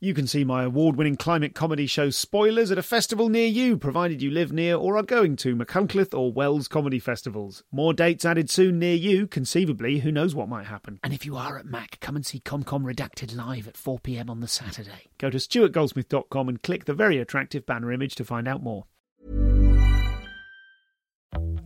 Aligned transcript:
You 0.00 0.14
can 0.14 0.28
see 0.28 0.44
my 0.44 0.62
award 0.62 0.94
winning 0.94 1.16
climate 1.16 1.56
comedy 1.56 1.88
show 1.88 2.10
Spoilers 2.10 2.70
at 2.70 2.78
a 2.78 2.84
festival 2.84 3.28
near 3.28 3.48
you, 3.48 3.76
provided 3.76 4.22
you 4.22 4.30
live 4.30 4.52
near 4.52 4.76
or 4.76 4.96
are 4.96 5.02
going 5.02 5.34
to 5.38 5.56
Machynlleth 5.56 6.16
or 6.16 6.32
Wells 6.32 6.68
comedy 6.68 7.00
festivals. 7.00 7.64
More 7.72 7.92
dates 7.92 8.24
added 8.24 8.48
soon 8.48 8.78
near 8.78 8.94
you, 8.94 9.26
conceivably, 9.26 9.98
who 9.98 10.12
knows 10.12 10.36
what 10.36 10.48
might 10.48 10.66
happen. 10.66 11.00
And 11.02 11.12
if 11.12 11.26
you 11.26 11.36
are 11.36 11.58
at 11.58 11.66
Mac, 11.66 11.98
come 11.98 12.14
and 12.14 12.24
see 12.24 12.38
ComCom 12.38 12.84
Redacted 12.84 13.34
live 13.34 13.66
at 13.66 13.74
4pm 13.74 14.30
on 14.30 14.38
the 14.38 14.46
Saturday. 14.46 15.08
Go 15.18 15.30
to 15.30 15.38
stuartgoldsmith.com 15.38 16.48
and 16.48 16.62
click 16.62 16.84
the 16.84 16.94
very 16.94 17.18
attractive 17.18 17.66
banner 17.66 17.90
image 17.90 18.14
to 18.14 18.24
find 18.24 18.46
out 18.46 18.62
more. 18.62 18.84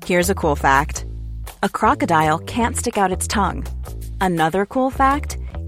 Here's 0.06 0.30
a 0.30 0.34
cool 0.34 0.56
fact 0.56 1.04
a 1.62 1.68
crocodile 1.68 2.38
can't 2.38 2.78
stick 2.78 2.96
out 2.96 3.12
its 3.12 3.26
tongue. 3.26 3.66
Another 4.22 4.64
cool 4.64 4.88
fact 4.88 5.36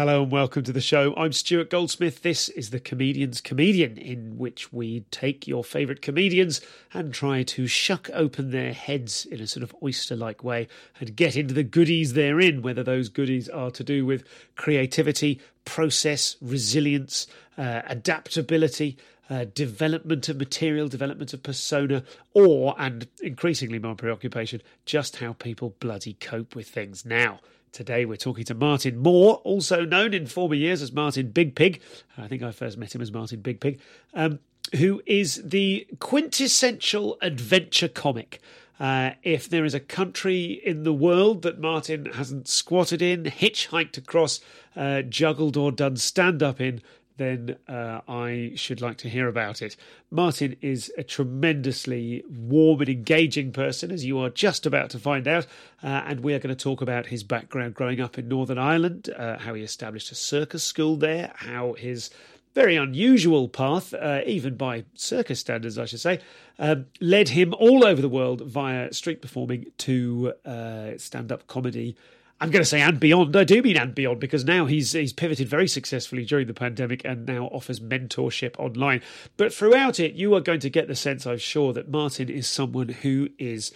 Hello 0.00 0.22
and 0.22 0.32
welcome 0.32 0.62
to 0.62 0.72
the 0.72 0.80
show. 0.80 1.14
I'm 1.14 1.34
Stuart 1.34 1.68
Goldsmith. 1.68 2.22
This 2.22 2.48
is 2.48 2.70
the 2.70 2.80
Comedian's 2.80 3.42
Comedian, 3.42 3.98
in 3.98 4.38
which 4.38 4.72
we 4.72 5.00
take 5.10 5.46
your 5.46 5.62
favourite 5.62 6.00
comedians 6.00 6.62
and 6.94 7.12
try 7.12 7.42
to 7.42 7.66
shuck 7.66 8.08
open 8.14 8.50
their 8.50 8.72
heads 8.72 9.26
in 9.26 9.42
a 9.42 9.46
sort 9.46 9.62
of 9.62 9.76
oyster 9.82 10.16
like 10.16 10.42
way 10.42 10.68
and 10.98 11.16
get 11.16 11.36
into 11.36 11.52
the 11.52 11.62
goodies 11.62 12.14
therein, 12.14 12.62
whether 12.62 12.82
those 12.82 13.10
goodies 13.10 13.46
are 13.50 13.70
to 13.72 13.84
do 13.84 14.06
with 14.06 14.24
creativity, 14.56 15.38
process, 15.66 16.38
resilience, 16.40 17.26
uh, 17.58 17.82
adaptability. 17.84 18.96
Uh, 19.28 19.44
development 19.54 20.28
of 20.28 20.38
material, 20.38 20.88
development 20.88 21.32
of 21.32 21.40
persona, 21.40 22.02
or, 22.34 22.74
and 22.78 23.06
increasingly 23.22 23.78
my 23.78 23.94
preoccupation, 23.94 24.60
just 24.84 25.18
how 25.18 25.34
people 25.34 25.76
bloody 25.78 26.14
cope 26.14 26.56
with 26.56 26.66
things 26.66 27.04
now. 27.04 27.38
Today 27.72 28.04
we're 28.04 28.16
talking 28.16 28.44
to 28.46 28.54
Martin 28.54 28.98
Mor, 28.98 29.36
also 29.44 29.84
known 29.84 30.12
in 30.12 30.26
former 30.26 30.56
years 30.56 30.82
as 30.82 30.90
Martin 30.90 31.30
Big 31.30 31.54
Pig. 31.54 31.80
I 32.18 32.26
think 32.26 32.42
I 32.42 32.50
first 32.50 32.76
met 32.76 32.94
him 32.94 33.00
as 33.00 33.12
Martin 33.12 33.40
Big 33.40 33.60
Pig, 33.60 33.80
um, 34.12 34.40
who 34.76 35.00
is 35.06 35.40
the 35.44 35.86
quintessential 36.00 37.16
adventure 37.22 37.86
comic. 37.86 38.40
Uh, 38.80 39.10
if 39.22 39.48
there 39.48 39.64
is 39.64 39.74
a 39.74 39.80
country 39.80 40.60
in 40.64 40.82
the 40.82 40.92
world 40.92 41.42
that 41.42 41.60
Martin 41.60 42.06
hasn't 42.06 42.48
squatted 42.48 43.00
in, 43.00 43.24
hitchhiked 43.24 43.96
across, 43.96 44.40
uh, 44.74 45.02
juggled, 45.02 45.56
or 45.56 45.70
done 45.70 45.96
stand 45.96 46.42
up 46.42 46.60
in, 46.60 46.80
then 47.20 47.56
uh, 47.68 48.00
I 48.08 48.52
should 48.54 48.80
like 48.80 48.96
to 48.98 49.08
hear 49.10 49.28
about 49.28 49.60
it. 49.60 49.76
Martin 50.10 50.56
is 50.62 50.90
a 50.96 51.02
tremendously 51.02 52.24
warm 52.28 52.80
and 52.80 52.88
engaging 52.88 53.52
person, 53.52 53.90
as 53.90 54.06
you 54.06 54.18
are 54.18 54.30
just 54.30 54.64
about 54.64 54.88
to 54.90 54.98
find 54.98 55.28
out. 55.28 55.46
Uh, 55.82 56.02
and 56.06 56.20
we 56.20 56.32
are 56.32 56.38
going 56.38 56.54
to 56.54 56.62
talk 56.62 56.80
about 56.80 57.06
his 57.06 57.22
background 57.22 57.74
growing 57.74 58.00
up 58.00 58.18
in 58.18 58.26
Northern 58.26 58.56
Ireland, 58.56 59.10
uh, 59.16 59.38
how 59.38 59.52
he 59.52 59.62
established 59.62 60.10
a 60.10 60.14
circus 60.14 60.64
school 60.64 60.96
there, 60.96 61.32
how 61.36 61.74
his 61.74 62.08
very 62.54 62.76
unusual 62.76 63.48
path, 63.48 63.92
uh, 63.92 64.22
even 64.26 64.56
by 64.56 64.84
circus 64.94 65.40
standards, 65.40 65.78
I 65.78 65.84
should 65.84 66.00
say, 66.00 66.20
um, 66.58 66.86
led 67.00 67.28
him 67.28 67.54
all 67.58 67.84
over 67.84 68.00
the 68.00 68.08
world 68.08 68.40
via 68.40 68.92
street 68.92 69.20
performing 69.20 69.66
to 69.78 70.32
uh, 70.44 70.92
stand 70.96 71.30
up 71.30 71.46
comedy 71.46 71.96
I'm 72.40 72.50
going 72.50 72.62
to 72.62 72.68
say 72.68 72.80
and 72.80 72.98
beyond. 72.98 73.36
I 73.36 73.44
do 73.44 73.60
mean 73.60 73.76
and 73.76 73.94
beyond 73.94 74.18
because 74.18 74.44
now 74.44 74.64
he's 74.64 74.92
he's 74.92 75.12
pivoted 75.12 75.46
very 75.46 75.68
successfully 75.68 76.24
during 76.24 76.46
the 76.46 76.54
pandemic 76.54 77.02
and 77.04 77.26
now 77.26 77.46
offers 77.46 77.80
mentorship 77.80 78.58
online. 78.58 79.02
But 79.36 79.52
throughout 79.52 80.00
it, 80.00 80.14
you 80.14 80.34
are 80.34 80.40
going 80.40 80.60
to 80.60 80.70
get 80.70 80.88
the 80.88 80.96
sense, 80.96 81.26
I'm 81.26 81.38
sure, 81.38 81.74
that 81.74 81.90
Martin 81.90 82.30
is 82.30 82.46
someone 82.46 82.88
who 82.88 83.28
is 83.38 83.72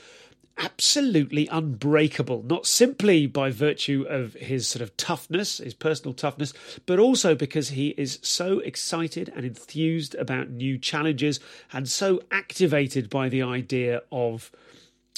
absolutely 0.56 1.48
unbreakable, 1.48 2.42
not 2.44 2.66
simply 2.66 3.26
by 3.26 3.50
virtue 3.50 4.06
of 4.08 4.34
his 4.34 4.68
sort 4.68 4.82
of 4.82 4.96
toughness, 4.96 5.58
his 5.58 5.74
personal 5.74 6.14
toughness, 6.14 6.54
but 6.86 6.98
also 6.98 7.34
because 7.34 7.70
he 7.70 7.88
is 7.98 8.18
so 8.22 8.60
excited 8.60 9.32
and 9.34 9.44
enthused 9.44 10.14
about 10.14 10.50
new 10.50 10.78
challenges 10.78 11.40
and 11.72 11.88
so 11.88 12.22
activated 12.30 13.10
by 13.10 13.28
the 13.28 13.42
idea 13.42 14.00
of 14.12 14.50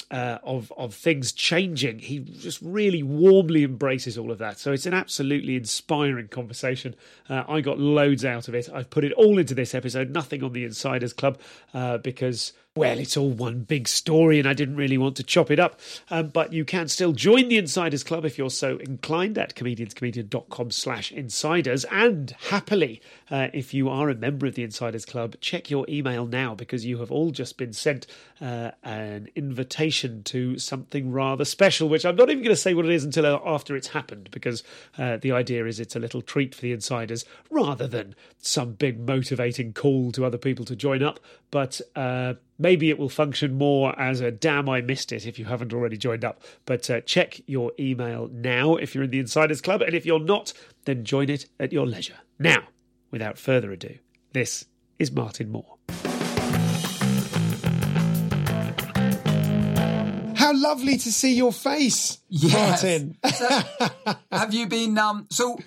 uh, 0.09 0.37
of 0.43 0.71
of 0.77 0.93
things 0.93 1.31
changing. 1.31 1.99
He 1.99 2.19
just 2.19 2.61
really 2.61 3.03
warmly 3.03 3.63
embraces 3.63 4.17
all 4.17 4.31
of 4.31 4.37
that. 4.37 4.57
So 4.57 4.71
it's 4.71 4.85
an 4.85 4.93
absolutely 4.93 5.55
inspiring 5.55 6.29
conversation. 6.29 6.95
Uh, 7.29 7.43
I 7.47 7.61
got 7.61 7.79
loads 7.79 8.23
out 8.23 8.47
of 8.47 8.55
it. 8.55 8.69
I've 8.73 8.89
put 8.89 9.03
it 9.03 9.11
all 9.13 9.37
into 9.37 9.53
this 9.53 9.75
episode. 9.75 10.09
Nothing 10.09 10.43
on 10.43 10.53
the 10.53 10.63
Insiders 10.63 11.13
Club 11.13 11.39
uh, 11.73 11.97
because 11.97 12.53
well, 12.77 12.99
it's 12.99 13.17
all 13.17 13.31
one 13.31 13.61
big 13.61 13.87
story, 13.87 14.39
and 14.39 14.47
I 14.47 14.53
didn't 14.53 14.75
really 14.75 14.97
want 14.97 15.17
to 15.17 15.23
chop 15.23 15.51
it 15.51 15.59
up. 15.59 15.79
Um, 16.09 16.29
but 16.29 16.53
you 16.53 16.63
can 16.63 16.87
still 16.87 17.11
join 17.11 17.49
the 17.49 17.57
Insiders 17.57 18.03
Club 18.03 18.23
if 18.23 18.37
you're 18.37 18.49
so 18.49 18.77
inclined 18.77 19.37
at 19.37 19.55
comedianscomedian.com 19.55 20.71
slash 20.71 21.11
insiders. 21.11 21.85
And 21.85 22.35
happily, 22.49 23.01
uh, 23.29 23.47
if 23.53 23.73
you 23.73 23.89
are 23.89 24.09
a 24.09 24.15
member 24.15 24.45
of 24.45 24.55
the 24.55 24.63
Insiders 24.63 25.05
Club, 25.05 25.35
check 25.41 25.69
your 25.69 25.85
email 25.89 26.25
now 26.25 26.55
because 26.55 26.85
you 26.85 26.99
have 26.99 27.11
all 27.11 27.31
just 27.31 27.57
been 27.57 27.73
sent 27.73 28.07
uh, 28.39 28.71
an 28.83 29.29
invitation 29.35 30.23
to 30.23 30.57
something 30.59 31.11
rather 31.11 31.45
special, 31.45 31.89
which 31.89 32.05
I'm 32.05 32.15
not 32.15 32.29
even 32.29 32.43
going 32.43 32.55
to 32.55 32.61
say 32.61 32.73
what 32.73 32.85
it 32.85 32.91
is 32.91 33.03
until 33.03 33.25
after 33.25 33.75
it's 33.75 33.87
happened 33.87 34.29
because 34.31 34.63
uh, 34.97 35.17
the 35.17 35.31
idea 35.31 35.65
is 35.65 35.79
it's 35.79 35.95
a 35.95 35.99
little 35.99 36.21
treat 36.21 36.53
for 36.53 36.61
the 36.61 36.71
insiders 36.71 37.25
rather 37.49 37.87
than 37.87 38.15
some 38.37 38.73
big 38.73 38.99
motivating 38.99 39.73
call 39.73 40.11
to 40.11 40.25
other 40.25 40.37
people 40.37 40.65
to 40.65 40.75
join 40.75 41.01
up. 41.01 41.19
But 41.49 41.81
uh, 41.95 42.35
maybe 42.57 42.89
it 42.89 42.97
will 42.97 43.09
function 43.09 43.57
more 43.57 43.97
as 43.99 44.21
a 44.21 44.31
damn 44.31 44.67
I 44.69 44.81
missed 44.81 45.11
it 45.11 45.25
if 45.25 45.37
you 45.39 45.45
haven't 45.45 45.73
already 45.73 45.97
joined 45.97 46.25
up. 46.25 46.41
But 46.65 46.89
uh, 46.89 47.01
check 47.01 47.41
your 47.47 47.71
email 47.79 48.29
now 48.31 48.75
if 48.75 48.93
you're 48.95 49.03
in 49.03 49.11
the 49.11 49.19
Insiders 49.19 49.61
Club, 49.61 49.81
and 49.81 49.93
if 49.95 50.05
you're 50.05 50.19
not, 50.19 50.53
then 50.85 51.03
join 51.03 51.29
it 51.29 51.45
at 51.59 51.71
your 51.73 51.85
leisure. 51.85 52.17
Now, 52.39 52.63
without 53.11 53.37
further 53.37 53.71
ado, 53.71 53.97
this 54.33 54.65
is 54.99 55.11
Martin 55.11 55.49
Mor. 55.51 55.77
How 60.35 60.53
lovely 60.55 60.97
to 60.97 61.11
see 61.11 61.33
your 61.33 61.51
face, 61.51 62.19
Yes. 62.29 62.53
Martin. 62.53 63.17
So, 63.33 63.47
have 64.31 64.53
you 64.53 64.67
been? 64.67 64.97
Um, 64.97 65.27
so, 65.29 65.57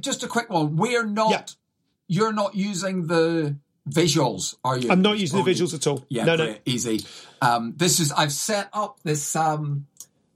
just 0.00 0.22
a 0.22 0.26
quick 0.28 0.48
one. 0.50 0.76
We're 0.76 1.04
not. 1.04 1.30
Yeah. 1.30 1.44
You're 2.08 2.32
not 2.32 2.54
using 2.54 3.06
the 3.06 3.56
visuals, 3.88 4.54
are 4.64 4.76
you? 4.78 4.90
I'm 4.90 5.02
not 5.02 5.18
using 5.18 5.42
the 5.42 5.50
visuals 5.50 5.74
at 5.74 5.86
all. 5.86 6.04
Yeah, 6.08 6.24
no, 6.24 6.36
no. 6.36 6.54
easy. 6.64 7.04
Um, 7.42 7.74
this 7.76 8.00
is. 8.00 8.12
I've 8.12 8.32
set 8.32 8.68
up 8.72 8.98
this. 9.02 9.34
Um, 9.36 9.86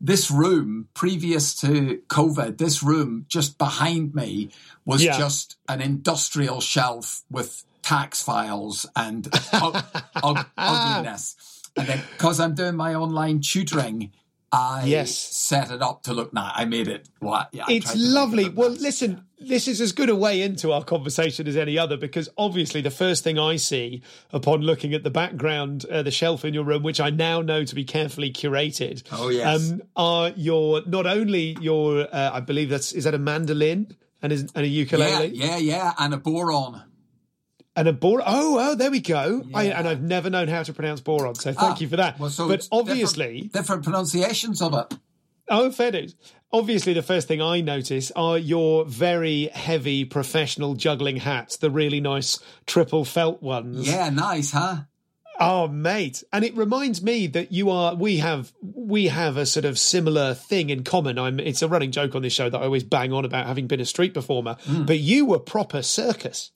this 0.00 0.30
room 0.30 0.88
previous 0.92 1.54
to 1.62 2.02
COVID, 2.08 2.58
this 2.58 2.82
room 2.82 3.24
just 3.28 3.56
behind 3.56 4.14
me 4.14 4.50
was 4.84 5.02
Yeah. 5.02 5.16
just 5.16 5.56
an 5.66 5.80
industrial 5.80 6.60
shelf 6.60 7.22
with 7.30 7.64
tax 7.80 8.20
files 8.22 8.84
and 8.96 9.26
ug- 9.54 9.82
ug- 10.22 10.46
ugliness. 10.58 11.36
And 11.76 11.86
then, 11.88 12.02
because 12.12 12.38
I'm 12.38 12.54
doing 12.54 12.74
my 12.76 12.94
online 12.94 13.40
tutoring, 13.40 14.12
I 14.54 14.84
Yes. 14.86 15.16
set 15.16 15.70
it 15.70 15.82
up 15.82 16.02
to 16.04 16.14
look 16.14 16.32
nice. 16.32 16.52
I 16.54 16.64
made 16.64 16.88
it. 16.88 17.08
What? 17.20 17.48
Yeah, 17.52 17.64
It's 17.68 17.94
make 17.94 17.96
it 17.96 18.08
lovely. 18.08 18.48
Well, 18.48 18.70
nice. 18.70 18.80
listen, 18.80 19.24
this 19.40 19.66
is 19.68 19.80
as 19.80 19.92
good 19.92 20.08
a 20.08 20.14
way 20.14 20.40
into 20.42 20.72
our 20.72 20.84
conversation 20.84 21.46
as 21.48 21.56
any 21.56 21.76
other 21.78 21.96
because 21.96 22.28
obviously 22.38 22.80
the 22.80 22.90
first 22.90 23.24
thing 23.24 23.38
I 23.38 23.56
see 23.56 24.02
upon 24.32 24.60
looking 24.62 24.94
at 24.94 25.02
the 25.02 25.10
background, 25.10 25.84
uh, 25.90 26.02
the 26.02 26.10
shelf 26.10 26.44
in 26.44 26.54
your 26.54 26.64
room, 26.64 26.82
which 26.82 27.00
I 27.00 27.10
now 27.10 27.40
know 27.42 27.64
to 27.64 27.74
be 27.74 27.84
carefully 27.84 28.30
curated, 28.32 29.02
Oh, 29.12 29.28
yes. 29.28 29.70
um, 29.72 29.82
are 29.96 30.30
your 30.36 30.82
not 30.86 31.06
only 31.06 31.56
your, 31.60 32.06
uh, 32.14 32.30
I 32.32 32.40
believe 32.40 32.70
that's 32.70 32.92
is 32.92 33.04
that 33.04 33.14
a 33.14 33.18
mandolin 33.18 33.96
and 34.22 34.32
is 34.32 34.42
and 34.54 34.64
a 34.64 34.68
Yeah, 34.68 34.80
ukulele 34.80 35.26
yeah, 35.34 35.56
yeah, 35.58 35.92
and 35.98 36.14
a 36.14 36.16
boron. 36.18 36.82
And 37.76 37.88
a 37.88 37.92
boron. 37.92 38.24
Oh, 38.26 38.58
oh, 38.60 38.74
there 38.74 38.90
we 38.90 39.00
go. 39.00 39.42
I, 39.54 39.64
and 39.64 39.86
I've 39.88 40.02
never 40.02 40.30
known 40.30 40.48
how 40.48 40.62
to 40.62 40.72
pronounce 40.72 41.00
boron, 41.00 41.34
so 41.34 41.52
thank 41.52 41.58
Ah, 41.58 41.76
you 41.78 41.88
for 41.88 41.96
that. 41.96 42.18
Well, 42.18 42.30
so 42.30 42.48
but 42.48 42.54
it's 42.54 42.68
different- 42.68 42.88
obviously, 42.90 43.50
different, 43.52 43.82
pronunciations 43.84 44.62
of 44.62 44.74
it. 44.74 44.98
Oh, 45.50 45.70
fair 45.70 45.90
dues. 45.90 46.14
obviously 46.52 46.92
the 46.94 47.02
first 47.02 47.28
thing 47.28 47.42
I 47.42 47.60
notice 47.60 48.10
are 48.16 48.38
your 48.38 48.84
very 48.86 49.48
heavy 49.52 50.04
professional 50.04 50.74
juggling 50.74 51.16
hats, 51.18 51.56
the 51.58 51.70
really 51.70 52.00
nice 52.00 52.38
triple 52.64 53.04
felt 53.04 53.42
ones. 53.42 53.86
Yeah, 53.86 54.08
nice, 54.10 54.52
huh? 54.52 54.76
Oh, 55.40 55.66
mate. 55.66 56.22
And 56.32 56.44
it 56.44 56.56
reminds 56.56 57.02
me 57.02 57.26
that 57.26 57.50
you 57.52 57.68
are 57.68 57.94
we 57.96 58.18
have 58.18 58.52
we 58.62 59.08
have 59.08 59.36
a 59.36 59.44
sort 59.44 59.64
of 59.64 59.78
similar 59.80 60.32
thing 60.32 60.70
in 60.70 60.84
common. 60.84 61.18
I'm 61.18 61.40
it's 61.40 61.60
a 61.60 61.66
running 61.68 61.90
joke 61.90 62.14
on 62.14 62.22
this 62.22 62.32
show 62.32 62.48
that 62.48 62.56
I 62.56 62.64
always 62.64 62.84
bang 62.84 63.12
on 63.12 63.24
about 63.24 63.46
having 63.46 63.66
been 63.66 63.80
a 63.80 63.84
street 63.84 64.14
performer, 64.14 64.56
Hmm. 64.64 64.84
but 64.84 65.00
you 65.00 65.26
were 65.26 65.40
proper 65.40 65.82
circus. 65.82 66.52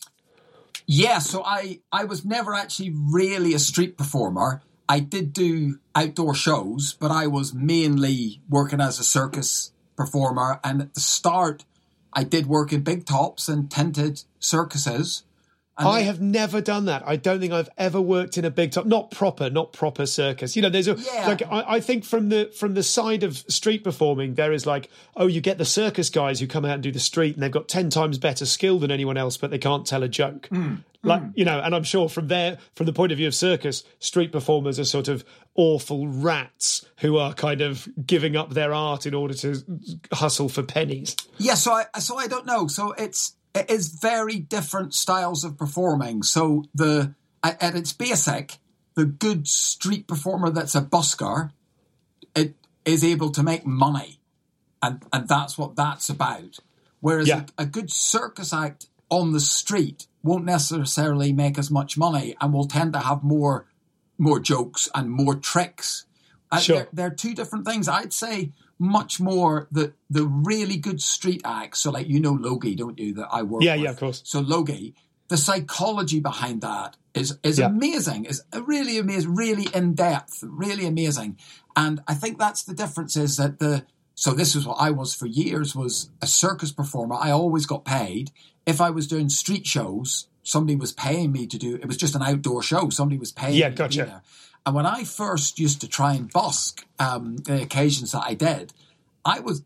Yeah, 0.87 1.19
so 1.19 1.43
I 1.45 1.81
I 1.93 2.05
was 2.05 2.25
never 2.25 2.55
actually 2.55 2.91
really 2.91 3.55
a 3.55 3.59
street 3.59 3.97
performer. 3.97 4.63
I 4.89 5.01
did 5.01 5.33
do 5.33 5.79
outdoor 5.95 6.35
shows, 6.35 6.95
but 6.99 7.11
I 7.11 7.27
was 7.27 7.53
mainly 7.53 8.41
working 8.49 8.81
as 8.81 8.99
a 8.99 9.05
circus 9.05 9.73
performer. 9.97 10.61
And 10.65 10.81
at 10.81 10.95
the 10.95 11.01
start, 11.01 11.65
I 12.13 12.25
did 12.25 12.47
work 12.47 12.73
in 12.73 12.83
big 12.83 13.05
tops 13.05 13.49
and 13.49 13.71
tinted 13.71 14.23
circuses. 14.39 15.25
And 15.79 15.89
I 15.89 16.01
have 16.01 16.21
never 16.21 16.61
done 16.61 16.87
that. 16.87 17.03
I 17.07 17.17
don't 17.17 17.39
think 17.41 17.53
I've 17.53 17.69
ever 17.79 18.01
worked 18.01 18.37
in 18.37 18.45
a 18.45 18.51
big 18.51 18.73
top, 18.73 18.85
not 18.85 19.11
proper, 19.13 19.49
not 19.49 19.73
proper 19.73 20.07
circus. 20.07 20.57
You 20.57 20.63
know, 20.63 20.69
there's 20.71 20.89
a 20.89 20.95
Yeah. 20.99 21.27
like 21.29 21.43
I, 21.43 21.77
I 21.77 21.81
think 21.81 22.05
from 22.05 22.31
the 22.31 22.51
from 22.59 22.75
the 22.75 22.83
side 22.83 23.23
of 23.23 23.39
street 23.49 23.85
performing, 23.85 24.35
there 24.35 24.53
is 24.53 24.67
like, 24.67 24.91
oh, 25.17 25.27
you 25.29 25.41
get 25.41 25.57
the 25.59 25.65
circus 25.65 26.11
guys 26.11 26.41
who 26.41 26.47
come 26.47 26.65
out 26.65 26.75
and 26.75 26.83
do 26.83 26.91
the 26.91 26.99
street, 26.99 27.35
and 27.35 27.43
they've 27.43 27.51
got 27.53 27.69
ten 27.69 27.91
times 27.91 28.19
better 28.19 28.45
skill 28.45 28.79
than 28.79 28.91
anyone 28.91 29.17
else, 29.17 29.37
but 29.37 29.51
they 29.51 29.59
can't 29.59 29.87
tell 29.87 30.03
a 30.03 30.09
joke. 30.09 30.49
Mm. 30.51 30.59
Mm. 30.59 30.83
Like 31.05 31.23
you 31.37 31.45
know, 31.45 31.61
and 31.61 31.77
I'm 31.77 31.85
sure 31.85 32.09
from 32.09 32.27
there, 32.27 32.59
from 32.75 32.87
the 32.87 32.93
point 32.93 33.13
of 33.13 33.19
view 33.19 33.29
of 33.29 33.35
circus, 33.35 33.85
street 34.01 34.33
performers 34.33 34.81
are 34.81 34.85
sort 34.85 35.07
of 35.07 35.25
awful 35.55 36.09
rats 36.09 36.85
who 36.99 37.19
are 37.19 37.33
kind 37.35 37.61
of 37.61 37.89
giving 38.05 38.35
up 38.35 38.51
their 38.51 38.75
art 38.75 39.07
in 39.07 39.15
order 39.15 39.35
to 39.35 39.63
hustle 40.13 40.49
for 40.49 40.65
pennies. 40.65 41.15
Yeah, 41.39 41.55
so 41.55 41.73
I 41.73 42.01
so 42.01 42.17
I 42.17 42.27
don't 42.27 42.47
know. 42.47 42.67
So 42.67 42.93
it's 42.99 43.35
it 43.59 43.71
is 43.71 43.89
very 43.89 44.39
different 44.39 44.95
styles 44.95 45.45
of 45.45 45.57
performing. 45.59 46.23
So 46.23 46.65
the 46.75 47.15
at, 47.43 47.63
at 47.63 47.75
its 47.77 47.93
basic, 47.93 48.59
the 48.95 49.05
good 49.05 49.47
street 49.49 50.07
performer 50.09 50.51
that's 50.51 50.75
a 50.75 50.81
busker, 50.83 51.51
it 52.35 52.55
is 52.85 53.05
able 53.05 53.31
to 53.31 53.43
make 53.43 53.65
money, 53.67 54.21
and 54.83 55.03
and 55.13 55.29
that's 55.29 55.57
what 55.59 55.77
that's 55.77 56.09
about. 56.09 56.59
Whereas 57.01 57.29
Yeah. 57.29 57.45
a, 57.59 57.63
a 57.63 57.67
good 57.67 57.91
circus 57.93 58.53
act 58.53 58.87
on 59.11 59.33
the 59.33 59.41
street 59.41 60.07
won't 60.23 60.45
necessarily 60.45 61.33
make 61.33 61.59
as 61.59 61.71
much 61.71 61.97
money, 61.97 62.37
and 62.41 62.53
will 62.53 62.67
tend 62.67 62.93
to 62.95 63.01
have 63.01 63.23
more 63.23 63.67
more 64.19 64.41
jokes 64.41 64.89
and 64.95 65.11
more 65.11 65.37
tricks. 65.37 66.05
Uh, 66.51 66.59
Sure. 66.59 66.77
they're, 66.77 66.89
they're 66.93 67.11
two 67.15 67.35
different 67.35 67.65
things. 67.67 67.89
I'd 67.89 68.13
say 68.13 68.53
much 68.79 69.21
more 69.21 69.69
the 69.73 69.93
the 70.09 70.25
really 70.27 70.77
good 70.77 71.01
street 71.03 71.43
acts. 71.45 71.81
So, 71.81 71.91
like 71.91 72.09
you 72.09 72.21
know 72.21 72.33
Logie, 72.33 72.75
don't 72.75 72.99
you? 72.99 73.15
That 73.15 73.29
I 73.33 73.43
work. 73.43 73.63
Yeah, 73.63 73.75
with. 73.75 73.85
yeah, 73.85 73.91
of 73.91 73.99
course. 73.99 74.23
So 74.25 74.41
Logie, 74.41 74.95
the 75.29 75.37
psychology 75.37 76.21
behind 76.21 76.61
that 76.63 76.97
is 77.15 77.39
is 77.43 77.59
Yeah. 77.59 77.67
amazing. 77.67 78.25
Is 78.27 78.43
really 78.63 78.99
amazing, 78.99 79.35
really 79.35 79.69
in 79.75 79.95
depth, 79.95 80.43
really 80.47 80.87
amazing. 80.87 81.37
And 81.77 82.01
I 82.07 82.15
think 82.15 82.39
that's 82.39 82.63
the 82.65 82.75
difference. 82.75 83.17
Is 83.17 83.37
that 83.37 83.59
the 83.59 83.85
so 84.15 84.33
this 84.33 84.55
is 84.57 84.67
what 84.67 84.77
I 84.81 84.91
was 84.91 85.15
for 85.15 85.27
years 85.27 85.75
was 85.77 86.11
a 86.23 86.27
circus 86.27 86.73
performer. 86.73 87.17
I 87.21 87.31
always 87.31 87.67
got 87.67 87.85
paid 87.85 88.31
if 88.67 88.81
I 88.81 88.91
was 88.91 89.07
doing 89.07 89.29
street 89.29 89.67
shows. 89.67 90.27
Somebody 90.43 90.77
was 90.77 90.93
paying 90.93 91.31
me 91.31 91.47
to 91.47 91.59
do. 91.59 91.75
It 91.77 91.87
was 91.87 91.99
just 91.99 92.15
an 92.15 92.23
outdoor 92.23 92.63
show. 92.63 92.89
Somebody 92.89 93.19
was 93.19 93.33
paying. 93.33 93.55
Yeah, 93.55 93.69
me 93.69 93.77
to 93.77 93.89
be 93.89 93.97
gotcha. 93.97 94.23
And 94.69 94.75
when 94.75 94.85
I 94.85 95.05
first 95.05 95.59
used 95.59 95.81
to 95.81 95.89
try 95.89 96.13
and 96.13 96.31
busk 96.31 96.85
um, 96.99 97.39
the 97.39 97.63
occasions 97.63 98.13
that 98.13 98.23
I 98.27 98.35
did, 98.35 98.75
I 99.25 99.41
was 99.41 99.63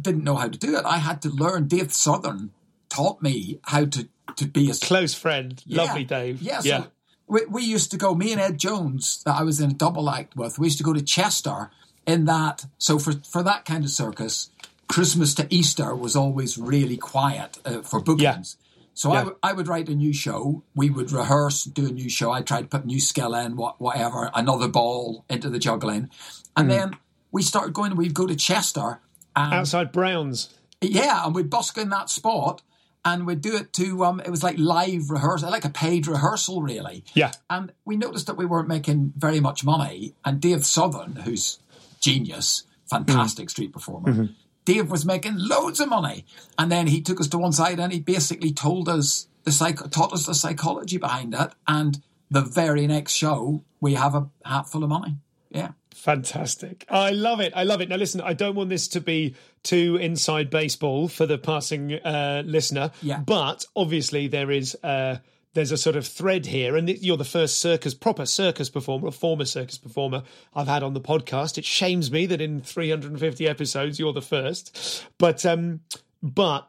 didn't 0.00 0.24
know 0.24 0.34
how 0.34 0.48
to 0.48 0.58
do 0.58 0.76
it. 0.76 0.84
I 0.84 0.98
had 0.98 1.22
to 1.22 1.28
learn. 1.28 1.68
Dave 1.68 1.92
Southern 1.92 2.50
taught 2.88 3.22
me 3.22 3.60
how 3.62 3.84
to 3.84 4.08
to 4.34 4.46
be 4.46 4.68
a 4.68 4.74
Close 4.74 5.14
friend, 5.14 5.62
Yeah. 5.64 5.82
lovely 5.84 6.02
Dave. 6.02 6.42
Yeah, 6.42 6.58
so 6.58 6.68
yeah. 6.68 6.84
We, 7.28 7.46
we 7.46 7.62
used 7.62 7.92
to 7.92 7.96
go. 7.96 8.12
Me 8.12 8.32
and 8.32 8.40
Ed 8.40 8.58
Jones, 8.58 9.22
that 9.24 9.36
I 9.36 9.44
was 9.44 9.60
in 9.60 9.70
a 9.70 9.74
double 9.74 10.10
act 10.10 10.34
with. 10.34 10.58
We 10.58 10.66
used 10.66 10.78
to 10.78 10.84
go 10.84 10.94
to 10.94 11.02
Chester. 11.02 11.70
In 12.04 12.24
that, 12.24 12.66
so 12.78 12.98
for 12.98 13.12
for 13.30 13.44
that 13.44 13.64
kind 13.64 13.84
of 13.84 13.90
circus, 13.90 14.50
Christmas 14.88 15.32
to 15.36 15.46
Easter 15.48 15.94
was 15.94 16.16
always 16.16 16.58
really 16.58 16.96
quiet 16.96 17.58
uh, 17.64 17.82
for 17.82 18.00
bookings. 18.00 18.56
So 18.94 19.10
I 19.10 19.14
Yeah. 19.14 19.20
w- 19.20 19.38
I 19.42 19.52
would 19.52 19.68
write 19.68 19.88
a 19.88 19.94
new 19.94 20.12
show. 20.12 20.62
We 20.74 20.90
would 20.90 21.10
rehearse, 21.12 21.64
do 21.64 21.86
a 21.86 21.90
new 21.90 22.08
show. 22.10 22.30
I 22.32 22.42
tried 22.42 22.62
to 22.62 22.66
put 22.68 22.84
new 22.84 23.00
skill 23.00 23.34
in, 23.34 23.56
what, 23.56 23.80
whatever, 23.80 24.30
another 24.34 24.68
ball 24.68 25.24
into 25.30 25.48
the 25.48 25.58
juggling. 25.58 26.10
And 26.56 26.66
Mm. 26.68 26.76
then 26.76 26.96
we 27.32 27.42
started 27.42 27.72
going, 27.72 27.96
we'd 27.96 28.14
go 28.14 28.26
to 28.26 28.36
Chester. 28.36 29.00
And 29.36 29.54
Outside 29.54 29.92
Browns. 29.92 30.48
yeah, 30.82 31.24
and 31.24 31.34
we'd 31.34 31.48
busk 31.48 31.78
in 31.78 31.88
that 31.90 32.10
spot 32.10 32.62
and 33.04 33.26
we'd 33.26 33.40
do 33.40 33.56
it 33.56 33.72
to, 33.74 34.04
um, 34.04 34.20
it 34.20 34.28
was 34.30 34.42
like 34.42 34.58
live 34.58 35.08
rehearsal, 35.08 35.50
like 35.50 35.64
a 35.64 35.70
paid 35.70 36.06
rehearsal, 36.06 36.60
really. 36.60 37.04
Yeah. 37.14 37.30
And 37.48 37.72
we 37.86 37.96
noticed 37.96 38.26
that 38.26 38.36
we 38.36 38.44
weren't 38.44 38.68
making 38.68 39.14
very 39.16 39.40
much 39.40 39.64
money. 39.64 40.14
And 40.24 40.40
Dave 40.40 40.66
Southern, 40.66 41.16
who's 41.16 41.58
genius, 42.00 42.64
fantastic 42.90 43.46
Mm. 43.46 43.50
street 43.50 43.72
performer, 43.72 44.12
Mm-hmm. 44.12 44.32
Dave 44.64 44.90
was 44.90 45.04
making 45.04 45.34
loads 45.36 45.80
of 45.80 45.88
money. 45.88 46.24
And 46.58 46.70
then 46.70 46.86
he 46.86 47.00
took 47.00 47.20
us 47.20 47.28
to 47.28 47.38
one 47.38 47.52
side 47.52 47.80
and 47.80 47.92
he 47.92 48.00
basically 48.00 48.52
told 48.52 48.88
us 48.88 49.26
the 49.44 49.52
psych- 49.52 49.90
taught 49.90 50.12
us 50.12 50.26
the 50.26 50.34
psychology 50.34 50.98
behind 50.98 51.34
it. 51.34 51.50
And 51.66 52.00
the 52.30 52.42
very 52.42 52.86
next 52.86 53.14
show, 53.14 53.64
we 53.80 53.94
have 53.94 54.14
a 54.14 54.28
hat 54.44 54.68
full 54.68 54.84
of 54.84 54.90
money. 54.90 55.16
Yeah. 55.50 55.72
Fantastic. 55.94 56.86
I 56.88 57.10
love 57.10 57.40
it. 57.40 57.52
I 57.54 57.64
love 57.64 57.80
it. 57.80 57.88
Now, 57.88 57.96
listen, 57.96 58.20
I 58.20 58.32
don't 58.32 58.54
want 58.54 58.70
this 58.70 58.88
to 58.88 59.00
be 59.00 59.34
too 59.62 59.98
inside 60.00 60.48
baseball 60.48 61.08
for 61.08 61.26
the 61.26 61.36
passing 61.36 61.92
uh, 61.92 62.42
listener. 62.46 62.92
Yeah. 63.02 63.20
But 63.20 63.66
obviously, 63.76 64.28
there 64.28 64.50
is. 64.50 64.76
Uh, 64.82 65.18
there's 65.54 65.72
a 65.72 65.76
sort 65.76 65.96
of 65.96 66.06
thread 66.06 66.46
here, 66.46 66.76
and 66.76 66.88
you're 66.88 67.16
the 67.16 67.24
first 67.24 67.58
circus, 67.58 67.94
proper 67.94 68.26
circus 68.26 68.70
performer, 68.70 69.08
a 69.08 69.12
former 69.12 69.44
circus 69.44 69.78
performer 69.78 70.22
I've 70.54 70.68
had 70.68 70.82
on 70.82 70.94
the 70.94 71.00
podcast. 71.00 71.58
It 71.58 71.64
shames 71.64 72.10
me 72.10 72.26
that 72.26 72.40
in 72.40 72.60
350 72.60 73.48
episodes 73.48 73.98
you're 73.98 74.12
the 74.12 74.22
first, 74.22 75.04
but 75.18 75.44
um, 75.44 75.80
but 76.22 76.68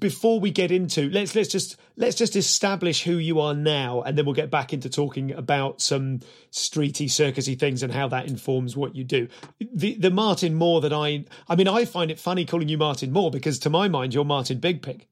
before 0.00 0.40
we 0.40 0.50
get 0.50 0.72
into 0.72 1.08
let's 1.10 1.36
let's 1.36 1.48
just 1.48 1.76
let's 1.96 2.16
just 2.16 2.34
establish 2.34 3.04
who 3.04 3.18
you 3.18 3.38
are 3.38 3.54
now 3.54 4.02
and 4.02 4.18
then 4.18 4.24
we'll 4.24 4.34
get 4.34 4.50
back 4.50 4.72
into 4.72 4.90
talking 4.90 5.30
about 5.30 5.80
some 5.80 6.18
streety 6.50 7.06
circusy 7.06 7.56
things 7.56 7.82
and 7.82 7.92
how 7.92 8.08
that 8.08 8.26
informs 8.26 8.76
what 8.76 8.96
you 8.96 9.04
do. 9.04 9.28
The 9.60 9.94
the 9.94 10.10
martin 10.10 10.54
mor 10.56 10.80
that 10.80 10.92
i 10.92 11.24
i 11.48 11.54
mean 11.54 11.68
i 11.68 11.84
find 11.84 12.10
it 12.10 12.18
funny 12.18 12.44
calling 12.44 12.68
you 12.68 12.78
martin 12.78 13.12
mor 13.12 13.30
because 13.30 13.60
to 13.60 13.70
my 13.70 13.86
mind 13.86 14.12
you're 14.12 14.24
martin 14.24 14.58
big 14.58 14.82
pig 14.82 15.06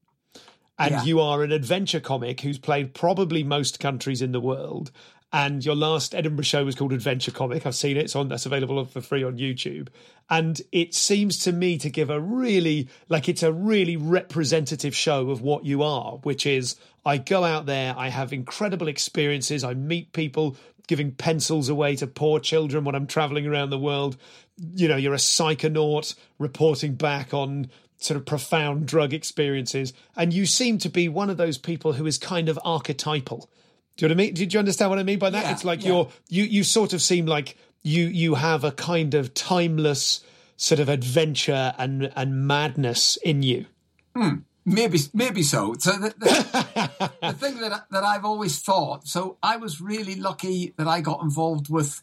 and 0.79 0.91
Yeah. 0.91 1.03
you 1.03 1.19
are 1.19 1.43
an 1.43 1.51
adventure 1.51 1.99
comic 1.99 2.41
who's 2.41 2.57
played 2.57 2.93
probably 2.93 3.43
most 3.43 3.79
countries 3.79 4.21
in 4.21 4.31
the 4.31 4.39
world 4.41 4.91
and 5.33 5.65
your 5.65 5.75
last 5.75 6.13
Edinburgh 6.13 6.43
show 6.43 6.63
was 6.63 6.75
called 6.75 6.93
Adventure 6.93 7.31
Comic. 7.31 7.65
I've 7.65 7.73
seen 7.73 7.97
it. 7.97 8.03
It's 8.03 8.15
on. 8.15 8.27
That's 8.27 8.45
available 8.45 8.85
for 8.85 9.01
free 9.01 9.23
on 9.23 9.39
YouTube. 9.39 9.87
And 10.29 10.61
it 10.71 10.93
seems 10.93 11.39
to 11.39 11.51
me 11.51 11.79
to 11.79 11.89
give 11.89 12.11
a 12.11 12.21
really 12.21 12.87
like 13.09 13.27
it's 13.27 13.41
a 13.41 13.51
really 13.51 13.97
representative 13.97 14.95
show 14.95 15.31
of 15.31 15.41
what 15.41 15.65
you 15.65 15.81
are, 15.81 16.17
which 16.17 16.45
is 16.45 16.75
I 17.03 17.17
go 17.17 17.43
out 17.43 17.65
there, 17.65 17.95
I 17.97 18.09
have 18.09 18.31
incredible 18.31 18.87
experiences, 18.87 19.63
I 19.63 19.73
meet 19.73 20.13
people 20.13 20.55
giving 20.87 21.11
pencils 21.11 21.67
away 21.67 21.95
to 21.95 22.05
poor 22.05 22.39
children 22.39 22.83
when 22.83 22.93
I'm 22.93 23.07
traveling 23.07 23.47
around 23.47 23.71
the 23.71 23.79
world. 23.79 24.17
You 24.75 24.87
know, 24.87 24.97
you're 24.97 25.15
a 25.15 25.17
psychonaut 25.17 26.13
reporting 26.37 26.93
back 26.93 27.33
on 27.33 27.71
sort 28.03 28.17
of 28.17 28.25
profound 28.25 28.85
drug 28.85 29.13
experiences, 29.13 29.93
and 30.15 30.33
you 30.33 30.45
seem 30.45 30.77
to 30.79 30.89
be 30.89 31.07
one 31.07 31.29
of 31.29 31.37
those 31.37 31.57
people 31.57 31.93
who 31.93 32.05
is 32.05 32.17
kind 32.17 32.49
of 32.49 32.59
archetypal. 32.63 33.49
Do 33.95 34.05
you 34.05 34.09
know 34.09 34.13
what 34.15 34.23
I 34.23 34.25
mean? 34.25 34.33
Did 34.33 34.53
you 34.53 34.59
understand 34.59 34.89
what 34.89 34.99
I 34.99 35.03
mean 35.03 35.19
by 35.19 35.29
that? 35.29 35.45
Yeah, 35.45 35.51
it's 35.51 35.63
like 35.63 35.83
yeah. 35.83 35.89
you're 35.89 36.09
you 36.29 36.43
you 36.43 36.63
sort 36.63 36.93
of 36.93 37.01
seem 37.01 37.25
like 37.25 37.57
you 37.83 38.05
you 38.05 38.35
have 38.35 38.63
a 38.63 38.71
kind 38.71 39.13
of 39.13 39.33
timeless 39.33 40.23
sort 40.57 40.79
of 40.79 40.89
adventure 40.89 41.73
and 41.77 42.11
and 42.15 42.47
madness 42.47 43.17
in 43.17 43.43
you. 43.43 43.65
Hmm. 44.15 44.35
Maybe, 44.65 44.97
maybe 45.13 45.43
so. 45.43 45.75
So 45.77 45.91
the, 45.91 46.13
the, 46.17 47.11
the 47.21 47.33
thing 47.33 47.59
that 47.59 47.85
that 47.91 48.03
I've 48.03 48.23
always 48.23 48.59
thought. 48.59 49.07
So 49.07 49.37
I 49.43 49.57
was 49.57 49.81
really 49.81 50.15
lucky 50.15 50.73
that 50.77 50.87
I 50.87 51.01
got 51.01 51.21
involved 51.21 51.69
with 51.69 52.01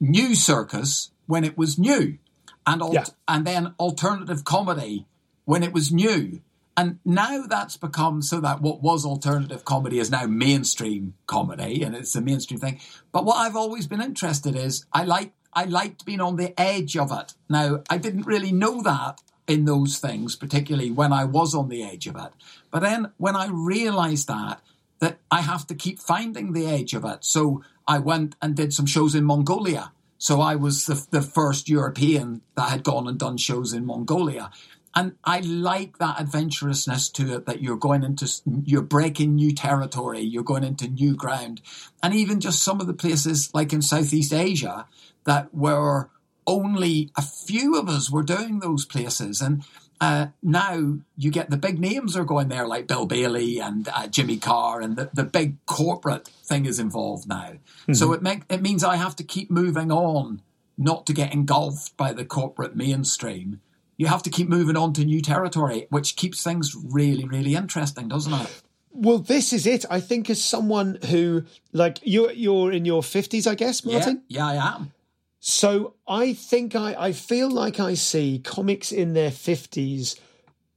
new 0.00 0.34
circus 0.34 1.12
when 1.26 1.44
it 1.44 1.56
was 1.56 1.78
new, 1.78 2.18
and 2.66 2.82
al- 2.82 2.92
Yeah. 2.92 3.04
and 3.28 3.46
then 3.46 3.74
alternative 3.78 4.44
comedy 4.44 5.06
when 5.44 5.62
it 5.62 5.72
was 5.72 5.92
new. 5.92 6.40
And 6.76 6.98
now 7.04 7.42
that's 7.46 7.76
become 7.76 8.20
so 8.20 8.40
that 8.40 8.60
what 8.60 8.82
was 8.82 9.04
alternative 9.04 9.64
comedy 9.64 10.00
is 10.00 10.10
now 10.10 10.26
mainstream 10.26 11.14
comedy, 11.26 11.82
and 11.82 11.94
it's 11.94 12.16
a 12.16 12.20
mainstream 12.20 12.58
thing. 12.58 12.80
But 13.12 13.24
what 13.24 13.36
I've 13.36 13.54
always 13.54 13.86
been 13.86 14.02
interested 14.02 14.56
is 14.56 14.84
I 14.92 15.04
like 15.04 15.32
I 15.52 15.64
liked 15.64 16.04
being 16.04 16.20
on 16.20 16.34
the 16.36 16.58
edge 16.60 16.96
of 16.96 17.12
it. 17.12 17.34
Now 17.48 17.84
I 17.88 17.98
didn't 17.98 18.26
really 18.26 18.50
know 18.50 18.82
that 18.82 19.20
in 19.46 19.66
those 19.66 19.98
things, 19.98 20.34
particularly 20.34 20.90
when 20.90 21.12
I 21.12 21.24
was 21.24 21.54
on 21.54 21.68
the 21.68 21.84
edge 21.84 22.08
of 22.08 22.16
it. 22.16 22.32
But 22.72 22.80
then 22.80 23.12
when 23.18 23.36
I 23.36 23.46
realised 23.46 24.26
that 24.28 24.60
that 24.98 25.18
I 25.30 25.42
have 25.42 25.66
to 25.68 25.74
keep 25.74 26.00
finding 26.00 26.52
the 26.52 26.66
edge 26.66 26.94
of 26.94 27.04
it, 27.04 27.24
so 27.24 27.62
I 27.86 27.98
went 27.98 28.34
and 28.42 28.56
did 28.56 28.72
some 28.72 28.86
shows 28.86 29.14
in 29.14 29.24
Mongolia. 29.24 29.92
So 30.18 30.40
I 30.40 30.56
was 30.56 30.86
the, 30.86 31.06
the 31.10 31.20
first 31.20 31.68
European 31.68 32.40
that 32.56 32.70
had 32.70 32.82
gone 32.82 33.06
and 33.06 33.18
done 33.18 33.36
shows 33.36 33.74
in 33.74 33.84
Mongolia. 33.84 34.50
And 34.96 35.16
I 35.24 35.40
like 35.40 35.98
that 35.98 36.18
adventurousness 36.18 37.12
to 37.14 37.34
it 37.34 37.46
that 37.46 37.60
you're 37.60 37.76
going 37.76 38.04
into, 38.04 38.30
you're 38.64 38.82
breaking 38.82 39.34
new 39.34 39.52
territory, 39.52 40.20
you're 40.20 40.44
going 40.44 40.62
into 40.62 40.88
new 40.88 41.16
ground. 41.16 41.60
And 42.02 42.14
even 42.14 42.40
just 42.40 42.62
some 42.62 42.80
of 42.80 42.86
the 42.86 42.94
places 42.94 43.52
like 43.52 43.72
in 43.72 43.82
Southeast 43.82 44.32
Asia 44.32 44.86
that 45.24 45.52
were 45.52 46.10
only 46.46 47.10
a 47.16 47.22
few 47.22 47.76
of 47.76 47.88
us 47.88 48.10
were 48.10 48.22
doing 48.22 48.60
those 48.60 48.84
places. 48.84 49.40
And 49.40 49.64
uh, 50.00 50.26
now 50.42 50.98
you 51.16 51.30
get 51.30 51.50
the 51.50 51.56
big 51.56 51.80
names 51.80 52.16
are 52.16 52.24
going 52.24 52.48
there, 52.48 52.66
like 52.66 52.86
Bill 52.86 53.06
Bailey 53.06 53.58
and 53.58 53.88
uh, 53.88 54.06
Jimmy 54.06 54.36
Carr, 54.36 54.80
and 54.80 54.96
the, 54.96 55.10
the 55.12 55.24
big 55.24 55.64
corporate 55.66 56.28
thing 56.28 56.66
is 56.66 56.78
involved 56.78 57.28
now. 57.28 57.52
Mm-hmm. 57.82 57.94
So 57.94 58.12
it 58.12 58.22
make, 58.22 58.42
it 58.48 58.62
means 58.62 58.84
I 58.84 58.96
have 58.96 59.16
to 59.16 59.24
keep 59.24 59.50
moving 59.50 59.90
on, 59.90 60.42
not 60.76 61.06
to 61.06 61.12
get 61.12 61.32
engulfed 61.32 61.96
by 61.96 62.12
the 62.12 62.24
corporate 62.24 62.76
mainstream. 62.76 63.60
You 63.96 64.06
have 64.06 64.22
to 64.24 64.30
keep 64.30 64.48
moving 64.48 64.76
on 64.76 64.92
to 64.94 65.04
new 65.04 65.20
territory, 65.20 65.86
which 65.90 66.16
keeps 66.16 66.42
things 66.42 66.74
really, 66.74 67.24
really 67.24 67.54
interesting, 67.54 68.08
doesn't 68.08 68.32
it? 68.32 68.62
Well, 68.90 69.18
this 69.18 69.52
is 69.52 69.66
it. 69.66 69.84
I 69.90 70.00
think 70.00 70.30
as 70.30 70.42
someone 70.42 70.98
who, 71.10 71.44
like, 71.72 71.98
you're 72.02 72.32
you're 72.32 72.72
in 72.72 72.84
your 72.84 73.02
fifties, 73.02 73.46
I 73.46 73.54
guess, 73.54 73.84
Martin. 73.84 74.22
Yeah, 74.28 74.52
yeah, 74.52 74.62
I 74.62 74.74
am. 74.74 74.92
So 75.40 75.94
I 76.08 76.32
think 76.32 76.74
I, 76.74 76.94
I 76.98 77.12
feel 77.12 77.50
like 77.50 77.78
I 77.78 77.94
see 77.94 78.40
comics 78.42 78.90
in 78.90 79.12
their 79.12 79.30
50s 79.30 80.18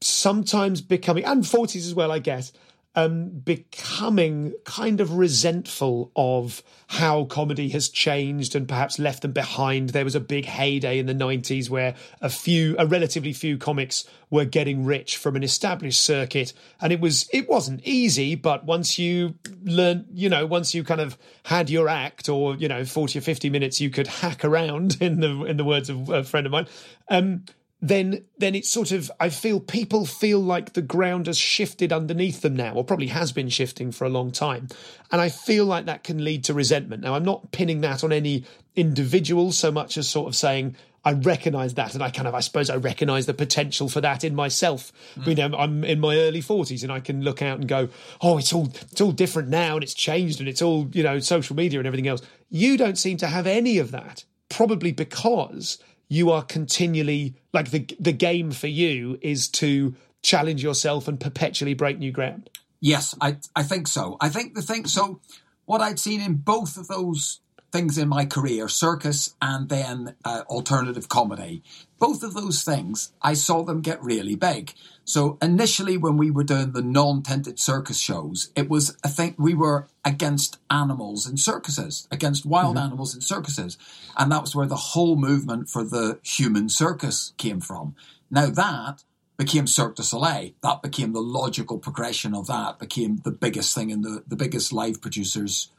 sometimes 0.02 0.82
becoming, 0.82 1.24
and 1.24 1.44
40s 1.44 1.78
as 1.78 1.96
well, 1.96 2.12
I 2.12 2.20
guess, 2.20 2.52
um, 2.98 3.30
becoming 3.30 4.56
kind 4.63 5.00
of 5.00 5.13
resentful 5.13 6.12
of 6.16 6.63
how 6.88 7.25
comedy 7.25 7.70
has 7.70 7.89
changed 7.89 8.56
and 8.56 8.68
perhaps 8.68 8.98
left 8.98 9.22
them 9.22 9.34
behind. 9.34 9.89
There 9.89 10.04
was 10.04 10.16
a 10.16 10.20
big 10.20 10.46
heyday 10.46 10.98
in 10.98 11.06
the 11.06 11.13
90s 11.13 11.70
where 11.70 11.94
a 12.22 12.30
few, 12.30 12.75
a 12.80 12.88
relatively 12.88 13.34
few 13.34 13.60
comics 13.60 14.06
were 14.32 14.46
getting 14.46 14.84
rich 14.84 15.16
from 15.16 15.36
an 15.36 15.44
established 15.44 16.01
circuit. 16.01 16.54
And 16.82 16.92
it 16.92 17.00
was, 17.00 17.30
it 17.32 17.48
wasn't 17.48 17.84
easy, 17.84 18.34
but 18.34 18.66
once 18.66 18.98
you 18.98 19.36
learn, 19.63 20.08
you 20.12 20.27
know, 20.27 20.48
once 20.48 20.74
you 20.74 20.84
kind 20.84 21.00
of 21.00 21.20
had 21.44 21.70
your 21.70 21.88
act 21.88 22.30
or, 22.30 22.56
you 22.56 22.68
know, 22.68 22.84
40 22.84 23.20
or 23.20 23.22
50 23.22 23.51
minutes, 23.51 23.80
you 23.80 23.92
could 23.92 24.08
hack 24.08 24.44
around 24.44 24.98
in 25.01 25.20
the, 25.20 25.44
in 25.44 25.58
the 25.58 25.63
words 25.63 25.92
of 25.92 26.10
a 26.10 26.24
friend 26.24 26.48
of 26.48 26.51
mine. 26.51 26.68
Um, 27.10 27.44
then 27.81 28.25
then 28.38 28.55
it's 28.55 28.69
sort 28.69 28.91
of 28.91 29.12
I 29.19 29.29
feel 29.29 29.60
people 29.60 30.05
feel 30.05 30.39
like 30.39 30.74
the 30.74 30.81
ground 30.81 31.27
has 31.27 31.38
shifted 31.38 31.93
underneath 31.93 32.41
them 32.41 32.55
now, 32.55 32.74
or 32.74 32.84
probably 32.84 33.07
has 33.07 33.31
been 33.31 33.50
shifting 33.50 33.91
for 33.91 34.05
a 34.05 34.10
long 34.10 34.31
time. 34.31 34.67
And 35.12 35.22
I 35.22 35.29
feel 35.29 35.65
like 35.65 35.86
that 35.86 36.03
can 36.03 36.24
lead 36.24 36.43
to 36.46 36.53
resentment. 36.53 37.03
Now 37.03 37.13
I'm 37.13 37.25
not 37.25 37.51
pinning 37.51 37.81
that 37.81 38.03
on 38.03 38.12
any 38.12 38.46
individual 38.75 39.51
so 39.51 39.72
much 39.72 39.98
as 39.98 40.07
sort 40.07 40.27
of 40.27 40.36
saying 40.36 40.75
I 41.05 41.13
recognize 41.13 41.75
that 41.75 41.93
and 41.93 42.03
I 42.03 42.10
kind 42.10 42.27
of 42.27 42.34
I 42.34 42.39
suppose 42.39 42.69
I 42.69 42.77
recognize 42.77 43.27
the 43.27 43.34
potential 43.34 43.89
for 43.89 44.01
that 44.01 44.24
in 44.24 44.34
myself. 44.34 44.91
Mm. 45.15 45.27
You 45.27 45.36
know, 45.36 45.57
I'm 45.57 45.84
in 45.84 46.00
my 46.00 46.17
early 46.17 46.41
40s 46.41 46.81
and 46.81 46.91
I 46.91 47.00
can 47.00 47.22
look 47.22 47.43
out 47.43 47.60
and 47.60 47.67
go, 47.67 47.89
"Oh, 48.22 48.39
it's 48.39 48.51
all 48.51 48.69
it's 48.91 49.01
all 49.01 49.12
different 49.12 49.50
now 49.50 49.75
and 49.75 49.84
it's 49.84 49.93
changed 49.93 50.39
and 50.39 50.50
it's 50.50 50.63
all, 50.63 50.89
you 50.93 51.03
know, 51.03 51.19
social 51.19 51.55
media 51.55 51.79
and 51.79 51.86
everything 51.86 52.07
else." 52.07 52.24
You 52.50 52.75
don't 52.75 52.98
seem 52.98 53.17
to 53.17 53.27
have 53.27 53.46
any 53.46 53.77
of 53.77 53.91
that. 53.91 54.24
Probably 54.50 54.91
because 54.91 55.77
you 56.10 56.32
are 56.32 56.44
continually 56.44 57.36
like 57.54 57.72
the 57.72 57.86
the 58.00 58.14
game 58.14 58.52
for 58.52 58.68
you 58.68 59.18
is 59.22 59.48
to 59.50 59.96
challenge 60.22 60.64
yourself 60.64 61.08
and 61.08 61.20
perpetually 61.20 61.74
break 61.74 62.00
new 62.00 62.12
ground. 62.12 62.50
Yes, 62.80 63.16
I 63.22 63.38
I 63.56 63.64
think 63.64 63.88
so. 63.88 64.18
I 64.22 64.30
think 64.30 64.54
the 64.54 64.62
thing 64.62 64.86
so 64.86 65.20
what 65.66 65.82
I'd 65.82 66.00
seen 66.00 66.22
in 66.22 66.36
both 66.36 66.78
of 66.78 66.88
those 66.88 67.42
things 67.72 67.98
in 67.98 68.08
my 68.08 68.26
career, 68.26 68.68
circus 68.70 69.36
and 69.42 69.70
then 69.70 70.16
uh, 70.24 70.44
alternative 70.50 71.10
comedy. 71.10 71.62
Both 72.00 72.24
of 72.24 72.34
those 72.34 72.64
things, 72.64 73.12
I 73.22 73.34
saw 73.34 73.64
them 73.64 73.82
get 73.82 74.02
really 74.02 74.36
big. 74.36 74.74
So 75.08 75.38
initially, 75.42 75.96
when 75.96 76.18
we 76.18 76.32
were 76.32 76.44
doing 76.44 76.74
the 76.74 76.82
non-tented 76.82 77.60
circus 77.60 77.98
shows, 77.98 78.52
it 78.58 78.70
was 78.70 78.98
I 79.06 79.08
think 79.08 79.36
we 79.40 79.54
were 79.54 79.88
against 80.04 80.60
animals 80.70 81.26
in 81.26 81.38
circuses, 81.38 82.10
against 82.12 82.46
wild 82.46 82.76
mm-hmm. 82.76 82.88
animals 82.88 83.16
in 83.16 83.22
circuses, 83.22 83.78
and 84.18 84.30
that 84.34 84.42
was 84.42 84.54
where 84.54 84.68
the 84.68 84.76
whole 84.76 85.16
movement 85.16 85.70
for 85.70 85.86
the 85.86 86.20
human 86.24 86.68
circus 86.68 87.32
came 87.38 87.62
from. 87.62 87.96
Now 88.30 88.48
that 88.48 89.06
became 89.38 89.66
Cirque 89.66 89.96
du 89.96 90.04
Soleil. 90.04 90.52
That 90.62 90.82
became 90.82 91.14
the 91.14 91.22
logical 91.22 91.78
progression 91.78 92.36
of 92.36 92.48
that. 92.48 92.78
Became 92.78 93.22
the 93.24 93.32
biggest 93.32 93.74
thing 93.74 93.92
in 93.92 94.02
the 94.02 94.26
the 94.28 94.36
biggest 94.36 94.74
live 94.74 95.02
producers 95.02 95.72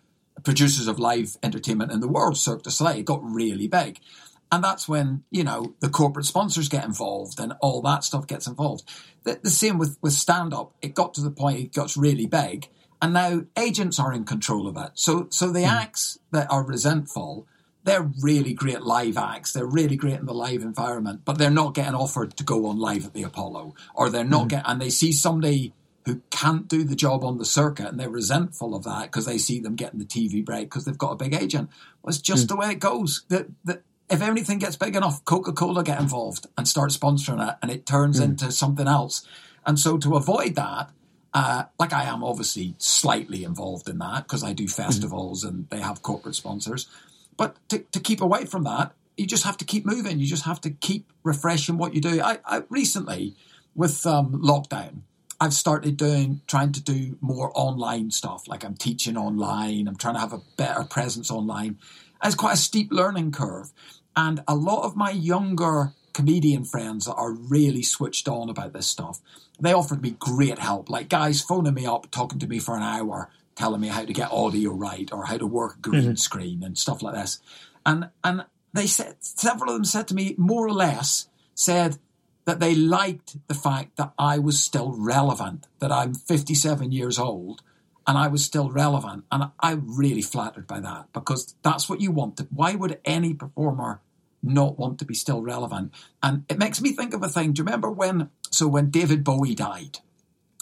producers 0.43 0.87
of 0.87 0.99
live 0.99 1.37
entertainment 1.43 1.93
in 1.93 2.01
the 2.01 2.09
world, 2.09 2.39
Cirque 2.39 2.63
du 2.63 2.71
Soleil, 2.71 3.03
got 3.03 3.21
really 3.23 3.69
big. 3.69 4.01
And 4.51 4.65
that's 4.65 4.89
when, 4.89 5.25
you 5.31 5.45
know, 5.45 5.75
the 5.81 5.91
corporate 5.91 6.27
sponsors 6.27 6.69
get 6.69 6.85
involved 6.85 7.39
and 7.39 7.53
all 7.61 7.83
that 7.83 8.05
stuff 8.05 8.27
gets 8.27 8.47
involved. 8.47 8.89
The, 9.25 9.39
the 9.43 9.51
same 9.51 9.79
with, 9.79 9.99
with 10.01 10.15
stand 10.15 10.55
up. 10.55 10.73
It 10.81 10.95
got 10.95 11.15
to 11.15 11.21
the 11.21 11.31
point 11.31 11.61
it 11.61 11.75
got 11.75 11.95
really 11.97 12.27
big. 12.27 12.69
And 13.01 13.13
now 13.13 13.43
agents 13.57 14.01
are 14.01 14.13
in 14.13 14.25
control 14.25 14.67
of 14.67 14.77
it. 14.77 14.93
So, 14.95 15.29
so 15.31 15.53
the 15.53 15.61
mm. 15.61 15.69
acts 15.69 16.19
that 16.33 16.51
are 16.51 16.65
resentful, 16.65 17.47
they're 17.85 18.11
really 18.21 18.55
great 18.55 18.83
live 18.83 19.17
acts. 19.17 19.53
They're 19.53 19.67
really 19.67 19.97
great 19.97 20.19
in 20.19 20.27
the 20.27 20.35
live 20.35 20.63
environment, 20.63 21.23
but 21.25 21.39
they're 21.39 21.51
not 21.51 21.75
getting 21.75 21.95
offered 21.95 22.37
to 22.39 22.45
go 22.45 22.67
on 22.67 22.79
live 22.79 23.05
at 23.05 23.15
the 23.15 23.23
Apollo 23.23 23.75
or 23.95 24.11
they're 24.11 24.25
not 24.25 24.47
mm. 24.47 24.51
getting, 24.51 24.67
and 24.67 24.81
they 24.81 24.91
see 24.91 25.13
somebody 25.13 25.75
who 26.09 26.23
can't 26.31 26.69
do 26.69 26.85
the 26.85 26.97
job 26.97 27.23
on 27.23 27.37
the 27.37 27.45
circuit 27.45 27.87
and 27.87 28.01
they're 28.01 28.09
resentful 28.09 28.75
of 28.75 28.83
that 28.85 29.03
because 29.03 29.27
they 29.27 29.37
see 29.37 29.61
them 29.61 29.77
getting 29.77 29.99
the 29.99 30.07
TV 30.07 30.43
break 30.43 30.63
because 30.71 30.87
they've 30.87 30.97
got 30.97 31.13
a 31.13 31.17
big 31.17 31.35
agent. 31.35 31.69
Well, 32.03 32.09
it's 32.09 32.19
just 32.19 32.47
mm. 32.47 32.49
the 32.49 32.57
way 32.57 32.71
it 32.71 32.81
goes. 32.81 33.25
That 33.29 33.49
that 33.65 33.83
if 34.11 34.23
anything 34.23 34.59
gets 34.59 34.77
big 34.77 34.97
enough, 34.97 35.25
Coca 35.25 35.53
Cola 35.53 35.83
get 35.85 36.01
involved 36.01 36.47
and 36.57 36.67
start 36.67 36.91
sponsoring 36.91 37.47
it, 37.47 37.57
and 37.63 37.71
it 37.71 37.87
turns 37.87 38.21
mm. 38.21 38.25
into 38.25 38.51
something 38.51 38.89
else. 38.89 39.27
And 39.67 39.79
so 39.79 39.99
to 39.99 40.17
avoid 40.17 40.55
that, 40.55 40.91
uh, 41.35 41.65
like 41.79 41.93
I 41.93 42.05
am 42.05 42.25
obviously 42.25 42.75
slightly 42.79 43.45
involved 43.45 43.89
in 43.89 43.99
that 43.99 44.25
because 44.25 44.43
I 44.43 44.55
do 44.55 44.65
hmm. 44.65 44.71
festivals 44.71 45.45
mm. 45.45 45.49
and 45.49 45.71
they 45.71 45.81
have 45.81 46.03
corporate 46.03 46.35
sponsors. 46.35 46.89
But 47.37 47.57
to, 47.69 47.81
to 47.93 48.01
keep 48.01 48.21
away 48.21 48.47
from 48.47 48.65
that, 48.65 48.93
you 49.17 49.27
just 49.27 49.45
have 49.45 49.59
to 49.59 49.65
keep 49.65 49.85
moving. 49.85 50.19
You 50.19 50.27
just 50.27 50.45
have 50.45 50.61
to 50.63 50.71
keep 50.71 51.13
refreshing 51.23 51.77
what 51.77 51.95
you 51.95 52.01
do. 52.01 52.23
I, 52.23 52.39
I 52.47 52.63
recently 52.71 53.37
with 53.75 54.07
um, 54.07 54.43
lockdown, 54.43 55.03
I've 55.41 55.55
started 55.55 55.97
doing, 55.97 56.41
trying 56.47 56.73
to 56.73 56.83
do 56.83 57.17
more 57.21 57.53
online 57.55 58.11
stuff. 58.11 58.49
Like 58.49 58.65
I'm 58.65 58.75
teaching 58.75 59.17
online. 59.17 59.87
I'm 59.87 59.97
trying 59.97 60.15
to 60.15 60.21
have 60.21 60.33
a 60.33 60.43
better 60.57 60.83
presence 60.83 61.31
online. 61.31 61.79
it's 62.25 62.35
quite 62.35 62.55
a 62.55 62.57
steep 62.57 62.91
learning 62.91 63.33
curve. 63.33 63.71
And 64.19 64.43
a 64.49 64.57
lot 64.57 64.83
of 64.83 64.97
my 64.97 65.13
younger 65.13 65.93
comedian 66.13 66.65
friends 66.65 67.05
that 67.05 67.15
are 67.15 67.31
really 67.31 67.85
switched 67.85 68.27
on 68.27 68.51
about 68.51 68.73
this 68.73 68.89
stuff, 68.89 69.21
they 69.61 69.73
offered 69.73 70.03
me 70.03 70.17
great 70.19 70.59
help. 70.59 70.91
Like 70.91 71.09
guys 71.09 71.41
phoning 71.41 71.75
me 71.75 71.87
up, 71.87 72.11
talking 72.11 72.41
to 72.41 72.49
me 72.49 72.59
for 72.59 72.77
an 72.77 72.83
hour, 72.83 73.31
telling 73.55 73.81
me 73.81 73.87
how 73.87 74.05
to 74.05 74.13
get 74.13 74.33
audio 74.33 74.73
right 74.73 75.09
or 75.13 75.27
how 75.27 75.39
to 75.39 75.47
work 75.47 75.81
green 75.81 76.03
mm-hmm. 76.03 76.15
screen 76.15 76.65
and 76.65 76.77
stuff 76.77 77.01
like 77.01 77.15
this. 77.15 77.39
And 77.87 78.11
and 78.25 78.45
they 78.75 78.89
said 78.89 79.19
several 79.21 79.71
of 79.71 79.77
them 79.77 79.85
said 79.85 80.09
to 80.09 80.17
me 80.17 80.35
more 80.37 80.67
or 80.67 80.73
less 80.73 81.29
said 81.55 81.99
that 82.45 82.59
they 82.59 82.75
liked 82.75 83.37
the 83.47 83.55
fact 83.55 83.99
that 83.99 84.15
I 84.19 84.41
was 84.41 84.59
still 84.59 84.97
relevant, 84.99 85.69
that 85.79 85.93
I'm 85.93 86.15
57 86.15 86.91
years 86.91 87.21
old 87.21 87.63
and 88.05 88.19
I 88.19 88.27
was 88.27 88.45
still 88.45 88.69
relevant. 88.69 89.27
And 89.31 89.53
I'm 89.61 89.97
really 89.97 90.23
flattered 90.23 90.67
by 90.67 90.81
that 90.81 91.13
because 91.13 91.55
that's 91.63 91.89
what 91.89 92.01
you 92.01 92.11
want. 92.11 92.41
Why 92.51 92.75
would 92.75 92.99
any 93.05 93.33
performer 93.33 94.01
not 94.43 94.79
want 94.79 94.99
to 94.99 95.05
be 95.05 95.15
still 95.15 95.43
relevant? 95.43 95.93
And 96.23 96.45
it 96.49 96.59
makes 96.59 96.81
me 96.81 96.93
think 96.93 97.15
of 97.15 97.23
a 97.23 97.29
thing. 97.29 97.53
Do 97.53 97.61
you 97.61 97.65
remember 97.65 97.91
when, 97.91 98.31
so 98.51 98.69
when 98.69 98.91
David 98.91 99.25
Bowie 99.25 99.55
died? 99.55 99.99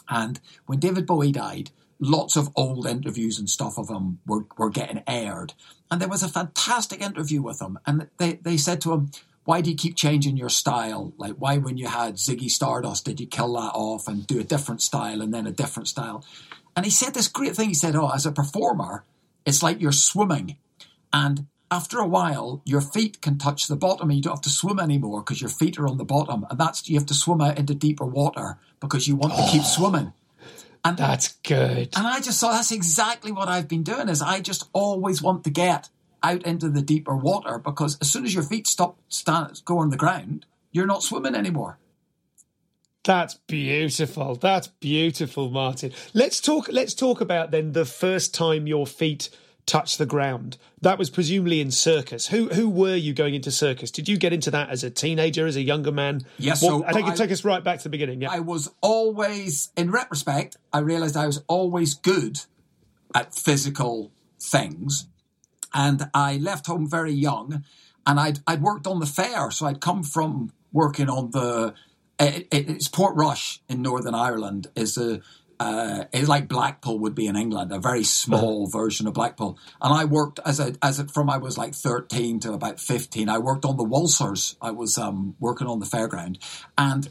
And 0.09 0.41
when 0.67 0.79
David 0.79 1.07
Bowie 1.07 1.33
died, 1.33 1.71
lots 1.99 2.37
of 2.37 2.51
old 2.55 2.87
interviews 2.87 3.39
and 3.39 3.49
stuff 3.49 3.79
of 3.79 3.89
him 3.89 4.21
were, 4.27 4.47
were 4.57 4.71
getting 4.71 5.03
aired. 5.07 5.55
And 5.91 6.01
there 6.01 6.09
was 6.09 6.23
a 6.23 6.29
fantastic 6.29 7.01
interview 7.01 7.43
with 7.43 7.61
him. 7.61 7.79
And 7.87 8.09
they, 8.19 8.35
they 8.35 8.57
said 8.57 8.81
to 8.83 8.93
him, 8.93 9.11
why 9.47 9.61
do 9.61 9.71
you 9.71 9.77
keep 9.77 9.97
changing 9.97 10.37
your 10.37 10.49
style? 10.49 11.13
Like, 11.17 11.35
why, 11.39 11.57
when 11.59 11.79
you 11.79 11.87
had 11.87 12.17
Ziggy 12.17 12.51
Stardust, 12.51 13.05
did 13.05 13.21
you 13.21 13.29
kill 13.29 13.53
that 13.55 13.73
off 13.75 14.09
and 14.09 14.27
do 14.27 14.41
a 14.41 14.45
different 14.45 14.83
style 14.83 15.23
and 15.23 15.33
then 15.33 15.47
a 15.47 15.53
different 15.53 15.87
style? 15.87 16.25
And 16.75 16.85
he 16.85 16.91
said 16.91 17.15
this 17.15 17.29
great 17.29 17.55
thing. 17.55 17.69
He 17.69 17.75
said, 17.75 17.95
Oh, 17.95 18.11
as 18.11 18.27
a 18.27 18.33
performer, 18.33 19.05
it's 19.47 19.63
like 19.63 19.81
you're 19.81 19.93
swimming. 19.93 20.57
And 21.13 21.47
after 21.71 21.99
a 21.99 22.07
while, 22.07 22.63
your 22.65 22.81
feet 22.81 23.21
can 23.21 23.39
touch 23.39 23.67
the 23.67 23.77
bottom 23.77 24.09
and 24.09 24.17
you 24.17 24.23
don't 24.23 24.37
have 24.37 24.43
to 24.43 24.51
swim 24.51 24.79
anymore 24.79 25.21
because 25.21 25.41
your 25.41 25.51
feet 25.51 25.79
are 25.79 25.89
on 25.89 25.99
the 25.99 26.05
bottom. 26.05 26.47
And 26.49 26.59
that's, 26.59 26.89
you 26.89 26.97
have 26.99 27.07
to 27.07 27.15
swim 27.15 27.41
out 27.41 27.59
into 27.59 27.75
deeper 27.75 28.05
water 28.05 28.59
because 28.81 29.09
you 29.09 29.17
want 29.17 29.35
oh, 29.37 29.45
to 29.45 29.53
keep 29.53 29.63
oh, 29.63 29.65
swimming. 29.65 30.13
And 30.85 30.97
that's 30.97 31.33
good. 31.43 31.89
And 31.97 32.07
I 32.07 32.21
just 32.21 32.41
thought 32.41 32.53
that's 32.53 32.71
exactly 32.71 33.33
what 33.33 33.49
I've 33.49 33.67
been 33.67 33.83
doing 33.83 34.09
is 34.09 34.23
I 34.23 34.41
just 34.41 34.69
always 34.73 35.21
want 35.21 35.43
to 35.45 35.51
get 35.51 35.89
out 36.23 36.45
into 36.45 36.69
the 36.69 36.83
deeper 36.83 37.17
water 37.17 37.59
because 37.59 37.99
as 38.01 38.11
soon 38.11 38.25
as 38.25 38.35
your 38.35 38.45
feet 38.45 38.67
stop 38.67 38.97
stand, 39.09 39.63
go 39.65 39.79
on 39.79 39.91
the 39.91 39.97
ground, 39.97 40.47
you're 40.71 40.87
not 40.87 41.03
swimming 41.03 41.35
anymore. 41.35 41.79
That's 43.03 43.35
beautiful. 43.35 44.35
That's 44.35 44.67
beautiful, 44.67 45.51
Martin. 45.51 45.93
Let's 46.13 46.41
talk. 46.41 46.69
Let's 46.69 46.95
talk 46.95 47.21
about 47.21 47.53
then 47.53 47.73
the 47.73 47.85
first 47.85 48.35
time 48.35 48.67
your 48.67 48.87
feet 48.87 49.31
touch 49.67 49.99
the 49.99 50.07
ground. 50.07 50.57
That 50.81 50.99
was 50.99 51.11
presumably 51.11 51.61
in 51.61 51.71
circus. 51.71 52.29
Who 52.29 52.49
who 52.49 52.69
were 52.69 52.95
you 52.95 53.13
going 53.13 53.35
into 53.35 53.51
circus? 53.51 53.91
Did 53.91 54.09
you 54.09 54.17
get 54.17 54.33
into 54.33 54.51
that 54.53 54.71
as 54.71 54.85
a 54.85 54.91
teenager, 54.91 55.47
as 55.47 55.57
a 55.57 55.63
younger 55.63 55.91
man? 55.93 56.23
Yes. 56.39 56.63
Well, 56.63 56.81
so 56.81 56.87
I 56.87 56.93
think 56.93 57.09
it 57.09 57.17
take 57.17 57.31
us 57.33 57.45
right 57.45 57.63
back 57.65 57.79
to 57.79 57.85
the 57.85 57.89
beginning. 57.91 58.23
Yeah. 58.23 58.31
I 58.31 58.41
was 58.41 58.71
always, 58.81 59.71
in 59.77 59.91
retrospect, 59.91 60.57
I 60.73 60.79
realized 60.79 61.17
I 61.17 61.27
was 61.27 61.43
always 61.49 61.95
good 61.95 62.41
at 63.15 63.35
physical 63.35 64.13
things. 64.41 65.09
And 65.75 66.09
I 66.15 66.37
left 66.39 66.67
home 66.69 66.89
very 66.89 67.13
young 67.13 67.65
and 68.07 68.21
I'd, 68.21 68.39
I'd 68.47 68.63
worked 68.63 68.87
on 68.87 69.01
the 69.01 69.07
fair. 69.07 69.51
So 69.51 69.67
I'd 69.67 69.81
come 69.81 70.03
from 70.05 70.53
working 70.73 71.11
on 71.11 71.33
the, 71.33 71.75
it, 72.19 72.47
it- 72.51 72.71
it's 72.71 72.89
Portrush 72.89 73.59
in 73.69 73.83
Northern 73.83 74.15
Ireland 74.15 74.69
is 74.75 74.97
a, 74.97 75.21
uh, 75.59 76.05
it's 76.13 76.29
like 76.29 76.49
Blackpool 76.49 76.99
would 77.01 77.15
be 77.15 77.27
in 77.27 77.37
England, 77.37 77.73
a 77.73 77.79
very 77.79 78.05
small 78.05 78.67
version 78.67 79.07
of 79.07 79.15
Blackpool. 79.15 79.59
And 79.81 79.93
I 79.93 80.05
worked 80.05 80.41
as 80.45 80.61
a, 80.61 80.75
as 80.83 80.99
a, 80.99 81.07
from 81.09 81.31
I 81.31 81.39
was 81.39 81.57
like 81.57 81.75
13 81.75 82.41
to 82.41 82.53
about 82.53 82.81
15, 82.81 83.29
I 83.29 83.39
worked 83.39 83.65
on 83.65 83.77
the 83.77 83.85
waltzers. 83.85 84.57
I 84.61 84.71
was, 84.71 84.99
um, 84.99 85.35
working 85.41 85.67
on 85.67 85.81
the 85.81 85.87
fairground 85.87 86.39
and 86.77 87.09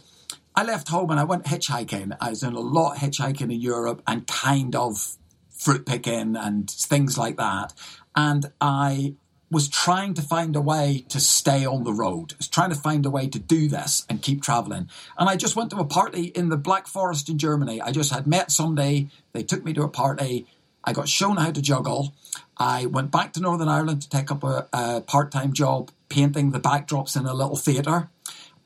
I 0.55 0.63
left 0.63 0.87
home 0.87 1.11
and 1.11 1.19
I 1.19 1.25
went 1.25 1.45
hitchhiking. 1.45 2.15
I 2.21 2.29
was 2.29 2.39
doing 2.39 2.55
a 2.55 2.59
lot 2.59 2.95
of 2.95 3.01
hitchhiking 3.01 3.51
in 3.51 3.61
Europe 3.61 4.01
and 4.07 4.25
kind 4.25 4.75
of 4.75 5.17
fruit 5.49 5.85
picking 5.85 6.35
and 6.35 6.69
things 6.69 7.17
like 7.17 7.37
that. 7.37 7.73
And 8.15 8.45
I 8.61 9.15
was 9.51 9.69
trying 9.69 10.13
to 10.15 10.21
find 10.21 10.55
a 10.55 10.61
way 10.61 11.05
to 11.09 11.19
stay 11.19 11.65
on 11.65 11.83
the 11.83 11.93
road. 11.93 12.33
Was 12.37 12.47
trying 12.47 12.71
to 12.71 12.75
find 12.75 13.05
a 13.05 13.09
way 13.09 13.27
to 13.27 13.39
do 13.39 13.67
this 13.67 14.05
and 14.09 14.21
keep 14.21 14.41
traveling. 14.41 14.89
And 15.17 15.29
I 15.29 15.35
just 15.35 15.55
went 15.55 15.69
to 15.71 15.77
a 15.77 15.85
party 15.85 16.25
in 16.25 16.49
the 16.49 16.57
Black 16.57 16.87
Forest 16.87 17.29
in 17.29 17.37
Germany. 17.37 17.81
I 17.81 17.91
just 17.91 18.11
had 18.11 18.25
met 18.25 18.51
somebody. 18.51 19.09
They 19.33 19.43
took 19.43 19.63
me 19.63 19.73
to 19.73 19.83
a 19.83 19.89
party. 19.89 20.47
I 20.83 20.93
got 20.93 21.07
shown 21.07 21.37
how 21.37 21.51
to 21.51 21.61
juggle. 21.61 22.13
I 22.57 22.85
went 22.87 23.11
back 23.11 23.33
to 23.33 23.39
Northern 23.39 23.67
Ireland 23.67 24.01
to 24.03 24.09
take 24.09 24.31
up 24.31 24.43
a, 24.43 24.67
a 24.73 25.01
part 25.01 25.31
time 25.31 25.53
job 25.53 25.91
painting 26.09 26.51
the 26.51 26.59
backdrops 26.59 27.15
in 27.19 27.25
a 27.25 27.33
little 27.33 27.55
theatre 27.55 28.09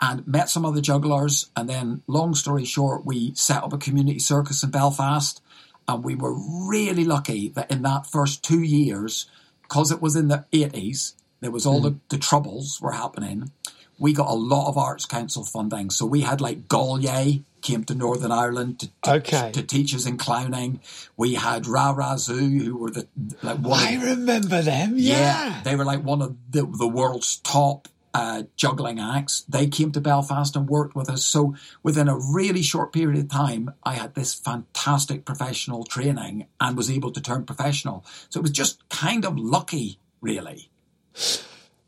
and 0.01 0.25
met 0.27 0.49
some 0.49 0.65
other 0.65 0.81
jugglers. 0.81 1.49
And 1.55 1.69
then, 1.69 2.03
long 2.07 2.33
story 2.35 2.65
short, 2.65 3.05
we 3.05 3.33
set 3.35 3.63
up 3.63 3.73
a 3.73 3.77
community 3.77 4.19
circus 4.19 4.63
in 4.63 4.71
Belfast. 4.71 5.41
And 5.87 6.03
we 6.03 6.15
were 6.15 6.35
really 6.69 7.03
lucky 7.03 7.49
that 7.49 7.71
in 7.71 7.81
that 7.81 8.05
first 8.05 8.43
two 8.43 8.61
years, 8.61 9.29
because 9.69 9.91
it 9.91 10.01
was 10.01 10.15
in 10.15 10.27
the 10.27 10.45
80s, 10.51 11.13
there 11.41 11.51
was 11.51 11.65
all 11.65 11.79
hmm. 11.79 11.85
the, 11.85 11.99
the 12.09 12.17
troubles 12.17 12.81
were 12.81 12.91
happening. 12.91 13.51
We 13.99 14.13
got 14.13 14.29
a 14.29 14.33
lot 14.33 14.69
of 14.69 14.77
Arts 14.77 15.05
Council 15.05 15.43
funding. 15.43 15.89
So 15.89 16.05
we 16.05 16.21
had 16.21 16.41
like 16.41 16.67
Gaulier 16.67 17.43
came 17.61 17.83
to 17.83 17.95
Northern 17.95 18.31
Ireland 18.31 18.79
to, 18.79 18.87
to, 19.03 19.13
Okay. 19.15 19.51
to 19.51 19.61
teach 19.61 19.93
us 19.93 20.05
in 20.05 20.17
clowning. 20.17 20.79
We 21.17 21.35
had 21.35 21.67
Ra 21.67 22.15
Zoo, 22.17 22.35
who 22.35 22.77
were 22.77 22.91
the 22.91 23.07
like 23.43 23.59
one 23.59 23.79
I 23.79 23.91
of, 23.91 24.03
remember 24.03 24.61
them. 24.61 24.93
Yeah. 24.95 25.61
they 25.63 25.75
were 25.75 25.85
like 25.85 26.03
one 26.03 26.21
of 26.21 26.37
the, 26.49 26.65
the 26.65 26.87
world's 26.87 27.37
top 27.37 27.87
uh, 28.13 28.43
juggling 28.55 28.99
acts. 28.99 29.41
They 29.47 29.67
came 29.67 29.91
to 29.91 30.01
Belfast 30.01 30.55
and 30.55 30.67
worked 30.67 30.95
with 30.95 31.09
us. 31.09 31.25
So 31.25 31.55
within 31.83 32.07
a 32.07 32.17
really 32.17 32.61
short 32.61 32.91
period 32.93 33.19
of 33.19 33.29
time, 33.29 33.73
I 33.83 33.93
had 33.93 34.15
this 34.15 34.33
fantastic 34.33 35.25
professional 35.25 35.83
training 35.83 36.47
and 36.59 36.77
was 36.77 36.89
able 36.89 37.11
to 37.11 37.21
turn 37.21 37.45
professional. 37.45 38.05
So 38.29 38.39
it 38.39 38.43
was 38.43 38.51
just 38.51 38.87
kind 38.89 39.25
of 39.25 39.37
lucky, 39.37 39.99
really. 40.21 40.69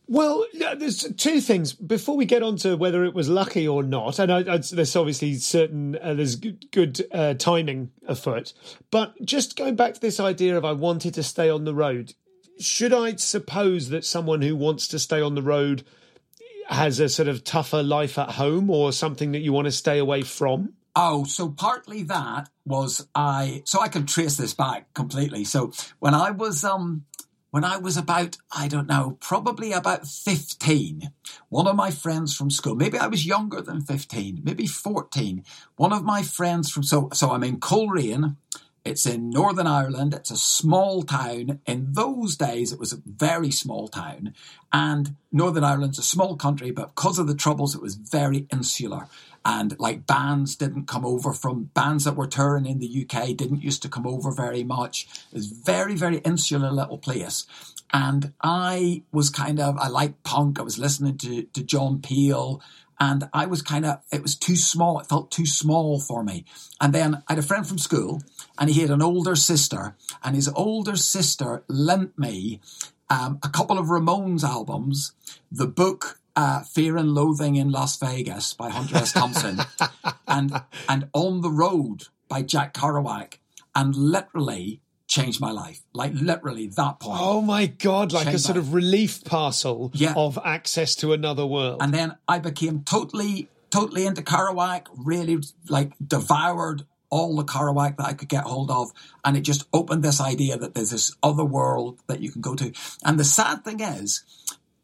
Well, 0.07 0.45
there's 0.75 1.03
two 1.15 1.39
things 1.39 1.71
before 1.71 2.17
we 2.17 2.25
get 2.25 2.43
on 2.43 2.57
to 2.57 2.75
whether 2.75 3.05
it 3.05 3.13
was 3.13 3.29
lucky 3.29 3.65
or 3.65 3.81
not. 3.81 4.19
And 4.19 4.29
I, 4.29 4.39
I, 4.39 4.57
there's 4.57 4.95
obviously 4.97 5.35
certain 5.35 5.97
uh, 6.01 6.15
there's 6.15 6.35
good, 6.35 6.69
good 6.71 7.07
uh, 7.13 7.35
timing 7.35 7.91
afoot, 8.05 8.51
but 8.91 9.13
just 9.23 9.55
going 9.55 9.77
back 9.77 9.93
to 9.93 10.01
this 10.01 10.19
idea 10.19 10.57
of 10.57 10.65
I 10.65 10.73
wanted 10.73 11.13
to 11.13 11.23
stay 11.23 11.49
on 11.49 11.63
the 11.63 11.73
road. 11.73 12.13
Should 12.59 12.93
I 12.93 13.15
suppose 13.15 13.87
that 13.87 14.03
someone 14.03 14.41
who 14.41 14.55
wants 14.55 14.89
to 14.89 14.99
stay 14.99 15.21
on 15.21 15.35
the 15.35 15.41
road 15.41 15.83
has 16.71 16.99
a 16.99 17.09
sort 17.09 17.27
of 17.27 17.43
tougher 17.43 17.83
life 17.83 18.17
at 18.17 18.31
home, 18.31 18.69
or 18.69 18.91
something 18.91 19.33
that 19.33 19.41
you 19.41 19.53
want 19.53 19.65
to 19.65 19.71
stay 19.71 19.99
away 19.99 20.23
from? 20.23 20.73
Oh, 20.95 21.23
so 21.23 21.49
partly 21.49 22.03
that 22.03 22.49
was 22.65 23.07
I. 23.15 23.63
So 23.65 23.79
I 23.79 23.87
can 23.87 24.05
trace 24.05 24.37
this 24.37 24.53
back 24.53 24.93
completely. 24.93 25.43
So 25.45 25.71
when 25.99 26.13
I 26.13 26.31
was 26.31 26.63
um 26.63 27.05
when 27.51 27.63
I 27.63 27.77
was 27.77 27.97
about 27.97 28.37
I 28.51 28.67
don't 28.67 28.87
know 28.87 29.17
probably 29.21 29.71
about 29.71 30.07
fifteen, 30.07 31.11
one 31.49 31.67
of 31.67 31.75
my 31.75 31.91
friends 31.91 32.35
from 32.35 32.49
school. 32.49 32.75
Maybe 32.75 32.97
I 32.97 33.07
was 33.07 33.25
younger 33.25 33.61
than 33.61 33.81
fifteen, 33.81 34.41
maybe 34.43 34.67
fourteen. 34.67 35.43
One 35.77 35.93
of 35.93 36.03
my 36.03 36.23
friends 36.23 36.69
from 36.71 36.83
so 36.83 37.09
so 37.13 37.31
I'm 37.31 37.43
in 37.43 37.59
Coleraine. 37.59 38.37
It's 38.83 39.05
in 39.05 39.29
Northern 39.29 39.67
Ireland. 39.67 40.13
It's 40.13 40.31
a 40.31 40.37
small 40.37 41.03
town. 41.03 41.59
In 41.67 41.93
those 41.93 42.35
days, 42.35 42.71
it 42.71 42.79
was 42.79 42.91
a 42.91 43.01
very 43.05 43.51
small 43.51 43.87
town. 43.87 44.33
And 44.73 45.15
Northern 45.31 45.63
Ireland's 45.63 45.99
a 45.99 46.03
small 46.03 46.35
country, 46.35 46.71
but 46.71 46.95
because 46.95 47.19
of 47.19 47.27
the 47.27 47.35
troubles, 47.35 47.75
it 47.75 47.81
was 47.81 47.95
very 47.95 48.47
insular. 48.51 49.07
And 49.45 49.79
like 49.79 50.07
bands 50.07 50.55
didn't 50.55 50.87
come 50.87 51.05
over 51.05 51.33
from 51.33 51.71
bands 51.73 52.05
that 52.05 52.15
were 52.15 52.27
touring 52.27 52.65
in 52.65 52.79
the 52.79 53.07
UK 53.07 53.35
didn't 53.35 53.63
used 53.63 53.81
to 53.83 53.89
come 53.89 54.05
over 54.05 54.31
very 54.31 54.63
much. 54.63 55.07
It 55.31 55.35
was 55.35 55.47
very, 55.47 55.95
very 55.95 56.17
insular 56.17 56.71
little 56.71 56.97
place. 56.97 57.45
And 57.93 58.33
I 58.41 59.03
was 59.11 59.29
kind 59.29 59.59
of, 59.59 59.77
I 59.77 59.89
liked 59.89 60.23
punk. 60.23 60.59
I 60.59 60.63
was 60.63 60.79
listening 60.79 61.17
to, 61.19 61.43
to 61.43 61.63
John 61.63 62.01
Peel 62.01 62.61
and 63.01 63.27
I 63.33 63.47
was 63.47 63.63
kind 63.63 63.83
of, 63.83 63.99
it 64.11 64.21
was 64.21 64.35
too 64.35 64.55
small. 64.55 64.99
It 64.99 65.07
felt 65.07 65.31
too 65.31 65.47
small 65.47 65.99
for 65.99 66.23
me. 66.23 66.45
And 66.79 66.93
then 66.93 67.23
I 67.27 67.33
had 67.33 67.39
a 67.39 67.41
friend 67.41 67.67
from 67.67 67.79
school 67.79 68.21
and 68.59 68.69
he 68.69 68.81
had 68.81 68.91
an 68.91 69.01
older 69.01 69.35
sister 69.35 69.95
and 70.23 70.35
his 70.35 70.47
older 70.49 70.95
sister 70.95 71.63
lent 71.67 72.17
me 72.19 72.61
um, 73.09 73.39
a 73.41 73.49
couple 73.49 73.79
of 73.79 73.87
Ramones 73.87 74.43
albums, 74.43 75.13
the 75.51 75.65
book 75.65 76.19
uh, 76.35 76.61
Fear 76.61 76.97
and 76.97 77.15
Loathing 77.15 77.55
in 77.55 77.71
Las 77.71 77.97
Vegas 77.97 78.53
by 78.53 78.69
Hunter 78.69 78.97
S. 78.97 79.13
Thompson 79.13 79.59
and, 80.27 80.61
and 80.87 81.09
On 81.13 81.41
the 81.41 81.49
Road 81.49 82.03
by 82.29 82.43
Jack 82.43 82.75
Kerouac 82.75 83.39
and 83.73 83.95
literally 83.95 84.79
changed 85.11 85.41
my 85.41 85.51
life. 85.51 85.81
Like 85.93 86.13
literally 86.15 86.67
that 86.67 86.99
point. 87.01 87.19
Oh 87.21 87.41
my 87.41 87.65
god! 87.67 88.13
Like 88.13 88.27
a 88.27 88.39
sort 88.39 88.57
of 88.57 88.73
relief 88.73 89.23
parcel 89.25 89.91
Yeah. 89.93 90.13
of 90.15 90.39
access 90.43 90.95
to 90.95 91.11
another 91.13 91.45
world. 91.45 91.81
And 91.83 91.93
then 91.93 92.15
I 92.27 92.39
became 92.39 92.83
totally, 92.83 93.49
totally 93.69 94.05
into 94.05 94.21
Kerouac, 94.21 94.87
really 94.95 95.37
like 95.69 95.91
devoured 96.05 96.85
all 97.09 97.35
the 97.35 97.43
Kerouac 97.43 97.97
that 97.97 98.05
I 98.07 98.13
could 98.13 98.29
get 98.29 98.45
hold 98.45 98.71
of. 98.71 98.89
And 99.25 99.35
it 99.35 99.41
just 99.41 99.65
opened 99.73 100.01
this 100.01 100.21
idea 100.21 100.57
that 100.57 100.73
there's 100.73 100.91
this 100.91 101.13
other 101.21 101.43
world 101.43 101.99
that 102.07 102.21
you 102.21 102.31
can 102.31 102.41
go 102.41 102.55
to. 102.55 102.71
And 103.03 103.19
the 103.19 103.25
sad 103.25 103.65
thing 103.65 103.81
is, 103.81 104.23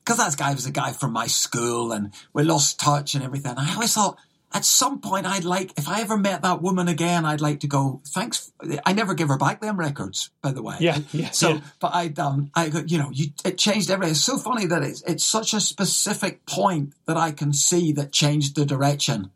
because 0.03 0.17
that 0.17 0.35
guy 0.37 0.53
was 0.53 0.65
a 0.65 0.71
guy 0.71 0.91
from 0.91 1.13
my 1.13 1.27
school 1.27 1.93
and 1.93 2.13
we 2.33 2.43
lost 2.43 2.81
touch 2.81 3.15
and 3.15 3.23
everything, 3.23 3.53
I 3.57 3.73
always 3.73 3.93
thought, 3.93 4.17
at 4.53 4.63
some 4.63 5.01
point, 5.01 5.25
I'd 5.25 5.43
like, 5.43 5.73
if 5.77 5.87
I 5.89 6.01
ever 6.01 6.17
met 6.17 6.41
that 6.43 6.61
woman 6.61 6.87
again, 6.87 7.25
I'd 7.25 7.41
like 7.41 7.59
to 7.61 7.67
go, 7.67 8.01
thanks. 8.07 8.51
I 8.85 8.93
never 8.93 9.13
give 9.13 9.27
her 9.27 9.37
back 9.37 9.59
them 9.59 9.77
records, 9.77 10.29
by 10.41 10.51
the 10.51 10.63
way. 10.63 10.77
Yeah, 10.79 10.99
yeah, 11.11 11.31
So, 11.31 11.49
yeah. 11.49 11.61
but 11.79 11.91
I, 11.93 12.13
um, 12.17 12.49
I 12.55 12.67
you 12.85 12.97
know, 12.97 13.09
you, 13.11 13.27
it 13.43 13.57
changed 13.57 13.91
everything. 13.91 14.11
It's 14.11 14.21
so 14.21 14.37
funny 14.37 14.65
that 14.67 14.83
it's, 14.83 15.01
it's 15.03 15.25
such 15.25 15.53
a 15.53 15.59
specific 15.59 16.45
point 16.45 16.93
that 17.05 17.17
I 17.17 17.31
can 17.31 17.51
see 17.51 17.91
that 17.93 18.11
changed 18.11 18.55
the 18.55 18.65
direction. 18.65 19.31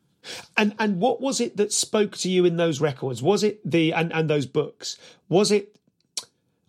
And 0.55 0.75
and 0.77 0.99
what 0.99 1.19
was 1.19 1.41
it 1.41 1.57
that 1.57 1.73
spoke 1.73 2.15
to 2.17 2.29
you 2.29 2.45
in 2.45 2.57
those 2.57 2.79
records? 2.79 3.23
Was 3.23 3.43
it 3.43 3.59
the 3.69 3.91
and, 3.91 4.13
and 4.13 4.29
those 4.29 4.45
books? 4.45 4.97
Was 5.29 5.51
it 5.51 5.75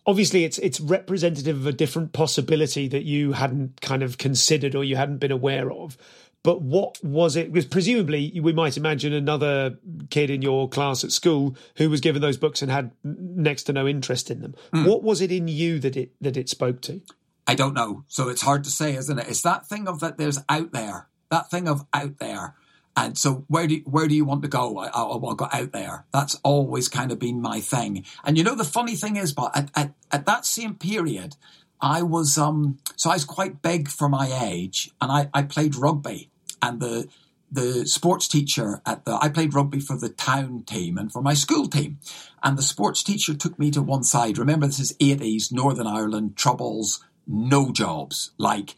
obviously 0.05 0.43
it's 0.43 0.57
it's 0.57 0.79
representative 0.79 1.57
of 1.57 1.67
a 1.67 1.71
different 1.71 2.13
possibility 2.13 2.87
that 2.87 3.03
you 3.03 3.33
hadn't 3.33 3.79
kind 3.81 4.03
of 4.03 4.17
considered 4.17 4.75
or 4.75 4.83
you 4.83 4.95
hadn't 4.95 5.19
been 5.19 5.31
aware 5.31 5.71
of. 5.71 5.97
But 6.43 6.61
what 6.61 7.01
was 7.03 7.37
it? 7.37 7.53
Because 7.53 7.65
presumably 7.65 8.37
we 8.41 8.51
might 8.51 8.75
imagine 8.75 9.13
another 9.13 9.77
kid 10.09 10.29
in 10.29 10.41
your 10.41 10.67
class 10.67 11.03
at 11.05 11.11
school 11.11 11.55
who 11.77 11.89
was 11.89 12.01
given 12.01 12.21
those 12.21 12.37
books 12.37 12.61
and 12.61 12.69
had 12.69 12.91
next 13.03 13.63
to 13.63 13.73
no 13.73 13.87
interest 13.87 14.29
in 14.29 14.41
them. 14.41 14.55
What 14.71 15.03
was 15.03 15.21
it 15.21 15.31
in 15.31 15.47
you 15.47 15.79
that 15.79 15.95
it 15.95 16.11
that 16.19 16.35
it 16.35 16.49
spoke 16.49 16.81
to? 16.81 17.01
I 17.47 17.55
don't 17.55 17.73
know. 17.73 18.03
So 18.07 18.29
it's 18.29 18.41
hard 18.41 18.63
to 18.65 18.69
say, 18.69 18.95
isn't 18.95 19.19
it? 19.19 19.27
It's 19.27 19.41
that 19.41 19.67
thing 19.67 19.87
of 19.87 20.01
that 20.01 20.17
there's 20.17 20.39
out 20.49 20.71
there, 20.71 21.07
that 21.29 21.49
thing 21.49 21.67
of 21.67 21.85
out 21.93 22.17
there. 22.19 22.55
And 22.95 23.17
so 23.17 23.45
where 23.47 23.65
do 23.65 23.75
you, 23.75 23.81
where 23.85 24.07
do 24.07 24.15
you 24.15 24.23
want 24.23 24.43
to 24.43 24.47
go? 24.47 24.77
I, 24.77 24.87
I, 24.87 25.01
I'll 25.01 25.33
go 25.33 25.47
out 25.51 25.71
there. 25.71 26.05
That's 26.13 26.39
always 26.43 26.87
kind 26.87 27.11
of 27.11 27.19
been 27.19 27.41
my 27.41 27.59
thing. 27.59 28.05
And 28.23 28.37
you 28.37 28.43
know, 28.43 28.55
the 28.55 28.63
funny 28.63 28.95
thing 28.95 29.15
is, 29.15 29.33
but 29.33 29.55
at, 29.57 29.69
at, 29.75 29.93
at 30.11 30.25
that 30.25 30.45
same 30.45 30.75
period, 30.75 31.35
I 31.81 32.03
was, 32.03 32.37
um, 32.37 32.77
so 32.95 33.09
I 33.09 33.13
was 33.13 33.25
quite 33.25 33.61
big 33.61 33.87
for 33.87 34.07
my 34.07 34.29
age 34.43 34.91
and 35.01 35.11
I, 35.11 35.29
I 35.33 35.41
played 35.41 35.75
rugby 35.75 36.29
and 36.63 36.79
the, 36.79 37.07
the 37.51 37.85
sports 37.85 38.27
teacher 38.27 38.81
at 38.85 39.03
the, 39.03 39.19
I 39.21 39.27
played 39.27 39.53
rugby 39.53 39.81
for 39.81 39.97
the 39.97 40.09
town 40.09 40.63
team 40.63 40.97
and 40.97 41.11
for 41.11 41.21
my 41.21 41.33
school 41.33 41.67
team. 41.67 41.99
And 42.41 42.57
the 42.57 42.63
sports 42.63 43.03
teacher 43.03 43.33
took 43.35 43.59
me 43.59 43.69
to 43.71 43.81
one 43.81 44.03
side. 44.03 44.37
Remember, 44.37 44.65
this 44.65 44.79
is 44.79 44.93
80s, 44.93 45.51
Northern 45.51 45.85
Ireland, 45.85 46.37
troubles, 46.37 47.03
no 47.27 47.71
jobs, 47.71 48.31
like 48.37 48.75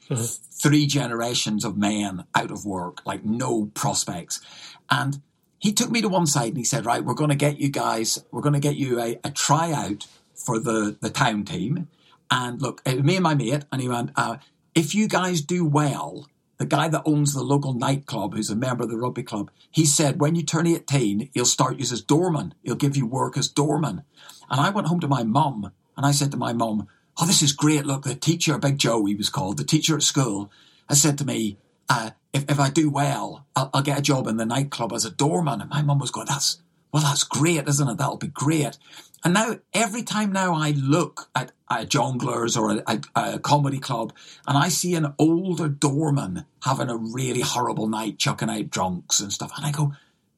three 0.51 0.87
generations 0.87 1.63
of 1.63 1.77
men 1.77 2.25
out 2.33 2.51
of 2.51 2.65
work, 2.65 3.05
like 3.05 3.23
no 3.23 3.67
prospects. 3.75 4.41
And 4.89 5.21
he 5.59 5.71
took 5.71 5.91
me 5.91 6.01
to 6.01 6.09
one 6.09 6.27
side 6.27 6.49
and 6.49 6.57
he 6.57 6.63
said, 6.63 6.85
right, 6.85 7.05
we're 7.05 7.13
going 7.13 7.29
to 7.29 7.35
get 7.35 7.59
you 7.59 7.69
guys, 7.69 8.23
we're 8.31 8.41
going 8.41 8.53
to 8.53 8.59
get 8.59 8.75
you 8.75 8.99
a, 8.99 9.19
a 9.23 9.31
tryout 9.31 10.07
for 10.33 10.59
the, 10.59 10.97
the 11.01 11.09
town 11.11 11.45
team. 11.45 11.87
And 12.31 12.61
look, 12.61 12.85
me 12.87 13.15
and 13.15 13.23
my 13.23 13.35
mate, 13.35 13.65
and 13.71 13.81
he 13.81 13.87
went, 13.87 14.11
uh, 14.15 14.37
if 14.73 14.93
you 14.95 15.07
guys 15.07 15.41
do 15.41 15.65
well, 15.65 16.27
the 16.57 16.65
guy 16.65 16.87
that 16.87 17.03
owns 17.05 17.33
the 17.33 17.43
local 17.43 17.73
nightclub, 17.73 18.33
who's 18.33 18.49
a 18.49 18.55
member 18.55 18.83
of 18.83 18.89
the 18.89 18.97
rugby 18.97 19.23
club, 19.23 19.51
he 19.71 19.85
said, 19.85 20.19
when 20.19 20.35
you 20.35 20.43
turn 20.43 20.67
18, 20.67 21.29
he'll 21.33 21.45
start 21.45 21.77
you 21.77 21.81
as 21.81 21.91
a 21.91 22.03
doorman. 22.03 22.53
He'll 22.63 22.75
give 22.75 22.95
you 22.95 23.05
work 23.05 23.37
as 23.37 23.47
doorman. 23.47 24.03
And 24.49 24.61
I 24.61 24.69
went 24.69 24.87
home 24.87 24.99
to 25.01 25.07
my 25.07 25.23
mum 25.23 25.71
and 25.97 26.05
I 26.05 26.11
said 26.11 26.31
to 26.31 26.37
my 26.37 26.53
mum, 26.53 26.87
Oh, 27.17 27.25
this 27.25 27.41
is 27.41 27.53
great. 27.53 27.85
Look, 27.85 28.03
the 28.03 28.15
teacher, 28.15 28.57
Big 28.57 28.77
Joe, 28.77 29.05
he 29.05 29.15
was 29.15 29.29
called, 29.29 29.57
the 29.57 29.63
teacher 29.63 29.95
at 29.95 30.03
school, 30.03 30.51
has 30.89 31.01
said 31.01 31.17
to 31.19 31.25
me, 31.25 31.57
uh, 31.89 32.11
if, 32.33 32.43
if 32.49 32.59
I 32.59 32.69
do 32.69 32.89
well, 32.89 33.45
I'll, 33.55 33.69
I'll, 33.73 33.81
get 33.81 33.99
a 33.99 34.01
job 34.01 34.27
in 34.27 34.37
the 34.37 34.45
nightclub 34.45 34.91
as 34.91 35.05
a 35.05 35.11
doorman. 35.11 35.61
And 35.61 35.69
my 35.69 35.81
mum 35.81 35.99
was 35.99 36.11
going, 36.11 36.27
that's, 36.27 36.61
well, 36.91 37.03
that's 37.03 37.23
great, 37.23 37.67
isn't 37.67 37.87
it? 37.87 37.97
That'll 37.97 38.17
be 38.17 38.27
great. 38.27 38.77
And 39.23 39.33
now, 39.33 39.59
every 39.73 40.03
time 40.03 40.31
now 40.31 40.53
I 40.55 40.71
look 40.71 41.29
at, 41.33 41.51
at 41.69 41.89
jongleurs 41.89 42.57
or 42.57 42.71
a, 42.71 42.83
a, 42.87 43.33
a, 43.35 43.39
comedy 43.39 43.79
club 43.79 44.13
and 44.47 44.57
I 44.57 44.69
see 44.69 44.93
an 44.95 45.13
older 45.17 45.67
doorman 45.67 46.45
having 46.63 46.89
a 46.89 46.97
really 46.97 47.41
horrible 47.41 47.87
night, 47.87 48.19
chucking 48.19 48.49
out 48.49 48.69
drunks 48.69 49.19
and 49.19 49.33
stuff, 49.33 49.51
and 49.57 49.65
I 49.65 49.71
go, 49.71 49.93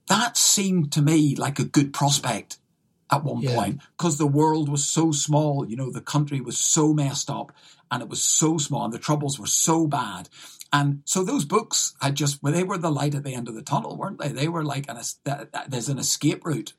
that 0.08 0.38
seemed 0.38 0.92
to 0.94 1.02
me 1.02 1.36
like 1.36 1.60
a 1.60 1.66
good 1.66 1.94
prospect 1.94 2.58
at 3.12 3.24
one 3.24 3.42
yeah. 3.42 3.56
point 3.56 3.82
because 3.98 4.18
the 4.18 4.28
world 4.28 4.70
was 4.70 4.88
so 4.88 5.12
small, 5.12 5.68
you 5.68 5.76
know, 5.76 5.92
the 5.92 6.02
country 6.02 6.42
was 6.42 6.58
so 6.58 6.94
messed 6.94 7.30
up 7.30 7.52
and 7.92 8.02
it 8.02 8.10
was 8.10 8.22
so 8.22 8.58
small 8.58 8.86
and 8.86 8.94
the 8.94 9.00
troubles 9.00 9.40
were 9.40 9.48
so 9.48 9.88
bad. 9.88 10.30
And 10.74 11.02
so 11.06 11.24
those 11.24 11.46
books 11.46 11.96
had 12.02 12.16
just, 12.16 12.44
well, 12.44 12.52
they 12.52 12.64
were 12.64 12.78
the 12.78 12.92
light 12.92 13.16
at 13.16 13.24
the 13.24 13.34
end 13.34 13.48
of 13.48 13.56
the 13.56 13.62
tunnel, 13.62 13.96
weren't 13.96 14.20
they? 14.20 14.30
They 14.30 14.50
were 14.50 14.66
like, 14.66 14.86
an, 14.90 14.98
there's 15.70 15.90
an 15.90 16.00
escape 16.00 16.46
route. 16.46 16.74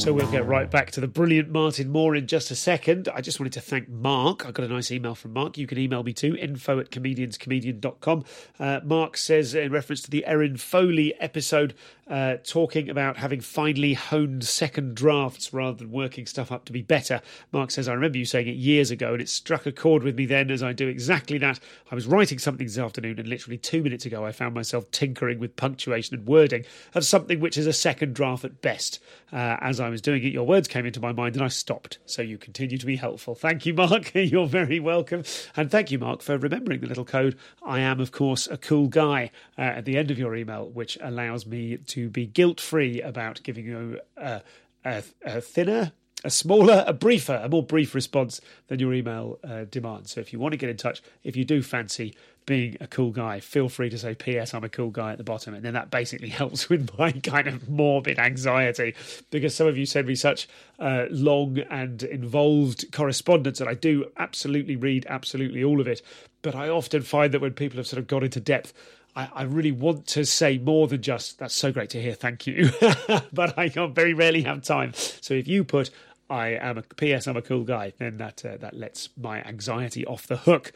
So 0.00 0.14
we'll 0.14 0.30
get 0.30 0.46
right 0.46 0.70
back 0.70 0.90
to 0.92 1.00
the 1.02 1.06
brilliant 1.06 1.50
Martin 1.50 1.90
Mor 1.90 2.16
in 2.16 2.26
just 2.26 2.50
a 2.50 2.54
second. 2.54 3.10
I 3.14 3.20
just 3.20 3.38
wanted 3.38 3.52
to 3.52 3.60
thank 3.60 3.86
Mark. 3.90 4.46
I 4.46 4.50
got 4.50 4.64
a 4.64 4.68
nice 4.68 4.90
email 4.90 5.14
from 5.14 5.34
Mark. 5.34 5.58
You 5.58 5.66
can 5.66 5.76
email 5.76 6.02
me 6.02 6.14
too, 6.14 6.34
info 6.36 6.80
at 6.80 6.90
comedianscomedian.com. 6.90 8.24
Uh, 8.58 8.80
Mark 8.82 9.18
says, 9.18 9.54
in 9.54 9.70
reference 9.70 10.00
to 10.00 10.10
the 10.10 10.24
Erin 10.24 10.56
Foley 10.56 11.14
episode, 11.20 11.74
uh, 12.08 12.38
talking 12.42 12.88
about 12.88 13.18
having 13.18 13.40
finally 13.40 13.92
honed 13.92 14.42
second 14.44 14.96
drafts 14.96 15.52
rather 15.52 15.76
than 15.76 15.92
working 15.92 16.26
stuff 16.26 16.50
up 16.50 16.64
to 16.64 16.72
be 16.72 16.82
better. 16.82 17.20
Mark 17.52 17.70
says, 17.70 17.86
I 17.86 17.92
remember 17.92 18.18
you 18.18 18.24
saying 18.24 18.48
it 18.48 18.56
years 18.56 18.90
ago, 18.90 19.12
and 19.12 19.20
it 19.20 19.28
struck 19.28 19.66
a 19.66 19.70
chord 19.70 20.02
with 20.02 20.16
me 20.16 20.24
then 20.24 20.50
as 20.50 20.62
I 20.62 20.72
do 20.72 20.88
exactly 20.88 21.38
that. 21.38 21.60
I 21.92 21.94
was 21.94 22.06
writing 22.06 22.38
something 22.38 22.66
this 22.66 22.78
afternoon, 22.78 23.18
and 23.18 23.28
literally 23.28 23.58
two 23.58 23.82
minutes 23.82 24.06
ago, 24.06 24.24
I 24.24 24.32
found 24.32 24.54
myself 24.54 24.90
tinkering 24.90 25.38
with 25.38 25.56
punctuation 25.56 26.16
and 26.16 26.26
wording 26.26 26.64
of 26.94 27.04
something 27.04 27.38
which 27.38 27.58
is 27.58 27.66
a 27.66 27.72
second 27.72 28.14
draft 28.14 28.44
at 28.44 28.62
best. 28.62 28.98
Uh, 29.32 29.56
as 29.60 29.78
I 29.78 29.89
was 29.90 30.00
doing 30.00 30.24
it, 30.24 30.32
your 30.32 30.46
words 30.46 30.68
came 30.68 30.86
into 30.86 31.00
my 31.00 31.12
mind, 31.12 31.36
and 31.36 31.44
I 31.44 31.48
stopped. 31.48 31.98
So 32.06 32.22
you 32.22 32.38
continue 32.38 32.78
to 32.78 32.86
be 32.86 32.96
helpful. 32.96 33.34
Thank 33.34 33.66
you, 33.66 33.74
Mark. 33.74 34.12
You're 34.14 34.46
very 34.46 34.80
welcome. 34.80 35.24
And 35.56 35.70
thank 35.70 35.90
you, 35.90 35.98
Mark, 35.98 36.22
for 36.22 36.38
remembering 36.38 36.80
the 36.80 36.86
little 36.86 37.04
code. 37.04 37.36
I 37.62 37.80
am, 37.80 38.00
of 38.00 38.12
course, 38.12 38.46
a 38.46 38.56
cool 38.56 38.88
guy 38.88 39.30
uh, 39.58 39.62
at 39.62 39.84
the 39.84 39.96
end 39.96 40.10
of 40.10 40.18
your 40.18 40.34
email, 40.34 40.68
which 40.68 40.96
allows 41.00 41.46
me 41.46 41.76
to 41.76 42.08
be 42.08 42.26
guilt 42.26 42.60
free 42.60 43.02
about 43.02 43.42
giving 43.42 43.66
you 43.66 44.00
a, 44.16 44.42
a, 44.84 45.02
a, 45.24 45.40
thinner, 45.40 45.92
a 46.24 46.30
smaller, 46.30 46.84
a 46.86 46.92
briefer, 46.92 47.40
a 47.42 47.48
more 47.48 47.62
brief 47.62 47.94
response 47.94 48.40
than 48.68 48.78
your 48.78 48.92
email 48.92 49.38
uh, 49.42 49.64
demands. 49.70 50.12
So 50.12 50.20
if 50.20 50.32
you 50.32 50.38
want 50.38 50.52
to 50.52 50.58
get 50.58 50.68
in 50.68 50.76
touch, 50.76 51.02
if 51.24 51.36
you 51.36 51.44
do 51.44 51.62
fancy 51.62 52.14
being 52.46 52.76
a 52.80 52.86
cool 52.86 53.10
guy, 53.10 53.38
feel 53.40 53.68
free 53.68 53.90
to 53.90 53.98
say, 53.98 54.14
P.S. 54.14 54.54
I'm 54.54 54.64
a 54.64 54.68
cool 54.68 54.90
guy 54.90 55.12
at 55.12 55.18
the 55.18 55.24
bottom. 55.24 55.54
And 55.54 55.64
then 55.64 55.74
that 55.74 55.90
basically 55.90 56.28
helps 56.40 56.68
with 56.68 56.90
my 56.98 57.12
kind 57.12 57.46
of 57.46 57.68
morbid 57.68 58.18
anxiety 58.18 58.94
because 59.30 59.54
some 59.54 59.66
of 59.66 59.78
you 59.78 59.86
send 59.86 60.08
me 60.08 60.14
such 60.14 60.48
uh, 60.78 61.06
long 61.10 61.58
and 61.70 62.02
involved 62.02 62.90
correspondence, 62.92 63.60
and 63.60 63.68
I 63.68 63.74
do 63.74 64.06
absolutely 64.16 64.76
read 64.76 65.06
absolutely 65.08 65.62
all 65.62 65.80
of 65.80 65.88
it. 65.88 66.02
But 66.42 66.54
I 66.54 66.68
often 66.68 67.02
find 67.02 67.32
that 67.32 67.40
when 67.40 67.52
people 67.52 67.76
have 67.76 67.86
sort 67.86 67.98
of 67.98 68.06
got 68.06 68.24
into 68.24 68.40
depth, 68.40 68.72
I, 69.14 69.28
I, 69.34 69.42
really 69.42 69.72
want 69.72 70.06
to 70.08 70.24
say 70.24 70.58
more 70.58 70.86
than 70.86 71.02
just 71.02 71.38
that's 71.38 71.54
so 71.54 71.72
great 71.72 71.90
to 71.90 72.00
hear, 72.00 72.14
thank 72.14 72.46
you. 72.46 72.70
but 73.32 73.58
I 73.58 73.68
very 73.68 74.14
rarely 74.14 74.42
have 74.42 74.62
time. 74.62 74.92
So 74.94 75.34
if 75.34 75.48
you 75.48 75.64
put 75.64 75.90
I 76.30 76.50
am 76.50 76.78
a 76.78 76.82
PS, 76.82 77.26
I'm 77.26 77.36
a 77.36 77.42
cool 77.42 77.64
guy, 77.64 77.92
then 77.98 78.16
that 78.18 78.44
uh, 78.44 78.56
that 78.58 78.74
lets 78.74 79.08
my 79.16 79.42
anxiety 79.42 80.06
off 80.06 80.26
the 80.26 80.36
hook. 80.38 80.72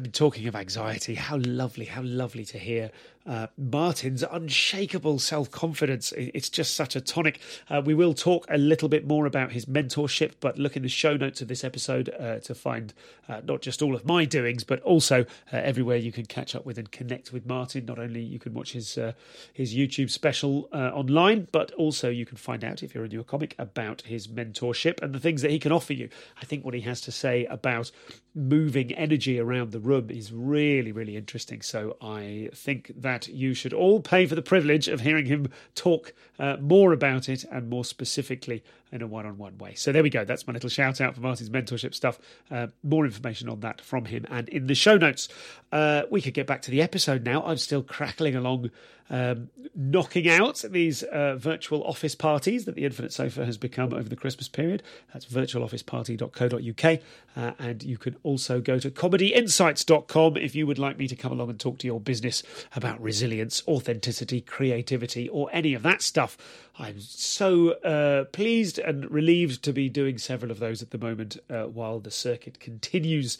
Been 0.00 0.12
talking 0.12 0.48
of 0.48 0.56
anxiety. 0.56 1.14
How 1.14 1.38
lovely, 1.44 1.84
how 1.84 2.00
lovely 2.02 2.46
to 2.46 2.58
hear 2.58 2.90
uh, 3.26 3.46
Martin's 3.56 4.22
unshakable 4.22 5.18
self 5.18 5.50
confidence. 5.50 6.12
It's 6.16 6.50
just 6.50 6.74
such 6.74 6.94
a 6.94 7.00
tonic. 7.00 7.40
Uh, 7.70 7.80
we 7.84 7.94
will 7.94 8.14
talk 8.14 8.46
a 8.50 8.58
little 8.58 8.88
bit 8.88 9.06
more 9.06 9.26
about 9.26 9.52
his 9.52 9.64
mentorship, 9.64 10.32
but 10.40 10.58
look 10.58 10.76
in 10.76 10.82
the 10.82 10.88
show 10.88 11.16
notes 11.16 11.40
of 11.40 11.48
this 11.48 11.64
episode 11.64 12.10
uh, 12.20 12.38
to 12.40 12.54
find 12.54 12.92
uh, 13.28 13.40
not 13.44 13.62
just 13.62 13.80
all 13.80 13.94
of 13.94 14.04
my 14.04 14.24
doings, 14.24 14.64
but 14.64 14.80
also 14.82 15.22
uh, 15.52 15.56
everywhere 15.56 15.96
you 15.96 16.12
can 16.12 16.26
catch 16.26 16.54
up 16.54 16.66
with 16.66 16.76
and 16.76 16.90
connect 16.90 17.32
with 17.32 17.46
Martin. 17.46 17.86
Not 17.86 17.98
only 17.98 18.20
you 18.20 18.38
can 18.38 18.52
watch 18.52 18.72
his 18.72 18.98
uh, 18.98 19.12
his 19.52 19.74
YouTube 19.74 20.10
special 20.10 20.68
online, 20.72 21.48
but 21.52 21.72
also 21.72 22.10
you 22.10 22.26
can 22.26 22.36
find 22.36 22.62
out 22.64 22.82
if 22.82 22.94
you're 22.94 23.04
a 23.04 23.08
newer 23.08 23.24
comic 23.24 23.54
about 23.58 24.02
his 24.02 24.28
mentorship 24.28 25.02
and 25.02 25.14
the 25.14 25.20
things 25.20 25.40
that 25.42 25.50
he 25.50 25.58
can 25.58 25.72
offer 25.72 25.92
you. 25.92 26.08
I 26.40 26.44
think 26.44 26.64
what 26.64 26.74
he 26.74 26.82
has 26.82 27.00
to 27.02 27.12
say 27.12 27.46
about 27.46 27.90
moving 28.34 28.92
energy 28.92 29.38
around 29.38 29.70
the 29.70 29.78
room 29.78 30.10
is 30.10 30.32
really, 30.32 30.90
really 30.90 31.16
interesting. 31.16 31.62
So 31.62 31.96
I 32.00 32.50
think 32.52 32.90
that 32.96 33.13
that 33.14 33.28
you 33.28 33.54
should 33.54 33.72
all 33.72 34.00
pay 34.00 34.26
for 34.26 34.34
the 34.34 34.42
privilege 34.42 34.88
of 34.88 35.02
hearing 35.02 35.26
him 35.26 35.46
talk 35.76 36.12
uh, 36.36 36.56
more 36.60 36.92
about 36.92 37.28
it 37.28 37.44
and 37.44 37.70
more 37.70 37.84
specifically 37.84 38.60
in 38.94 39.02
a 39.02 39.06
one 39.06 39.26
on 39.26 39.36
one 39.36 39.58
way. 39.58 39.74
So 39.74 39.90
there 39.92 40.02
we 40.02 40.10
go. 40.10 40.24
That's 40.24 40.46
my 40.46 40.52
little 40.52 40.70
shout 40.70 41.00
out 41.00 41.16
for 41.16 41.20
Martin's 41.20 41.50
mentorship 41.50 41.94
stuff. 41.94 42.18
Uh, 42.50 42.68
more 42.84 43.04
information 43.04 43.48
on 43.48 43.60
that 43.60 43.80
from 43.80 44.04
him 44.04 44.24
and 44.30 44.48
in 44.48 44.68
the 44.68 44.74
show 44.74 44.96
notes. 44.96 45.28
Uh, 45.72 46.02
we 46.10 46.22
could 46.22 46.34
get 46.34 46.46
back 46.46 46.62
to 46.62 46.70
the 46.70 46.80
episode 46.80 47.24
now. 47.24 47.42
I'm 47.42 47.56
still 47.56 47.82
crackling 47.82 48.36
along, 48.36 48.70
um, 49.10 49.50
knocking 49.74 50.28
out 50.28 50.64
these 50.70 51.02
uh, 51.02 51.34
virtual 51.34 51.82
office 51.82 52.14
parties 52.14 52.64
that 52.66 52.76
the 52.76 52.84
Infinite 52.84 53.12
Sofa 53.12 53.44
has 53.44 53.58
become 53.58 53.92
over 53.92 54.08
the 54.08 54.14
Christmas 54.14 54.48
period. 54.48 54.84
That's 55.12 55.26
virtualofficeparty.co.uk. 55.26 57.00
Uh, 57.36 57.52
and 57.58 57.82
you 57.82 57.98
can 57.98 58.14
also 58.22 58.60
go 58.60 58.78
to 58.78 58.90
comedyinsights.com 58.92 60.36
if 60.36 60.54
you 60.54 60.68
would 60.68 60.78
like 60.78 60.96
me 60.96 61.08
to 61.08 61.16
come 61.16 61.32
along 61.32 61.50
and 61.50 61.58
talk 61.58 61.78
to 61.78 61.86
your 61.88 61.98
business 61.98 62.44
about 62.76 63.02
resilience, 63.02 63.64
authenticity, 63.66 64.40
creativity, 64.40 65.28
or 65.28 65.50
any 65.52 65.74
of 65.74 65.82
that 65.82 66.00
stuff. 66.00 66.38
I'm 66.78 67.00
so 67.00 67.70
uh, 67.70 68.24
pleased 68.24 68.78
and 68.84 69.10
relieved 69.10 69.62
to 69.64 69.72
be 69.72 69.88
doing 69.88 70.18
several 70.18 70.50
of 70.50 70.58
those 70.58 70.82
at 70.82 70.90
the 70.90 70.98
moment 70.98 71.38
uh, 71.50 71.64
while 71.64 72.00
the 72.00 72.10
circuit 72.10 72.60
continues 72.60 73.38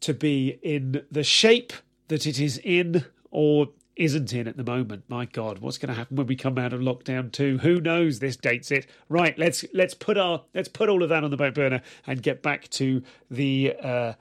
to 0.00 0.12
be 0.12 0.58
in 0.62 1.04
the 1.10 1.24
shape 1.24 1.72
that 2.08 2.26
it 2.26 2.38
is 2.38 2.60
in 2.62 3.04
or 3.30 3.68
isn't 3.96 4.32
in 4.32 4.48
at 4.48 4.56
the 4.56 4.64
moment. 4.64 5.04
My 5.08 5.24
God, 5.24 5.58
what's 5.60 5.78
going 5.78 5.88
to 5.88 5.94
happen 5.94 6.16
when 6.16 6.26
we 6.26 6.36
come 6.36 6.58
out 6.58 6.72
of 6.72 6.80
lockdown 6.80 7.30
two? 7.30 7.58
Who 7.58 7.80
knows? 7.80 8.18
This 8.18 8.36
dates 8.36 8.70
it. 8.70 8.86
Right, 9.08 9.38
let's 9.38 9.64
let's 9.72 9.94
put 9.94 10.18
our 10.18 10.42
let's 10.54 10.68
put 10.68 10.88
all 10.88 11.02
of 11.02 11.08
that 11.10 11.24
on 11.24 11.30
the 11.30 11.36
back 11.36 11.54
burner 11.54 11.80
and 12.06 12.22
get 12.22 12.42
back 12.42 12.68
to 12.70 13.02
the 13.30 13.74
uh, 13.80 14.12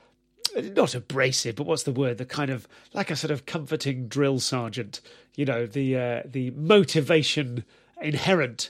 not 0.56 0.94
abrasive, 0.94 1.56
but 1.56 1.66
what's 1.66 1.84
the 1.84 1.92
word? 1.92 2.18
The 2.18 2.26
kind 2.26 2.52
of 2.52 2.68
like 2.94 3.10
a 3.10 3.16
sort 3.16 3.32
of 3.32 3.46
comforting 3.46 4.08
drill 4.08 4.40
sergeant. 4.40 5.02
You 5.36 5.46
know, 5.46 5.66
the 5.66 5.98
uh, 5.98 6.22
the 6.26 6.52
motivation 6.52 7.66
inherent 8.02 8.70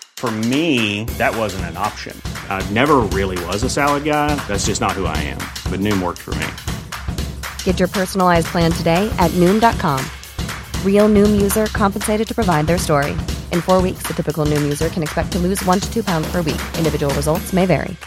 For 0.21 0.29
me, 0.29 1.05
that 1.17 1.35
wasn't 1.35 1.65
an 1.65 1.77
option. 1.77 2.15
I 2.47 2.61
never 2.69 2.97
really 2.97 3.43
was 3.45 3.63
a 3.63 3.69
salad 3.71 4.03
guy. 4.03 4.35
That's 4.47 4.67
just 4.67 4.79
not 4.79 4.91
who 4.91 5.07
I 5.07 5.17
am. 5.17 5.39
But 5.71 5.79
Noom 5.79 5.99
worked 5.99 6.19
for 6.19 6.35
me. 6.35 6.45
Get 7.63 7.79
your 7.79 7.87
personalized 7.87 8.45
plan 8.45 8.71
today 8.71 9.09
at 9.17 9.31
Noom.com. 9.31 9.99
Real 10.85 11.09
Noom 11.09 11.41
user 11.41 11.65
compensated 11.73 12.27
to 12.27 12.35
provide 12.35 12.67
their 12.67 12.77
story. 12.77 13.13
In 13.51 13.61
four 13.61 13.81
weeks, 13.81 14.03
the 14.03 14.13
typical 14.13 14.45
Noom 14.45 14.61
user 14.61 14.89
can 14.89 15.01
expect 15.01 15.31
to 15.31 15.39
lose 15.39 15.65
one 15.65 15.79
to 15.79 15.91
two 15.91 16.03
pounds 16.03 16.31
per 16.31 16.43
week. 16.43 16.61
Individual 16.77 17.11
results 17.15 17.51
may 17.51 17.65
vary. 17.65 17.97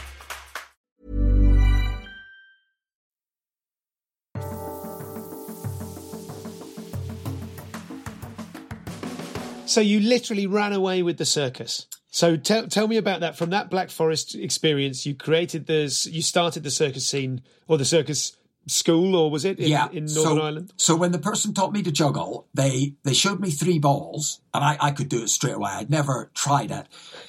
So 9.67 9.81
you 9.81 9.99
literally 9.99 10.47
ran 10.47 10.73
away 10.73 11.03
with 11.03 11.19
the 11.19 11.25
circus. 11.25 11.89
So 12.15 12.37
tell 12.37 12.69
tell 12.69 12.87
me 12.87 12.97
about 12.97 13.21
that. 13.21 13.37
From 13.37 13.51
that 13.51 13.71
Black 13.71 13.91
Forest 13.91 14.37
experience, 14.37 15.05
you 15.05 15.17
created 15.17 15.67
this. 15.67 16.07
You 16.07 16.23
started 16.23 16.63
the 16.63 16.71
circus 16.71 17.05
scene 17.05 17.43
or 17.67 17.77
the 17.77 17.85
circus 17.85 18.37
school, 18.69 19.17
or 19.17 19.33
was 19.33 19.45
it 19.45 19.59
in, 19.59 19.69
yeah, 19.69 19.89
in 19.91 20.05
Northern 20.05 20.37
so, 20.37 20.41
Ireland? 20.41 20.73
So 20.77 20.95
when 20.95 21.11
the 21.11 21.19
person 21.19 21.55
taught 21.55 21.73
me 21.73 21.83
to 21.83 21.91
juggle, 21.91 22.47
they 22.55 22.95
they 23.03 23.15
showed 23.15 23.41
me 23.41 23.51
three 23.51 23.81
balls, 23.81 24.41
and 24.55 24.63
I, 24.63 24.77
I 24.81 24.91
could 24.93 25.09
do 25.09 25.25
it 25.25 25.29
straight 25.29 25.57
away. 25.57 25.73
I'd 25.73 25.91
never 25.91 26.31
tried 26.35 26.71
it. 26.71 26.87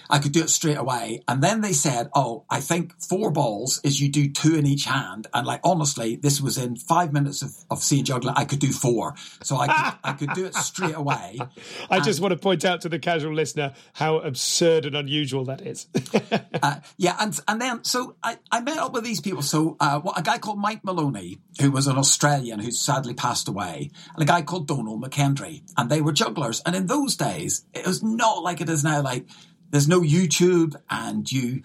I 0.10 0.20
could 0.20 0.32
do 0.32 0.44
it 0.44 0.50
straight 0.50 0.78
away. 0.78 1.22
And 1.28 1.42
then 1.42 1.62
they 1.62 1.74
said, 1.74 2.10
"Oh, 2.14 2.46
I 2.50 2.60
think 2.60 2.94
four 3.02 3.32
balls 3.32 3.82
is 3.84 4.00
you 4.00 4.10
do 4.10 4.30
two 4.30 4.56
in 4.56 4.66
each 4.66 4.86
hand." 4.86 5.28
And 5.34 5.46
like 5.46 5.62
honestly, 5.64 6.16
this 6.16 6.42
was 6.42 6.58
in 6.58 6.76
five 6.76 7.14
minutes 7.14 7.42
of, 7.42 7.56
of 7.70 7.84
seeing 7.84 8.06
juggling. 8.06 8.36
I 8.38 8.46
could 8.46 8.60
do 8.60 8.72
four, 8.72 9.16
so 9.44 9.58
I 9.58 9.68
could, 9.68 10.00
I 10.04 10.14
could 10.14 10.34
do 10.34 10.46
it 10.46 10.56
straight 10.56 10.96
away. 10.96 11.40
I 11.90 12.00
just 12.00 12.20
want 12.20 12.32
to 12.32 12.38
point 12.38 12.66
out 12.66 12.82
to 12.82 12.90
the 12.90 13.00
casual 13.00 13.34
listener 13.34 13.74
how 13.94 14.20
absurd 14.20 14.86
and 14.86 14.96
unusual 14.96 15.46
that 15.46 15.62
is. 15.62 15.88
uh, 16.62 16.76
yeah, 16.98 17.16
and 17.20 17.40
and 17.48 17.62
then 17.62 17.84
so 17.84 18.16
I, 18.24 18.38
I 18.52 18.62
met 18.62 18.78
up 18.78 18.94
with 18.94 19.04
these 19.04 19.22
people. 19.22 19.42
So 19.42 19.78
uh, 19.80 20.02
a 20.16 20.22
guy 20.22 20.38
called 20.38 20.60
Mike 20.60 20.84
Maloney, 20.84 21.40
who 21.62 21.72
was 21.72 21.88
an 21.88 21.98
Australian 21.98 22.60
who 22.60 22.72
sadly 22.72 23.14
passed 23.14 23.48
away, 23.48 23.92
and 24.14 24.24
a 24.24 24.26
guy 24.26 24.42
called 24.42 24.68
Donald 24.68 25.04
McKendry, 25.04 25.64
and 25.78 25.90
they 25.90 26.02
were 26.02 26.12
jugglers. 26.12 26.62
And 26.66 26.76
in 26.76 26.88
those 26.88 27.16
days, 27.16 27.66
it 27.74 27.86
was 27.86 28.04
not 28.04 28.44
like 28.44 28.62
it 28.62 28.70
is 28.70 28.84
now. 28.84 29.02
Like 29.02 29.26
there's 29.72 29.88
no 29.88 30.02
YouTube, 30.02 30.76
and 30.90 31.30
you 31.32 31.64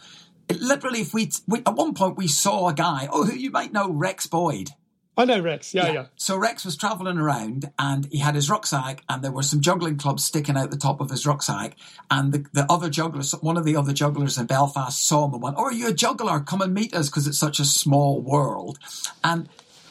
literally, 0.58 1.00
if 1.00 1.14
we, 1.14 1.30
we 1.46 1.60
at 1.60 1.74
one 1.74 1.94
point 1.94 2.16
we 2.16 2.28
saw 2.28 2.68
a 2.68 2.74
guy, 2.74 3.08
oh, 3.12 3.24
who 3.24 3.34
you 3.34 3.50
might 3.50 3.72
know, 3.72 3.90
Rex 3.90 4.26
Boyd. 4.26 4.70
I 5.16 5.24
know 5.26 5.40
Rex. 5.40 5.74
Yeah, 5.74 5.86
yeah. 5.86 5.92
yeah. 5.92 6.06
So 6.16 6.36
Rex 6.36 6.64
was 6.64 6.76
traveling 6.76 7.18
around 7.18 7.70
and 7.78 8.06
he 8.10 8.18
had 8.18 8.34
his 8.34 8.48
rucksack 8.48 9.02
and 9.08 9.22
there 9.22 9.32
were 9.32 9.42
some 9.42 9.60
juggling 9.60 9.98
clubs 9.98 10.24
sticking 10.24 10.56
out 10.56 10.70
the 10.70 10.78
top 10.78 11.00
of 11.00 11.10
his 11.10 11.26
rucksack. 11.26 11.76
And 12.10 12.32
the, 12.32 12.46
the 12.52 12.66
other 12.70 12.88
jugglers, 12.88 13.32
one 13.32 13.58
of 13.58 13.64
the 13.64 13.76
other 13.76 13.92
jugglers 13.92 14.38
in 14.38 14.46
Belfast 14.46 15.06
saw 15.06 15.26
him 15.26 15.34
and 15.34 15.42
went, 15.42 15.56
Oh, 15.58 15.64
are 15.64 15.72
you 15.72 15.88
a 15.88 15.92
juggler? 15.92 16.40
Come 16.40 16.62
and 16.62 16.72
meet 16.72 16.94
us 16.94 17.10
because 17.10 17.26
it's 17.26 17.38
such 17.38 17.60
a 17.60 17.66
small 17.66 18.22
world. 18.22 18.78
And 19.22 19.48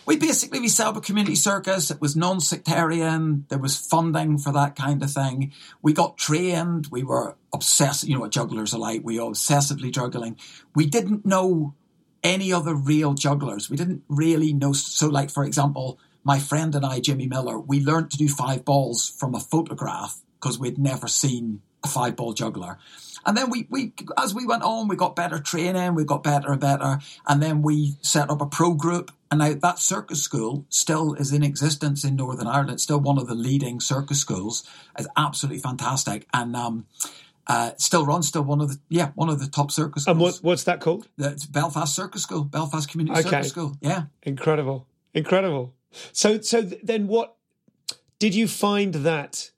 we 0.10 0.17
basically, 0.17 0.60
we 0.60 0.69
set 0.69 0.88
up 0.88 0.98
a 0.98 1.02
community 1.02 1.36
circus. 1.36 1.91
It 1.91 2.02
was 2.02 2.15
non-sectarian. 2.15 3.45
There 3.50 3.60
was 3.60 3.78
funding 3.78 4.39
for 4.39 4.52
that 4.54 4.76
kind 4.76 5.04
of 5.04 5.12
thing. 5.12 5.54
We 5.84 5.93
got 5.93 6.17
trained. 6.17 6.88
We 6.89 7.04
were 7.04 7.38
obsessed. 7.54 8.08
You 8.08 8.15
know 8.15 8.22
what 8.22 8.32
jugglers 8.32 8.74
are 8.74 8.80
like. 8.80 9.02
We 9.04 9.19
were 9.19 9.30
obsessively 9.30 9.91
juggling. 9.91 10.39
We 10.74 10.88
didn't 10.88 11.28
know 11.28 11.76
any 12.24 12.52
other 12.52 12.74
real 12.74 13.13
jugglers. 13.13 13.69
We 13.69 13.78
didn't 13.78 14.02
really 14.10 14.52
know. 14.52 14.74
So, 14.74 15.10
like, 15.10 15.30
for 15.30 15.43
example, 15.43 16.00
my 16.24 16.39
friend 16.39 16.74
and 16.74 16.84
I, 16.84 17.02
Jimmy 17.02 17.28
Miller, 17.28 17.60
we 17.60 17.80
learned 17.80 18.10
to 18.10 18.17
do 18.17 18.28
five 18.28 18.65
balls 18.65 19.13
from 19.15 19.36
a 19.36 19.39
photograph 19.39 20.19
because 20.41 20.58
we'd 20.58 20.80
never 20.80 21.08
seen 21.08 21.62
a 21.84 21.88
five 21.88 22.15
ball 22.15 22.34
juggler. 22.34 22.80
And 23.28 23.38
then 23.38 23.52
we, 23.52 23.67
we, 23.69 23.93
as 24.17 24.34
we 24.34 24.48
went 24.48 24.63
on, 24.63 24.88
we 24.88 24.95
got 24.95 25.15
better 25.15 25.38
training, 25.38 25.93
we 25.93 26.04
got 26.04 26.24
better 26.24 26.52
and 26.52 26.60
better. 26.60 26.98
And 27.28 27.43
then 27.43 27.62
we 27.62 27.93
set 28.02 28.32
up 28.32 28.41
a 28.41 28.48
pro 28.48 28.74
group. 28.74 29.12
And 29.32 29.39
now 29.39 29.54
that 29.54 29.80
circus 29.80 30.24
school 30.24 30.65
still 30.70 31.13
is 31.13 31.32
in 31.32 31.44
existence 31.44 32.04
in 32.04 32.15
Northern 32.15 32.48
Ireland. 32.48 32.72
It's 32.72 32.84
still 32.84 33.00
one 33.00 33.20
of 33.20 33.28
the 33.28 33.36
leading 33.36 33.80
circus 33.80 34.20
schools. 34.20 34.68
It's 34.98 35.08
absolutely 35.15 35.62
fantastic. 35.62 36.26
And, 36.34 36.56
um, 36.56 36.88
uh, 37.50 37.72
still 37.78 38.06
runs, 38.06 38.28
still 38.28 38.44
one 38.44 38.62
of 38.62 38.70
the 38.70 38.80
yeah 38.89 39.10
one 39.15 39.28
of 39.28 39.39
the 39.39 39.48
top 39.48 39.72
circus 39.72 40.04
schools. 40.04 40.13
And 40.13 40.22
what, 40.22 40.36
what's 40.44 40.65
that 40.65 40.80
called? 40.82 41.08
It's 41.18 41.48
Belfast 41.48 41.94
Circus 41.94 42.22
School, 42.22 42.44
Belfast 42.44 42.88
Community 42.88 43.20
okay. 43.22 43.30
Circus 43.30 43.50
School. 43.50 43.78
Yeah, 43.82 44.04
incredible, 44.22 44.88
incredible. 45.15 45.74
So 46.12 46.42
so 46.42 46.62
then 46.62 47.08
what 47.08 47.36
did 48.20 48.36
you 48.36 48.48
find 48.48 48.94
that? 48.94 49.50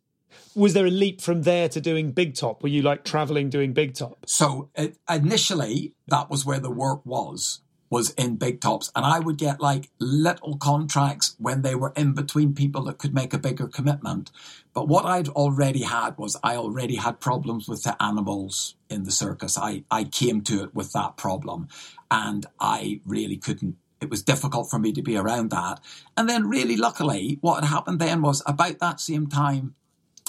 Was 0.55 0.73
there 0.73 0.85
a 0.85 0.91
leap 0.91 1.21
from 1.21 1.43
there 1.43 1.69
to 1.69 1.79
doing 1.81 2.11
Big 2.11 2.35
Top? 2.35 2.63
Were 2.63 2.69
you 2.69 2.81
like 2.81 3.03
traveling 3.03 3.49
doing 3.49 3.73
Big 3.73 3.93
Top? 3.93 4.25
So 4.25 4.69
it, 4.75 4.97
initially, 5.09 5.93
that 6.07 6.29
was 6.29 6.45
where 6.45 6.59
the 6.59 6.71
work 6.71 7.05
was 7.05 7.59
was 7.91 8.11
in 8.11 8.37
big 8.37 8.61
tops. 8.61 8.89
And 8.95 9.05
I 9.05 9.19
would 9.19 9.37
get 9.37 9.59
like 9.59 9.91
little 9.99 10.57
contracts 10.57 11.35
when 11.37 11.61
they 11.61 11.75
were 11.75 11.93
in 11.95 12.13
between 12.13 12.55
people 12.55 12.85
that 12.85 12.97
could 12.97 13.13
make 13.13 13.33
a 13.33 13.37
bigger 13.37 13.67
commitment. 13.67 14.31
But 14.73 14.87
what 14.87 15.05
I'd 15.05 15.27
already 15.27 15.83
had 15.83 16.17
was 16.17 16.37
I 16.41 16.55
already 16.55 16.95
had 16.95 17.19
problems 17.19 17.67
with 17.67 17.83
the 17.83 18.01
animals 18.01 18.75
in 18.89 19.03
the 19.03 19.11
circus. 19.11 19.57
I, 19.57 19.83
I 19.91 20.05
came 20.05 20.41
to 20.43 20.63
it 20.63 20.73
with 20.73 20.93
that 20.93 21.17
problem 21.17 21.67
and 22.09 22.45
I 22.59 23.01
really 23.05 23.37
couldn't 23.37 23.75
it 23.99 24.09
was 24.09 24.23
difficult 24.23 24.67
for 24.67 24.79
me 24.79 24.91
to 24.93 25.03
be 25.03 25.15
around 25.15 25.51
that. 25.51 25.79
And 26.17 26.27
then 26.27 26.49
really 26.49 26.75
luckily 26.75 27.37
what 27.41 27.61
had 27.61 27.69
happened 27.69 27.99
then 27.99 28.23
was 28.23 28.41
about 28.47 28.79
that 28.79 28.99
same 28.99 29.27
time 29.27 29.75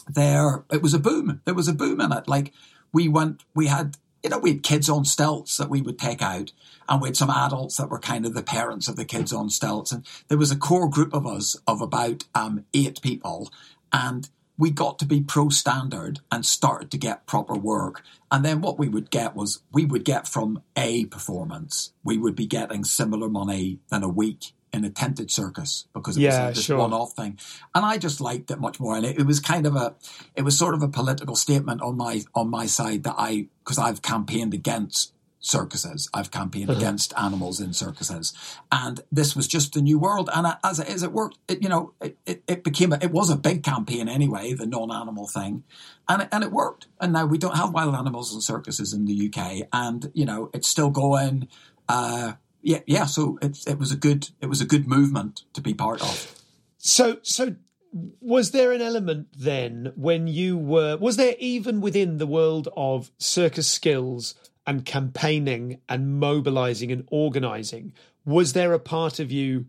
there 0.07 0.65
it 0.71 0.83
was 0.83 0.95
a 0.95 0.99
boom. 0.99 1.41
There 1.45 1.55
was 1.55 1.69
a 1.69 1.73
boom 1.73 2.01
in 2.01 2.13
it. 2.13 2.27
Like 2.27 2.53
we 2.93 3.09
went 3.09 3.45
we 3.55 3.69
had 3.69 3.97
you 4.23 4.31
know, 4.31 4.39
we 4.39 4.53
had 4.53 4.63
kids 4.63 4.89
on 4.89 5.05
stilts 5.05 5.57
that 5.57 5.71
we 5.71 5.83
would 5.83 5.99
take 5.99 6.23
out, 6.23 6.53
and 6.89 7.01
we 7.01 7.09
had 7.09 7.17
some 7.17 7.31
adults 7.31 7.77
that 7.77 7.91
were 7.91 7.99
kind 7.99 8.25
of 8.25 8.35
the 8.35 8.43
parents 8.43 8.89
of 8.89 8.97
the 8.97 9.05
kids 9.05 9.33
on 9.33 9.51
stilts. 9.51 9.93
And 9.93 10.07
there 10.29 10.39
was 10.39 10.51
a 10.51 10.57
core 10.57 10.89
group 10.89 11.13
of 11.13 11.27
us 11.27 11.57
of 11.67 11.81
about 11.81 12.25
um, 12.35 12.65
eight 12.73 13.01
people, 13.03 13.51
and 13.93 14.29
we 14.59 14.71
got 14.71 14.99
to 15.01 15.07
be 15.07 15.21
pro 15.21 15.49
standard 15.49 16.21
and 16.31 16.47
started 16.47 16.91
to 16.93 16.99
get 16.99 17.27
proper 17.27 17.55
work. 17.55 18.03
And 18.31 18.45
then 18.45 18.61
what 18.61 18.79
we 18.79 18.89
would 18.89 19.11
get 19.11 19.35
was 19.35 19.63
we 19.73 19.85
would 19.85 20.05
get 20.05 20.29
from 20.29 20.63
a 20.77 21.07
performance, 21.07 21.93
we 22.05 22.17
would 22.17 22.37
be 22.37 22.47
getting 22.47 22.85
similar 22.85 23.29
money 23.29 23.81
than 23.89 24.03
a 24.03 24.09
week 24.09 24.53
in 24.73 24.85
attempted 24.85 25.31
circus 25.31 25.87
because 25.93 26.17
it 26.17 26.23
yeah, 26.23 26.49
was 26.49 26.59
a 26.59 26.63
sure. 26.63 26.79
one-off 26.79 27.13
thing, 27.13 27.39
and 27.75 27.85
I 27.85 27.99
just 27.99 28.21
liked 28.21 28.51
it 28.51 28.59
much 28.59 28.81
more. 28.81 28.97
And 28.97 29.05
it, 29.05 29.19
it, 29.19 29.27
was 29.27 29.41
kind 29.41 29.67
of 29.67 29.77
a, 29.77 29.95
it 30.35 30.43
was 30.43 30.57
sort 30.57 30.75
of 30.75 30.83
a 30.83 30.89
political 30.89 31.37
statement 31.37 31.83
on 31.83 31.97
my 31.97 32.23
on 32.35 32.49
my 32.49 32.67
side 32.67 33.05
that 33.05 33.15
I 33.19 33.49
because 33.65 33.79
I've 33.79 34.03
campaigned 34.03 34.55
against 34.55 35.13
circuses, 35.43 36.09
I've 36.15 36.31
campaigned 36.31 36.71
uh-huh. 36.71 36.79
against 36.79 37.13
animals 37.19 37.61
in 37.61 37.75
circuses, 37.75 38.33
and 38.71 39.01
this 39.13 39.37
was 39.37 39.47
just 39.47 39.75
the 39.75 39.83
new 39.83 39.99
world. 39.99 40.31
And 40.35 40.47
as 40.65 40.79
it 40.79 40.89
is, 40.89 41.03
it 41.03 41.13
worked. 41.13 41.39
It, 41.49 41.63
you 41.63 41.69
know, 41.69 41.93
it, 42.01 42.17
it, 42.25 42.43
it 42.47 42.65
became 42.65 42.93
a, 42.93 42.99
it 43.03 43.11
was 43.11 43.29
a 43.29 43.37
big 43.37 43.63
campaign 43.63 44.09
anyway, 44.09 44.55
the 44.55 44.67
non-animal 44.67 45.27
thing, 45.27 45.65
and 46.09 46.23
it, 46.23 46.29
and 46.33 46.43
it 46.43 46.53
worked. 46.53 46.87
And 47.01 47.13
now 47.13 47.27
we 47.27 47.37
don't 47.37 47.57
have 47.57 47.75
wild 47.75 47.95
animals 47.95 48.35
in 48.35 48.41
circuses 48.41 48.95
in 48.95 49.05
the 49.05 49.29
UK, 49.29 49.69
and 49.73 50.11
you 50.15 50.25
know 50.25 50.51
it's 50.55 50.69
still 50.69 50.91
going. 50.91 51.49
Uh, 51.89 52.35
yeah, 52.63 52.81
yeah. 52.87 53.07
So 53.07 53.39
it 53.43 53.59
it 53.67 53.79
was 53.79 53.93
a 53.93 53.97
good 53.97 54.31
it 54.41 54.47
was 54.47 54.61
a 54.61 54.67
good 54.67 54.87
movement 54.87 55.43
to 55.53 55.61
be 55.61 55.75
part 55.75 56.01
of. 56.03 56.43
So 56.79 57.19
so 57.23 57.57
was 57.93 58.53
there 58.53 58.73
an 58.73 58.81
element 58.81 59.29
then 59.37 59.93
when 59.97 60.27
you 60.27 60.57
were 60.57 60.97
was 60.97 61.17
there 61.17 61.35
even 61.39 61.81
within 61.81 62.19
the 62.19 62.27
world 62.27 62.69
of 62.77 63.11
circus 63.19 63.69
skills 63.69 64.35
and 64.67 64.87
campaigning 64.87 65.79
and 65.89 66.19
mobilizing 66.19 66.91
and 66.91 67.07
organizing 67.11 67.93
was 68.25 68.55
there 68.55 68.73
a 68.73 68.79
part 68.79 69.19
of 69.19 69.31
you 69.31 69.67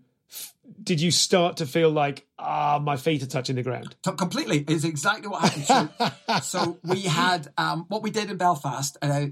did 0.81 1.01
you 1.01 1.11
start 1.11 1.57
to 1.57 1.65
feel 1.65 1.89
like 1.89 2.25
ah 2.39 2.79
my 2.81 2.95
feet 2.95 3.21
are 3.21 3.27
touching 3.27 3.57
the 3.57 3.63
ground 3.63 3.93
completely 4.17 4.63
is 4.69 4.85
exactly 4.85 5.27
what 5.27 5.41
happened 5.41 5.89
so, 5.97 6.39
so 6.41 6.79
we 6.81 7.01
had 7.01 7.51
um, 7.57 7.85
what 7.89 8.01
we 8.01 8.09
did 8.09 8.31
in 8.31 8.37
belfast 8.37 8.95
and 9.01 9.11
uh, 9.11 9.27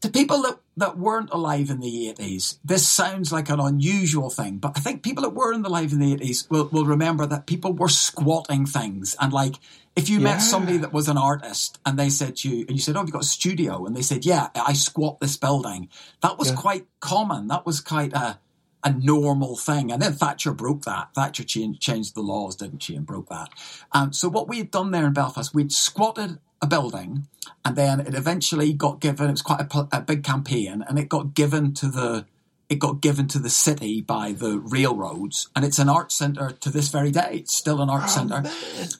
to 0.00 0.08
people 0.08 0.42
that, 0.42 0.58
that 0.76 0.96
weren't 0.96 1.30
alive 1.30 1.70
in 1.70 1.80
the 1.80 2.14
80s, 2.16 2.58
this 2.64 2.88
sounds 2.88 3.32
like 3.32 3.48
an 3.48 3.58
unusual 3.58 4.30
thing, 4.30 4.58
but 4.58 4.72
I 4.76 4.80
think 4.80 5.02
people 5.02 5.22
that 5.22 5.30
were 5.30 5.52
in 5.52 5.62
the 5.62 5.68
alive 5.68 5.92
in 5.92 5.98
the 5.98 6.16
80s 6.16 6.48
will, 6.50 6.68
will 6.68 6.84
remember 6.84 7.26
that 7.26 7.46
people 7.46 7.72
were 7.72 7.88
squatting 7.88 8.64
things. 8.64 9.16
And 9.20 9.32
like, 9.32 9.56
if 9.96 10.08
you 10.08 10.18
yeah. 10.18 10.24
met 10.24 10.38
somebody 10.38 10.78
that 10.78 10.92
was 10.92 11.08
an 11.08 11.18
artist 11.18 11.80
and 11.84 11.98
they 11.98 12.10
said 12.10 12.36
to 12.36 12.48
you, 12.48 12.60
and 12.68 12.76
you 12.76 12.78
said, 12.80 12.94
Oh, 12.94 13.00
have 13.00 13.08
you 13.08 13.12
got 13.12 13.22
a 13.22 13.26
studio? 13.26 13.84
And 13.84 13.96
they 13.96 14.02
said, 14.02 14.24
Yeah, 14.24 14.48
I 14.54 14.72
squat 14.74 15.18
this 15.18 15.36
building. 15.36 15.88
That 16.22 16.38
was 16.38 16.50
yeah. 16.50 16.56
quite 16.56 16.86
common. 17.00 17.48
That 17.48 17.66
was 17.66 17.80
quite 17.80 18.12
a, 18.12 18.38
a 18.84 18.92
normal 18.92 19.56
thing. 19.56 19.90
And 19.90 20.00
then 20.00 20.12
Thatcher 20.12 20.52
broke 20.52 20.84
that. 20.84 21.08
Thatcher 21.16 21.42
changed, 21.42 21.80
changed 21.80 22.14
the 22.14 22.20
laws, 22.20 22.54
didn't 22.54 22.84
she, 22.84 22.94
and 22.94 23.04
broke 23.04 23.28
that. 23.30 23.48
Um, 23.90 24.12
so 24.12 24.28
what 24.28 24.46
we 24.46 24.58
had 24.58 24.70
done 24.70 24.92
there 24.92 25.06
in 25.06 25.12
Belfast, 25.12 25.52
we'd 25.52 25.72
squatted 25.72 26.38
a 26.60 26.66
building 26.66 27.26
and 27.64 27.76
then 27.76 28.00
it 28.00 28.14
eventually 28.14 28.72
got 28.72 29.00
given, 29.00 29.28
it 29.28 29.32
was 29.32 29.42
quite 29.42 29.60
a, 29.60 29.88
a 29.92 30.00
big 30.00 30.24
campaign 30.24 30.84
and 30.86 30.98
it 30.98 31.08
got 31.08 31.34
given 31.34 31.72
to 31.74 31.88
the, 31.88 32.26
it 32.68 32.78
got 32.78 33.00
given 33.00 33.26
to 33.28 33.38
the 33.38 33.48
city 33.48 34.00
by 34.00 34.32
the 34.32 34.58
railroads 34.58 35.48
and 35.56 35.64
it's 35.64 35.78
an 35.78 35.88
art 35.88 36.12
centre 36.12 36.50
to 36.50 36.70
this 36.70 36.88
very 36.88 37.10
day. 37.10 37.30
It's 37.32 37.54
still 37.54 37.80
an 37.80 37.88
art 37.88 38.04
oh, 38.06 38.08
centre. 38.08 38.42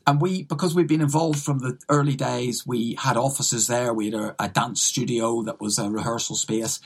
And 0.06 0.20
we, 0.20 0.44
because 0.44 0.74
we've 0.74 0.88
been 0.88 1.02
involved 1.02 1.42
from 1.42 1.58
the 1.58 1.78
early 1.88 2.16
days, 2.16 2.66
we 2.66 2.94
had 2.94 3.16
offices 3.16 3.66
there. 3.66 3.92
We 3.92 4.06
had 4.06 4.14
a, 4.14 4.34
a 4.38 4.48
dance 4.48 4.82
studio 4.82 5.42
that 5.42 5.60
was 5.60 5.78
a 5.78 5.90
rehearsal 5.90 6.36
space 6.36 6.80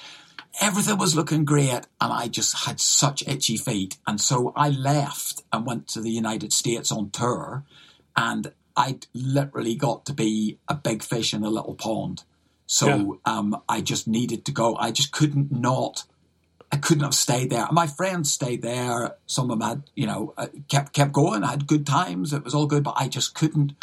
everything 0.61 0.99
was 0.99 1.17
looking 1.17 1.45
great 1.45 1.71
and 1.71 2.13
I 2.13 2.29
just 2.29 2.67
had 2.67 2.81
such 2.81 3.27
itchy 3.27 3.57
feet. 3.57 3.97
And 4.07 4.21
so 4.21 4.53
I 4.55 4.69
left 4.69 5.43
and 5.53 5.67
went 5.67 5.89
to 5.89 6.01
the 6.01 6.11
United 6.11 6.53
States 6.53 6.93
on 6.93 7.11
tour. 7.11 7.65
And 8.17 8.53
I 8.77 8.99
literally 9.15 9.75
got 9.75 10.07
to 10.07 10.13
be 10.13 10.59
a 10.69 10.75
big 10.75 11.03
fish 11.03 11.35
in 11.35 11.45
a 11.45 11.51
little 11.51 11.75
pond. 11.75 12.25
So 12.67 13.19
yeah. 13.27 13.35
um, 13.35 13.63
I 13.69 13.81
just 13.81 14.09
needed 14.09 14.45
to 14.47 14.53
go. 14.53 14.77
I 14.77 14.91
just 14.91 15.13
couldn't 15.13 15.53
not. 15.53 16.05
I 16.71 16.77
couldn't 16.79 17.05
have 17.05 17.15
stayed 17.15 17.51
there. 17.51 17.67
My 17.71 17.87
friends 17.87 18.33
stayed 18.33 18.63
there. 18.63 19.17
Some 19.27 19.51
of 19.51 19.59
them 19.59 19.69
had, 19.69 19.83
you 19.95 20.07
know, 20.07 20.33
uh, 20.39 20.47
kept 20.69 20.95
kept 20.95 21.13
going. 21.13 21.45
I 21.45 21.51
had 21.51 21.67
good 21.67 21.87
times. 21.87 22.33
It 22.33 22.45
was 22.45 22.55
all 22.55 22.67
good, 22.67 22.83
but 22.83 22.95
I 22.97 23.09
just 23.09 23.35
couldn't. 23.35 23.75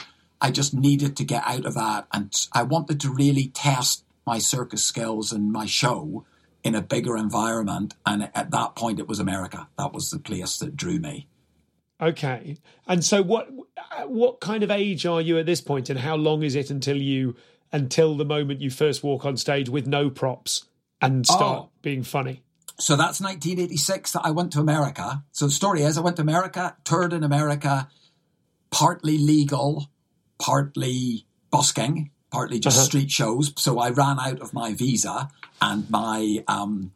I 0.41 0.49
just 0.49 0.73
needed 0.73 1.15
to 1.17 1.23
get 1.23 1.43
out 1.45 1.65
of 1.65 1.75
that, 1.75 2.07
and 2.11 2.33
I 2.51 2.63
wanted 2.63 2.99
to 3.01 3.13
really 3.13 3.47
test 3.47 4.05
my 4.25 4.39
circus 4.39 4.83
skills 4.83 5.31
and 5.31 5.51
my 5.51 5.65
show 5.65 6.25
in 6.63 6.75
a 6.75 6.81
bigger 6.81 7.15
environment. 7.17 7.93
And 8.05 8.29
at 8.33 8.51
that 8.51 8.75
point, 8.75 8.99
it 8.99 9.07
was 9.07 9.19
America. 9.19 9.67
That 9.77 9.93
was 9.93 10.09
the 10.09 10.19
place 10.19 10.57
that 10.57 10.75
drew 10.75 10.99
me. 10.99 11.27
Okay. 12.01 12.57
And 12.87 13.03
so, 13.03 13.21
what 13.21 13.49
what 14.05 14.39
kind 14.39 14.63
of 14.63 14.71
age 14.71 15.05
are 15.05 15.21
you 15.21 15.37
at 15.37 15.45
this 15.45 15.61
point, 15.61 15.89
and 15.89 15.99
how 15.99 16.15
long 16.15 16.43
is 16.43 16.55
it 16.55 16.69
until 16.69 16.97
you 16.97 17.35
until 17.71 18.15
the 18.15 18.25
moment 18.25 18.61
you 18.61 18.69
first 18.69 19.03
walk 19.03 19.25
on 19.25 19.37
stage 19.37 19.69
with 19.69 19.85
no 19.85 20.09
props 20.09 20.65
and 21.01 21.25
start 21.25 21.65
oh. 21.65 21.69
being 21.81 22.03
funny? 22.03 22.41
So 22.79 22.95
that's 22.95 23.19
1986 23.19 24.13
that 24.13 24.21
I 24.23 24.31
went 24.31 24.53
to 24.53 24.59
America. 24.59 25.23
So 25.33 25.45
the 25.45 25.51
story 25.51 25.81
is 25.81 25.97
I 25.97 26.01
went 26.01 26.15
to 26.15 26.21
America, 26.21 26.77
toured 26.85 27.11
in 27.11 27.25
America, 27.25 27.89
partly 28.71 29.17
legal, 29.17 29.89
partly 30.39 31.25
busking, 31.51 32.11
partly 32.31 32.59
just 32.59 32.77
uh-huh. 32.77 32.85
street 32.85 33.11
shows. 33.11 33.53
So 33.57 33.79
I 33.79 33.89
ran 33.89 34.17
out 34.17 34.39
of 34.39 34.53
my 34.53 34.73
visa 34.73 35.29
and 35.61 35.89
my 35.89 36.43
um, 36.47 36.93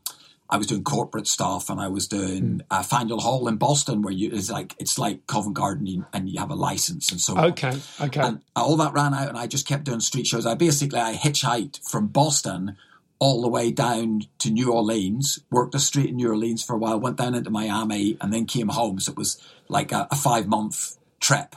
I 0.54 0.58
was 0.58 0.68
doing 0.68 0.84
corporate 0.84 1.28
stuff 1.28 1.72
and 1.72 1.82
I 1.82 1.88
was 1.88 2.08
doing 2.08 2.60
mm. 2.60 2.62
uh, 2.70 2.84
Faneuil 2.84 3.20
Hall 3.20 3.48
in 3.48 3.56
Boston, 3.56 4.04
where 4.04 4.14
you 4.14 4.30
it's 4.32 4.52
like 4.52 4.76
it's 4.78 5.00
like 5.00 5.26
Covent 5.26 5.56
Garden 5.56 6.06
and 6.14 6.30
you 6.30 6.40
have 6.40 6.52
a 6.52 6.56
license 6.56 7.12
and 7.12 7.20
so 7.20 7.36
okay, 7.40 7.70
on. 7.70 7.74
Okay, 7.74 7.80
okay. 8.02 8.20
And 8.22 8.42
all 8.56 8.78
that 8.78 8.94
ran 8.94 9.16
out, 9.16 9.30
and 9.30 9.38
I 9.38 9.48
just 9.48 9.68
kept 9.68 9.86
doing 9.86 10.00
street 10.00 10.28
shows. 10.28 10.46
I 10.46 10.54
basically 10.54 11.00
I 11.00 11.16
hitchhiked 11.16 11.90
from 11.90 12.06
Boston 12.06 12.78
all 13.18 13.42
the 13.42 13.50
way 13.50 13.72
down 13.72 14.22
to 14.38 14.52
New 14.52 14.72
Orleans, 14.72 15.40
worked 15.50 15.74
a 15.74 15.80
street 15.80 16.10
in 16.10 16.18
New 16.18 16.30
Orleans 16.30 16.64
for 16.64 16.76
a 16.76 16.78
while, 16.78 17.00
went 17.00 17.18
down 17.18 17.34
into 17.34 17.50
Miami, 17.50 18.16
and 18.22 18.32
then 18.32 18.46
came 18.46 18.68
home. 18.68 19.00
So 19.00 19.12
it 19.14 19.18
was 19.18 19.42
like 19.70 19.92
a, 19.92 20.08
a 20.12 20.16
five 20.16 20.46
month 20.46 20.98
trip. 21.20 21.56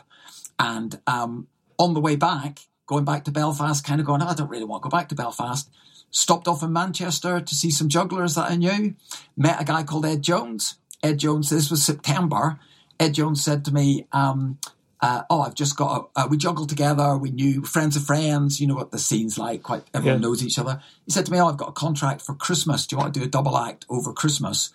And 0.59 0.99
um, 1.07 1.49
on 1.79 1.93
the 1.93 2.01
way 2.01 2.17
back, 2.17 2.61
going 2.87 3.05
back 3.05 3.25
to 3.25 3.31
Belfast, 3.31 3.85
kind 3.85 4.01
of 4.01 4.07
going, 4.07 4.23
oh, 4.23 4.29
I 4.29 4.35
don't 4.35 4.49
really 4.49 4.65
want 4.65 4.83
to 4.83 4.89
go 4.89 4.97
back 4.97 5.11
to 5.11 5.15
Belfast. 5.15 5.69
Stopped 6.17 6.49
off 6.49 6.63
in 6.63 6.73
Manchester 6.73 7.43
to 7.43 7.55
see 7.55 7.71
some 7.71 7.91
jugglers 7.91 8.37
that 8.37 8.51
I 8.51 8.57
knew. 8.57 8.95
Met 9.37 9.61
a 9.61 9.65
guy 9.65 9.83
called 9.83 10.07
Ed 10.07 10.23
Jones. 10.23 10.77
Ed 11.03 11.19
Jones, 11.19 11.51
this 11.51 11.71
was 11.71 11.85
September. 11.85 12.59
Ed 12.99 13.13
Jones 13.13 13.45
said 13.45 13.67
to 13.67 13.75
me, 13.75 14.07
um, 14.13 14.59
uh, 15.03 15.25
"Oh, 15.29 15.43
I've 15.43 15.55
just 15.55 15.77
got. 15.77 16.09
A, 16.17 16.21
uh, 16.21 16.27
we 16.27 16.39
juggled 16.39 16.71
together. 16.71 17.19
We 17.19 17.33
knew 17.33 17.63
friends 17.67 17.97
of 17.97 18.05
friends. 18.07 18.63
You 18.63 18.67
know 18.67 18.75
what 18.75 18.93
the 18.93 18.99
scene's 18.99 19.37
like. 19.37 19.63
Quite 19.63 19.83
everyone 19.93 20.23
yeah. 20.23 20.29
knows 20.29 20.43
each 20.43 20.59
other." 20.59 20.81
He 21.05 21.13
said 21.13 21.27
to 21.27 21.33
me, 21.33 21.39
"Oh, 21.39 21.49
I've 21.49 21.59
got 21.59 21.69
a 21.69 21.73
contract 21.73 22.23
for 22.23 22.35
Christmas. 22.35 22.87
Do 22.87 22.97
you 22.97 23.01
want 23.01 23.13
to 23.13 23.21
do 23.21 23.27
a 23.27 23.29
double 23.29 23.59
act 23.59 23.85
over 23.91 24.15
Christmas?" 24.15 24.71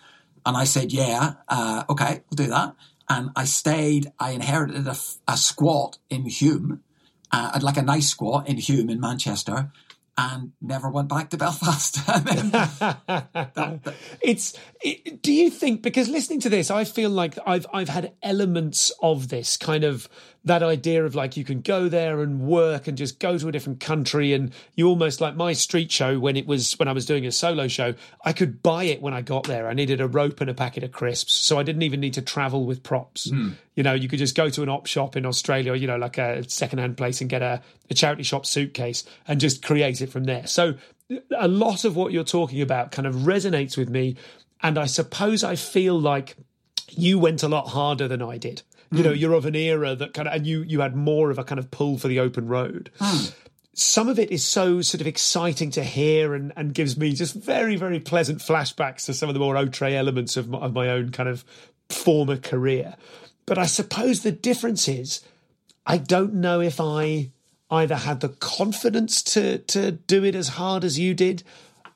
And 0.46 0.56
I 0.56 0.62
said, 0.62 0.92
"Yeah, 0.92 1.32
uh, 1.48 1.82
okay, 1.90 2.22
we'll 2.30 2.36
do 2.36 2.50
that." 2.50 2.76
And 3.08 3.30
I 3.34 3.46
stayed. 3.46 4.12
I 4.20 4.30
inherited 4.30 4.86
a, 4.86 4.96
a 5.26 5.36
squat 5.36 5.98
in 6.08 6.26
Hulme, 6.26 6.78
uh, 7.32 7.58
like 7.60 7.78
a 7.78 7.82
nice 7.82 8.10
squat 8.10 8.48
in 8.48 8.58
Hulme 8.58 8.92
in 8.92 9.00
Manchester 9.00 9.72
and 10.30 10.52
never 10.60 10.88
went 10.88 11.08
back 11.08 11.30
to 11.30 11.36
Belfast. 11.36 11.98
it's. 14.20 14.56
It, 14.82 15.22
do 15.22 15.32
you 15.32 15.50
think 15.50 15.82
because 15.82 16.08
listening 16.08 16.40
to 16.40 16.48
this, 16.48 16.70
I 16.70 16.84
feel 16.84 17.10
like 17.10 17.38
I've 17.46 17.66
I've 17.72 17.88
had 17.88 18.12
elements 18.22 18.92
of 19.02 19.28
this 19.28 19.56
kind 19.56 19.84
of 19.84 20.08
that 20.44 20.62
idea 20.62 21.04
of 21.04 21.14
like 21.14 21.36
you 21.36 21.44
can 21.44 21.60
go 21.60 21.88
there 21.88 22.20
and 22.20 22.40
work 22.40 22.88
and 22.88 22.98
just 22.98 23.20
go 23.20 23.38
to 23.38 23.48
a 23.48 23.52
different 23.52 23.78
country 23.80 24.32
and 24.32 24.52
you 24.74 24.88
almost 24.88 25.20
like 25.20 25.36
my 25.36 25.52
street 25.52 25.90
show 25.92 26.18
when 26.18 26.36
it 26.36 26.46
was 26.46 26.72
when 26.78 26.88
I 26.88 26.92
was 26.92 27.06
doing 27.06 27.26
a 27.26 27.32
solo 27.32 27.68
show 27.68 27.94
I 28.24 28.32
could 28.32 28.62
buy 28.62 28.84
it 28.84 29.00
when 29.00 29.14
I 29.14 29.22
got 29.22 29.44
there. 29.44 29.68
I 29.68 29.74
needed 29.74 30.00
a 30.00 30.08
rope 30.08 30.40
and 30.40 30.50
a 30.50 30.54
packet 30.54 30.82
of 30.82 30.92
crisps 30.92 31.32
so 31.32 31.58
I 31.58 31.62
didn't 31.62 31.82
even 31.82 32.00
need 32.00 32.14
to 32.14 32.22
travel 32.22 32.66
with 32.66 32.82
props. 32.82 33.30
Mm. 33.30 33.54
you 33.76 33.82
know 33.82 33.94
you 33.94 34.08
could 34.08 34.18
just 34.18 34.34
go 34.34 34.48
to 34.48 34.62
an 34.62 34.68
op 34.68 34.86
shop 34.86 35.16
in 35.16 35.24
Australia 35.24 35.74
you 35.74 35.86
know 35.86 35.96
like 35.96 36.18
a 36.18 36.48
secondhand 36.48 36.96
place 36.96 37.20
and 37.20 37.30
get 37.30 37.42
a, 37.42 37.62
a 37.90 37.94
charity 37.94 38.24
shop 38.24 38.44
suitcase 38.44 39.04
and 39.28 39.40
just 39.40 39.62
create 39.62 40.00
it 40.00 40.10
from 40.10 40.24
there. 40.24 40.46
So 40.46 40.74
a 41.36 41.48
lot 41.48 41.84
of 41.84 41.94
what 41.94 42.12
you're 42.12 42.24
talking 42.24 42.62
about 42.62 42.90
kind 42.90 43.06
of 43.06 43.14
resonates 43.14 43.76
with 43.76 43.88
me 43.88 44.16
and 44.62 44.78
I 44.78 44.86
suppose 44.86 45.44
I 45.44 45.56
feel 45.56 46.00
like 46.00 46.36
you 46.90 47.18
went 47.18 47.42
a 47.42 47.48
lot 47.48 47.68
harder 47.68 48.08
than 48.08 48.22
I 48.22 48.38
did 48.38 48.62
you 48.92 49.02
know, 49.02 49.10
hmm. 49.10 49.16
you're 49.16 49.34
of 49.34 49.46
an 49.46 49.54
era 49.54 49.94
that 49.94 50.14
kind 50.14 50.28
of, 50.28 50.34
and 50.34 50.46
you 50.46 50.62
you 50.62 50.80
had 50.80 50.94
more 50.94 51.30
of 51.30 51.38
a 51.38 51.44
kind 51.44 51.58
of 51.58 51.70
pull 51.70 51.98
for 51.98 52.08
the 52.08 52.20
open 52.20 52.46
road. 52.46 52.90
Mm. 52.98 53.34
Some 53.74 54.08
of 54.08 54.18
it 54.18 54.30
is 54.30 54.44
so 54.44 54.82
sort 54.82 55.00
of 55.00 55.06
exciting 55.06 55.70
to 55.70 55.82
hear 55.82 56.34
and, 56.34 56.52
and 56.56 56.74
gives 56.74 56.98
me 56.98 57.14
just 57.14 57.34
very, 57.34 57.74
very 57.76 58.00
pleasant 58.00 58.40
flashbacks 58.40 59.06
to 59.06 59.14
some 59.14 59.30
of 59.30 59.34
the 59.34 59.40
more 59.40 59.56
outre 59.56 59.86
elements 59.86 60.36
of 60.36 60.50
my, 60.50 60.58
of 60.58 60.74
my 60.74 60.90
own 60.90 61.10
kind 61.10 61.26
of 61.26 61.42
former 61.88 62.36
career. 62.36 62.96
But 63.46 63.56
I 63.56 63.64
suppose 63.64 64.22
the 64.22 64.32
difference 64.32 64.88
is 64.88 65.22
I 65.86 65.98
don't 65.98 66.34
know 66.34 66.60
if 66.60 66.80
I 66.80 67.30
either 67.70 67.96
had 67.96 68.20
the 68.20 68.28
confidence 68.28 69.22
to 69.22 69.58
to 69.58 69.92
do 69.92 70.24
it 70.24 70.34
as 70.34 70.48
hard 70.48 70.84
as 70.84 70.98
you 70.98 71.14
did. 71.14 71.42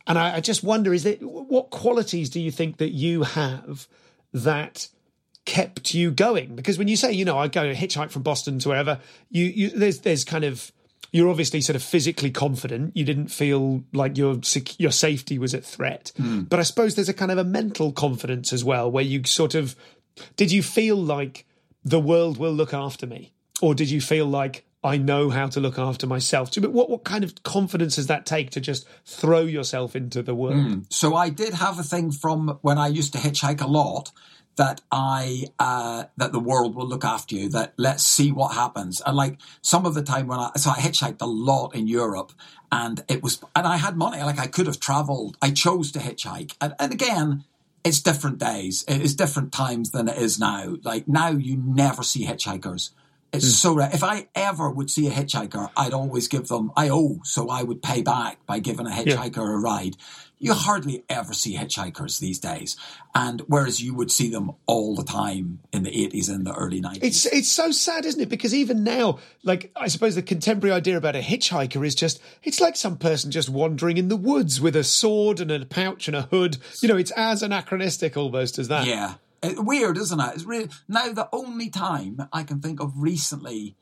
And 0.06 0.18
I, 0.18 0.36
I 0.36 0.40
just 0.40 0.62
wonder 0.64 0.94
is 0.94 1.02
that 1.04 1.22
what 1.22 1.70
qualities 1.70 2.30
do 2.30 2.40
you 2.40 2.50
think 2.50 2.78
that 2.78 2.90
you 2.90 3.24
have 3.24 3.86
that 4.32 4.88
kept 5.46 5.94
you 5.94 6.10
going? 6.10 6.54
Because 6.54 6.76
when 6.76 6.88
you 6.88 6.96
say, 6.96 7.12
you 7.12 7.24
know, 7.24 7.38
I 7.38 7.48
go 7.48 7.72
hitchhike 7.72 8.10
from 8.10 8.22
Boston 8.22 8.58
to 8.58 8.68
wherever, 8.68 9.00
you, 9.30 9.44
you 9.46 9.70
there's 9.70 10.00
there's 10.00 10.24
kind 10.24 10.44
of 10.44 10.70
you're 11.12 11.30
obviously 11.30 11.62
sort 11.62 11.76
of 11.76 11.82
physically 11.82 12.30
confident. 12.30 12.94
You 12.94 13.04
didn't 13.04 13.28
feel 13.28 13.84
like 13.94 14.18
your 14.18 14.40
your 14.78 14.90
safety 14.90 15.38
was 15.38 15.54
at 15.54 15.64
threat. 15.64 16.12
Mm. 16.18 16.48
But 16.48 16.60
I 16.60 16.62
suppose 16.62 16.94
there's 16.94 17.08
a 17.08 17.14
kind 17.14 17.32
of 17.32 17.38
a 17.38 17.44
mental 17.44 17.92
confidence 17.92 18.52
as 18.52 18.62
well, 18.62 18.90
where 18.90 19.04
you 19.04 19.24
sort 19.24 19.54
of 19.54 19.74
did 20.36 20.52
you 20.52 20.62
feel 20.62 20.96
like 20.96 21.46
the 21.84 22.00
world 22.00 22.36
will 22.36 22.52
look 22.52 22.74
after 22.74 23.06
me, 23.06 23.32
or 23.62 23.74
did 23.74 23.88
you 23.88 24.00
feel 24.00 24.26
like 24.26 24.66
I 24.84 24.98
know 24.98 25.30
how 25.30 25.48
to 25.48 25.58
look 25.58 25.78
after 25.78 26.06
myself. 26.06 26.50
But 26.54 26.72
what 26.72 26.90
what 26.90 27.04
kind 27.04 27.24
of 27.24 27.42
confidence 27.42 27.96
does 27.96 28.08
that 28.08 28.26
take 28.26 28.50
to 28.50 28.60
just 28.60 28.86
throw 29.04 29.40
yourself 29.40 29.96
into 29.96 30.22
the 30.22 30.34
world? 30.34 30.54
Mm. 30.56 30.92
So 30.92 31.14
I 31.14 31.28
did 31.28 31.54
have 31.54 31.78
a 31.78 31.82
thing 31.82 32.12
from 32.12 32.58
when 32.62 32.78
I 32.78 32.88
used 32.88 33.12
to 33.14 33.18
hitchhike 33.18 33.60
a 33.60 33.66
lot 33.66 34.12
that 34.56 34.80
I 34.90 35.44
uh, 35.58 36.04
that 36.16 36.32
the 36.32 36.40
world 36.40 36.74
will 36.74 36.86
look 36.86 37.04
after 37.04 37.34
you. 37.34 37.48
That 37.48 37.74
let's 37.76 38.04
see 38.04 38.32
what 38.32 38.54
happens. 38.54 39.00
And 39.04 39.16
like 39.16 39.38
some 39.62 39.86
of 39.86 39.94
the 39.94 40.02
time 40.02 40.26
when 40.26 40.38
I 40.38 40.50
so 40.56 40.70
I 40.70 40.78
hitchhiked 40.78 41.20
a 41.20 41.26
lot 41.26 41.74
in 41.74 41.86
Europe, 41.86 42.32
and 42.72 43.04
it 43.08 43.22
was 43.22 43.40
and 43.54 43.66
I 43.66 43.76
had 43.76 43.96
money. 43.96 44.22
Like 44.22 44.38
I 44.38 44.46
could 44.46 44.66
have 44.66 44.80
travelled. 44.80 45.36
I 45.40 45.50
chose 45.50 45.92
to 45.92 45.98
hitchhike, 45.98 46.54
and, 46.60 46.74
and 46.78 46.92
again. 46.92 47.44
It's 47.84 48.00
different 48.00 48.38
days. 48.38 48.84
It 48.88 49.00
is 49.00 49.14
different 49.14 49.52
times 49.52 49.92
than 49.92 50.08
it 50.08 50.18
is 50.18 50.40
now. 50.40 50.74
Like 50.82 51.06
now, 51.06 51.28
you 51.28 51.56
never 51.56 52.02
see 52.02 52.26
hitchhikers. 52.26 52.90
It's 53.32 53.46
mm. 53.46 53.50
so 53.52 53.74
rare. 53.74 53.90
If 53.92 54.02
I 54.02 54.28
ever 54.34 54.70
would 54.70 54.90
see 54.90 55.06
a 55.06 55.10
hitchhiker, 55.10 55.70
I'd 55.76 55.92
always 55.92 56.26
give 56.26 56.48
them, 56.48 56.72
I 56.76 56.88
owe, 56.88 57.20
so 57.22 57.48
I 57.48 57.62
would 57.62 57.82
pay 57.82 58.02
back 58.02 58.44
by 58.46 58.58
giving 58.58 58.86
a 58.86 58.90
hitchhiker 58.90 59.36
yeah. 59.36 59.52
a 59.52 59.56
ride 59.56 59.96
you 60.38 60.52
hardly 60.52 61.04
ever 61.08 61.32
see 61.32 61.56
hitchhikers 61.56 62.20
these 62.20 62.38
days. 62.38 62.76
And 63.14 63.40
whereas 63.46 63.82
you 63.82 63.94
would 63.94 64.10
see 64.10 64.30
them 64.30 64.52
all 64.66 64.94
the 64.94 65.04
time 65.04 65.60
in 65.72 65.82
the 65.82 65.90
80s 65.90 66.28
and 66.28 66.46
the 66.46 66.54
early 66.54 66.80
90s. 66.80 66.98
It's 67.02 67.26
it's 67.26 67.50
so 67.50 67.70
sad, 67.70 68.04
isn't 68.04 68.20
it? 68.20 68.28
Because 68.28 68.54
even 68.54 68.84
now, 68.84 69.18
like 69.42 69.72
I 69.74 69.88
suppose 69.88 70.14
the 70.14 70.22
contemporary 70.22 70.74
idea 70.74 70.96
about 70.96 71.16
a 71.16 71.20
hitchhiker 71.20 71.84
is 71.86 71.94
just 71.94 72.20
it's 72.42 72.60
like 72.60 72.76
some 72.76 72.98
person 72.98 73.30
just 73.30 73.48
wandering 73.48 73.96
in 73.96 74.08
the 74.08 74.16
woods 74.16 74.60
with 74.60 74.76
a 74.76 74.84
sword 74.84 75.40
and 75.40 75.50
a 75.50 75.64
pouch 75.64 76.08
and 76.08 76.16
a 76.16 76.22
hood. 76.22 76.58
You 76.82 76.88
know, 76.88 76.96
it's 76.96 77.12
as 77.12 77.42
anachronistic 77.42 78.16
almost 78.16 78.58
as 78.58 78.68
that. 78.68 78.86
Yeah. 78.86 79.14
weird, 79.42 79.96
isn't 79.96 80.20
it? 80.20 80.34
It's 80.34 80.44
really 80.44 80.68
now 80.86 81.12
the 81.12 81.28
only 81.32 81.70
time 81.70 82.28
I 82.32 82.42
can 82.42 82.60
think 82.60 82.80
of 82.80 82.92
recently 82.96 83.76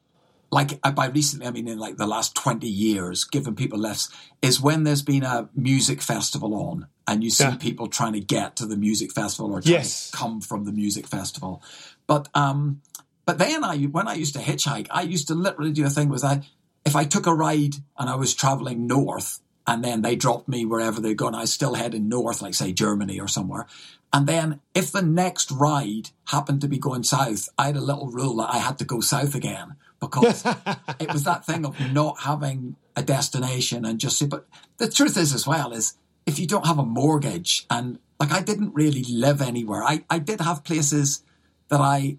like 0.55 0.79
uh, 0.85 0.93
by 0.93 1.07
recently, 1.07 1.47
I 1.47 1.51
mean 1.51 1.67
in 1.67 1.79
like 1.79 1.97
the 1.97 2.07
last 2.07 2.37
20 2.37 2.69
years, 2.69 3.25
giving 3.25 3.57
people 3.57 3.79
less, 3.79 4.09
is 4.41 4.61
when 4.61 4.85
there's 4.85 5.03
been 5.03 5.25
a 5.25 5.49
music 5.53 6.01
festival 6.01 6.55
on 6.55 6.87
and 7.09 7.25
you 7.25 7.31
see 7.31 7.43
yeah. 7.43 7.57
people 7.57 7.89
trying 7.89 8.13
to 8.13 8.21
get 8.21 8.55
to 8.57 8.67
the 8.67 8.77
music 8.77 9.13
festival 9.13 9.53
or 9.53 9.61
trying 9.61 9.75
yes. 9.75 10.11
to 10.11 10.17
come 10.17 10.41
from 10.41 10.65
the 10.65 10.73
music 10.73 11.09
festival. 11.09 11.61
But, 12.07 12.29
um, 12.35 12.83
but 13.27 13.39
then 13.39 13.65
I, 13.65 13.79
when 13.79 14.07
I 14.07 14.15
used 14.15 14.35
to 14.35 14.41
hitchhike, 14.41 14.87
I 14.93 15.03
used 15.03 15.27
to 15.27 15.35
literally 15.35 15.73
do 15.73 15.85
a 15.85 15.91
thing 15.91 16.09
was 16.09 16.23
I, 16.23 16.43
if 16.87 16.95
I 16.95 17.05
took 17.05 17.27
a 17.27 17.35
ride 17.35 17.75
and 17.99 18.09
I 18.09 18.15
was 18.15 18.33
traveling 18.33 18.87
north 18.87 19.41
and 19.67 19.83
then 19.83 20.03
they 20.03 20.15
dropped 20.15 20.47
me 20.49 20.65
wherever 20.65 21.01
they're 21.01 21.15
going, 21.15 21.35
I 21.35 21.41
was 21.41 21.53
still 21.53 21.75
heading 21.75 22.09
north, 22.09 22.41
like 22.41 22.55
say 22.55 22.73
Germany 22.73 23.19
or 23.19 23.27
somewhere. 23.27 23.67
And 24.13 24.29
then 24.29 24.61
if 24.73 24.93
the 24.93 25.03
next 25.03 25.51
ride 25.51 26.11
happened 26.27 26.61
to 26.61 26.69
be 26.69 26.79
going 26.79 27.03
south, 27.03 27.49
I 27.59 27.67
had 27.67 27.77
a 27.77 27.81
little 27.81 28.07
rule 28.07 28.37
that 28.37 28.55
I 28.55 28.59
had 28.59 28.79
to 28.79 28.85
go 28.85 29.01
south 29.01 29.35
again 29.35 29.75
because 30.09 30.45
it 31.01 31.13
was 31.13 31.25
that 31.25 31.45
thing 31.45 31.65
of 31.65 31.79
not 31.93 32.21
having 32.21 32.77
a 32.97 33.03
destination 33.03 33.85
and 33.85 33.99
just 33.99 34.19
see. 34.19 34.27
But 34.27 34.47
the 34.79 34.89
truth 34.89 35.17
is, 35.17 35.35
as 35.35 35.47
well, 35.47 35.73
is 35.73 35.95
if 36.27 36.39
you 36.39 36.47
don't 36.47 36.67
have 36.67 36.79
a 36.79 36.85
mortgage 36.85 37.67
and 37.71 37.99
like 38.21 38.33
I 38.33 38.41
didn't 38.41 38.75
really 38.75 39.05
live 39.05 39.43
anywhere. 39.43 39.83
I, 39.83 40.05
I 40.09 40.19
did 40.19 40.41
have 40.41 40.65
places 40.65 41.23
that 41.69 41.81
I 41.81 42.19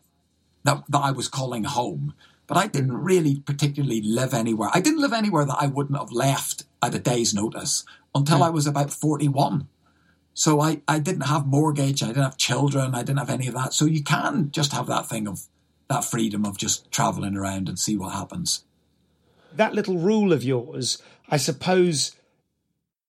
that, 0.64 0.84
that 0.90 1.00
I 1.00 1.12
was 1.12 1.28
calling 1.28 1.64
home, 1.64 2.14
but 2.48 2.58
I 2.58 2.68
didn't 2.68 2.98
really 2.98 3.40
particularly 3.40 4.02
live 4.02 4.34
anywhere. 4.34 4.70
I 4.74 4.82
didn't 4.82 5.02
live 5.02 5.14
anywhere 5.14 5.46
that 5.46 5.58
I 5.60 5.68
wouldn't 5.68 5.98
have 5.98 6.12
left 6.12 6.66
at 6.82 6.96
a 6.96 7.00
day's 7.00 7.34
notice 7.34 7.86
until 8.14 8.38
hmm. 8.38 8.44
I 8.44 8.50
was 8.50 8.66
about 8.66 8.92
41. 8.92 9.68
So 10.34 10.60
I, 10.60 10.82
I 10.88 11.00
didn't 11.00 11.28
have 11.28 11.46
mortgage, 11.46 12.04
I 12.04 12.08
didn't 12.08 12.24
have 12.24 12.38
children, 12.38 12.94
I 12.94 13.04
didn't 13.04 13.20
have 13.20 13.30
any 13.30 13.48
of 13.48 13.54
that. 13.54 13.74
So 13.74 13.86
you 13.86 14.04
can 14.04 14.52
just 14.52 14.74
have 14.74 14.88
that 14.88 15.08
thing 15.08 15.28
of 15.28 15.44
that 15.88 16.04
freedom 16.04 16.46
of 16.46 16.58
just 16.58 16.92
traveling 16.92 17.36
around 17.36 17.70
and 17.70 17.78
see 17.80 17.96
what 17.98 18.14
happens. 18.14 18.64
That 19.56 19.74
little 19.74 19.98
rule 19.98 20.34
of 20.34 20.44
yours, 20.44 21.02
I 21.30 21.38
suppose 21.38 22.16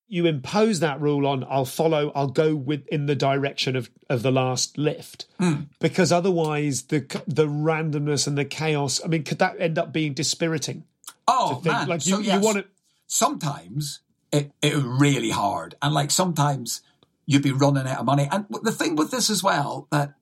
you 0.09 0.27
impose 0.27 0.79
that 0.81 1.01
rule 1.01 1.27
on 1.27 1.45
I'll 1.51 1.65
follow 1.65 2.13
I'll 2.15 2.29
go 2.29 2.55
with 2.55 2.87
in 2.89 3.07
the 3.07 3.17
direction 3.17 3.75
of 3.75 3.91
of 4.09 4.23
the 4.23 4.31
last 4.31 4.79
lift 4.79 5.27
Mm. 5.41 5.67
because 5.81 6.13
otherwise 6.13 6.83
the 6.83 7.01
the 7.27 7.47
randomness 7.49 8.29
and 8.29 8.39
the 8.39 8.45
chaos 8.45 9.01
I 9.05 9.09
mean 9.09 9.25
could 9.25 9.41
that 9.41 9.57
end 9.61 9.79
up 9.79 9.93
being 9.93 10.15
dispiriting 10.15 10.85
Oh, 11.27 11.61
man. 11.65 11.89
like 11.89 12.07
you, 12.07 12.15
so, 12.17 12.21
yes, 12.21 12.35
you 12.35 12.41
want 12.41 12.59
to 12.59 12.65
sometimes 13.09 13.99
it, 14.33 14.53
it 14.63 14.75
was 14.77 14.85
really 14.85 15.31
hard. 15.31 15.75
And 15.83 15.93
like 15.93 16.13
sometimes 16.13 16.83
you'd 17.27 17.43
be 17.43 17.51
running 17.53 17.87
out 17.89 17.99
of 17.99 18.07
money. 18.07 18.29
And 18.31 18.47
the 18.63 18.71
thing 18.71 18.95
with 18.95 19.11
this 19.11 19.29
as 19.29 19.43
well, 19.43 19.89
that, 19.91 20.09
that 20.09 20.15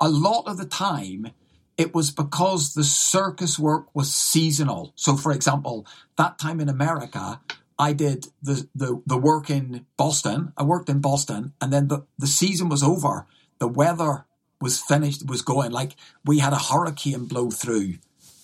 a 0.00 0.08
lot 0.08 0.44
of 0.46 0.56
the 0.56 0.66
time 0.66 1.30
it 1.76 1.94
was 1.94 2.10
because 2.10 2.74
the 2.74 2.84
circus 2.84 3.58
work 3.58 3.94
was 3.94 4.14
seasonal. 4.14 4.92
So 4.94 5.16
for 5.16 5.32
example, 5.32 5.86
that 6.16 6.38
time 6.38 6.60
in 6.60 6.68
America, 6.68 7.40
I 7.78 7.92
did 7.92 8.28
the, 8.42 8.68
the, 8.74 9.02
the 9.06 9.16
work 9.16 9.50
in 9.50 9.86
Boston. 9.96 10.52
I 10.56 10.62
worked 10.62 10.88
in 10.88 11.00
Boston 11.00 11.52
and 11.60 11.72
then 11.72 11.88
the, 11.88 12.06
the 12.18 12.26
season 12.26 12.68
was 12.68 12.82
over. 12.82 13.26
The 13.58 13.68
weather 13.68 14.26
was 14.60 14.80
finished, 14.80 15.28
was 15.28 15.42
going 15.42 15.72
like 15.72 15.96
we 16.24 16.38
had 16.38 16.52
a 16.52 16.58
hurricane 16.58 17.24
blow 17.24 17.50
through 17.50 17.94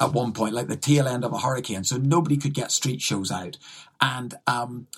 at 0.01 0.13
one 0.13 0.33
point, 0.33 0.55
like 0.55 0.69
the 0.69 0.77
tail 0.77 1.07
end 1.07 1.25
of 1.25 1.33
a 1.33 1.39
hurricane. 1.39 1.85
So 1.85 1.99
nobody 1.99 2.37
could 2.37 2.55
get 2.55 2.73
street 2.73 3.01
shows 3.01 3.31
out. 3.31 3.59
And, 4.01 4.35
um, 4.47 4.89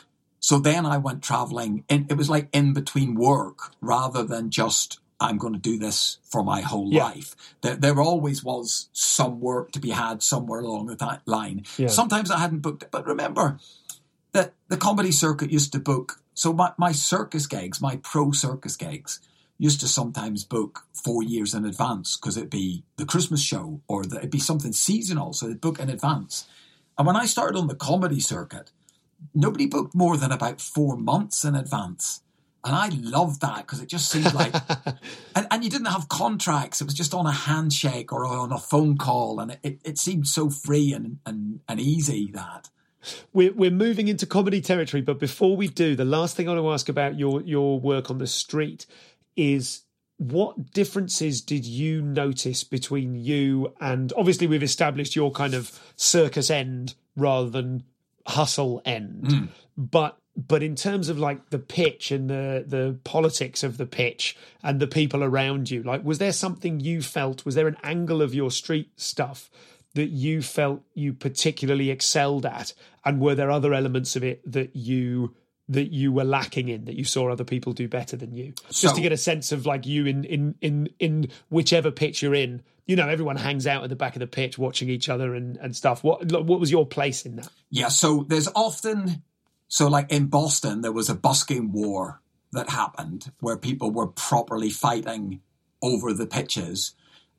so 0.40 0.58
then 0.58 0.86
I 0.86 0.98
went 0.98 1.22
traveling 1.22 1.84
and 1.88 2.10
it 2.10 2.16
was 2.16 2.28
like 2.28 2.48
in 2.52 2.72
between 2.72 3.14
work 3.14 3.72
rather 3.80 4.24
than 4.24 4.50
just 4.50 4.98
I'm 5.22 5.38
going 5.38 5.52
to 5.54 5.58
do 5.58 5.78
this 5.78 6.18
for 6.24 6.42
my 6.42 6.60
whole 6.60 6.92
Yeah. 6.92 7.04
life. 7.04 7.34
There, 7.62 7.76
there 7.76 8.00
always 8.00 8.42
was 8.44 8.88
some 8.92 9.40
work 9.40 9.72
to 9.72 9.80
be 9.80 9.90
had 9.90 10.22
somewhere 10.22 10.60
along 10.60 10.86
the 10.86 11.20
line. 11.26 11.64
Yeah. 11.78 11.88
Sometimes 11.88 12.30
I 12.30 12.38
hadn't 12.38 12.60
booked 12.60 12.82
it, 12.82 12.90
but 12.90 13.06
remember 13.06 13.58
that 14.32 14.54
the 14.68 14.76
comedy 14.76 15.12
circuit 15.12 15.50
used 15.52 15.72
to 15.72 15.78
book. 15.78 16.22
So 16.34 16.52
my, 16.52 16.72
my 16.78 16.92
circus 16.92 17.46
gigs, 17.46 17.80
my 17.80 17.96
pro 17.96 18.32
circus 18.32 18.76
gigs, 18.76 19.20
used 19.58 19.80
to 19.80 19.86
sometimes 19.86 20.44
book 20.44 20.86
four 20.92 21.22
years 21.22 21.54
in 21.54 21.64
advance 21.64 22.16
because 22.16 22.36
it'd 22.36 22.50
be 22.50 22.82
the 22.96 23.06
Christmas 23.06 23.40
show 23.40 23.80
or 23.86 24.04
the, 24.04 24.16
it'd 24.16 24.30
be 24.30 24.40
something 24.40 24.72
seasonal. 24.72 25.32
So 25.32 25.46
they'd 25.46 25.60
book 25.60 25.78
in 25.78 25.88
advance. 25.88 26.48
And 26.98 27.06
when 27.06 27.16
I 27.16 27.26
started 27.26 27.56
on 27.56 27.68
the 27.68 27.76
comedy 27.76 28.18
circuit, 28.18 28.72
nobody 29.34 29.66
booked 29.66 29.94
more 29.94 30.16
than 30.16 30.32
about 30.32 30.60
four 30.60 30.96
months 30.96 31.44
in 31.44 31.54
advance. 31.54 32.21
And 32.64 32.76
I 32.76 32.88
loved 32.88 33.40
that 33.40 33.58
because 33.58 33.80
it 33.80 33.88
just 33.88 34.08
seemed 34.08 34.32
like, 34.34 34.54
and, 35.34 35.46
and 35.50 35.64
you 35.64 35.70
didn't 35.70 35.86
have 35.86 36.08
contracts. 36.08 36.80
It 36.80 36.84
was 36.84 36.94
just 36.94 37.12
on 37.12 37.26
a 37.26 37.32
handshake 37.32 38.12
or 38.12 38.24
on 38.24 38.52
a 38.52 38.58
phone 38.58 38.96
call. 38.96 39.40
And 39.40 39.52
it, 39.52 39.60
it, 39.62 39.80
it 39.84 39.98
seemed 39.98 40.28
so 40.28 40.48
free 40.48 40.92
and, 40.92 41.18
and, 41.26 41.60
and 41.68 41.80
easy 41.80 42.30
that. 42.34 42.70
we're, 43.32 43.52
we're 43.52 43.70
moving 43.70 44.08
into 44.08 44.26
comedy 44.26 44.60
territory 44.60 45.00
but 45.00 45.18
before 45.18 45.56
we 45.56 45.68
do 45.68 45.96
the 45.96 46.04
last 46.04 46.36
thing 46.36 46.48
I 46.48 46.52
want 46.54 46.64
to 46.64 46.72
ask 46.72 46.88
about 46.88 47.18
your 47.18 47.42
your 47.42 47.80
work 47.80 48.10
on 48.10 48.18
the 48.18 48.26
street 48.26 48.86
is 49.36 49.82
what 50.18 50.72
differences 50.72 51.40
did 51.40 51.64
you 51.64 52.00
notice 52.00 52.62
between 52.64 53.16
you 53.16 53.74
and 53.80 54.12
obviously 54.16 54.46
we've 54.46 54.62
established 54.62 55.16
your 55.16 55.32
kind 55.32 55.54
of 55.54 55.80
circus 55.96 56.50
end 56.50 56.94
rather 57.16 57.50
than 57.50 57.82
hustle 58.26 58.80
end 58.84 59.24
mm. 59.24 59.48
but 59.76 60.16
but 60.36 60.62
in 60.62 60.74
terms 60.74 61.08
of 61.08 61.18
like 61.18 61.50
the 61.50 61.58
pitch 61.58 62.10
and 62.10 62.30
the 62.30 62.64
the 62.66 62.98
politics 63.04 63.62
of 63.62 63.76
the 63.76 63.86
pitch 63.86 64.36
and 64.62 64.80
the 64.80 64.86
people 64.86 65.22
around 65.22 65.70
you 65.70 65.82
like 65.82 66.02
was 66.04 66.18
there 66.18 66.32
something 66.32 66.80
you 66.80 67.02
felt 67.02 67.44
was 67.44 67.54
there 67.54 67.68
an 67.68 67.76
angle 67.82 68.22
of 68.22 68.34
your 68.34 68.50
street 68.50 68.90
stuff 68.96 69.50
that 69.94 70.08
you 70.08 70.42
felt 70.42 70.82
you 70.94 71.12
particularly 71.12 71.90
excelled 71.90 72.46
at? 72.46 72.72
And 73.04 73.20
were 73.20 73.34
there 73.34 73.50
other 73.50 73.74
elements 73.74 74.16
of 74.16 74.24
it 74.24 74.40
that 74.50 74.74
you 74.74 75.34
that 75.68 75.92
you 75.92 76.12
were 76.12 76.24
lacking 76.24 76.68
in 76.68 76.84
that 76.86 76.96
you 76.96 77.04
saw 77.04 77.30
other 77.30 77.44
people 77.44 77.72
do 77.72 77.88
better 77.88 78.16
than 78.16 78.32
you? 78.32 78.54
Just 78.70 78.96
to 78.96 79.00
get 79.00 79.12
a 79.12 79.16
sense 79.16 79.52
of 79.52 79.66
like 79.66 79.86
you 79.86 80.06
in 80.06 80.24
in 80.24 80.54
in 80.60 80.88
in 80.98 81.28
whichever 81.50 81.90
pitch 81.90 82.22
you're 82.22 82.34
in. 82.34 82.62
You 82.86 82.96
know 82.96 83.08
everyone 83.08 83.36
hangs 83.36 83.66
out 83.66 83.84
at 83.84 83.90
the 83.90 83.96
back 83.96 84.16
of 84.16 84.20
the 84.20 84.26
pitch 84.26 84.58
watching 84.58 84.88
each 84.88 85.08
other 85.08 85.34
and 85.34 85.56
and 85.58 85.76
stuff. 85.76 86.02
What 86.02 86.30
what 86.32 86.60
was 86.60 86.70
your 86.70 86.86
place 86.86 87.26
in 87.26 87.36
that? 87.36 87.48
Yeah, 87.70 87.88
so 87.88 88.24
there's 88.28 88.48
often 88.54 89.22
so 89.72 89.88
like 89.88 90.12
in 90.12 90.26
Boston 90.26 90.82
there 90.82 90.92
was 90.92 91.08
a 91.08 91.14
busking 91.14 91.72
war 91.72 92.20
that 92.52 92.68
happened 92.68 93.32
where 93.40 93.56
people 93.56 93.90
were 93.90 94.06
properly 94.06 94.68
fighting 94.68 95.40
over 95.80 96.12
the 96.12 96.26
pitches. 96.26 96.94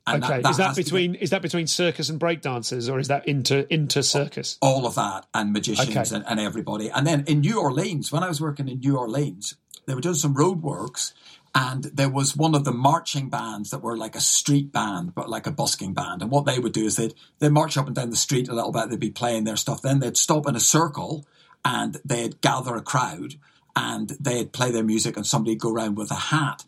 And 0.07 0.23
okay 0.23 0.37
is 0.37 0.43
that 0.43 0.55
has 0.57 0.75
to 0.75 0.81
be- 0.81 0.83
between 0.83 1.15
is 1.15 1.29
that 1.29 1.43
between 1.43 1.67
circus 1.67 2.09
and 2.09 2.19
breakdancers 2.19 2.91
or 2.91 2.97
is 2.97 3.07
that 3.09 3.27
inter 3.27 3.59
inter 3.69 4.01
circus 4.01 4.57
all 4.63 4.87
of 4.87 4.95
that 4.95 5.27
and 5.35 5.53
magicians 5.53 5.95
Okay. 5.95 6.15
and, 6.15 6.25
and 6.27 6.39
everybody. 6.39 6.89
And 6.89 7.05
then 7.05 7.23
in 7.27 7.41
New 7.41 7.61
Orleans, 7.61 8.11
when 8.11 8.23
I 8.23 8.27
was 8.29 8.41
working 8.41 8.67
in 8.67 8.79
New 8.79 8.97
Orleans, 8.97 9.55
they 9.85 9.93
were 9.93 10.01
doing 10.01 10.15
some 10.15 10.33
road 10.33 10.63
works 10.63 11.13
and 11.53 11.83
there 11.83 12.09
was 12.09 12.35
one 12.35 12.55
of 12.55 12.63
the 12.65 12.71
marching 12.73 13.29
bands 13.29 13.69
that 13.69 13.83
were 13.83 13.95
like 13.95 14.15
a 14.15 14.19
street 14.19 14.71
band, 14.71 15.13
but 15.13 15.29
like 15.29 15.45
a 15.45 15.51
busking 15.51 15.93
band. 15.93 16.23
And 16.23 16.31
what 16.31 16.45
they 16.45 16.57
would 16.57 16.73
do 16.73 16.85
is 16.85 16.95
they'd, 16.95 17.13
they'd 17.37 17.49
march 17.49 17.77
up 17.77 17.85
and 17.85 17.95
down 17.95 18.09
the 18.09 18.15
street 18.15 18.49
a 18.49 18.55
little 18.55 18.71
bit. 18.71 18.89
They'd 18.89 18.99
be 18.99 19.11
playing 19.11 19.43
their 19.43 19.55
stuff. 19.55 19.83
Then 19.83 19.99
they'd 19.99 20.17
stop 20.17 20.47
in 20.47 20.55
a 20.55 20.59
circle 20.59 21.27
and 21.65 21.99
they'd 22.05 22.41
gather 22.41 22.75
a 22.75 22.81
crowd 22.81 23.35
and 23.75 24.09
they'd 24.19 24.53
play 24.53 24.71
their 24.71 24.83
music 24.83 25.17
and 25.17 25.25
somebody'd 25.25 25.59
go 25.59 25.71
around 25.71 25.95
with 25.97 26.11
a 26.11 26.15
hat. 26.15 26.63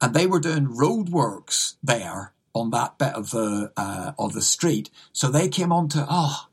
And 0.00 0.14
they 0.14 0.26
were 0.26 0.40
doing 0.40 0.76
road 0.76 1.08
works 1.08 1.76
there 1.82 2.32
on 2.52 2.70
that 2.70 2.98
bit 2.98 3.14
of 3.14 3.30
the, 3.30 3.72
uh, 3.76 4.12
of 4.18 4.32
the 4.32 4.42
street. 4.42 4.90
So 5.12 5.28
they 5.28 5.48
came 5.48 5.72
on 5.72 5.88
to, 5.90 6.06
oh, 6.08 6.48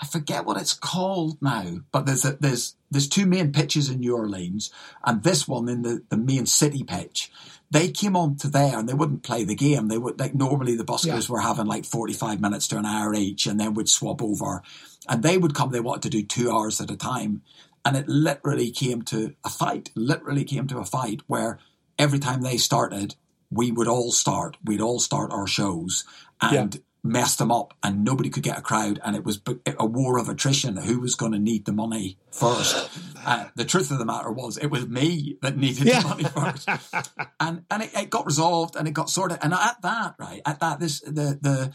I 0.00 0.06
forget 0.06 0.44
what 0.44 0.60
it's 0.60 0.74
called 0.74 1.40
now, 1.40 1.80
but 1.90 2.04
there's 2.04 2.24
a, 2.24 2.32
there's 2.32 2.76
there's 2.90 3.08
two 3.08 3.26
main 3.26 3.52
pitches 3.52 3.88
in 3.88 4.00
New 4.00 4.14
Orleans, 4.14 4.70
and 5.04 5.22
this 5.22 5.48
one 5.48 5.68
in 5.68 5.82
the, 5.82 6.02
the 6.08 6.16
main 6.16 6.46
city 6.46 6.84
pitch. 6.84 7.32
They 7.70 7.88
came 7.88 8.16
on 8.16 8.36
to 8.36 8.48
there, 8.48 8.78
and 8.78 8.88
they 8.88 8.94
wouldn't 8.94 9.24
play 9.24 9.44
the 9.44 9.54
game. 9.54 9.88
They 9.88 9.98
would 9.98 10.20
like 10.20 10.34
normally 10.34 10.76
the 10.76 10.84
buskers 10.84 11.28
were 11.28 11.40
having 11.40 11.66
like 11.66 11.84
forty 11.84 12.12
five 12.12 12.40
minutes 12.40 12.68
to 12.68 12.78
an 12.78 12.86
hour 12.86 13.14
each, 13.14 13.46
and 13.46 13.58
then 13.58 13.74
would 13.74 13.88
swap 13.88 14.22
over, 14.22 14.62
and 15.08 15.22
they 15.22 15.36
would 15.36 15.54
come. 15.54 15.70
They 15.70 15.80
wanted 15.80 16.02
to 16.02 16.10
do 16.10 16.22
two 16.22 16.50
hours 16.50 16.80
at 16.80 16.90
a 16.90 16.96
time, 16.96 17.42
and 17.84 17.96
it 17.96 18.08
literally 18.08 18.70
came 18.70 19.02
to 19.02 19.34
a 19.44 19.50
fight. 19.50 19.90
Literally 19.94 20.44
came 20.44 20.66
to 20.68 20.78
a 20.78 20.84
fight 20.84 21.22
where 21.26 21.58
every 21.98 22.18
time 22.18 22.42
they 22.42 22.56
started, 22.56 23.16
we 23.50 23.72
would 23.72 23.88
all 23.88 24.12
start. 24.12 24.56
We'd 24.64 24.80
all 24.80 25.00
start 25.00 25.32
our 25.32 25.46
shows, 25.48 26.04
and 26.40 26.80
messed 27.06 27.38
them 27.38 27.50
up 27.52 27.74
and 27.82 28.04
nobody 28.04 28.28
could 28.28 28.42
get 28.42 28.58
a 28.58 28.62
crowd 28.62 29.00
and 29.04 29.16
it 29.16 29.24
was 29.24 29.40
a 29.78 29.86
war 29.86 30.18
of 30.18 30.28
attrition 30.28 30.76
who 30.76 31.00
was 31.00 31.14
going 31.14 31.32
to 31.32 31.38
need 31.38 31.64
the 31.64 31.72
money 31.72 32.18
first. 32.30 32.90
Uh, 33.24 33.46
the 33.54 33.64
truth 33.64 33.90
of 33.90 33.98
the 33.98 34.04
matter 34.04 34.30
was 34.30 34.56
it 34.58 34.66
was 34.66 34.86
me 34.86 35.38
that 35.42 35.56
needed 35.56 35.86
Yeah. 35.86 36.00
the 36.02 36.08
money 36.08 36.24
first. 36.24 36.68
And 37.40 37.64
and 37.70 37.82
it, 37.82 37.90
it 37.94 38.10
got 38.10 38.26
resolved 38.26 38.76
and 38.76 38.88
it 38.88 38.92
got 38.92 39.10
sorted. 39.10 39.38
And 39.42 39.52
at 39.52 39.80
that 39.82 40.14
right 40.18 40.40
at 40.46 40.60
that 40.60 40.80
this 40.80 41.00
the 41.00 41.38
the 41.40 41.72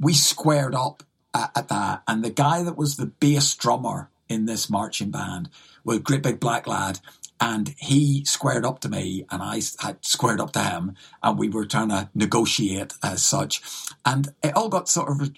we 0.00 0.14
squared 0.14 0.74
up 0.74 1.02
at, 1.34 1.50
at 1.56 1.68
that. 1.68 2.02
And 2.08 2.24
the 2.24 2.30
guy 2.30 2.62
that 2.62 2.76
was 2.76 2.96
the 2.96 3.06
bass 3.06 3.54
drummer 3.54 4.10
in 4.28 4.46
this 4.46 4.70
marching 4.70 5.10
band 5.10 5.50
was 5.84 5.98
a 5.98 6.00
great 6.00 6.22
big 6.22 6.40
black 6.40 6.66
lad 6.66 6.98
and 7.42 7.74
he 7.80 8.24
squared 8.24 8.64
up 8.64 8.78
to 8.80 8.88
me 8.88 9.26
and 9.28 9.42
I 9.42 9.60
had 9.80 10.04
squared 10.06 10.40
up 10.40 10.52
to 10.52 10.60
him 10.62 10.94
and 11.24 11.36
we 11.36 11.48
were 11.48 11.66
trying 11.66 11.88
to 11.88 12.08
negotiate 12.14 12.94
as 13.02 13.26
such. 13.26 13.60
And 14.06 14.28
it 14.44 14.56
all 14.56 14.68
got 14.68 14.88
sort 14.88 15.10
of 15.10 15.32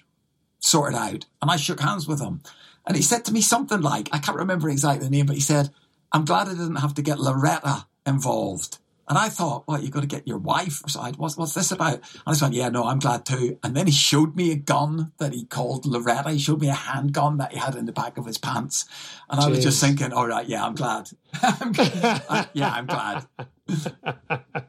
sorted 0.59 0.95
out 0.99 1.25
and 1.41 1.49
I 1.49 1.57
shook 1.57 1.79
hands 1.79 2.07
with 2.07 2.21
him. 2.21 2.41
And 2.85 2.95
he 2.95 3.01
said 3.01 3.25
to 3.25 3.33
me 3.33 3.41
something 3.41 3.81
like 3.81 4.09
I 4.11 4.19
can't 4.19 4.37
remember 4.37 4.69
exactly 4.69 5.05
the 5.05 5.11
name 5.11 5.25
but 5.25 5.35
he 5.35 5.41
said 5.41 5.71
I'm 6.11 6.25
glad 6.25 6.47
I 6.47 6.51
didn't 6.51 6.77
have 6.77 6.93
to 6.93 7.01
get 7.01 7.19
Loretta 7.19 7.87
involved 8.05 8.77
and 9.07 9.17
I 9.17 9.29
thought, 9.29 9.65
well, 9.67 9.79
you've 9.81 9.91
got 9.91 10.01
to 10.01 10.07
get 10.07 10.27
your 10.27 10.37
wife 10.37 10.81
So 10.87 10.99
something? 10.99 11.15
What's, 11.15 11.37
what's 11.37 11.53
this 11.53 11.71
about? 11.71 11.93
And 11.95 12.21
I 12.25 12.31
just 12.31 12.41
went, 12.41 12.53
yeah, 12.55 12.69
no, 12.69 12.85
I'm 12.85 12.99
glad 12.99 13.25
too. 13.25 13.57
And 13.63 13.75
then 13.75 13.85
he 13.85 13.91
showed 13.93 14.35
me 14.35 14.51
a 14.51 14.55
gun 14.55 15.11
that 15.19 15.33
he 15.33 15.45
called 15.45 15.85
Loretta. 15.85 16.31
He 16.31 16.39
showed 16.39 16.61
me 16.61 16.69
a 16.69 16.73
handgun 16.73 17.37
that 17.37 17.51
he 17.51 17.59
had 17.59 17.75
in 17.75 17.85
the 17.85 17.91
back 17.91 18.17
of 18.17 18.25
his 18.25 18.37
pants. 18.37 18.85
And 19.29 19.39
I 19.39 19.47
was 19.47 19.61
just 19.63 19.79
thinking, 19.81 20.11
all 20.13 20.27
right, 20.27 20.47
yeah, 20.47 20.65
I'm 20.65 20.75
glad. 20.75 21.09
I'm 21.41 21.71
glad. 21.71 22.23
I- 22.29 22.47
yeah, 22.53 22.71
I'm 22.71 22.85
glad. 22.85 23.27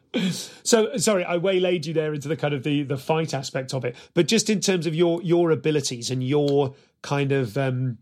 So 0.62 0.96
sorry, 0.96 1.24
I 1.24 1.36
waylaid 1.36 1.84
you 1.84 1.92
there 1.92 2.14
into 2.14 2.28
the 2.28 2.36
kind 2.36 2.54
of 2.54 2.62
the 2.62 2.82
the 2.84 2.96
fight 2.96 3.34
aspect 3.34 3.74
of 3.74 3.84
it, 3.84 3.94
but 4.14 4.26
just 4.26 4.48
in 4.48 4.60
terms 4.60 4.86
of 4.86 4.94
your 4.94 5.22
your 5.22 5.50
abilities 5.50 6.10
and 6.10 6.26
your 6.26 6.74
kind 7.02 7.32
of 7.32 7.58
um, 7.58 7.98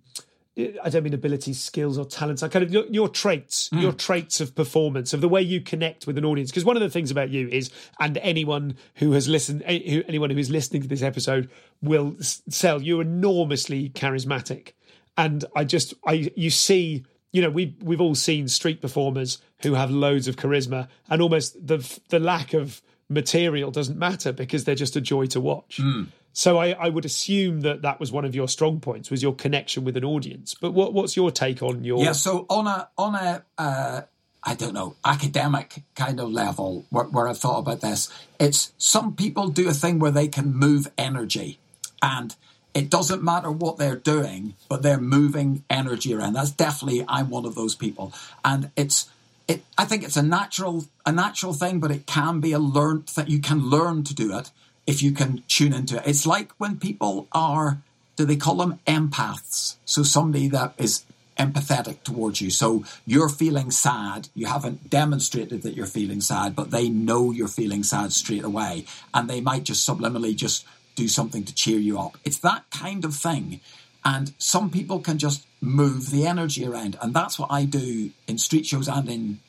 I 0.57 0.88
don't 0.88 1.02
mean 1.02 1.14
abilities, 1.14 1.61
skills, 1.61 1.98
or 1.98 2.05
talents. 2.05 2.42
I 2.42 2.48
kind 2.48 2.64
of 2.64 2.72
your, 2.72 2.86
your 2.86 3.09
traits, 3.09 3.68
mm. 3.70 3.82
your 3.82 3.92
traits 3.92 4.40
of 4.40 4.55
performance, 4.55 5.12
of 5.12 5.20
the 5.20 5.28
way 5.28 5.42
you 5.42 5.61
connect 5.61 6.07
with 6.07 6.16
an 6.16 6.24
audience. 6.24 6.50
Because 6.50 6.64
one 6.64 6.76
of 6.76 6.82
the 6.82 6.90
things 6.90 7.11
about 7.11 7.30
you 7.30 7.48
is, 7.48 7.70
and 7.98 8.18
anyone 8.18 8.76
who 8.96 9.12
has 9.12 9.26
listened, 9.26 9.64
anyone 9.66 10.30
who 10.30 10.38
is 10.38 10.50
listening 10.50 10.82
to 10.82 10.88
this 10.88 11.02
episode 11.02 11.50
will 11.82 12.16
sell. 12.20 12.80
You're 12.80 13.02
enormously 13.02 13.90
charismatic, 13.90 14.72
and 15.16 15.44
I 15.57 15.64
just, 15.64 15.94
I 16.07 16.30
you 16.36 16.50
see, 16.50 17.05
you 17.32 17.42
know, 17.42 17.50
we 17.50 17.76
we've 17.82 18.00
all 18.00 18.14
seen 18.14 18.46
street 18.46 18.80
performers 18.80 19.38
who 19.62 19.74
have 19.74 19.90
loads 19.90 20.28
of 20.28 20.36
charisma, 20.36 20.86
and 21.11 21.20
almost 21.20 21.66
the 21.66 21.98
the 22.11 22.20
lack 22.20 22.55
of 22.55 22.80
material 23.09 23.72
doesn't 23.72 23.98
matter 23.98 24.32
because 24.32 24.64
they're 24.64 24.74
just 24.76 24.94
a 24.94 25.00
joy 25.00 25.26
to 25.26 25.40
watch. 25.40 25.78
Mm. 25.78 26.09
So 26.37 26.59
I, 26.59 26.70
I, 26.72 26.89
would 26.89 27.05
assume 27.05 27.61
that 27.61 27.82
that 27.82 28.01
was 28.01 28.11
one 28.11 28.24
of 28.24 28.35
your 28.35 28.49
strong 28.49 28.80
points 28.80 29.09
was 29.09 29.22
your 29.22 29.37
connection 29.37 29.85
with 29.85 29.97
an 29.97 30.05
audience. 30.05 30.53
But 30.61 30.72
what, 30.72 30.93
what's 30.93 31.16
your 31.16 31.30
take 31.30 31.62
on 31.62 31.85
your? 31.85 32.03
Yeah, 32.03 32.11
so 32.11 32.45
on 32.51 32.66
a 32.66 32.89
on 32.99 33.14
a 33.14 33.45
uh, 33.57 34.01
I 34.43 34.55
don't 34.57 34.74
know 34.74 34.97
academic 35.05 35.85
kind 35.95 36.18
of 36.18 36.32
level 36.32 36.87
where, 36.91 37.05
where 37.05 37.28
I've 37.28 37.39
thought 37.39 37.61
about 37.61 37.82
this, 37.82 38.12
it's 38.41 38.72
some 38.78 39.14
people 39.14 39.49
do 39.49 39.68
a 39.68 39.72
thing 39.72 40.01
where 40.01 40.11
they 40.11 40.26
can 40.26 40.53
move 40.53 40.91
energy, 40.99 41.61
and 42.03 42.35
it 42.74 42.91
doesn't 42.91 43.22
matter 43.22 43.53
what 43.53 43.78
they're 43.78 43.95
doing, 43.95 44.55
but 44.68 44.82
they're 44.82 45.01
moving 45.01 45.62
energy 45.70 46.12
around. 46.12 46.32
That's 46.32 46.51
definitely 46.51 47.05
I'm 47.07 47.30
one 47.30 47.47
of 47.47 47.55
those 47.55 47.76
people, 47.76 48.12
and 48.45 48.72
it's 48.74 49.09
it. 49.47 49.62
I 49.78 49.85
think 49.85 50.03
it's 50.03 50.16
a 50.16 50.22
natural 50.22 50.87
a 51.07 51.12
natural 51.12 51.53
thing, 51.53 51.78
but 51.78 51.93
it 51.93 52.07
can 52.07 52.41
be 52.41 52.51
a 52.51 52.59
learned 52.59 53.07
that 53.14 53.30
you 53.30 53.39
can 53.39 53.70
learn 53.70 54.03
to 54.03 54.14
do 54.16 54.37
it 54.37 54.51
if 54.87 55.03
you 55.03 55.12
can 55.12 55.43
tune 55.49 55.72
into 55.72 55.97
it. 55.97 56.03
It's 56.07 56.26
like 56.26 56.53
when 56.59 56.78
people 56.78 57.28
are, 57.32 57.82
do 58.16 58.24
they 58.24 58.37
call 58.37 58.57
them 58.57 58.80
empaths? 58.87 59.76
So 59.85 60.03
somebody 60.03 60.49
that 60.49 60.74
is 60.78 61.05
empathetic 61.39 62.03
towards 62.03 62.41
you. 62.41 62.51
So 62.51 62.85
you're 63.07 63.28
feeling 63.28 63.70
sad. 63.70 64.28
You 64.35 64.47
haven't 64.47 64.91
demonstrated 64.91 65.62
that 65.62 65.74
you're 65.74 65.87
feeling 65.87 66.20
sad, 66.20 66.55
but 66.55 66.70
they 66.70 66.89
know 66.89 67.30
you're 67.30 67.49
feeling 67.49 67.82
sad 67.82 68.12
straight 68.12 68.45
away. 68.45 68.87
And 69.12 69.28
they 69.28 69.41
might 69.41 69.64
just 69.64 69.89
subliminally 69.89 70.37
just 70.37 70.64
do 70.95 71.09
something 71.09 71.45
to 71.45 71.55
cheer 71.55 71.78
you 71.78 71.99
up. 71.99 72.18
It's 72.24 72.39
that 72.39 72.64
kind 72.70 73.05
of 73.05 73.14
thing. 73.14 73.61
And 74.05 74.32
some 74.39 74.70
people 74.70 75.01
can 75.01 75.18
just 75.18 75.47
move 75.61 76.11
the 76.11 76.26
energy 76.26 76.66
around. 76.66 76.97
And 77.01 77.14
that's 77.14 77.39
what 77.39 77.51
I 77.51 77.64
do 77.64 78.11
in 78.28 78.39
street 78.39 78.66
shows 78.66 78.87
and 78.87 79.09
in 79.09 79.41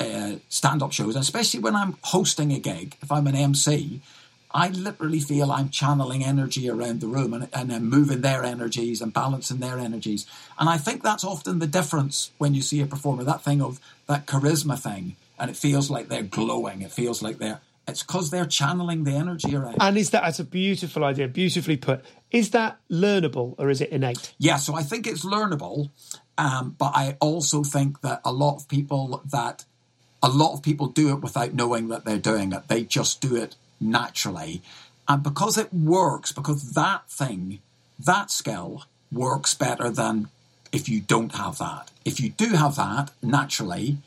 uh, 0.00 0.36
stand 0.48 0.82
up 0.82 0.92
shows, 0.92 1.16
especially 1.16 1.60
when 1.60 1.76
I'm 1.76 1.96
hosting 2.02 2.52
a 2.52 2.58
gig, 2.58 2.96
if 3.02 3.12
I'm 3.12 3.26
an 3.26 3.34
MC, 3.34 4.00
I 4.56 4.68
literally 4.68 5.20
feel 5.20 5.52
I'm 5.52 5.68
channeling 5.68 6.24
energy 6.24 6.70
around 6.70 7.02
the 7.02 7.08
room 7.08 7.34
and, 7.34 7.46
and 7.52 7.70
I'm 7.70 7.90
moving 7.90 8.22
their 8.22 8.42
energies 8.42 9.02
and 9.02 9.12
balancing 9.12 9.58
their 9.58 9.78
energies. 9.78 10.24
And 10.58 10.66
I 10.66 10.78
think 10.78 11.02
that's 11.02 11.24
often 11.24 11.58
the 11.58 11.66
difference 11.66 12.30
when 12.38 12.54
you 12.54 12.62
see 12.62 12.80
a 12.80 12.86
performer, 12.86 13.22
that 13.24 13.42
thing 13.42 13.60
of 13.60 13.78
that 14.06 14.24
charisma 14.24 14.78
thing. 14.78 15.16
And 15.38 15.50
it 15.50 15.58
feels 15.58 15.90
like 15.90 16.08
they're 16.08 16.22
glowing. 16.22 16.80
It 16.80 16.90
feels 16.90 17.20
like 17.20 17.36
they're, 17.36 17.60
it's 17.86 18.02
because 18.02 18.30
they're 18.30 18.46
channeling 18.46 19.04
the 19.04 19.10
energy 19.10 19.54
around. 19.54 19.76
And 19.78 19.98
is 19.98 20.08
that, 20.10 20.22
that's 20.22 20.38
a 20.38 20.44
beautiful 20.44 21.04
idea, 21.04 21.28
beautifully 21.28 21.76
put. 21.76 22.02
Is 22.30 22.52
that 22.52 22.78
learnable 22.90 23.56
or 23.58 23.68
is 23.68 23.82
it 23.82 23.90
innate? 23.90 24.32
Yeah, 24.38 24.56
so 24.56 24.74
I 24.74 24.82
think 24.84 25.06
it's 25.06 25.22
learnable. 25.22 25.90
Um, 26.38 26.76
but 26.78 26.92
I 26.94 27.18
also 27.20 27.62
think 27.62 28.00
that 28.00 28.22
a 28.24 28.32
lot 28.32 28.56
of 28.56 28.68
people 28.68 29.20
that, 29.30 29.66
a 30.22 30.30
lot 30.30 30.54
of 30.54 30.62
people 30.62 30.86
do 30.86 31.10
it 31.10 31.20
without 31.20 31.52
knowing 31.52 31.88
that 31.88 32.06
they're 32.06 32.16
doing 32.16 32.54
it. 32.54 32.68
They 32.68 32.84
just 32.84 33.20
do 33.20 33.36
it 33.36 33.54
naturally. 33.80 34.62
And 35.08 35.22
because 35.22 35.56
it 35.56 35.72
works, 35.72 36.32
because 36.32 36.72
that 36.72 37.08
thing, 37.08 37.60
that 37.98 38.30
skill 38.30 38.84
works 39.12 39.54
better 39.54 39.90
than 39.90 40.28
if 40.72 40.88
you 40.88 41.00
don't 41.00 41.34
have 41.34 41.58
that. 41.58 41.90
If 42.04 42.20
you 42.20 42.30
do 42.30 42.50
have 42.50 42.76
that 42.76 43.12
naturally, 43.22 43.98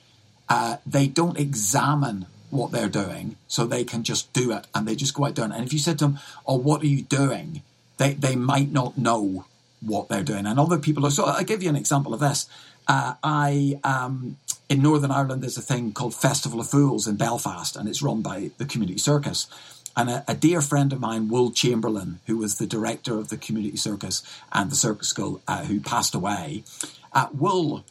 uh, 0.50 0.78
they 0.86 1.08
don't 1.08 1.40
examine 1.40 2.26
what 2.50 2.72
they're 2.72 2.90
doing, 2.90 3.36
so 3.48 3.66
they 3.66 3.84
can 3.84 4.04
just 4.04 4.34
do 4.34 4.52
it 4.52 4.66
and 4.74 4.88
they 4.88 4.96
just 4.96 5.14
go 5.14 5.26
out 5.26 5.36
doing 5.36 5.52
it. 5.52 5.56
And 5.56 5.66
if 5.66 5.72
you 5.72 5.80
said 5.80 6.00
to 6.00 6.06
them, 6.06 6.20
"Oh, 6.48 6.58
what 6.58 6.82
are 6.82 6.88
you 6.88 7.04
doing?" 7.04 7.62
they 8.00 8.14
they 8.14 8.36
might 8.36 8.72
not 8.72 8.98
know 8.98 9.46
what 9.82 10.10
they're 10.10 10.24
doing. 10.24 10.48
And 10.48 10.60
other 10.60 10.80
people 10.80 11.06
are. 11.06 11.12
So 11.12 11.26
I'll 11.26 11.44
give 11.44 11.62
you 11.62 11.70
an 11.70 11.76
example 11.76 12.14
of 12.14 12.20
this. 12.20 12.48
Uh, 12.88 13.14
I 13.24 13.80
um, 13.84 14.38
in 14.70 14.84
Northern 14.84 15.12
Ireland, 15.12 15.42
there's 15.42 15.58
a 15.58 15.64
thing 15.64 15.92
called 15.92 16.14
Festival 16.14 16.60
of 16.60 16.70
Fools 16.70 17.08
in 17.08 17.16
Belfast, 17.16 17.76
and 17.76 17.90
it's 17.90 18.04
run 18.04 18.22
by 18.22 18.52
the 18.58 18.66
Community 18.66 19.00
Circus. 19.00 19.48
And 19.98 20.10
a, 20.10 20.24
a, 20.28 20.36
dear 20.36 20.62
friend 20.62 20.94
of 20.94 21.00
mine, 21.00 21.28
Will 21.28 21.52
Chamberlain, 21.52 22.20
who 22.28 22.38
was 22.38 22.58
the 22.58 22.68
director 22.68 23.18
of 23.18 23.30
the 23.30 23.38
Community 23.38 23.76
Circus 23.76 24.22
and 24.54 24.72
the 24.72 24.76
Circus 24.76 25.10
School, 25.10 25.42
uh, 25.48 25.66
who 25.66 25.80
passed 25.80 26.14
away, 26.14 26.64
uh, 27.12 27.28
Will 27.34 27.84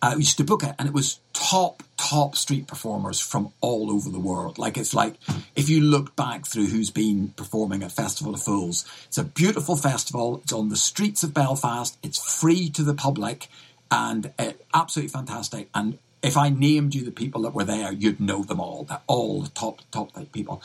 uh, 0.00 0.14
used 0.16 0.38
to 0.38 0.44
book 0.44 0.62
it, 0.62 0.74
and 0.78 0.88
it 0.88 0.94
was 0.94 1.20
top, 1.34 1.82
top 1.98 2.34
street 2.34 2.66
performers 2.66 3.20
from 3.20 3.52
all 3.60 3.90
over 3.90 4.08
the 4.08 4.18
world. 4.18 4.58
Like 4.58 4.78
it's 4.78 4.94
like 4.94 5.14
if 5.54 5.68
you 5.68 5.82
look 5.82 6.16
back 6.16 6.46
through 6.46 6.66
who's 6.66 6.90
been 6.90 7.28
performing 7.36 7.82
at 7.82 7.92
Festival 7.92 8.34
of 8.34 8.42
Fools, 8.42 8.86
it's 9.06 9.18
a 9.18 9.24
beautiful 9.24 9.76
festival. 9.76 10.40
It's 10.42 10.52
on 10.52 10.70
the 10.70 10.76
streets 10.76 11.22
of 11.22 11.34
Belfast. 11.34 11.98
It's 12.02 12.40
free 12.40 12.70
to 12.70 12.82
the 12.82 12.94
public 12.94 13.48
and 13.90 14.32
uh, 14.38 14.52
absolutely 14.74 15.10
fantastic. 15.10 15.68
And 15.74 15.98
if 16.22 16.36
I 16.36 16.48
named 16.48 16.94
you 16.94 17.04
the 17.04 17.10
people 17.10 17.42
that 17.42 17.54
were 17.54 17.64
there, 17.64 17.92
you'd 17.92 18.20
know 18.20 18.42
them 18.42 18.60
all. 18.60 18.84
They're 18.84 19.00
all 19.06 19.42
the 19.42 19.50
top, 19.50 19.80
top 19.90 20.10
people. 20.32 20.62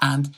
And 0.00 0.34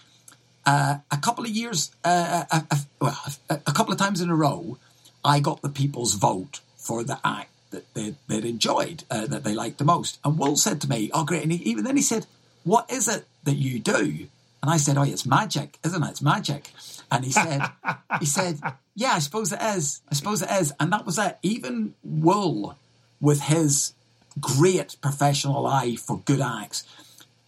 uh, 0.67 0.99
a 1.11 1.17
couple 1.19 1.45
of 1.45 1.51
years, 1.51 1.91
uh, 2.05 2.45
a, 2.51 2.57
uh, 2.57 2.61
a, 2.71 2.75
uh, 2.75 2.79
well, 3.01 3.19
a, 3.51 3.73
couple 3.73 3.93
of 3.93 3.99
times 3.99 4.21
in 4.21 4.31
a 4.31 4.35
row, 4.35 4.79
I 5.25 5.41
got 5.41 5.62
the 5.62 5.69
people's 5.69 6.15
vote 6.15 6.61
for 6.77 7.05
the 7.05 7.19
act 7.25 7.51
that 7.71 7.93
they, 7.95 8.15
would 8.29 8.45
enjoyed, 8.45 9.05
uh, 9.11 9.27
that 9.27 9.45
they 9.45 9.55
liked 9.55 9.79
the 9.79 9.85
most. 9.85 10.19
And 10.25 10.39
Will 10.39 10.57
said 10.57 10.81
to 10.83 10.89
me, 10.89 11.11
"Oh, 11.12 11.25
great!" 11.25 11.43
And 11.43 11.53
he, 11.53 11.62
even 11.71 11.85
then 11.85 11.97
he 11.97 12.03
said, 12.03 12.27
"What 12.62 12.91
is 12.91 13.09
it 13.09 13.27
that 13.45 13.57
you 13.57 13.79
do?" 13.79 14.29
And 14.62 14.71
I 14.71 14.77
said, 14.77 14.97
"Oh, 14.97 15.03
it's 15.03 15.27
magic, 15.27 15.79
isn't 15.85 16.03
it? 16.03 16.11
It's 16.11 16.23
magic." 16.23 16.71
And 17.11 17.25
he 17.25 17.33
said, 17.33 17.62
"He 18.21 18.27
said, 18.27 18.61
yeah, 18.95 19.12
I 19.12 19.19
suppose 19.19 19.53
it 19.53 19.61
is. 19.61 20.01
I 20.11 20.15
suppose 20.15 20.41
it 20.41 20.51
is." 20.51 20.73
And 20.81 20.93
that 20.93 21.05
was 21.05 21.19
it. 21.19 21.39
Even 21.43 21.95
Will, 22.03 22.79
with 23.21 23.43
his 23.43 23.93
great 24.41 24.97
professional 25.01 25.66
eye 25.66 25.97
for 25.97 26.20
good 26.24 26.41
acts, 26.41 26.85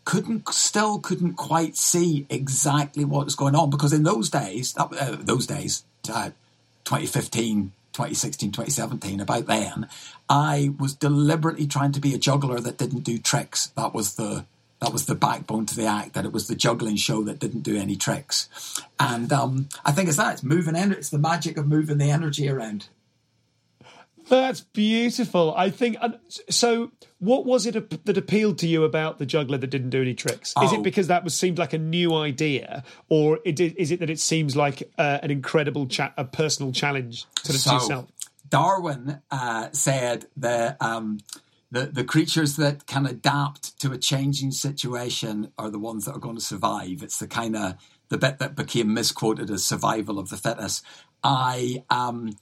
couldn't 0.04 0.48
still 0.48 0.98
couldn't 0.98 1.34
quite 1.34 1.76
see 1.76 2.26
exactly 2.30 3.04
what 3.04 3.24
was 3.24 3.34
going 3.34 3.56
on 3.56 3.70
because 3.70 3.92
in 3.92 4.04
those 4.04 4.30
days, 4.30 4.74
uh, 4.78 5.16
those 5.18 5.46
days, 5.46 5.84
uh, 6.08 6.30
2015, 6.84 7.72
2016, 7.92 8.52
2017, 8.52 9.20
about 9.20 9.46
then, 9.46 9.88
I 10.28 10.72
was 10.78 10.94
deliberately 10.94 11.66
trying 11.66 11.92
to 11.92 12.00
be 12.00 12.14
a 12.14 12.18
juggler 12.18 12.60
that 12.60 12.78
didn't 12.78 13.00
do 13.00 13.18
tricks. 13.18 13.66
That 13.76 13.92
was 13.92 14.14
the 14.14 14.44
that 14.80 14.92
was 14.92 15.06
the 15.06 15.14
backbone 15.14 15.66
to 15.66 15.74
the 15.74 15.86
act. 15.86 16.14
That 16.14 16.24
it 16.24 16.32
was 16.32 16.46
the 16.46 16.54
juggling 16.54 16.96
show 16.96 17.22
that 17.24 17.40
didn't 17.40 17.62
do 17.62 17.76
any 17.76 17.96
tricks, 17.96 18.48
and 19.00 19.32
um, 19.32 19.68
I 19.84 19.90
think 19.90 20.08
it's 20.08 20.18
that. 20.18 20.34
It's 20.34 20.42
moving. 20.42 20.76
energy 20.76 20.98
It's 20.98 21.10
the 21.10 21.18
magic 21.18 21.56
of 21.56 21.66
moving 21.66 21.98
the 21.98 22.10
energy 22.10 22.48
around. 22.48 22.88
That's 24.28 24.60
beautiful. 24.60 25.54
I 25.56 25.70
think 25.70 25.96
so. 26.50 26.90
What 27.18 27.46
was 27.46 27.64
it 27.66 28.04
that 28.04 28.18
appealed 28.18 28.58
to 28.58 28.66
you 28.66 28.84
about 28.84 29.18
the 29.18 29.26
juggler 29.26 29.58
that 29.58 29.68
didn't 29.68 29.90
do 29.90 30.02
any 30.02 30.14
tricks? 30.14 30.52
Is 30.62 30.72
it 30.72 30.80
oh. 30.80 30.82
because 30.82 31.06
that 31.06 31.22
was 31.22 31.34
seemed 31.34 31.58
like 31.58 31.72
a 31.72 31.78
new 31.78 32.14
idea, 32.14 32.82
or 33.08 33.38
is 33.44 33.90
it 33.90 34.00
that 34.00 34.10
it 34.10 34.18
seems 34.18 34.56
like 34.56 34.82
uh, 34.98 35.20
an 35.22 35.30
incredible, 35.30 35.86
cha- 35.86 36.12
a 36.16 36.24
personal 36.24 36.72
challenge 36.72 37.26
to 37.44 37.52
the 37.52 37.58
so, 37.58 37.74
yourself? 37.74 38.06
Darwin 38.48 39.22
uh, 39.30 39.68
said 39.72 40.26
that 40.36 40.76
um, 40.80 41.20
the 41.70 41.86
the 41.86 42.04
creatures 42.04 42.56
that 42.56 42.86
can 42.86 43.06
adapt 43.06 43.78
to 43.80 43.92
a 43.92 43.98
changing 43.98 44.50
situation 44.50 45.52
are 45.56 45.70
the 45.70 45.78
ones 45.78 46.04
that 46.04 46.16
are 46.16 46.20
going 46.20 46.36
to 46.36 46.40
survive. 46.40 47.02
It's 47.02 47.18
the 47.18 47.28
kind 47.28 47.56
of 47.56 47.74
the 48.08 48.18
bit 48.18 48.38
that 48.38 48.56
became 48.56 48.92
misquoted 48.92 49.50
as 49.50 49.64
survival 49.64 50.18
of 50.18 50.30
the 50.30 50.36
fittest. 50.36 50.84
I 51.22 51.84
um, 51.90 52.36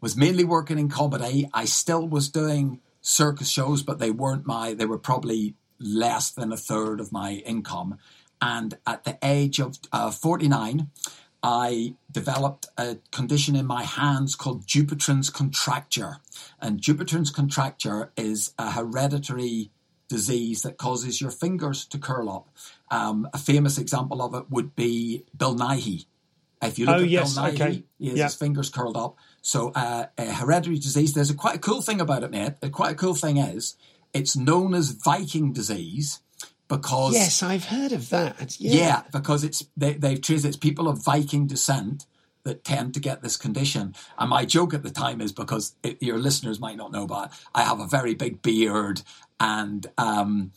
was 0.00 0.16
mainly 0.16 0.44
working 0.44 0.78
in 0.78 0.88
comedy. 0.88 1.48
I 1.52 1.64
still 1.64 2.06
was 2.06 2.28
doing 2.28 2.80
circus 3.00 3.50
shows, 3.50 3.82
but 3.82 3.98
they 3.98 4.10
weren't 4.10 4.46
my, 4.46 4.74
they 4.74 4.86
were 4.86 4.98
probably 4.98 5.54
less 5.78 6.30
than 6.30 6.52
a 6.52 6.56
third 6.56 7.00
of 7.00 7.12
my 7.12 7.34
income. 7.46 7.98
And 8.40 8.78
at 8.86 9.04
the 9.04 9.18
age 9.22 9.60
of 9.60 9.78
uh, 9.92 10.10
49, 10.10 10.88
I 11.42 11.94
developed 12.10 12.66
a 12.76 12.98
condition 13.10 13.56
in 13.56 13.66
my 13.66 13.84
hands 13.84 14.34
called 14.34 14.66
Dupuytren's 14.66 15.30
contracture. 15.30 16.16
And 16.60 16.80
Dupuytren's 16.80 17.30
contracture 17.30 18.12
is 18.16 18.52
a 18.58 18.72
hereditary 18.72 19.70
disease 20.08 20.62
that 20.62 20.76
causes 20.76 21.20
your 21.20 21.30
fingers 21.30 21.84
to 21.86 21.98
curl 21.98 22.28
up. 22.28 22.48
Um, 22.90 23.28
a 23.32 23.38
famous 23.38 23.78
example 23.78 24.20
of 24.20 24.34
it 24.34 24.50
would 24.50 24.74
be 24.74 25.24
Bill 25.36 25.54
Nighy. 25.54 26.06
If 26.60 26.78
you 26.78 26.86
look 26.86 26.96
oh, 26.96 27.02
at 27.02 27.08
yes, 27.08 27.34
Bill 27.34 27.44
Nighy, 27.44 27.54
okay. 27.54 27.84
he 27.98 28.08
has 28.08 28.18
yeah. 28.18 28.24
his 28.24 28.34
fingers 28.34 28.68
curled 28.68 28.96
up. 28.96 29.16
So 29.42 29.72
uh, 29.74 30.06
a 30.18 30.26
hereditary 30.26 30.78
disease. 30.78 31.14
There's 31.14 31.30
a 31.30 31.34
quite 31.34 31.56
a 31.56 31.60
cool 31.60 31.82
thing 31.82 32.00
about 32.00 32.22
it, 32.22 32.30
mate. 32.30 32.54
A 32.62 32.70
quite 32.70 32.92
a 32.92 32.96
cool 32.96 33.14
thing 33.14 33.38
is 33.38 33.76
it's 34.12 34.36
known 34.36 34.74
as 34.74 34.90
Viking 34.90 35.52
disease 35.52 36.20
because 36.68 37.14
yes, 37.14 37.42
I've 37.42 37.64
heard 37.64 37.92
of 37.92 38.10
that. 38.10 38.58
Yeah, 38.60 38.74
yeah 38.74 39.02
because 39.12 39.44
it's 39.44 39.66
they, 39.76 39.94
they've 39.94 40.20
traced 40.20 40.44
it's 40.44 40.56
people 40.56 40.88
of 40.88 41.04
Viking 41.04 41.46
descent 41.46 42.06
that 42.44 42.64
tend 42.64 42.94
to 42.94 43.00
get 43.00 43.22
this 43.22 43.36
condition. 43.36 43.94
And 44.18 44.30
my 44.30 44.44
joke 44.44 44.72
at 44.72 44.82
the 44.82 44.90
time 44.90 45.20
is 45.20 45.32
because 45.32 45.74
it, 45.82 46.02
your 46.02 46.18
listeners 46.18 46.58
might 46.58 46.76
not 46.76 46.92
know, 46.92 47.06
but 47.06 47.32
I 47.54 47.62
have 47.62 47.80
a 47.80 47.86
very 47.86 48.14
big 48.14 48.40
beard 48.40 49.02
and 49.38 49.86
um, 49.98 50.52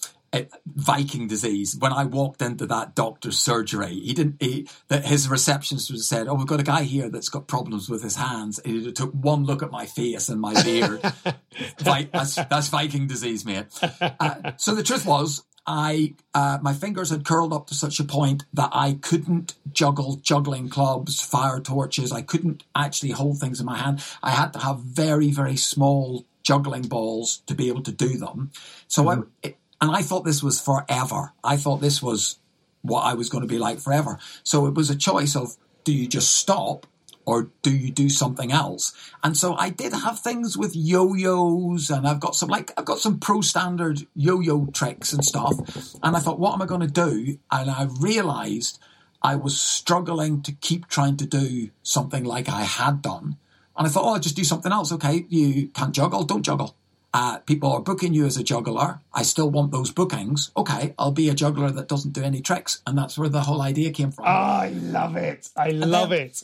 Viking 0.66 1.28
disease. 1.28 1.76
When 1.78 1.94
I 1.94 2.06
walked 2.06 2.42
into 2.42 2.66
that 2.68 2.96
doctor's 2.96 3.38
surgery, 3.38 4.00
he 4.00 4.14
didn't. 4.14 4.42
He, 4.42 4.68
that 4.88 5.06
his 5.06 5.30
receptionist 5.30 5.92
was 5.92 6.08
said, 6.08 6.28
"Oh, 6.28 6.34
we've 6.34 6.48
got 6.48 6.60
a 6.60 6.64
guy 6.64 6.84
here 6.84 7.10
that's 7.10 7.30
got 7.30 7.48
problems 7.48 7.90
with 7.90 8.02
his 8.02 8.16
hands." 8.16 8.60
And 8.60 8.74
he 8.74 8.92
took 8.92 9.12
one 9.12 9.46
look 9.46 9.62
at 9.62 9.72
my 9.72 9.86
face 9.86 10.30
and 10.30 10.42
my 10.42 10.62
beard. 10.64 11.02
that's, 11.78 12.36
that's, 12.36 12.68
Viking 12.70 13.08
disease, 13.08 13.46
mate. 13.46 13.66
Uh, 14.02 14.54
so 14.58 14.74
the 14.74 14.84
truth 14.84 15.06
was, 15.06 15.44
I 15.68 16.16
uh, 16.34 16.58
my 16.62 16.74
fingers 16.74 17.10
had 17.10 17.26
curled 17.26 17.54
up 17.54 17.68
to 17.68 17.76
such 17.76 18.00
a 18.00 18.04
point 18.04 18.44
that 18.54 18.70
I 18.74 18.98
couldn't 19.02 19.54
juggle 19.72 20.16
juggling 20.16 20.70
clubs, 20.70 21.22
fire 21.22 21.60
torches. 21.60 22.12
I 22.12 22.22
couldn't 22.22 22.64
actually 22.76 23.12
hold 23.12 23.40
things 23.40 23.60
in 23.60 23.66
my 23.66 23.78
hand. 23.78 24.04
I 24.22 24.32
had 24.32 24.54
to 24.54 24.60
have 24.60 24.80
very 24.80 25.32
very 25.32 25.56
small 25.56 26.26
juggling 26.42 26.84
balls 26.84 27.44
to 27.46 27.56
be 27.56 27.70
able 27.70 27.84
to 27.84 27.92
do 27.92 28.18
them. 28.18 28.52
So 28.88 29.04
mm-hmm. 29.04 29.22
I. 29.22 29.48
It, 29.48 29.58
and 29.84 29.92
I 29.92 30.02
thought 30.02 30.24
this 30.24 30.42
was 30.42 30.62
forever. 30.62 31.34
I 31.44 31.58
thought 31.58 31.82
this 31.82 32.02
was 32.02 32.40
what 32.84 33.02
I 33.02 33.16
was 33.16 33.28
going 33.28 33.42
to 33.42 33.50
be 33.50 33.58
like 33.58 33.80
forever. 33.82 34.18
So 34.42 34.66
it 34.66 34.76
was 34.76 34.90
a 34.90 34.96
choice 34.96 35.36
of 35.36 35.58
do 35.84 35.92
you 35.92 36.08
just 36.08 36.36
stop 36.36 36.88
or 37.26 37.52
do 37.64 37.76
you 37.76 37.92
do 37.92 38.08
something 38.08 38.54
else? 38.54 38.94
And 39.26 39.36
so 39.36 39.56
I 39.56 39.70
did 39.70 39.92
have 39.92 40.20
things 40.20 40.58
with 40.58 40.74
yo-yos 40.74 41.90
and 41.90 42.08
I've 42.08 42.22
got 42.22 42.34
some 42.34 42.48
like 42.48 42.72
I've 42.78 42.86
got 42.86 43.00
some 43.00 43.20
pro 43.20 43.42
standard 43.42 44.08
yo-yo 44.16 44.68
tricks 44.68 45.12
and 45.12 45.22
stuff. 45.22 45.54
And 46.02 46.16
I 46.16 46.20
thought, 46.20 46.40
what 46.40 46.54
am 46.54 46.62
I 46.62 46.66
going 46.66 46.80
to 46.80 46.88
do? 46.88 47.40
And 47.52 47.70
I 47.70 47.90
realized 48.00 48.80
I 49.22 49.36
was 49.36 49.62
struggling 49.62 50.44
to 50.44 50.54
keep 50.54 50.88
trying 50.88 51.18
to 51.18 51.26
do 51.26 51.72
something 51.82 52.24
like 52.24 52.48
I 52.48 52.62
had 52.62 53.02
done. 53.02 53.36
And 53.76 53.86
I 53.86 53.90
thought, 53.90 54.06
oh, 54.06 54.14
I'll 54.14 54.20
just 54.22 54.38
do 54.38 54.46
something 54.46 54.72
else. 54.72 54.94
Okay, 54.94 55.26
you 55.28 55.68
can't 55.68 55.94
juggle, 55.94 56.24
don't 56.24 56.44
juggle 56.44 56.78
uh, 57.14 57.38
people 57.40 57.72
are 57.72 57.82
booking 57.82 58.14
you 58.14 58.26
as 58.26 58.38
a 58.38 58.44
juggler. 58.44 59.00
I 59.14 59.24
still 59.24 59.50
want 59.50 59.72
those 59.72 59.92
bookings. 59.92 60.52
Okay, 60.58 60.96
I'll 60.98 61.12
be 61.12 61.30
a 61.30 61.36
juggler 61.36 61.70
that 61.70 61.88
doesn't 61.88 62.14
do 62.14 62.24
any 62.24 62.42
tricks, 62.42 62.82
and 62.88 62.98
that's 62.98 63.18
where 63.18 63.30
the 63.30 63.42
whole 63.42 63.62
idea 63.62 63.92
came 63.92 64.12
from. 64.12 64.26
Oh, 64.26 64.30
I 64.30 64.70
love 64.70 65.16
it. 65.16 65.50
I 65.56 65.70
and 65.70 65.92
love 65.92 66.10
then, 66.10 66.22
it. 66.22 66.44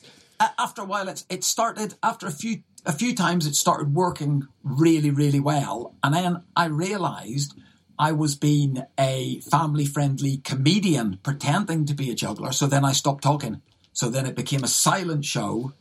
After 0.57 0.83
a 0.83 0.85
while, 0.85 1.09
it 1.09 1.23
it 1.29 1.43
started. 1.43 1.95
After 2.03 2.27
a 2.27 2.31
few 2.31 2.61
a 2.85 2.93
few 2.93 3.15
times, 3.15 3.47
it 3.47 3.55
started 3.55 3.93
working 3.95 4.47
really, 4.63 5.09
really 5.09 5.39
well, 5.39 5.95
and 6.03 6.13
then 6.13 6.43
I 6.55 6.65
realised. 6.65 7.55
I 8.01 8.13
was 8.13 8.35
being 8.35 8.81
a 8.97 9.41
family 9.51 9.85
friendly 9.85 10.37
comedian 10.37 11.19
pretending 11.21 11.83
to 11.87 11.93
be 11.93 12.09
a 12.09 12.15
juggler. 12.15 12.53
So 12.53 12.65
then 12.65 12.85
I 12.85 12.93
stopped 12.93 13.25
talking. 13.25 13.61
So 13.91 14.09
then 14.09 14.25
it 14.25 14.37
became 14.37 14.63
a 14.63 14.69
silent 14.69 15.25
show 15.25 15.73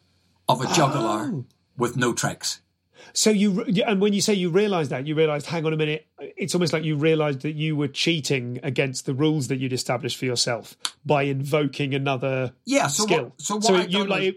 of 0.48 0.60
a 0.60 0.66
juggler 0.74 1.30
oh. 1.32 1.44
with 1.76 1.96
no 1.96 2.12
tricks. 2.12 2.60
So 3.12 3.30
you 3.30 3.62
and 3.86 4.00
when 4.00 4.12
you 4.12 4.20
say 4.20 4.34
you 4.34 4.50
realised 4.50 4.90
that, 4.90 5.06
you 5.06 5.14
realised, 5.14 5.46
hang 5.46 5.64
on 5.66 5.72
a 5.72 5.76
minute, 5.76 6.06
it's 6.18 6.54
almost 6.54 6.72
like 6.72 6.84
you 6.84 6.96
realised 6.96 7.40
that 7.42 7.54
you 7.54 7.76
were 7.76 7.88
cheating 7.88 8.60
against 8.62 9.06
the 9.06 9.14
rules 9.14 9.48
that 9.48 9.56
you'd 9.58 9.72
established 9.72 10.16
for 10.16 10.24
yourself 10.24 10.76
by 11.04 11.22
invoking 11.22 11.94
another 11.94 12.52
yeah 12.64 12.86
so 12.86 13.04
skill. 13.04 13.24
What, 13.24 13.40
so 13.40 13.54
what 13.56 13.64
so 13.64 13.76
you 13.76 14.04
like, 14.04 14.22
was, 14.22 14.34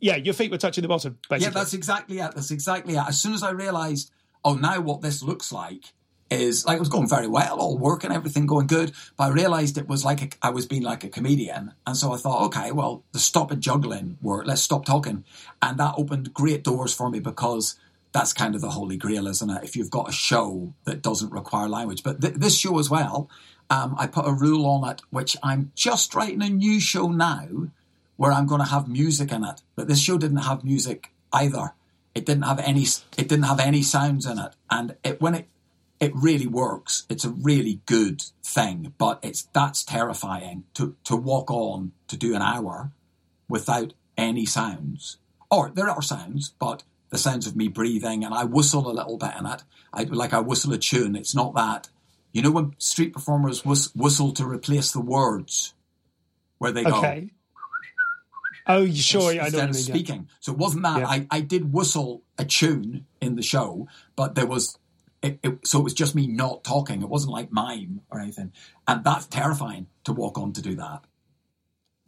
yeah, 0.00 0.16
your 0.16 0.34
feet 0.34 0.50
were 0.50 0.58
touching 0.58 0.82
the 0.82 0.88
bottom. 0.88 1.18
Basically. 1.28 1.46
Yeah, 1.46 1.50
that's 1.50 1.74
exactly 1.74 2.18
it. 2.18 2.32
That's 2.34 2.50
exactly 2.50 2.94
it. 2.94 3.04
As 3.06 3.20
soon 3.20 3.34
as 3.34 3.42
I 3.42 3.50
realised, 3.50 4.10
oh, 4.44 4.54
now 4.54 4.80
what 4.80 5.02
this 5.02 5.22
looks 5.22 5.52
like 5.52 5.92
is 6.30 6.66
like 6.66 6.76
it 6.76 6.80
was 6.80 6.88
going 6.88 7.08
very 7.08 7.26
well, 7.26 7.58
all 7.58 7.78
working, 7.78 8.12
everything 8.12 8.46
going 8.46 8.66
good. 8.66 8.92
But 9.16 9.24
I 9.24 9.28
realised 9.30 9.78
it 9.78 9.88
was 9.88 10.04
like 10.04 10.22
a, 10.22 10.46
I 10.46 10.50
was 10.50 10.66
being 10.66 10.82
like 10.82 11.04
a 11.04 11.08
comedian, 11.08 11.74
and 11.86 11.96
so 11.96 12.12
I 12.12 12.16
thought, 12.16 12.42
okay, 12.46 12.72
well, 12.72 13.04
the 13.12 13.18
stop 13.18 13.50
it 13.52 13.60
juggling 13.60 14.18
work. 14.22 14.46
let's 14.46 14.62
stop 14.62 14.84
talking, 14.84 15.24
and 15.62 15.78
that 15.78 15.94
opened 15.96 16.34
great 16.34 16.64
doors 16.64 16.92
for 16.92 17.10
me 17.10 17.20
because 17.20 17.76
that's 18.12 18.32
kind 18.32 18.54
of 18.54 18.60
the 18.60 18.70
holy 18.70 18.96
grail, 18.96 19.26
isn't 19.26 19.50
it? 19.50 19.64
If 19.64 19.76
you've 19.76 19.90
got 19.90 20.08
a 20.08 20.12
show 20.12 20.74
that 20.84 21.02
doesn't 21.02 21.32
require 21.32 21.68
language. 21.68 22.02
But 22.02 22.20
th- 22.20 22.34
this 22.34 22.56
show 22.56 22.78
as 22.78 22.88
well, 22.88 23.28
um, 23.70 23.94
I 23.98 24.06
put 24.06 24.26
a 24.26 24.32
rule 24.32 24.66
on 24.66 24.88
it, 24.90 25.02
which 25.10 25.36
I'm 25.42 25.72
just 25.74 26.14
writing 26.14 26.42
a 26.42 26.48
new 26.48 26.80
show 26.80 27.08
now 27.08 27.68
where 28.16 28.32
I'm 28.32 28.46
going 28.46 28.60
to 28.60 28.68
have 28.68 28.88
music 28.88 29.30
in 29.30 29.44
it. 29.44 29.62
But 29.76 29.88
this 29.88 30.00
show 30.00 30.18
didn't 30.18 30.38
have 30.38 30.64
music 30.64 31.12
either. 31.32 31.74
It 32.14 32.24
didn't 32.26 32.44
have 32.44 32.58
any. 32.60 32.82
It 33.16 33.28
didn't 33.28 33.44
have 33.44 33.60
any 33.60 33.82
sounds 33.82 34.26
in 34.26 34.38
it, 34.38 34.54
and 34.70 34.96
it 35.04 35.20
when 35.20 35.34
it 35.34 35.48
it 36.00 36.12
really 36.14 36.46
works. 36.46 37.04
It's 37.08 37.24
a 37.24 37.30
really 37.30 37.80
good 37.86 38.22
thing, 38.42 38.94
but 38.98 39.20
it's 39.22 39.42
that's 39.52 39.84
terrifying 39.84 40.64
to 40.74 40.96
to 41.04 41.14
walk 41.14 41.50
on 41.50 41.92
to 42.08 42.16
do 42.16 42.34
an 42.34 42.42
hour 42.42 42.92
without 43.48 43.92
any 44.16 44.46
sounds. 44.46 45.18
Or 45.50 45.70
there 45.70 45.88
are 45.88 46.02
sounds, 46.02 46.54
but 46.58 46.82
the 47.10 47.18
sounds 47.18 47.46
of 47.46 47.56
me 47.56 47.68
breathing, 47.68 48.24
and 48.24 48.34
I 48.34 48.44
whistle 48.44 48.90
a 48.90 48.92
little 48.92 49.16
bit 49.16 49.32
in 49.38 49.46
it. 49.46 49.62
I 49.92 50.04
like 50.04 50.32
I 50.32 50.40
whistle 50.40 50.72
a 50.72 50.78
tune. 50.78 51.16
It's 51.16 51.34
not 51.34 51.54
that. 51.54 51.88
You 52.32 52.42
know 52.42 52.50
when 52.50 52.74
street 52.78 53.12
performers 53.12 53.64
whistle 53.64 54.32
to 54.32 54.46
replace 54.46 54.92
the 54.92 55.00
words, 55.00 55.74
where 56.58 56.72
they 56.72 56.84
okay. 56.84 57.20
go. 57.20 57.28
Oh, 58.70 58.90
sure. 58.90 59.30
I 59.30 59.34
know. 59.36 59.44
Instead 59.44 59.70
of 59.70 59.76
speaking, 59.76 60.28
so 60.40 60.52
it 60.52 60.58
wasn't 60.58 60.82
that. 60.82 61.00
Yeah. 61.00 61.08
I, 61.08 61.26
I 61.30 61.40
did 61.40 61.72
whistle 61.72 62.22
a 62.36 62.44
tune 62.44 63.06
in 63.20 63.36
the 63.36 63.42
show, 63.42 63.88
but 64.14 64.34
there 64.34 64.46
was 64.46 64.78
it, 65.22 65.40
it, 65.42 65.66
so 65.66 65.80
it 65.80 65.84
was 65.84 65.94
just 65.94 66.14
me 66.14 66.26
not 66.26 66.64
talking. 66.64 67.02
It 67.02 67.08
wasn't 67.08 67.32
like 67.32 67.50
mime 67.50 68.02
or 68.10 68.20
anything, 68.20 68.52
and 68.86 69.02
that's 69.02 69.26
terrifying 69.26 69.86
to 70.04 70.12
walk 70.12 70.38
on 70.38 70.52
to 70.52 70.62
do 70.62 70.76
that. 70.76 71.00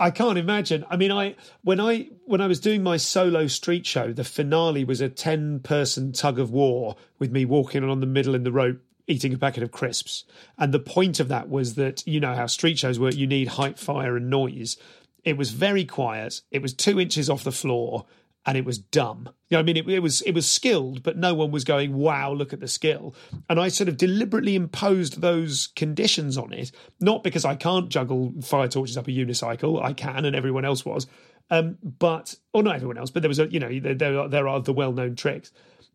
I 0.01 0.11
can't 0.11 0.39
imagine. 0.39 0.87
I 0.89 0.97
mean, 0.97 1.13
I 1.13 1.37
when 1.63 1.79
I 1.79 2.09
when 2.25 2.41
I 2.41 2.47
was 2.47 2.59
doing 2.59 2.83
my 2.83 2.97
solo 2.97 3.47
street 3.47 3.85
show, 3.85 4.15
the 4.15 4.25
finale 4.25 4.83
was 4.83 5.03
a 5.03 5.11
ten 5.11 5.61
person 5.61 6.13
tug 6.13 6.39
of 6.39 6.51
war 6.51 6.97
with 7.19 7.31
me 7.31 7.45
walking 7.45 7.85
on 7.85 8.01
the 8.01 8.07
middle 8.07 8.35
in 8.35 8.43
the 8.43 8.51
rope 8.51 8.81
eating 9.07 9.35
a 9.35 9.39
packet 9.39 9.63
of 9.63 9.73
crisps. 9.73 10.25
And 10.57 10.73
the 10.73 10.79
point 10.79 11.21
of 11.21 11.29
that 11.29 11.51
was 11.51 11.75
that 11.75 12.07
you 12.07 12.19
know 12.19 12.35
how 12.35 12.47
street 12.47 12.79
shows 12.79 12.99
work. 12.99 13.15
You 13.15 13.27
need 13.27 13.49
height, 13.49 13.79
fire, 13.79 14.17
and 14.17 14.31
noise. 14.31 14.79
It 15.23 15.37
was 15.37 15.51
very 15.51 15.85
quiet. 15.85 16.41
It 16.51 16.63
was 16.63 16.73
two 16.73 16.99
inches 16.99 17.29
off 17.29 17.45
the 17.45 17.53
floor, 17.53 18.07
and 18.47 18.57
it 18.57 18.65
was 18.65 18.79
dumb. 18.79 19.29
You 19.49 19.57
know, 19.57 19.61
I 19.61 19.63
mean, 19.63 19.77
it, 19.77 19.89
it, 19.89 20.01
was 20.01 20.23
it 20.23 20.33
was 20.33 20.51
skilled, 20.51 21.03
but 21.03 21.17
no 21.17 21.35
one 21.35 21.51
was 21.51 21.65
going, 21.65 21.95
"Wow, 21.95 22.33
look 22.33 22.53
at 22.53 22.61
the 22.61 22.69
skill." 22.69 23.15
And 23.49 23.61
I 23.61 23.69
sort 23.69 23.89
of 23.89 23.97
deliberately 23.97 24.55
imposed 24.55 25.21
those 25.21 25.69
conditions 25.77 26.39
on 26.39 26.53
it, 26.53 26.73
not 27.01 27.23
because 27.23 27.45
I 27.45 27.55
can't 27.55 27.89
juggle 27.89 28.33
fire 28.43 28.69
torches 28.69 28.97
up 28.97 29.09
a 29.09 29.11
unicycle, 29.11 29.83
I 29.83 29.93
can, 29.93 30.25
and 30.25 30.35
everyone 30.35 30.65
else 30.65 30.85
was, 30.85 31.07
um, 31.51 31.79
but 31.83 32.35
or 32.53 32.63
not 32.63 32.77
everyone 32.77 32.99
else, 32.99 33.11
but 33.11 33.23
there 33.23 33.29
was 33.29 33.39
a 33.39 33.51
you 33.51 33.61
know 33.61 33.79
there 33.81 33.95
there 33.95 34.19
are, 34.19 34.29
there 34.29 34.49
are 34.49 34.61
the 34.61 34.73
well 34.73 34.93
known 34.93 35.17
tricks. 35.17 35.53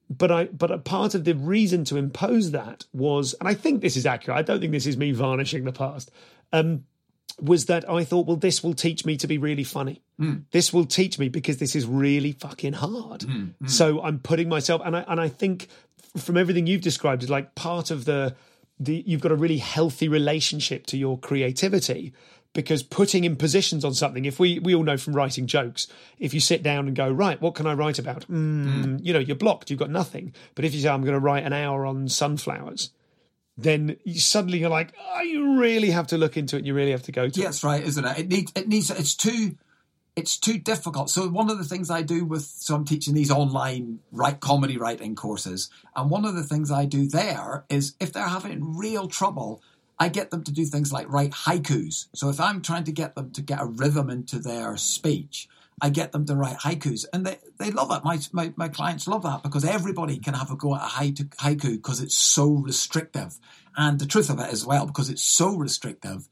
But 0.07 0.31
I 0.31 0.45
but 0.45 0.69
a 0.69 0.77
part 0.77 1.15
of 1.15 1.23
the 1.23 1.33
reason 1.33 1.83
to 1.85 1.97
impose 1.97 2.51
that 2.51 2.85
was, 2.93 3.33
and 3.39 3.49
I 3.49 3.55
think 3.55 3.81
this 3.81 3.97
is 3.97 4.05
accurate. 4.05 4.37
I 4.37 4.43
don't 4.43 4.59
think 4.59 4.71
this 4.71 4.85
is 4.85 4.97
me 4.97 5.11
varnishing 5.13 5.63
the 5.63 5.71
past. 5.71 6.11
Um, 6.53 6.83
was 7.41 7.65
that 7.65 7.89
I 7.89 8.03
thought, 8.03 8.27
well, 8.27 8.37
this 8.37 8.63
will 8.63 8.75
teach 8.75 9.03
me 9.03 9.17
to 9.17 9.27
be 9.27 9.37
really 9.37 9.63
funny. 9.63 10.01
Mm. 10.19 10.43
This 10.51 10.71
will 10.71 10.85
teach 10.85 11.19
me 11.19 11.29
because 11.29 11.57
this 11.57 11.75
is 11.75 11.85
really 11.85 12.31
fucking 12.31 12.73
hard. 12.73 13.21
Mm, 13.21 13.53
mm. 13.61 13.69
So 13.69 14.01
I'm 14.01 14.19
putting 14.19 14.49
myself, 14.49 14.81
and 14.85 14.95
I 14.95 15.05
and 15.07 15.19
I 15.19 15.27
think 15.27 15.67
from 16.17 16.37
everything 16.37 16.67
you've 16.67 16.81
described, 16.81 17.23
is 17.23 17.29
like 17.29 17.55
part 17.55 17.91
of 17.91 18.05
the 18.05 18.35
the 18.79 19.03
you've 19.05 19.21
got 19.21 19.31
a 19.31 19.35
really 19.35 19.57
healthy 19.57 20.07
relationship 20.07 20.85
to 20.87 20.97
your 20.97 21.17
creativity 21.17 22.13
because 22.53 22.83
putting 22.83 23.25
in 23.25 23.35
positions 23.35 23.83
on 23.83 23.93
something 23.93 24.25
if 24.25 24.39
we 24.39 24.59
we 24.59 24.75
all 24.75 24.83
know 24.83 24.97
from 24.97 25.13
writing 25.13 25.45
jokes 25.45 25.87
if 26.19 26.33
you 26.33 26.39
sit 26.39 26.61
down 26.61 26.87
and 26.87 26.95
go 26.95 27.09
right 27.09 27.41
what 27.41 27.55
can 27.55 27.67
i 27.67 27.73
write 27.73 27.99
about 27.99 28.29
mm, 28.29 28.99
you 29.01 29.13
know 29.13 29.19
you're 29.19 29.35
blocked 29.35 29.69
you've 29.69 29.79
got 29.79 29.89
nothing 29.89 30.33
but 30.55 30.65
if 30.65 30.73
you 30.73 30.81
say 30.81 30.89
i'm 30.89 31.01
going 31.01 31.13
to 31.13 31.19
write 31.19 31.45
an 31.45 31.53
hour 31.53 31.85
on 31.85 32.09
sunflowers 32.09 32.91
then 33.57 33.97
you 34.03 34.19
suddenly 34.19 34.59
you're 34.59 34.69
like, 34.69 34.93
oh, 34.99 35.21
you 35.21 35.59
really 35.59 35.91
have 35.91 36.07
to 36.07 36.17
look 36.17 36.37
into 36.37 36.55
it. 36.55 36.59
And 36.59 36.67
you 36.67 36.73
really 36.73 36.91
have 36.91 37.03
to 37.03 37.11
go 37.11 37.29
to. 37.29 37.39
Yeah, 37.39 37.47
that's 37.47 37.63
right, 37.63 37.81
isn't 37.81 38.03
it? 38.03 38.19
It 38.19 38.27
needs. 38.27 38.51
It 38.55 38.67
needs. 38.67 38.89
It's 38.91 39.15
too. 39.15 39.57
It's 40.15 40.37
too 40.37 40.57
difficult. 40.57 41.09
So 41.09 41.27
one 41.27 41.49
of 41.49 41.57
the 41.57 41.65
things 41.65 41.89
I 41.89 42.01
do 42.01 42.23
with 42.23 42.43
so 42.43 42.75
I'm 42.75 42.85
teaching 42.85 43.13
these 43.13 43.31
online 43.31 43.99
write 44.11 44.39
comedy 44.39 44.77
writing 44.77 45.15
courses, 45.15 45.69
and 45.95 46.09
one 46.09 46.25
of 46.25 46.35
the 46.35 46.43
things 46.43 46.71
I 46.71 46.85
do 46.85 47.07
there 47.07 47.65
is 47.69 47.95
if 47.99 48.13
they're 48.13 48.23
having 48.23 48.77
real 48.77 49.07
trouble, 49.07 49.61
I 49.99 50.09
get 50.09 50.31
them 50.31 50.43
to 50.43 50.51
do 50.51 50.65
things 50.65 50.93
like 50.93 51.11
write 51.11 51.31
haikus. 51.31 52.07
So 52.13 52.29
if 52.29 52.39
I'm 52.39 52.61
trying 52.61 52.85
to 52.85 52.91
get 52.91 53.15
them 53.15 53.31
to 53.31 53.41
get 53.41 53.61
a 53.61 53.65
rhythm 53.65 54.09
into 54.09 54.39
their 54.39 54.77
speech, 54.77 55.49
I 55.81 55.89
get 55.89 56.11
them 56.13 56.25
to 56.27 56.35
write 56.35 56.59
haikus, 56.59 57.05
and 57.11 57.25
they, 57.25 57.37
they 57.59 57.71
love 57.71 57.91
it. 57.91 58.03
My, 58.03 58.19
my, 58.31 58.53
my 58.55 58.69
clients 58.69 59.07
love 59.07 59.23
that 59.23 59.43
because 59.43 59.65
everybody 59.65 60.17
can 60.19 60.33
have 60.33 60.51
a 60.51 60.55
go 60.55 60.75
at 60.75 60.81
a 60.81 60.85
haiku 60.85 61.75
because 61.75 62.01
it's 62.01 62.15
so 62.15 62.49
restrictive. 62.49 63.37
And 63.75 63.99
the 63.99 64.05
truth 64.05 64.29
of 64.29 64.39
it 64.39 64.51
as 64.51 64.65
well, 64.65 64.85
because 64.85 65.09
it's 65.09 65.23
so 65.23 65.55
restrictive, 65.55 66.29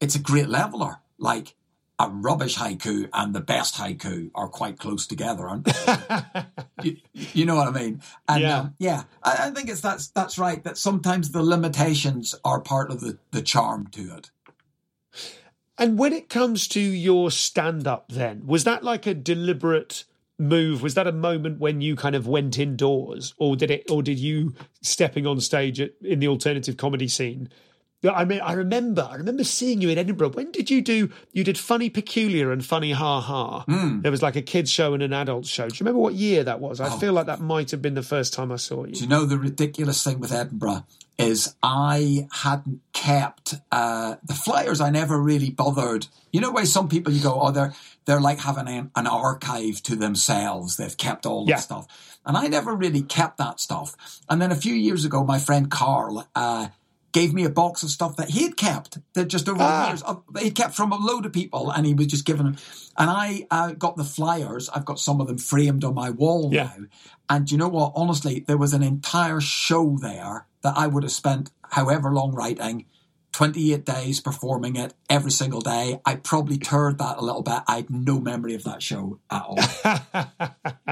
it's 0.00 0.14
a 0.14 0.20
great 0.20 0.48
leveler. 0.48 1.00
Like 1.18 1.54
a 1.98 2.08
rubbish 2.08 2.56
haiku 2.56 3.08
and 3.12 3.34
the 3.34 3.40
best 3.40 3.76
haiku 3.76 4.30
are 4.34 4.48
quite 4.48 4.78
close 4.78 5.06
together, 5.06 5.48
aren't 5.48 5.64
they? 5.64 6.44
you, 6.82 6.96
you, 7.12 7.46
know 7.46 7.54
what 7.54 7.68
I 7.68 7.70
mean? 7.70 8.02
And 8.28 8.42
yeah, 8.42 8.58
um, 8.58 8.74
yeah 8.78 9.04
I, 9.22 9.46
I, 9.46 9.50
think 9.50 9.68
it's 9.68 9.80
that's 9.80 10.08
that's 10.08 10.38
right. 10.38 10.62
That 10.64 10.76
sometimes 10.76 11.30
the 11.30 11.42
limitations 11.42 12.34
are 12.44 12.60
part 12.60 12.90
of 12.90 13.00
the, 13.00 13.18
the 13.30 13.42
charm 13.42 13.86
to 13.88 14.16
it. 14.16 14.30
And 15.78 15.98
when 15.98 16.12
it 16.12 16.28
comes 16.28 16.68
to 16.68 16.80
your 16.80 17.30
stand 17.30 17.86
up, 17.86 18.10
then, 18.10 18.46
was 18.46 18.64
that 18.64 18.84
like 18.84 19.06
a 19.06 19.14
deliberate 19.14 20.04
move? 20.38 20.82
Was 20.82 20.94
that 20.94 21.06
a 21.06 21.12
moment 21.12 21.58
when 21.58 21.80
you 21.80 21.96
kind 21.96 22.14
of 22.14 22.26
went 22.26 22.58
indoors, 22.58 23.34
or 23.38 23.56
did 23.56 23.70
it, 23.70 23.90
or 23.90 24.02
did 24.02 24.18
you 24.18 24.54
stepping 24.82 25.26
on 25.26 25.40
stage 25.40 25.80
at, 25.80 25.92
in 26.00 26.20
the 26.20 26.28
alternative 26.28 26.76
comedy 26.76 27.08
scene? 27.08 27.48
I 28.12 28.24
mean, 28.24 28.40
I 28.40 28.52
remember, 28.52 29.06
I 29.10 29.14
remember 29.16 29.44
seeing 29.44 29.80
you 29.80 29.88
in 29.88 29.98
Edinburgh. 29.98 30.30
When 30.30 30.50
did 30.52 30.70
you 30.70 30.82
do? 30.82 31.10
You 31.32 31.44
did 31.44 31.56
Funny 31.58 31.88
Peculiar 31.90 32.52
and 32.52 32.64
Funny 32.64 32.92
Ha 32.92 33.20
Ha. 33.20 33.60
Hmm. 33.62 34.00
There 34.02 34.10
was 34.10 34.22
like 34.22 34.36
a 34.36 34.42
kids 34.42 34.70
show 34.70 34.94
and 34.94 35.02
an 35.02 35.12
adult 35.12 35.46
show. 35.46 35.68
Do 35.68 35.74
you 35.74 35.78
remember 35.80 36.00
what 36.00 36.14
year 36.14 36.44
that 36.44 36.60
was? 36.60 36.80
I 36.80 36.88
Oh. 36.88 36.98
feel 36.98 37.12
like 37.12 37.26
that 37.26 37.40
might 37.40 37.70
have 37.70 37.80
been 37.82 37.94
the 37.94 38.02
first 38.02 38.32
time 38.34 38.50
I 38.52 38.56
saw 38.56 38.84
you. 38.84 38.94
Do 38.94 39.00
you 39.00 39.06
know 39.06 39.24
the 39.24 39.38
ridiculous 39.38 40.02
thing 40.02 40.20
with 40.20 40.32
Edinburgh 40.32 40.84
is 41.16 41.54
I 41.62 42.26
hadn't 42.32 42.80
kept 42.92 43.54
uh, 43.70 44.16
the 44.24 44.34
flyers. 44.34 44.80
I 44.80 44.90
never 44.90 45.20
really 45.20 45.50
bothered. 45.50 46.08
You 46.32 46.40
know, 46.40 46.50
why 46.50 46.64
some 46.64 46.88
people 46.88 47.12
you 47.12 47.22
go, 47.22 47.38
oh, 47.40 47.52
they're 47.52 47.72
they're 48.06 48.20
like 48.20 48.40
having 48.40 48.66
an, 48.68 48.90
an 48.96 49.06
archive 49.06 49.80
to 49.84 49.96
themselves. 49.96 50.76
They've 50.76 50.96
kept 50.96 51.24
all 51.24 51.46
Yeah. 51.48 51.56
the 51.56 51.62
stuff, 51.62 51.86
and 52.26 52.36
I 52.36 52.48
never 52.48 52.74
really 52.74 53.02
kept 53.02 53.38
that 53.38 53.60
stuff. 53.60 53.94
And 54.28 54.42
then 54.42 54.50
a 54.50 54.56
few 54.56 54.74
years 54.74 55.04
ago, 55.04 55.22
my 55.24 55.38
friend 55.38 55.70
Carl. 55.70 56.26
Uh, 56.34 56.68
Gave 57.14 57.32
me 57.32 57.44
a 57.44 57.48
box 57.50 57.82
of 57.84 57.90
stuff 57.90 58.16
that 58.16 58.28
he'd 58.30 58.56
kept 58.56 58.98
that 59.14 59.26
just 59.28 59.48
over 59.48 59.58
the 59.58 59.86
years 59.86 60.02
uh, 60.02 60.16
he'd 60.40 60.56
kept 60.56 60.74
from 60.74 60.90
a 60.92 60.96
load 60.96 61.24
of 61.24 61.32
people, 61.32 61.70
and 61.70 61.86
he 61.86 61.94
was 61.94 62.08
just 62.08 62.26
giving 62.26 62.44
them. 62.44 62.56
And 62.98 63.08
I 63.08 63.46
uh, 63.50 63.70
got 63.72 63.96
the 63.96 64.02
flyers. 64.04 64.68
I've 64.68 64.84
got 64.84 64.98
some 64.98 65.20
of 65.20 65.28
them 65.28 65.38
framed 65.38 65.84
on 65.84 65.94
my 65.94 66.10
wall 66.10 66.50
Yeah. 66.52 66.64
now. 66.76 66.86
And 67.30 67.50
you 67.50 67.56
know 67.56 67.68
what? 67.68 67.92
Honestly, 67.94 68.40
there 68.46 68.58
was 68.58 68.74
an 68.74 68.82
entire 68.82 69.40
show 69.40 69.96
there 70.02 70.46
that 70.62 70.74
I 70.76 70.88
would 70.88 71.04
have 71.04 71.12
spent 71.12 71.50
however 71.70 72.12
long 72.12 72.34
writing, 72.34 72.86
28 73.34 73.84
days 73.84 74.20
performing 74.20 74.76
it 74.76 74.94
every 75.10 75.32
single 75.32 75.60
day. 75.60 76.00
I 76.06 76.14
probably 76.14 76.56
toured 76.56 76.98
that 76.98 77.18
a 77.18 77.20
little 77.20 77.42
bit. 77.42 77.62
I 77.66 77.76
had 77.76 77.90
no 77.90 78.20
memory 78.20 78.54
of 78.54 78.62
that 78.62 78.80
show 78.80 79.18
at 79.28 79.42
all. 79.42 79.58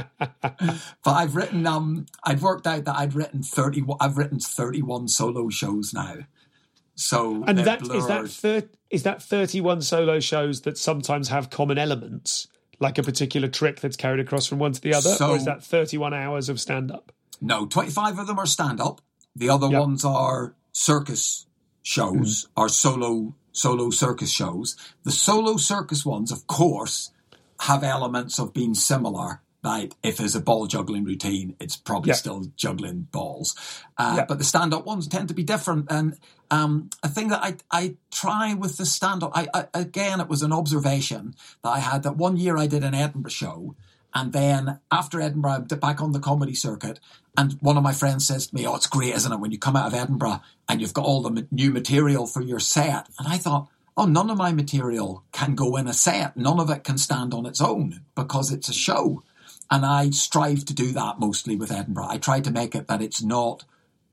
but 1.05 1.11
I've 1.11 1.37
written, 1.37 1.65
um, 1.69 2.07
I'd 2.25 2.43
worked 2.43 2.67
out 2.67 2.85
that 2.85 2.97
I'd 2.97 3.15
written 3.15 3.45
30, 3.45 3.85
I've 4.01 4.19
written 4.19 4.41
31 4.41 5.07
solo 5.07 5.51
shows 5.51 5.95
now. 5.95 6.17
So 6.97 7.45
and 7.47 7.59
that 7.59 7.83
is 7.83 8.07
that 8.09 8.29
thir- 8.29 8.69
is 8.91 9.05
that 9.05 9.23
31 9.23 9.83
solo 9.83 10.19
shows 10.19 10.63
that 10.63 10.77
sometimes 10.77 11.29
have 11.29 11.49
common 11.49 11.79
elements 11.79 12.49
like 12.81 12.99
a 12.99 13.05
particular 13.05 13.47
trick 13.47 13.81
that's 13.81 13.97
carried 13.97 14.19
across 14.21 14.47
from 14.47 14.59
one 14.59 14.73
to 14.73 14.81
the 14.81 14.95
other 14.95 15.15
So- 15.15 15.31
or 15.31 15.37
is 15.37 15.45
that 15.45 15.63
31 15.63 16.13
hours 16.13 16.49
of 16.49 16.61
stand 16.61 16.91
up 16.91 17.13
No, 17.41 17.67
25 17.67 18.19
of 18.19 18.27
them 18.27 18.39
are 18.39 18.47
stand 18.47 18.81
up. 18.81 19.01
The 19.37 19.49
other 19.49 19.69
Yep. 19.69 19.81
ones 19.81 20.05
are 20.05 20.55
circus 20.73 21.47
shows, 21.83 22.49
are 22.57 22.69
solo 22.69 23.35
solo 23.55 23.91
circus 23.91 24.31
shows. 24.31 24.77
The 25.05 25.11
solo 25.13 25.57
circus 25.59 26.07
ones, 26.07 26.33
of 26.33 26.47
course, 26.47 27.11
have 27.61 27.85
elements 27.85 28.39
of 28.39 28.55
being 28.55 28.75
similar. 28.75 29.43
Like 29.63 29.93
if 30.03 30.17
there's 30.17 30.35
a 30.35 30.41
ball 30.41 30.67
juggling 30.67 31.05
routine, 31.05 31.55
it's 31.61 31.77
probably 31.77 32.09
Yeah. 32.09 32.15
still 32.17 32.47
juggling 32.57 33.09
balls. 33.13 33.55
Uh, 33.99 34.15
Yeah. 34.19 34.25
But 34.25 34.39
the 34.39 34.45
stand 34.45 34.73
up 34.75 34.87
ones 34.87 35.07
tend 35.07 35.29
to 35.29 35.35
be 35.35 35.45
different. 35.45 35.87
And 35.91 36.19
um, 36.51 36.89
a 37.03 37.09
thing 37.09 37.29
that 37.29 37.45
I, 37.45 37.57
I 37.71 37.97
try 38.11 38.55
with 38.55 38.77
the 38.79 38.87
stand 38.87 39.23
up, 39.23 39.33
I, 39.35 39.47
I, 39.55 39.67
again, 39.75 40.21
it 40.21 40.29
was 40.29 40.43
an 40.43 40.53
observation 40.53 41.35
that 41.63 41.71
I 41.71 41.79
had 41.79 42.03
that 42.05 42.17
one 42.17 42.37
year 42.37 42.57
I 42.57 42.67
did 42.67 42.83
an 42.83 42.95
Edinburgh 42.95 43.31
show. 43.31 43.77
And 44.15 44.33
then 44.33 44.79
after 44.91 45.21
Edinburgh, 45.21 45.53
I'm 45.53 45.65
back 45.65 46.03
on 46.03 46.13
the 46.13 46.21
comedy 46.21 46.55
circuit. 46.55 47.01
And 47.37 47.55
one 47.61 47.77
of 47.77 47.83
my 47.83 47.93
friends 47.93 48.27
says 48.27 48.49
to 48.49 48.55
me, 48.55 48.67
Oh, 48.67 48.77
it's 48.77 48.87
great, 48.87 49.15
isn't 49.15 49.33
it? 49.33 49.41
When 49.41 49.53
you 49.53 49.59
come 49.59 49.77
out 49.77 49.87
of 49.87 49.95
Edinburgh 49.95 50.41
and 50.69 50.81
you've 50.81 50.95
got 50.95 51.05
all 51.05 51.23
the 51.23 51.47
new 51.51 51.71
material 51.71 52.27
for 52.27 52.43
your 52.43 52.61
set. 52.61 53.09
And 53.19 53.27
I 53.29 53.39
thought, 53.39 53.69
Oh, 53.97 54.07
none 54.07 54.31
of 54.31 54.39
my 54.39 54.53
material 54.53 55.25
can 55.33 55.55
go 55.55 55.77
in 55.77 55.87
a 55.87 55.93
set. 55.93 56.37
None 56.37 56.59
of 56.59 56.71
it 56.71 56.85
can 56.85 56.99
stand 56.99 57.35
on 57.35 57.47
its 57.47 57.61
own 57.61 58.03
because 58.15 58.51
it's 58.51 58.69
a 58.69 58.75
show. 58.75 59.23
And 59.71 59.85
I 59.87 60.11
strive 60.11 60.65
to 60.67 60.75
do 60.75 60.93
that 60.93 61.19
mostly 61.19 61.57
with 61.57 61.73
Edinburgh. 61.73 62.09
I 62.09 62.19
try 62.19 62.41
to 62.41 62.51
make 62.51 62.75
it 62.75 62.89
that 62.89 63.03
it's 63.03 63.23
not 63.23 63.65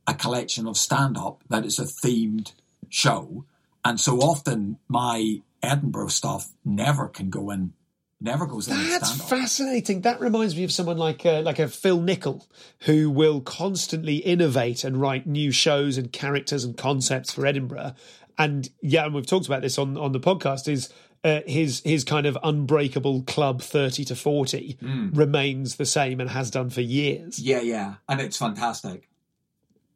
a 0.08 0.14
collection 0.14 0.68
of 0.68 0.78
stand 0.78 1.18
up, 1.18 1.44
that 1.50 1.66
it's 1.66 1.80
a 1.80 1.84
themed 1.84 2.54
show. 2.90 3.46
And 3.84 4.00
so 4.00 4.20
often 4.20 4.80
my 4.88 5.42
Edinburgh 5.62 6.10
stuff 6.10 6.52
never 6.66 7.08
can 7.08 7.30
go 7.30 7.50
in, 7.52 7.74
never 8.22 8.46
goes 8.46 8.68
in 8.68 8.76
That's 8.90 9.22
fascinating. 9.30 10.02
That 10.02 10.20
reminds 10.20 10.56
me 10.56 10.64
of 10.64 10.72
someone 10.72 10.98
like 10.98 11.26
uh, 11.26 11.42
like 11.42 11.60
a 11.60 11.68
Phil 11.68 12.02
Nichol, 12.02 12.48
who 12.82 13.10
will 13.10 13.42
constantly 13.42 14.18
innovate 14.18 14.84
and 14.84 15.00
write 15.00 15.26
new 15.28 15.52
shows 15.52 15.98
and 15.98 16.12
characters 16.12 16.64
and 16.64 16.78
concepts 16.78 17.34
for 17.34 17.46
Edinburgh. 17.46 17.94
And 18.38 18.70
yeah, 18.82 19.06
and 19.06 19.14
we've 19.14 19.26
talked 19.26 19.48
about 19.48 19.62
this 19.62 19.78
on 19.78 19.98
on 19.98 20.12
the 20.12 20.20
podcast. 20.20 20.68
Is 20.68 20.90
uh, 21.24 21.42
his 21.46 21.82
his 21.84 22.04
kind 22.04 22.26
of 22.26 22.38
unbreakable 22.44 23.24
club 23.24 23.62
thirty 23.62 24.06
to 24.06 24.16
forty 24.16 24.78
remains 24.82 25.76
the 25.76 25.86
same 25.86 26.20
and 26.22 26.30
has 26.30 26.50
done 26.50 26.70
for 26.70 26.82
years. 26.82 27.40
Yeah, 27.40 27.62
yeah, 27.62 27.96
and 28.08 28.22
it's 28.22 28.38
fantastic. 28.38 29.10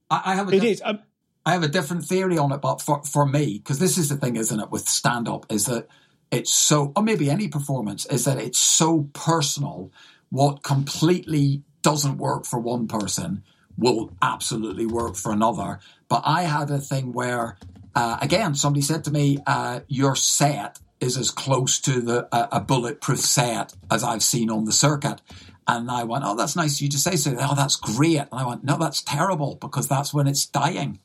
I, 0.09 0.21
I 0.25 0.35
have 0.35 0.49
a 0.49 0.55
It 0.55 0.59
diff- 0.59 0.71
is. 0.71 0.81
Um, 0.83 0.99
I 1.45 1.51
have 1.51 1.63
a 1.63 1.67
different 1.67 2.05
theory 2.05 2.37
on 2.37 2.51
it, 2.53 2.61
but 2.61 2.81
for 2.81 3.03
for 3.03 3.25
me, 3.25 3.57
because 3.57 3.79
this 3.79 3.97
is 3.97 4.09
the 4.09 4.15
thing, 4.17 4.35
isn't 4.37 4.59
it, 4.59 4.71
with 4.71 4.87
stand 4.87 5.27
up, 5.27 5.45
is 5.49 5.65
that 5.65 5.87
it's 6.33 6.51
so, 6.51 6.91
or 6.95 7.03
maybe 7.03 7.29
any 7.29 7.47
performance, 7.47 8.05
is 8.07 8.25
that 8.25 8.39
it's 8.39 8.59
so 8.59 9.09
personal. 9.13 9.91
What 10.29 10.63
completely 10.63 11.61
doesn't 11.83 12.17
work 12.17 12.45
for 12.45 12.59
one 12.59 12.87
person 12.87 13.43
will 13.77 14.11
absolutely 14.21 14.87
work 14.87 15.15
for 15.15 15.31
another. 15.31 15.79
But 16.09 16.23
I 16.25 16.43
had 16.43 16.71
a 16.71 16.79
thing 16.79 17.13
where, 17.13 17.57
uh, 17.95 18.17
again, 18.19 18.55
somebody 18.55 18.81
said 18.81 19.03
to 19.03 19.11
me, 19.11 19.39
uh, 19.45 19.81
"Your 19.87 20.15
set 20.15 20.79
is 20.99 21.17
as 21.17 21.29
close 21.29 21.79
to 21.81 22.01
the 22.01 22.27
a, 22.35 22.57
a 22.57 22.61
bulletproof 22.61 23.19
set 23.19 23.75
as 23.91 24.03
I've 24.03 24.23
seen 24.23 24.49
on 24.49 24.65
the 24.65 24.71
circuit." 24.71 25.21
And 25.67 25.89
I 25.91 26.03
went, 26.03 26.23
"Oh, 26.25 26.35
that's 26.35 26.55
nice 26.55 26.81
you 26.81 26.89
to 26.89 26.97
say 26.97 27.15
so." 27.15 27.35
Oh, 27.39 27.55
that's 27.55 27.75
great. 27.75 28.17
And 28.17 28.27
I 28.31 28.45
went, 28.45 28.63
"No, 28.63 28.77
that's 28.77 29.03
terrible 29.03 29.55
because 29.55 29.87
that's 29.87 30.13
when 30.13 30.27
it's 30.27 30.47
dying." 30.47 30.99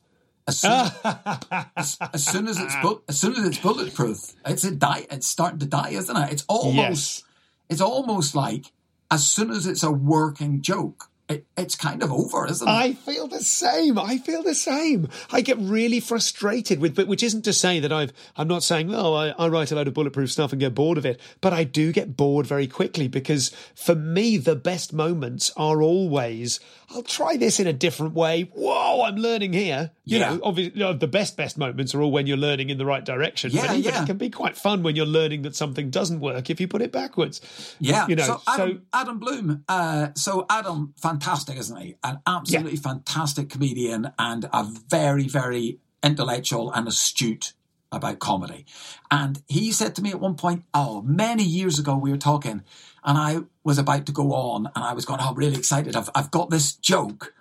As 0.48 0.58
soon 0.60 0.72
as, 0.72 1.46
as, 1.76 1.98
as 2.14 2.24
soon 2.26 2.48
as 2.48 2.58
it's 2.58 2.74
bu- 2.82 3.00
as 3.08 3.20
soon 3.20 3.34
as 3.36 3.44
it's 3.44 3.58
bulletproof, 3.58 4.34
it's 4.46 4.64
a 4.64 4.70
die. 4.70 5.06
It's 5.10 5.26
starting 5.28 5.58
to 5.60 5.66
die, 5.66 5.90
isn't 5.90 6.16
it? 6.16 6.32
It's 6.32 6.44
almost 6.48 6.74
Yes. 6.76 7.22
it's 7.68 7.80
almost 7.82 8.34
like 8.34 8.72
as 9.10 9.26
soon 9.28 9.50
as 9.50 9.66
it's 9.66 9.82
a 9.82 9.90
working 9.92 10.62
joke, 10.62 11.07
it, 11.28 11.46
it's 11.56 11.76
kind 11.76 12.02
of 12.02 12.10
over, 12.12 12.46
isn't 12.46 12.66
it? 12.66 12.70
I 12.70 12.92
feel 12.94 13.28
the 13.28 13.40
same. 13.40 13.98
I 13.98 14.18
feel 14.18 14.42
the 14.42 14.54
same. 14.54 15.08
I 15.30 15.40
get 15.42 15.58
really 15.58 16.00
frustrated 16.00 16.80
with, 16.80 16.94
but 16.94 17.06
which 17.06 17.22
isn't 17.22 17.42
to 17.42 17.52
say 17.52 17.80
that 17.80 17.92
I've. 17.92 18.12
I'm 18.36 18.48
not 18.48 18.62
saying, 18.62 18.94
oh, 18.94 19.14
I, 19.14 19.28
I 19.30 19.48
write 19.48 19.70
a 19.70 19.74
load 19.74 19.88
of 19.88 19.94
bulletproof 19.94 20.30
stuff 20.30 20.52
and 20.52 20.60
get 20.60 20.74
bored 20.74 20.98
of 20.98 21.04
it, 21.06 21.20
but 21.40 21.52
I 21.52 21.64
do 21.64 21.92
get 21.92 22.16
bored 22.16 22.46
very 22.46 22.66
quickly 22.66 23.08
because 23.08 23.50
for 23.74 23.94
me, 23.94 24.36
the 24.38 24.56
best 24.56 24.92
moments 24.92 25.52
are 25.56 25.82
always. 25.82 26.60
I'll 26.90 27.02
try 27.02 27.36
this 27.36 27.60
in 27.60 27.66
a 27.66 27.72
different 27.74 28.14
way. 28.14 28.50
Whoa, 28.54 29.02
I'm 29.02 29.16
learning 29.16 29.52
here. 29.52 29.90
You 30.06 30.18
Yeah. 30.18 30.30
know, 30.30 30.40
obviously, 30.42 30.78
you 30.78 30.86
know, 30.86 30.94
the 30.94 31.06
best 31.06 31.36
best 31.36 31.58
moments 31.58 31.94
are 31.94 32.00
all 32.00 32.10
when 32.10 32.26
you're 32.26 32.38
learning 32.38 32.70
in 32.70 32.78
the 32.78 32.86
right 32.86 33.04
direction. 33.04 33.50
Yeah, 33.50 33.66
but 33.66 33.78
yeah. 33.80 34.02
it 34.02 34.06
can 34.06 34.16
be 34.16 34.30
quite 34.30 34.56
fun 34.56 34.82
when 34.82 34.96
you're 34.96 35.04
learning 35.04 35.42
that 35.42 35.54
something 35.54 35.90
doesn't 35.90 36.20
work 36.20 36.48
if 36.48 36.60
you 36.60 36.66
put 36.68 36.80
it 36.80 36.90
backwards. 36.90 37.42
Yeah. 37.78 38.06
you 38.08 38.16
know. 38.16 38.24
so 38.24 38.40
Adam, 38.48 38.86
Adam 38.94 39.18
Bloom. 39.18 39.64
Uh, 39.68 40.08
so 40.14 40.46
Adam, 40.48 40.94
fantastic, 40.96 41.17
isn't 41.56 41.76
he? 41.76 41.96
An 42.02 42.20
absolutely 42.26 42.76
fantastic 42.76 43.48
comedian 43.48 44.12
and 44.18 44.48
a 44.52 44.64
very, 44.88 45.28
very 45.28 45.78
intellectual 46.02 46.72
and 46.72 46.88
astute 46.88 47.52
about 47.90 48.18
comedy. 48.18 48.66
And 49.10 49.42
he 49.48 49.72
said 49.72 49.94
to 49.96 50.02
me 50.02 50.10
at 50.10 50.20
one 50.20 50.34
point, 50.34 50.64
oh, 50.74 51.02
many 51.02 51.44
years 51.44 51.78
ago, 51.78 51.96
we 51.96 52.10
were 52.10 52.18
talking, 52.18 52.62
and 53.04 53.18
I 53.18 53.38
was 53.64 53.78
about 53.78 54.06
to 54.06 54.12
go 54.12 54.32
on, 54.32 54.66
and 54.74 54.84
I 54.84 54.92
was 54.92 55.04
going, 55.04 55.20
oh, 55.20 55.30
I'm 55.30 55.34
really 55.34 55.56
excited. 55.56 55.96
I've, 55.96 56.10
I've 56.14 56.30
got 56.30 56.50
this 56.50 56.74
joke, 56.74 57.34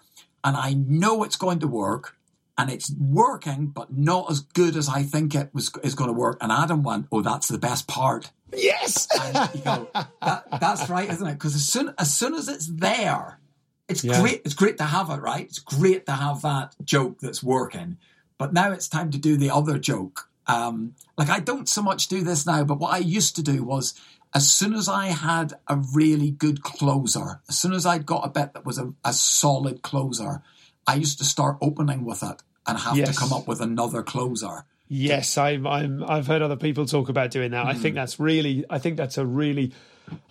and 0.43 0.55
I 0.55 0.73
know 0.73 1.23
it's 1.23 1.35
going 1.35 1.59
to 1.59 1.67
work. 1.67 2.15
And 2.59 2.71
it's 2.71 2.91
working, 2.99 3.67
but 3.67 3.95
not 3.95 4.31
as 4.31 4.39
good 4.39 4.75
as 4.75 4.89
I 4.89 5.03
think 5.03 5.35
it 5.35 5.51
was 5.53 5.71
is 5.83 5.93
going 5.93 6.07
to 6.07 6.19
work. 6.19 6.39
And 6.41 6.51
Adam 6.51 6.81
went, 6.81 7.05
"Oh, 7.11 7.21
that's 7.21 7.49
the 7.49 7.59
best 7.59 7.87
part." 7.87 8.31
yes. 8.51 9.07
And 9.19 9.49
you 9.53 9.61
go, 9.61 9.87
that, 9.93 10.45
that's 10.59 10.89
right, 10.89 11.09
isn't 11.09 11.27
it? 11.27 11.33
Because 11.33 11.55
as 11.55 11.67
soon 11.67 11.93
as 11.97 12.13
soon 12.13 12.33
as 12.33 12.47
it's 12.47 12.67
there, 12.67 13.39
it's 13.87 14.03
Yeah. 14.03 14.19
great. 14.21 14.41
It's 14.45 14.53
great 14.55 14.77
to 14.79 14.83
have 14.85 15.09
it, 15.09 15.21
right? 15.21 15.45
It's 15.45 15.59
great 15.59 16.05
to 16.07 16.11
have 16.13 16.41
that 16.41 16.75
joke 16.83 17.19
that's 17.21 17.41
working. 17.43 17.97
But 18.37 18.53
now 18.53 18.71
it's 18.71 18.87
time 18.87 19.11
to 19.11 19.17
do 19.17 19.37
the 19.37 19.49
other 19.49 19.79
joke. 19.79 20.29
Um, 20.47 20.93
like 21.17 21.29
I 21.29 21.39
don't 21.39 21.67
so 21.67 21.81
much 21.81 22.07
do 22.07 22.23
this 22.23 22.45
now, 22.45 22.63
but 22.63 22.79
what 22.79 22.93
I 22.93 22.99
used 22.99 23.35
to 23.37 23.43
do 23.43 23.63
was 23.63 23.93
as 24.33 24.51
soon 24.51 24.73
as 24.73 24.87
I 24.87 25.07
had 25.07 25.53
a 25.67 25.75
really 25.93 26.31
good 26.31 26.61
closer, 26.63 27.41
as 27.49 27.57
soon 27.57 27.73
as 27.73 27.85
I'd 27.85 28.05
got 28.05 28.25
a 28.25 28.29
bet 28.29 28.53
that 28.53 28.65
was 28.65 28.77
a, 28.77 28.93
a 29.03 29.11
solid 29.13 29.81
closer, 29.81 30.41
I 30.85 30.95
used 30.95 31.17
to 31.19 31.25
start 31.25 31.57
opening 31.61 32.05
with 32.05 32.23
it 32.23 32.41
and 32.65 32.77
have 32.77 32.95
Yes. 32.97 33.13
to 33.13 33.19
come 33.19 33.33
up 33.33 33.47
with 33.47 33.59
another 33.61 34.03
closer. 34.03 34.65
Yes, 34.89 35.37
I'm, 35.37 35.67
I'm. 35.67 36.01
I've 36.03 36.27
heard 36.27 36.41
other 36.41 36.55
people 36.55 36.85
talk 36.85 37.09
about 37.09 37.29
doing 37.31 37.51
that. 37.51 37.65
I 37.65 37.73
think 37.73 37.95
that's 37.95 38.19
really. 38.21 38.63
I 38.69 38.79
think 38.79 38.95
that's 38.95 39.17
a 39.17 39.25
really. 39.25 39.73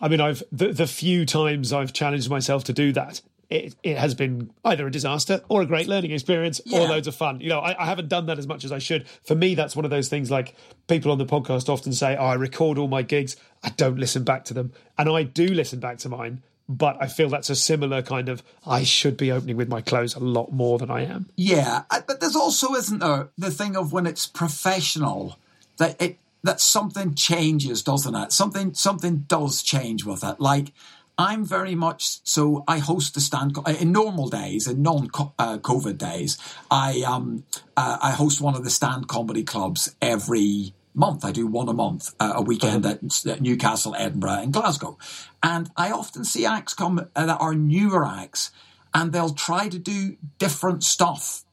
I 0.00 0.08
mean, 0.08 0.20
I've 0.22 0.42
the, 0.50 0.72
the 0.72 0.86
few 0.86 1.26
times 1.26 1.74
I've 1.74 1.92
challenged 1.92 2.30
myself 2.30 2.64
to 2.64 2.72
do 2.72 2.90
that. 2.92 3.20
It, 3.48 3.74
it 3.82 3.96
has 3.96 4.14
been 4.14 4.50
either 4.64 4.86
a 4.86 4.90
disaster 4.90 5.40
or 5.48 5.62
a 5.62 5.66
great 5.66 5.86
learning 5.86 6.10
experience 6.10 6.60
Yeah. 6.64 6.80
or 6.80 6.88
loads 6.88 7.06
of 7.06 7.14
fun. 7.14 7.40
You 7.40 7.48
know, 7.48 7.60
I, 7.60 7.80
I 7.82 7.86
haven't 7.86 8.08
done 8.08 8.26
that 8.26 8.38
as 8.38 8.46
much 8.46 8.64
as 8.64 8.72
I 8.72 8.78
should. 8.78 9.08
For 9.24 9.34
me, 9.34 9.54
that's 9.54 9.76
one 9.76 9.84
of 9.84 9.90
those 9.90 10.08
things 10.08 10.30
like 10.30 10.54
people 10.88 11.12
on 11.12 11.18
the 11.18 11.26
podcast 11.26 11.68
often 11.68 11.92
say, 11.92 12.16
oh, 12.16 12.24
I 12.26 12.34
record 12.34 12.76
all 12.78 12.88
my 12.88 13.02
gigs. 13.02 13.36
I 13.62 13.70
don't 13.70 13.98
listen 13.98 14.24
back 14.24 14.44
to 14.46 14.54
them. 14.54 14.72
And 14.98 15.08
I 15.08 15.22
do 15.22 15.46
listen 15.46 15.78
back 15.80 15.98
to 15.98 16.08
mine. 16.08 16.42
But 16.68 16.96
I 17.00 17.06
feel 17.06 17.28
that's 17.28 17.48
a 17.48 17.54
similar 17.54 18.02
kind 18.02 18.28
of, 18.28 18.42
I 18.66 18.82
should 18.82 19.16
be 19.16 19.30
opening 19.30 19.56
with 19.56 19.68
my 19.68 19.80
clothes 19.80 20.16
a 20.16 20.18
lot 20.18 20.52
more 20.52 20.78
than 20.78 20.90
I 20.90 21.04
am. 21.04 21.28
Yeah, 21.36 21.82
but 22.08 22.18
there's 22.18 22.34
also 22.34 22.74
isn't 22.74 22.98
there 22.98 23.28
the 23.38 23.52
thing 23.52 23.76
of 23.76 23.92
when 23.92 24.04
it's 24.04 24.26
professional 24.26 25.38
that 25.76 26.00
it 26.02 26.18
that 26.42 26.60
something 26.60 27.14
changes, 27.14 27.82
doesn't 27.82 28.14
it? 28.16 28.32
Something 28.32 28.74
something 28.74 29.18
does 29.28 29.62
change 29.62 30.04
with 30.04 30.24
it. 30.24 30.40
Like 30.40 30.72
I'm 31.18 31.44
very 31.44 31.74
much 31.74 32.20
so. 32.24 32.62
I 32.68 32.78
host 32.78 33.14
the 33.14 33.20
stand 33.20 33.56
in 33.80 33.90
normal 33.92 34.28
days, 34.28 34.66
in 34.66 34.82
non 34.82 35.08
uh, 35.38 35.58
COVID 35.58 35.96
days. 35.96 36.36
I 36.70 37.02
um 37.06 37.44
uh, 37.76 37.98
I 38.02 38.10
host 38.10 38.40
one 38.40 38.54
of 38.54 38.64
the 38.64 38.70
stand 38.70 39.08
comedy 39.08 39.42
clubs 39.42 39.94
every 40.02 40.74
month. 40.94 41.24
I 41.24 41.32
do 41.32 41.46
one 41.46 41.68
a 41.68 41.72
month, 41.72 42.14
uh, 42.20 42.34
a 42.36 42.42
weekend 42.42 42.84
at, 42.84 43.00
at 43.26 43.40
Newcastle, 43.40 43.94
Edinburgh, 43.96 44.40
and 44.42 44.52
Glasgow. 44.52 44.98
And 45.42 45.70
I 45.76 45.90
often 45.90 46.24
see 46.24 46.44
acts 46.44 46.74
come 46.74 46.98
uh, 47.14 47.26
that 47.26 47.40
are 47.40 47.54
newer 47.54 48.04
acts, 48.06 48.50
and 48.92 49.12
they'll 49.12 49.34
try 49.34 49.68
to 49.68 49.78
do 49.78 50.16
different 50.38 50.84
stuff 50.84 51.44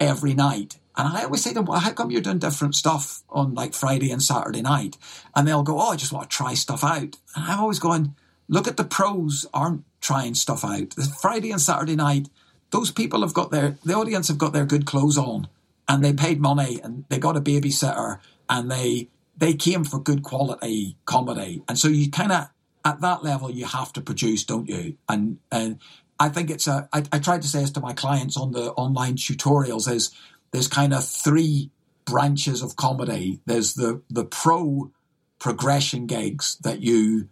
every 0.00 0.34
night. 0.34 0.78
And 0.96 1.08
I 1.16 1.24
always 1.24 1.42
say 1.42 1.50
to 1.50 1.54
them, 1.54 1.64
well, 1.66 1.80
how 1.80 1.92
come 1.92 2.10
you're 2.10 2.20
doing 2.20 2.38
different 2.38 2.74
stuff 2.74 3.22
on 3.30 3.54
like 3.54 3.72
Friday 3.72 4.10
and 4.10 4.22
Saturday 4.22 4.62
night? 4.62 4.98
And 5.34 5.46
they'll 5.48 5.62
go, 5.62 5.78
oh, 5.80 5.90
I 5.90 5.96
just 5.96 6.12
want 6.12 6.28
to 6.28 6.36
try 6.36 6.54
stuff 6.54 6.84
out. 6.84 7.16
And 7.34 7.44
I'm 7.46 7.60
always 7.60 7.78
going, 7.78 8.14
look 8.52 8.68
at 8.68 8.76
the 8.76 8.84
pros 8.84 9.46
aren't 9.54 9.82
trying 10.02 10.34
stuff 10.34 10.62
out. 10.62 10.92
Friday 11.22 11.50
and 11.50 11.60
Saturday 11.60 11.96
night, 11.96 12.28
those 12.70 12.90
people 12.90 13.22
have 13.22 13.32
got 13.32 13.50
their, 13.50 13.78
the 13.82 13.94
audience 13.94 14.28
have 14.28 14.36
got 14.36 14.52
their 14.52 14.66
good 14.66 14.84
clothes 14.84 15.16
on 15.16 15.48
and 15.88 16.04
they 16.04 16.12
paid 16.12 16.38
money 16.38 16.78
and 16.84 17.04
they 17.08 17.18
got 17.18 17.36
a 17.36 17.40
babysitter 17.40 18.18
and 18.50 18.70
they, 18.70 19.08
they 19.38 19.54
came 19.54 19.84
for 19.84 19.98
good 19.98 20.22
quality 20.22 20.98
comedy. 21.06 21.62
And 21.66 21.78
so 21.78 21.88
you 21.88 22.10
kind 22.10 22.30
of, 22.30 22.50
at 22.84 23.00
that 23.00 23.24
level, 23.24 23.50
you 23.50 23.64
have 23.64 23.90
to 23.94 24.02
produce, 24.02 24.44
don't 24.44 24.68
you? 24.68 24.96
And, 25.08 25.38
and 25.50 25.78
I 26.20 26.28
think 26.28 26.50
it's 26.50 26.66
a, 26.66 26.90
I, 26.92 27.04
I 27.10 27.20
tried 27.20 27.40
to 27.42 27.48
say 27.48 27.60
this 27.60 27.70
to 27.70 27.80
my 27.80 27.94
clients 27.94 28.36
on 28.36 28.52
the 28.52 28.72
online 28.72 29.14
tutorials 29.14 29.90
is 29.90 30.14
there's 30.50 30.68
kind 30.68 30.92
of 30.92 31.08
three 31.08 31.70
branches 32.04 32.62
of 32.62 32.76
comedy. 32.76 33.40
There's 33.46 33.72
the, 33.74 34.02
the 34.10 34.26
pro 34.26 34.90
progression 35.38 36.06
gigs 36.06 36.58
that 36.62 36.82
you 36.82 37.28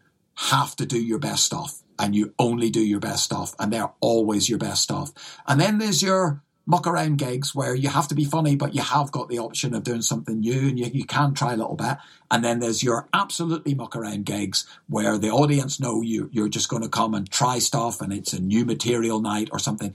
have 0.48 0.74
to 0.76 0.86
do 0.86 1.00
your 1.00 1.18
best 1.18 1.44
stuff 1.44 1.82
and 1.98 2.14
you 2.14 2.32
only 2.38 2.70
do 2.70 2.80
your 2.80 3.00
best 3.00 3.24
stuff 3.24 3.54
and 3.58 3.72
they're 3.72 3.92
always 4.00 4.48
your 4.48 4.58
best 4.58 4.82
stuff. 4.82 5.12
And 5.46 5.60
then 5.60 5.78
there's 5.78 6.02
your 6.02 6.42
muck 6.66 6.86
around 6.86 7.18
gigs 7.18 7.54
where 7.54 7.74
you 7.74 7.90
have 7.90 8.08
to 8.08 8.14
be 8.14 8.24
funny, 8.24 8.56
but 8.56 8.74
you 8.74 8.80
have 8.80 9.12
got 9.12 9.28
the 9.28 9.38
option 9.38 9.74
of 9.74 9.82
doing 9.82 10.00
something 10.00 10.40
new 10.40 10.68
and 10.68 10.78
you, 10.78 10.86
you 10.86 11.04
can 11.04 11.34
try 11.34 11.52
a 11.52 11.56
little 11.56 11.74
bit. 11.74 11.98
And 12.30 12.42
then 12.42 12.60
there's 12.60 12.82
your 12.82 13.08
absolutely 13.12 13.74
muck 13.74 13.96
around 13.96 14.24
gigs 14.24 14.66
where 14.88 15.18
the 15.18 15.30
audience 15.30 15.78
know 15.78 16.00
you, 16.00 16.30
you're 16.32 16.48
just 16.48 16.70
going 16.70 16.82
to 16.82 16.88
come 16.88 17.12
and 17.12 17.30
try 17.30 17.58
stuff 17.58 18.00
and 18.00 18.12
it's 18.12 18.32
a 18.32 18.40
new 18.40 18.64
material 18.64 19.20
night 19.20 19.50
or 19.52 19.58
something. 19.58 19.94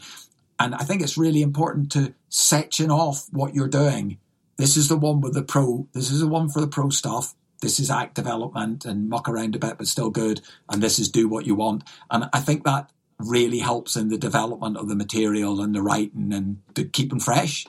And 0.59 0.75
I 0.75 0.83
think 0.83 1.01
it's 1.01 1.17
really 1.17 1.41
important 1.41 1.91
to 1.93 2.13
section 2.29 2.91
off 2.91 3.27
what 3.31 3.55
you're 3.55 3.67
doing. 3.67 4.19
This 4.57 4.77
is 4.77 4.89
the 4.89 4.97
one 4.97 5.21
with 5.21 5.33
the 5.33 5.43
pro, 5.43 5.87
this 5.93 6.11
is 6.11 6.19
the 6.19 6.27
one 6.27 6.49
for 6.49 6.61
the 6.61 6.67
pro 6.67 6.89
stuff. 6.89 7.33
This 7.61 7.79
is 7.79 7.89
act 7.89 8.15
development 8.15 8.85
and 8.85 9.09
muck 9.09 9.29
around 9.29 9.55
a 9.55 9.59
bit, 9.59 9.77
but 9.77 9.87
still 9.87 10.09
good. 10.09 10.41
And 10.69 10.81
this 10.81 10.99
is 10.99 11.09
do 11.09 11.27
what 11.27 11.45
you 11.45 11.55
want. 11.55 11.83
And 12.11 12.29
I 12.33 12.39
think 12.39 12.63
that 12.63 12.91
really 13.19 13.59
helps 13.59 13.95
in 13.95 14.09
the 14.09 14.17
development 14.17 14.77
of 14.77 14.89
the 14.89 14.95
material 14.95 15.61
and 15.61 15.73
the 15.73 15.81
writing 15.81 16.33
and 16.33 16.61
the 16.73 16.85
keeping 16.85 17.19
fresh. 17.19 17.65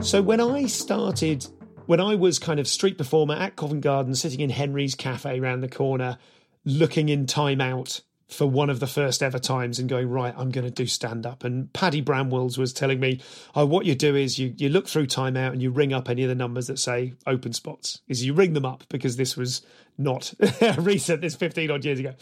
So 0.00 0.22
when 0.22 0.40
I 0.40 0.66
started, 0.66 1.46
when 1.86 2.00
I 2.00 2.14
was 2.14 2.38
kind 2.38 2.58
of 2.58 2.66
street 2.66 2.96
performer 2.98 3.34
at 3.34 3.56
Covent 3.56 3.82
Garden, 3.82 4.14
sitting 4.14 4.40
in 4.40 4.50
Henry's 4.50 4.94
Cafe 4.94 5.38
round 5.40 5.62
the 5.62 5.68
corner, 5.68 6.18
looking 6.64 7.08
in 7.08 7.26
time 7.26 7.60
out 7.60 8.00
for 8.30 8.46
one 8.46 8.70
of 8.70 8.80
the 8.80 8.86
first 8.86 9.22
ever 9.22 9.38
times 9.38 9.78
and 9.78 9.88
going, 9.88 10.08
right, 10.08 10.34
I'm 10.36 10.50
going 10.50 10.64
to 10.64 10.70
do 10.70 10.86
stand 10.86 11.26
up. 11.26 11.44
And 11.44 11.72
Paddy 11.72 12.00
Bramwells 12.00 12.58
was 12.58 12.72
telling 12.72 13.00
me, 13.00 13.20
oh, 13.54 13.66
what 13.66 13.86
you 13.86 13.94
do 13.94 14.14
is 14.14 14.38
you, 14.38 14.54
you 14.56 14.68
look 14.68 14.88
through 14.88 15.06
time 15.06 15.36
out 15.36 15.52
and 15.52 15.62
you 15.62 15.70
ring 15.70 15.92
up 15.92 16.08
any 16.08 16.22
of 16.22 16.28
the 16.28 16.34
numbers 16.34 16.68
that 16.68 16.78
say 16.78 17.14
open 17.26 17.52
spots, 17.52 18.00
is 18.08 18.24
you 18.24 18.32
ring 18.32 18.52
them 18.52 18.64
up 18.64 18.84
because 18.88 19.16
this 19.16 19.36
was 19.36 19.62
not 19.98 20.32
recent, 20.78 21.20
this 21.20 21.34
15 21.34 21.70
odd 21.70 21.84
years 21.84 21.98
ago. 21.98 22.14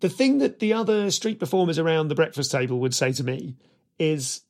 The 0.00 0.08
thing 0.08 0.38
that 0.38 0.60
the 0.60 0.72
other 0.72 1.10
street 1.10 1.40
performers 1.40 1.78
around 1.78 2.08
the 2.08 2.14
breakfast 2.14 2.50
table 2.50 2.78
would 2.80 2.94
say 2.94 3.12
to 3.12 3.24
me 3.24 3.56
is, 3.98 4.42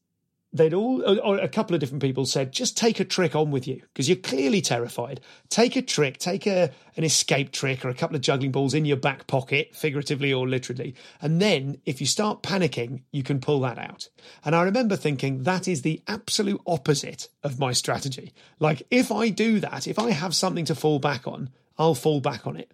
they'd 0.55 0.72
all, 0.72 1.02
or 1.20 1.38
a 1.38 1.48
couple 1.48 1.74
of 1.74 1.80
different 1.80 2.00
people 2.00 2.24
said, 2.24 2.52
just 2.52 2.76
take 2.76 3.00
a 3.00 3.05
trick 3.05 3.34
on 3.34 3.50
with 3.50 3.66
you 3.66 3.82
because 3.92 4.09
you're 4.09 4.16
clearly 4.16 4.62
terrified. 4.62 5.20
Take 5.50 5.74
a 5.74 5.82
trick, 5.82 6.16
take 6.18 6.46
a 6.46 6.70
an 6.96 7.02
escape 7.02 7.50
trick 7.50 7.84
or 7.84 7.88
a 7.88 7.94
couple 7.94 8.14
of 8.14 8.22
juggling 8.22 8.52
balls 8.52 8.72
in 8.72 8.84
your 8.84 8.96
back 8.96 9.26
pocket, 9.26 9.74
figuratively 9.74 10.32
or 10.32 10.48
literally. 10.48 10.94
And 11.20 11.42
then 11.42 11.78
if 11.84 12.00
you 12.00 12.07
start 12.07 12.42
panicking, 12.42 13.02
you 13.11 13.24
can 13.24 13.40
pull 13.40 13.61
that 13.61 13.78
out. 13.78 14.09
And 14.44 14.55
I 14.55 14.62
remember 14.62 14.94
thinking 14.94 15.42
that 15.42 15.66
is 15.66 15.82
the 15.82 16.00
absolute 16.07 16.61
opposite 16.66 17.28
of 17.42 17.59
my 17.59 17.72
strategy. 17.72 18.32
Like 18.61 18.84
if 18.92 19.11
I 19.11 19.30
do 19.30 19.59
that, 19.59 19.88
if 19.88 19.98
I 19.98 20.12
have 20.12 20.36
something 20.36 20.64
to 20.66 20.76
fall 20.76 21.00
back 21.00 21.26
on, 21.26 21.50
I'll 21.76 21.96
fall 21.96 22.20
back 22.20 22.46
on 22.46 22.57
it. 22.57 22.70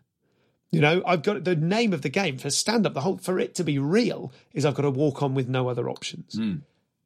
You 0.70 0.80
know, 0.80 1.02
I've 1.04 1.22
got 1.22 1.42
the 1.42 1.56
name 1.56 1.92
of 1.92 2.02
the 2.02 2.08
game 2.08 2.38
for 2.38 2.50
stand 2.50 2.86
up, 2.86 2.94
the 2.94 3.00
whole 3.00 3.16
for 3.16 3.40
it 3.40 3.54
to 3.56 3.64
be 3.64 3.78
real 3.78 4.32
is 4.52 4.64
I've 4.64 4.74
got 4.74 4.82
to 4.82 4.90
walk 4.90 5.22
on 5.22 5.34
with 5.34 5.48
no 5.48 5.68
other 5.68 5.88
options 5.88 6.36
hmm. 6.36 6.56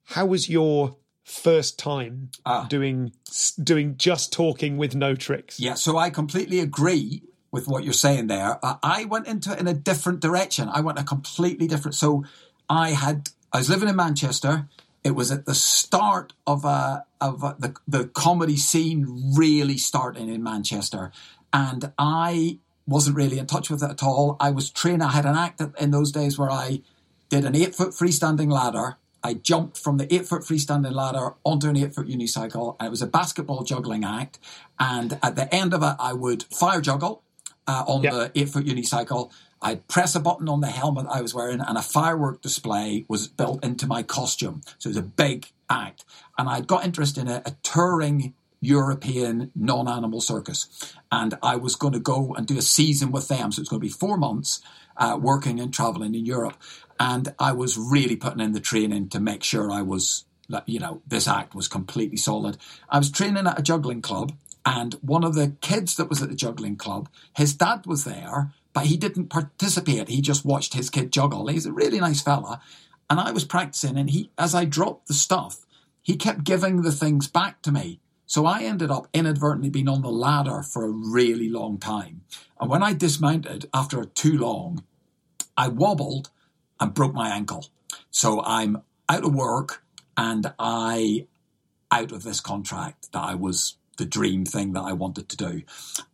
How 0.04 0.26
was 0.26 0.48
your 0.48 0.96
first 1.24 1.78
time 1.78 2.30
Ah. 2.44 2.66
doing 2.68 3.12
doing 3.62 3.96
just 3.96 4.32
talking 4.32 4.76
with 4.76 4.94
no 4.94 5.14
tricks? 5.14 5.58
Yeah, 5.58 5.74
so 5.74 5.96
I 5.96 6.10
completely 6.10 6.60
agree 6.60 7.22
with 7.50 7.66
what 7.68 7.84
you're 7.84 7.92
saying 7.92 8.26
there. 8.26 8.58
I 8.82 9.04
went 9.04 9.26
into 9.26 9.52
it 9.52 9.58
in 9.60 9.68
a 9.68 9.74
different 9.74 10.20
direction. 10.20 10.68
I 10.68 10.80
went 10.80 10.98
a 10.98 11.04
completely 11.04 11.66
different. 11.66 11.94
So 11.94 12.24
I 12.68 12.90
had 12.90 13.30
I 13.52 13.58
was 13.58 13.70
living 13.70 13.88
in 13.88 13.96
Manchester. 13.96 14.68
It 15.04 15.14
was 15.14 15.30
at 15.30 15.44
the 15.46 15.54
start 15.54 16.32
of 16.46 16.64
a 16.64 17.04
of 17.20 17.42
a, 17.42 17.56
the 17.58 17.74
the 17.86 18.06
comedy 18.08 18.56
scene 18.56 19.32
really 19.36 19.78
starting 19.78 20.28
in 20.28 20.42
Manchester, 20.42 21.12
and 21.52 21.92
I 21.98 22.58
wasn't 22.86 23.16
really 23.16 23.38
in 23.38 23.46
touch 23.46 23.70
with 23.70 23.82
it 23.82 23.90
at 23.90 24.02
all. 24.02 24.36
I 24.40 24.50
was 24.50 24.68
training. 24.70 25.02
I 25.02 25.12
had 25.12 25.24
an 25.24 25.36
act 25.36 25.62
in 25.80 25.90
those 25.90 26.10
days 26.12 26.38
where 26.38 26.50
I 26.50 26.82
did 27.30 27.44
an 27.44 27.54
eight 27.56 27.74
foot 27.74 27.90
freestanding 27.90 28.50
ladder. 28.52 28.96
I 29.24 29.34
jumped 29.34 29.78
from 29.78 29.96
the 29.96 30.12
eight 30.14 30.26
foot 30.26 30.42
freestanding 30.42 30.92
ladder 30.94 31.34
onto 31.44 31.68
an 31.70 31.76
eight 31.78 31.94
foot 31.94 32.06
unicycle. 32.08 32.76
And 32.78 32.88
it 32.88 32.90
was 32.90 33.02
a 33.02 33.06
basketball 33.08 33.64
juggling 33.64 34.04
act. 34.04 34.38
And 34.78 35.18
at 35.22 35.36
the 35.36 35.52
end 35.54 35.74
of 35.74 35.82
it, 35.82 35.96
I 35.98 36.12
would 36.12 36.44
fire 36.44 36.82
juggle 36.82 37.24
uh, 37.66 37.84
on 37.88 38.02
Yep. 38.02 38.12
the 38.12 38.32
eight 38.40 38.50
foot 38.50 38.66
unicycle. 38.66 39.32
I'd 39.62 39.88
press 39.88 40.14
a 40.14 40.20
button 40.20 40.48
on 40.50 40.60
the 40.60 40.68
helmet 40.68 41.06
I 41.10 41.22
was 41.22 41.32
wearing, 41.34 41.60
and 41.60 41.78
a 41.78 41.82
firework 41.82 42.42
display 42.42 43.06
was 43.08 43.28
built 43.28 43.64
into 43.64 43.86
my 43.86 44.02
costume. 44.02 44.60
So 44.78 44.88
it 44.88 44.90
was 44.90 44.96
a 44.98 45.02
big 45.02 45.52
act. 45.70 46.04
And 46.38 46.50
I'd 46.50 46.66
got 46.66 46.84
interested 46.84 47.22
in 47.22 47.28
a, 47.28 47.42
a 47.46 47.52
touring 47.62 48.34
European 48.60 49.50
non 49.54 49.88
animal 49.88 50.20
circus. 50.20 50.94
And 51.10 51.34
I 51.42 51.56
was 51.56 51.76
going 51.76 51.94
to 51.94 51.98
go 52.00 52.34
and 52.34 52.46
do 52.46 52.58
a 52.58 52.62
season 52.62 53.10
with 53.12 53.28
them. 53.28 53.52
So 53.52 53.60
it's 53.60 53.70
going 53.70 53.80
to 53.80 53.84
be 53.86 53.90
four 53.92 54.16
months 54.18 54.60
uh, 54.96 55.18
working 55.20 55.60
and 55.60 55.72
traveling 55.72 56.14
in 56.14 56.26
Europe. 56.26 56.56
And 57.04 57.34
I 57.38 57.52
was 57.52 57.76
really 57.76 58.16
putting 58.16 58.40
in 58.40 58.52
the 58.52 58.60
training 58.60 59.10
to 59.10 59.20
make 59.20 59.42
sure 59.42 59.70
I 59.70 59.82
was, 59.82 60.24
you 60.64 60.80
know, 60.80 61.02
this 61.06 61.28
act 61.28 61.54
was 61.54 61.68
completely 61.68 62.16
solid. 62.16 62.56
I 62.88 62.96
was 62.96 63.10
training 63.10 63.46
at 63.46 63.58
a 63.58 63.62
juggling 63.62 64.00
club. 64.00 64.32
And 64.64 64.94
one 65.02 65.22
of 65.22 65.34
the 65.34 65.54
kids 65.60 65.96
that 65.96 66.08
was 66.08 66.22
at 66.22 66.30
the 66.30 66.34
juggling 66.34 66.76
club, 66.76 67.10
his 67.36 67.52
dad 67.52 67.84
was 67.84 68.04
there, 68.04 68.54
but 68.72 68.86
he 68.86 68.96
didn't 68.96 69.28
participate. 69.28 70.08
He 70.08 70.22
just 70.22 70.46
watched 70.46 70.72
his 70.72 70.88
kid 70.88 71.12
juggle. 71.12 71.48
He's 71.48 71.66
a 71.66 71.74
really 71.74 72.00
nice 72.00 72.22
fella. 72.22 72.62
And 73.10 73.20
I 73.20 73.32
was 73.32 73.44
practicing, 73.44 73.98
and 73.98 74.08
he, 74.08 74.30
as 74.38 74.54
I 74.54 74.64
dropped 74.64 75.08
the 75.08 75.12
stuff, 75.12 75.66
he 76.00 76.16
kept 76.16 76.44
giving 76.44 76.80
the 76.80 76.90
things 76.90 77.28
back 77.28 77.60
to 77.62 77.70
me. 77.70 78.00
So 78.24 78.46
I 78.46 78.62
ended 78.62 78.90
up 78.90 79.08
inadvertently 79.12 79.68
being 79.68 79.90
on 79.90 80.00
the 80.00 80.08
ladder 80.08 80.62
for 80.62 80.86
a 80.86 80.88
really 80.88 81.50
long 81.50 81.76
time. 81.76 82.22
And 82.58 82.70
when 82.70 82.82
I 82.82 82.94
dismounted 82.94 83.68
after 83.74 84.06
too 84.06 84.38
long, 84.38 84.84
I 85.54 85.68
wobbled 85.68 86.30
and 86.80 86.94
broke 86.94 87.14
my 87.14 87.28
ankle. 87.28 87.66
So 88.10 88.42
I'm 88.42 88.82
out 89.08 89.24
of 89.24 89.34
work 89.34 89.82
and 90.16 90.52
I 90.58 91.26
out 91.90 92.12
of 92.12 92.22
this 92.22 92.40
contract 92.40 93.12
that 93.12 93.22
I 93.22 93.34
was 93.34 93.76
the 93.96 94.04
dream 94.04 94.44
thing 94.44 94.72
that 94.72 94.82
I 94.82 94.92
wanted 94.92 95.28
to 95.28 95.36
do. 95.36 95.62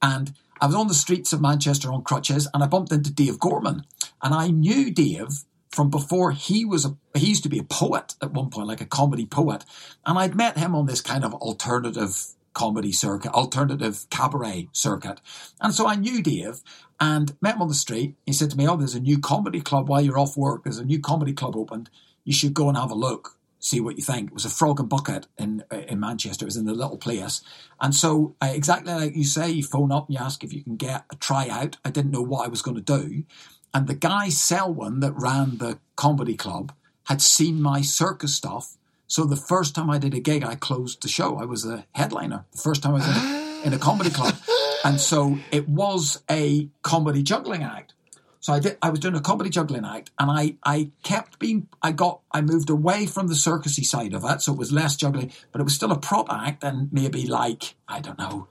And 0.02 0.34
I 0.60 0.66
was 0.66 0.74
on 0.74 0.88
the 0.88 0.94
streets 0.94 1.32
of 1.32 1.40
Manchester 1.40 1.92
on 1.92 2.02
crutches 2.02 2.48
and 2.52 2.62
I 2.62 2.66
bumped 2.66 2.92
into 2.92 3.12
Dave 3.12 3.38
Gorman. 3.38 3.84
And 4.22 4.34
I 4.34 4.48
knew 4.48 4.90
Dave 4.90 5.44
from 5.70 5.88
before 5.88 6.32
he 6.32 6.64
was 6.64 6.84
a 6.84 6.96
he 7.14 7.28
used 7.28 7.44
to 7.44 7.48
be 7.48 7.58
a 7.58 7.64
poet 7.64 8.14
at 8.20 8.32
one 8.32 8.50
point, 8.50 8.68
like 8.68 8.80
a 8.80 8.86
comedy 8.86 9.24
poet. 9.24 9.64
And 10.04 10.18
I'd 10.18 10.34
met 10.34 10.58
him 10.58 10.74
on 10.74 10.86
this 10.86 11.00
kind 11.00 11.24
of 11.24 11.32
alternative 11.34 12.34
comedy 12.54 12.92
circuit, 12.92 13.32
alternative 13.32 14.06
cabaret 14.10 14.68
circuit. 14.72 15.20
And 15.60 15.74
so 15.74 15.86
I 15.86 15.96
knew 15.96 16.22
Dave 16.22 16.62
and 16.98 17.36
met 17.40 17.56
him 17.56 17.62
on 17.62 17.68
the 17.68 17.74
street. 17.74 18.16
He 18.26 18.32
said 18.32 18.50
to 18.50 18.56
me, 18.56 18.68
Oh, 18.68 18.76
there's 18.76 18.94
a 18.94 19.00
new 19.00 19.18
comedy 19.18 19.60
club 19.60 19.88
while 19.88 20.00
you're 20.00 20.18
off 20.18 20.36
work. 20.36 20.64
There's 20.64 20.78
a 20.78 20.84
new 20.84 21.00
comedy 21.00 21.32
club 21.32 21.56
opened. 21.56 21.90
You 22.24 22.32
should 22.32 22.54
go 22.54 22.68
and 22.68 22.76
have 22.76 22.90
a 22.90 22.94
look, 22.94 23.38
see 23.58 23.80
what 23.80 23.96
you 23.96 24.04
think. 24.04 24.28
It 24.28 24.34
was 24.34 24.44
a 24.44 24.50
frog 24.50 24.80
and 24.80 24.88
bucket 24.88 25.26
in 25.38 25.64
in 25.70 26.00
Manchester. 26.00 26.44
It 26.44 26.48
was 26.48 26.56
in 26.56 26.66
the 26.66 26.74
little 26.74 26.98
place. 26.98 27.42
And 27.80 27.94
so, 27.94 28.36
uh, 28.42 28.50
exactly 28.52 28.92
like 28.92 29.16
you 29.16 29.24
say, 29.24 29.50
you 29.50 29.62
phone 29.62 29.90
up 29.90 30.08
and 30.08 30.18
you 30.18 30.24
ask 30.24 30.44
if 30.44 30.52
you 30.52 30.62
can 30.62 30.76
get 30.76 31.04
a 31.10 31.16
tryout. 31.16 31.78
I 31.84 31.90
didn't 31.90 32.10
know 32.10 32.22
what 32.22 32.44
I 32.44 32.48
was 32.48 32.62
going 32.62 32.76
to 32.76 32.82
do. 32.82 33.24
And 33.72 33.86
the 33.86 33.94
guy, 33.94 34.28
Selwyn, 34.28 35.00
that 35.00 35.12
ran 35.12 35.58
the 35.58 35.78
comedy 35.96 36.36
club, 36.36 36.72
had 37.04 37.22
seen 37.22 37.62
my 37.62 37.80
circus 37.82 38.34
stuff. 38.34 38.76
So 39.10 39.24
the 39.24 39.34
first 39.34 39.74
time 39.74 39.90
I 39.90 39.98
did 39.98 40.14
a 40.14 40.20
gig, 40.20 40.44
I 40.44 40.54
closed 40.54 41.02
the 41.02 41.08
show. 41.08 41.36
I 41.36 41.44
was 41.44 41.66
a 41.66 41.84
headliner. 41.92 42.44
The 42.52 42.58
first 42.58 42.80
time 42.80 42.92
I 42.92 42.98
was 42.98 43.08
in 43.08 43.14
a, 43.14 43.66
in 43.66 43.72
a 43.74 43.78
comedy 43.78 44.10
club. 44.10 44.34
And 44.82 44.98
so 44.98 45.36
it 45.52 45.68
was 45.68 46.22
a 46.30 46.70
comedy 46.80 47.22
juggling 47.22 47.62
act. 47.62 47.92
So 48.38 48.54
I 48.54 48.60
did. 48.60 48.78
I 48.80 48.88
was 48.88 48.98
doing 48.98 49.14
a 49.14 49.20
comedy 49.20 49.50
juggling 49.50 49.84
act, 49.84 50.10
and 50.18 50.30
I 50.30 50.56
I 50.64 50.90
kept 51.02 51.38
being. 51.38 51.68
I 51.82 51.92
got. 51.92 52.22
I 52.32 52.40
moved 52.40 52.70
away 52.70 53.04
from 53.04 53.26
the 53.26 53.34
circusy 53.34 53.84
side 53.84 54.14
of 54.14 54.24
it, 54.24 54.40
so 54.40 54.54
it 54.54 54.58
was 54.58 54.72
less 54.72 54.96
juggling, 54.96 55.32
but 55.52 55.60
it 55.60 55.64
was 55.64 55.74
still 55.74 55.92
a 55.92 55.98
prop 55.98 56.32
act, 56.32 56.64
and 56.64 56.90
maybe 56.90 57.26
like 57.26 57.74
I 57.86 58.00
don't 58.00 58.18
know, 58.18 58.48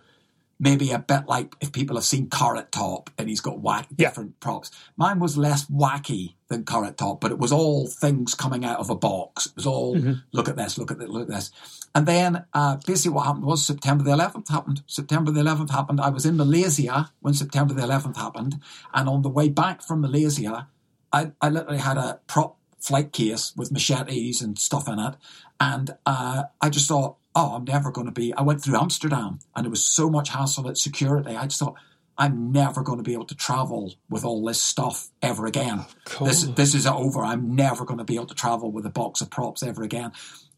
maybe 0.60 0.92
a 0.92 1.00
bit 1.00 1.26
like 1.28 1.56
if 1.62 1.72
people 1.72 1.96
have 1.96 2.04
seen 2.04 2.30
Carrot 2.30 2.72
Top 2.72 3.10
and 3.18 3.30
he's 3.30 3.40
got 3.40 3.60
whack 3.60 3.88
different 3.96 4.40
props. 4.40 4.72
Mine 4.98 5.20
was 5.20 5.38
less 5.38 5.66
wacky 5.68 6.34
than 6.50 6.66
Carrot 6.66 6.98
Top, 6.98 7.22
but 7.22 7.32
it 7.32 7.40
was 7.40 7.52
all 7.52 7.88
things 7.88 8.36
coming 8.36 8.66
out 8.66 8.80
of 8.80 8.90
a 8.90 8.96
box. 8.96 9.46
It 9.46 9.56
was 9.56 9.66
all 9.66 9.96
mm-hmm. 9.96 10.14
look 10.34 10.50
at 10.50 10.58
this, 10.58 10.78
look 10.78 10.92
at 10.92 11.00
this, 11.00 11.08
look 11.08 11.24
at 11.24 11.28
this. 11.30 11.52
And 11.96 12.06
then 12.06 12.46
uh, 12.54 12.78
basically 12.86 13.16
what 13.16 13.26
happened 13.26 13.46
was 13.46 13.66
September 13.66 14.04
the 14.04 14.12
11th 14.12 14.50
happened. 14.50 14.84
September 14.86 15.32
the 15.32 15.42
11th 15.42 15.72
happened. 15.72 16.02
I 16.02 16.10
was 16.10 16.26
in 16.26 16.36
Malaysia 16.36 17.12
when 17.22 17.34
September 17.34 17.74
the 17.74 17.84
11th 17.84 18.18
happened, 18.18 18.60
and 18.94 19.08
on 19.08 19.22
the 19.22 19.30
way 19.30 19.50
back 19.50 19.82
from 19.82 20.02
Malaysia, 20.02 20.68
I, 21.14 21.32
I 21.42 21.50
literally 21.50 21.80
had 21.80 21.98
a 21.98 22.20
prop 22.28 22.58
flight 22.80 23.12
case 23.12 23.54
with 23.56 23.72
machetes 23.72 24.42
and 24.42 24.58
stuff 24.58 24.88
in 24.88 25.00
it, 25.00 25.16
and 25.60 25.92
uh, 26.06 26.44
I 26.62 26.70
just 26.70 26.88
thought 26.88 27.18
oh, 27.36 27.56
I'm 27.56 27.64
never 27.64 27.92
going 27.92 28.08
to 28.08 28.12
be. 28.12 28.34
I 28.34 28.42
went 28.42 28.64
through 28.64 28.78
Amsterdam 28.78 29.40
and 29.56 29.66
it 29.66 29.70
was 29.70 29.84
so 29.84 30.10
much 30.10 30.30
hassle 30.30 30.68
at 30.70 30.78
security. 30.78 31.36
I 31.36 31.46
just 31.46 31.60
thought, 31.60 31.76
I'm 32.18 32.52
never 32.52 32.84
going 32.84 32.98
to 32.98 33.04
be 33.04 33.14
able 33.14 33.26
to 33.28 33.36
travel 33.36 33.94
with 34.10 34.26
all 34.26 34.44
this 34.44 34.62
stuff 34.62 35.10
ever 35.22 35.46
again. 35.46 35.86
Cool. 36.04 36.28
This 36.28 36.44
this 36.44 36.76
is 36.76 36.86
over. 36.86 37.24
I'm 37.24 37.56
never 37.56 37.86
going 37.86 38.00
to 38.00 38.04
be 38.04 38.16
able 38.16 38.26
to 38.28 38.36
travel 38.36 38.72
with 38.72 38.86
a 38.86 38.90
box 38.90 39.22
of 39.22 39.30
props 39.30 39.64
ever 39.64 39.84
again. 39.84 40.12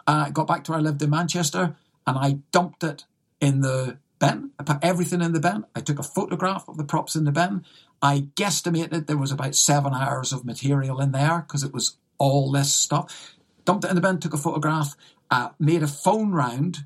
Uh, 0.07 0.25
I 0.27 0.29
got 0.31 0.47
back 0.47 0.63
to 0.63 0.71
where 0.71 0.79
I 0.79 0.83
lived 0.83 1.03
in 1.03 1.11
Manchester 1.11 1.75
and 2.07 2.17
I 2.17 2.39
dumped 2.51 2.83
it 2.83 3.05
in 3.39 3.61
the 3.61 3.99
bin. 4.19 4.51
I 4.57 4.63
put 4.63 4.79
everything 4.81 5.21
in 5.21 5.33
the 5.33 5.39
bin. 5.39 5.65
I 5.75 5.81
took 5.81 5.99
a 5.99 6.03
photograph 6.03 6.67
of 6.67 6.77
the 6.77 6.83
props 6.83 7.15
in 7.15 7.25
the 7.25 7.31
bin. 7.31 7.63
I 8.01 8.27
guesstimated 8.35 9.05
there 9.05 9.17
was 9.17 9.31
about 9.31 9.53
seven 9.53 9.93
hours 9.93 10.33
of 10.33 10.43
material 10.43 10.99
in 10.99 11.11
there 11.11 11.45
because 11.45 11.63
it 11.63 11.73
was 11.73 11.97
all 12.17 12.51
this 12.51 12.73
stuff. 12.73 13.35
Dumped 13.65 13.85
it 13.85 13.89
in 13.89 13.95
the 13.95 14.01
bin, 14.01 14.19
took 14.19 14.33
a 14.33 14.37
photograph, 14.37 14.95
uh, 15.31 15.49
made 15.59 15.83
a 15.83 15.87
phone 15.87 16.33
round, 16.33 16.79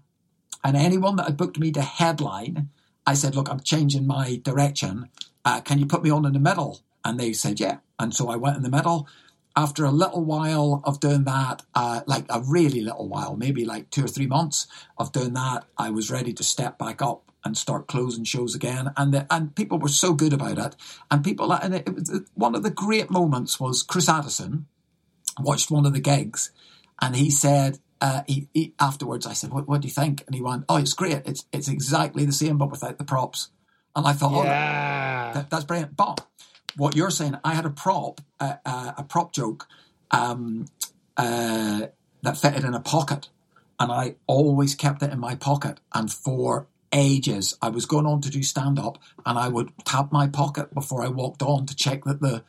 and 0.64 0.78
anyone 0.78 1.18
that 1.18 1.26
had 1.28 1.38
booked 1.38 1.60
me 1.60 1.72
to 1.74 1.82
headline, 1.82 2.70
I 3.08 3.16
said, 3.16 3.36
"Look, 3.36 3.50
I'm 3.50 3.62
changing 3.62 4.08
my 4.08 4.42
direction. 4.44 5.10
Uh, 5.46 5.62
can 5.62 5.80
you 5.80 5.88
put 5.88 6.04
me 6.04 6.12
on 6.12 6.26
in 6.26 6.34
the 6.34 6.40
middle?" 6.40 6.82
And 7.06 7.20
they 7.20 7.34
said, 7.34 7.60
"Yeah." 7.60 7.80
And 8.00 8.16
so 8.16 8.30
I 8.30 8.38
went 8.38 8.58
in 8.58 8.64
the 8.64 8.70
middle. 8.70 9.08
After 9.58 9.86
a 9.86 9.92
little 9.92 10.24
while 10.26 10.82
of 10.86 11.00
doing 11.02 11.26
that, 11.26 11.64
uh, 11.76 12.02
like 12.08 12.26
a 12.30 12.42
really 12.42 12.82
little 12.82 13.10
while, 13.10 13.38
maybe 13.38 13.66
like 13.66 13.90
two 13.90 14.06
or 14.06 14.10
three 14.10 14.28
months 14.28 14.68
of 14.98 15.14
doing 15.14 15.34
that, 15.34 15.66
I 15.78 15.92
was 15.92 16.12
ready 16.12 16.34
to 16.34 16.44
step 16.44 16.78
back 16.78 17.02
up 17.02 17.32
and 17.46 17.58
start 17.58 17.88
closing 17.88 18.26
shows 18.26 18.56
again. 18.56 18.92
And 18.98 19.14
the, 19.14 19.28
and 19.32 19.56
people 19.56 19.80
were 19.80 19.90
so 19.90 20.14
good 20.14 20.34
about 20.34 20.60
it. 20.60 20.76
And 21.12 21.24
people, 21.24 21.54
and 21.54 21.76
it, 21.76 21.88
it 21.88 21.96
was 21.96 22.22
one 22.36 22.56
of 22.56 22.64
the 22.64 22.72
great 22.72 23.12
moments 23.12 23.60
was 23.60 23.84
Chris 23.84 24.10
Addison 24.10 24.68
watched 25.40 25.72
one 25.72 25.86
of 25.86 25.94
the 25.94 26.00
gigs, 26.02 26.52
and 27.02 27.16
he 27.16 27.30
said, 27.30 27.80
uh, 28.06 28.22
he, 28.28 28.48
he, 28.54 28.74
afterwards 28.80 29.26
I 29.26 29.34
said, 29.34 29.52
what, 29.52 29.68
what, 29.68 29.82
do 29.82 29.88
you 29.88 29.94
think? 29.94 30.24
And 30.28 30.36
he 30.36 30.42
went, 30.42 30.66
oh, 30.70 30.78
it's 30.78 30.94
great. 30.94 31.24
It's 31.26 31.46
it's 31.52 31.68
exactly 31.68 32.24
the 32.24 32.32
same, 32.32 32.60
but 32.60 32.70
without 32.70 33.00
the 33.00 33.04
props. 33.04 33.50
And 33.96 34.06
I 34.06 34.14
thought, 34.14 34.32
oh, 34.32 34.44
yeah. 34.44 35.32
that, 35.34 35.50
that's 35.50 35.64
brilliant. 35.64 35.98
But 35.98 36.24
what 36.78 36.96
you're 36.96 37.10
saying, 37.10 37.38
I 37.44 37.56
had 37.56 37.66
a 37.66 37.72
prop, 37.72 38.22
uh, 38.40 38.58
uh, 38.64 38.92
a 38.98 39.04
prop 39.04 39.34
joke 39.34 39.68
um, 40.12 40.68
uh, 41.18 41.88
that 42.22 42.38
fitted 42.38 42.64
in 42.64 42.76
a 42.76 42.80
pocket, 42.80 43.30
and 43.80 43.92
I 43.92 44.18
always 44.28 44.76
kept 44.76 45.02
it 45.02 45.12
in 45.12 45.20
my 45.20 45.34
pocket. 45.34 45.80
And 45.96 46.14
for 46.14 46.68
ages, 46.94 47.58
I 47.60 47.70
was 47.70 47.88
going 47.88 48.06
on 48.06 48.22
to 48.22 48.30
do 48.30 48.44
stand 48.44 48.78
up, 48.78 49.00
and 49.26 49.40
I 49.40 49.48
would 49.48 49.72
tap 49.84 50.12
my 50.12 50.28
pocket 50.28 50.76
before 50.76 51.02
I 51.02 51.08
walked 51.08 51.42
on 51.42 51.66
to 51.66 51.76
check 51.76 52.04
that 52.04 52.22
the 52.22 52.44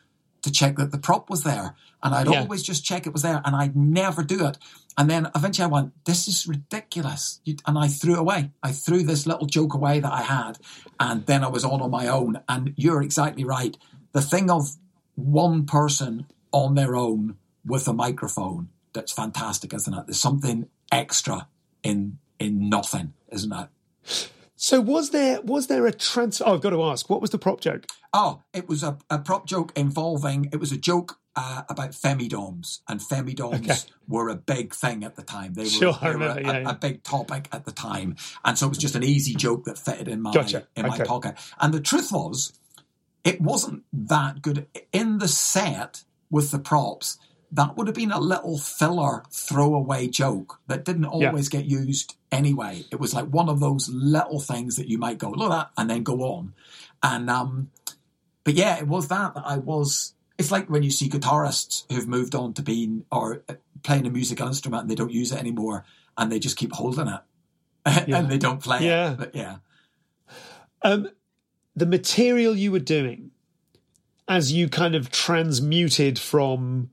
to 0.47 0.51
check 0.51 0.77
that 0.77 0.91
the 0.91 0.97
prop 0.97 1.29
was 1.29 1.43
there. 1.43 1.75
And 2.03 2.15
I'd 2.15 2.27
yeah. 2.27 2.41
always 2.41 2.63
just 2.63 2.83
check 2.83 3.05
it 3.05 3.13
was 3.13 3.21
there 3.21 3.41
and 3.43 3.55
I'd 3.55 3.75
never 3.75 4.23
do 4.23 4.45
it. 4.47 4.57
And 4.97 5.09
then 5.09 5.29
eventually 5.35 5.65
I 5.65 5.67
went, 5.67 6.05
this 6.05 6.27
is 6.27 6.47
ridiculous. 6.47 7.39
And 7.65 7.77
I 7.77 7.87
threw 7.87 8.15
away. 8.15 8.51
I 8.63 8.71
threw 8.71 9.03
this 9.03 9.27
little 9.27 9.45
joke 9.45 9.73
away 9.73 9.99
that 9.99 10.11
I 10.11 10.21
had. 10.21 10.57
And 10.99 11.25
then 11.25 11.43
I 11.43 11.47
was 11.47 11.63
all 11.63 11.83
on 11.83 11.91
my 11.91 12.07
own. 12.07 12.41
And 12.49 12.73
you're 12.77 13.01
exactly 13.01 13.43
right. 13.43 13.77
The 14.13 14.21
thing 14.21 14.49
of 14.49 14.75
one 15.15 15.65
person 15.65 16.27
on 16.51 16.75
their 16.75 16.95
own 16.95 17.37
with 17.65 17.87
a 17.87 17.93
microphone, 17.93 18.69
that's 18.93 19.11
fantastic, 19.11 19.73
isn't 19.73 19.93
it? 19.93 20.07
There's 20.07 20.19
something 20.19 20.69
extra 20.91 21.47
in 21.83 22.19
in 22.39 22.69
nothing, 22.69 23.13
isn't 23.29 23.51
it? 23.51 24.29
So 24.57 24.81
was 24.81 25.11
there 25.11 25.39
was 25.41 25.67
there 25.67 25.85
a 25.85 25.93
trans? 25.93 26.41
Oh, 26.41 26.55
I've 26.55 26.61
got 26.61 26.71
to 26.71 26.83
ask. 26.83 27.09
What 27.09 27.21
was 27.21 27.29
the 27.29 27.37
prop 27.37 27.61
joke? 27.61 27.85
Oh, 28.11 28.41
it 28.53 28.67
was 28.67 28.81
a, 28.81 28.97
a 29.09 29.19
prop 29.19 29.45
joke 29.45 29.71
involving. 29.75 30.49
It 30.51 30.59
was 30.59 30.71
a 30.71 30.77
joke 30.77 31.19
uh, 31.35 31.61
about 31.69 31.91
femidoms, 31.91 32.79
and 32.89 32.99
femidoms 32.99 33.69
okay. 33.69 33.77
were 34.07 34.29
a 34.29 34.35
big 34.35 34.73
thing 34.73 35.03
at 35.03 35.15
the 35.15 35.21
time. 35.21 35.53
They 35.53 35.63
were, 35.63 35.69
sure, 35.69 35.97
they 36.01 36.15
were 36.15 36.25
a, 36.25 36.41
yeah, 36.41 36.59
yeah. 36.59 36.69
a, 36.71 36.73
big 36.73 37.03
topic 37.03 37.47
at 37.51 37.65
the 37.65 37.71
time, 37.71 38.15
and 38.43 38.57
so 38.57 38.65
it 38.65 38.69
was 38.69 38.79
just 38.79 38.95
an 38.95 39.03
easy 39.03 39.35
joke 39.35 39.65
that 39.65 39.77
fitted 39.77 40.07
in 40.07 40.23
my 40.23 40.33
gotcha. 40.33 40.67
in 40.75 40.87
okay. 40.87 40.97
my 40.97 41.05
pocket. 41.05 41.35
And 41.61 41.71
the 41.71 41.79
truth 41.79 42.11
was, 42.11 42.51
it 43.23 43.39
wasn't 43.39 43.83
that 43.93 44.41
good 44.41 44.65
in 44.91 45.19
the 45.19 45.27
set 45.27 46.03
with 46.31 46.49
the 46.49 46.59
props 46.59 47.19
that 47.51 47.77
would 47.77 47.87
have 47.87 47.95
been 47.95 48.11
a 48.11 48.19
little 48.19 48.57
filler 48.57 49.23
throwaway 49.31 50.07
joke 50.07 50.59
that 50.67 50.83
didn't 50.83 51.05
always 51.05 51.51
yeah. 51.51 51.61
get 51.61 51.69
used 51.69 52.15
anyway. 52.31 52.83
It 52.91 52.99
was 52.99 53.13
like 53.13 53.25
one 53.25 53.47
of 53.49 53.59
those 53.59 53.89
little 53.89 54.39
things 54.39 54.75
that 54.75 54.89
you 54.89 54.97
might 54.97 55.17
go, 55.17 55.29
look 55.29 55.51
at 55.51 55.55
that, 55.55 55.69
and 55.77 55.89
then 55.89 56.03
go 56.03 56.23
on. 56.23 56.53
And, 57.01 57.29
um, 57.29 57.71
but 58.43 58.55
yeah, 58.55 58.77
it 58.77 58.87
was 58.87 59.07
that 59.07 59.35
that 59.35 59.43
I 59.45 59.57
was, 59.57 60.13
it's 60.37 60.51
like 60.51 60.69
when 60.69 60.83
you 60.83 60.91
see 60.91 61.09
guitarists 61.09 61.85
who've 61.91 62.07
moved 62.07 62.35
on 62.35 62.53
to 62.55 62.61
being, 62.61 63.05
or 63.11 63.43
playing 63.83 64.05
a 64.05 64.09
musical 64.09 64.47
instrument 64.47 64.81
and 64.81 64.91
they 64.91 64.95
don't 64.95 65.11
use 65.11 65.31
it 65.31 65.39
anymore 65.39 65.85
and 66.17 66.31
they 66.31 66.39
just 66.39 66.57
keep 66.57 66.73
holding 66.73 67.07
it 67.07 67.21
yeah. 68.07 68.17
and 68.17 68.29
they 68.29 68.37
don't 68.37 68.61
play 68.61 68.85
yeah. 68.85 69.13
it. 69.13 69.17
But 69.17 69.35
yeah. 69.35 69.57
Um, 70.81 71.09
the 71.75 71.85
material 71.85 72.55
you 72.55 72.71
were 72.71 72.79
doing 72.79 73.31
as 74.27 74.51
you 74.51 74.67
kind 74.67 74.95
of 74.95 75.09
transmuted 75.09 76.19
from 76.19 76.89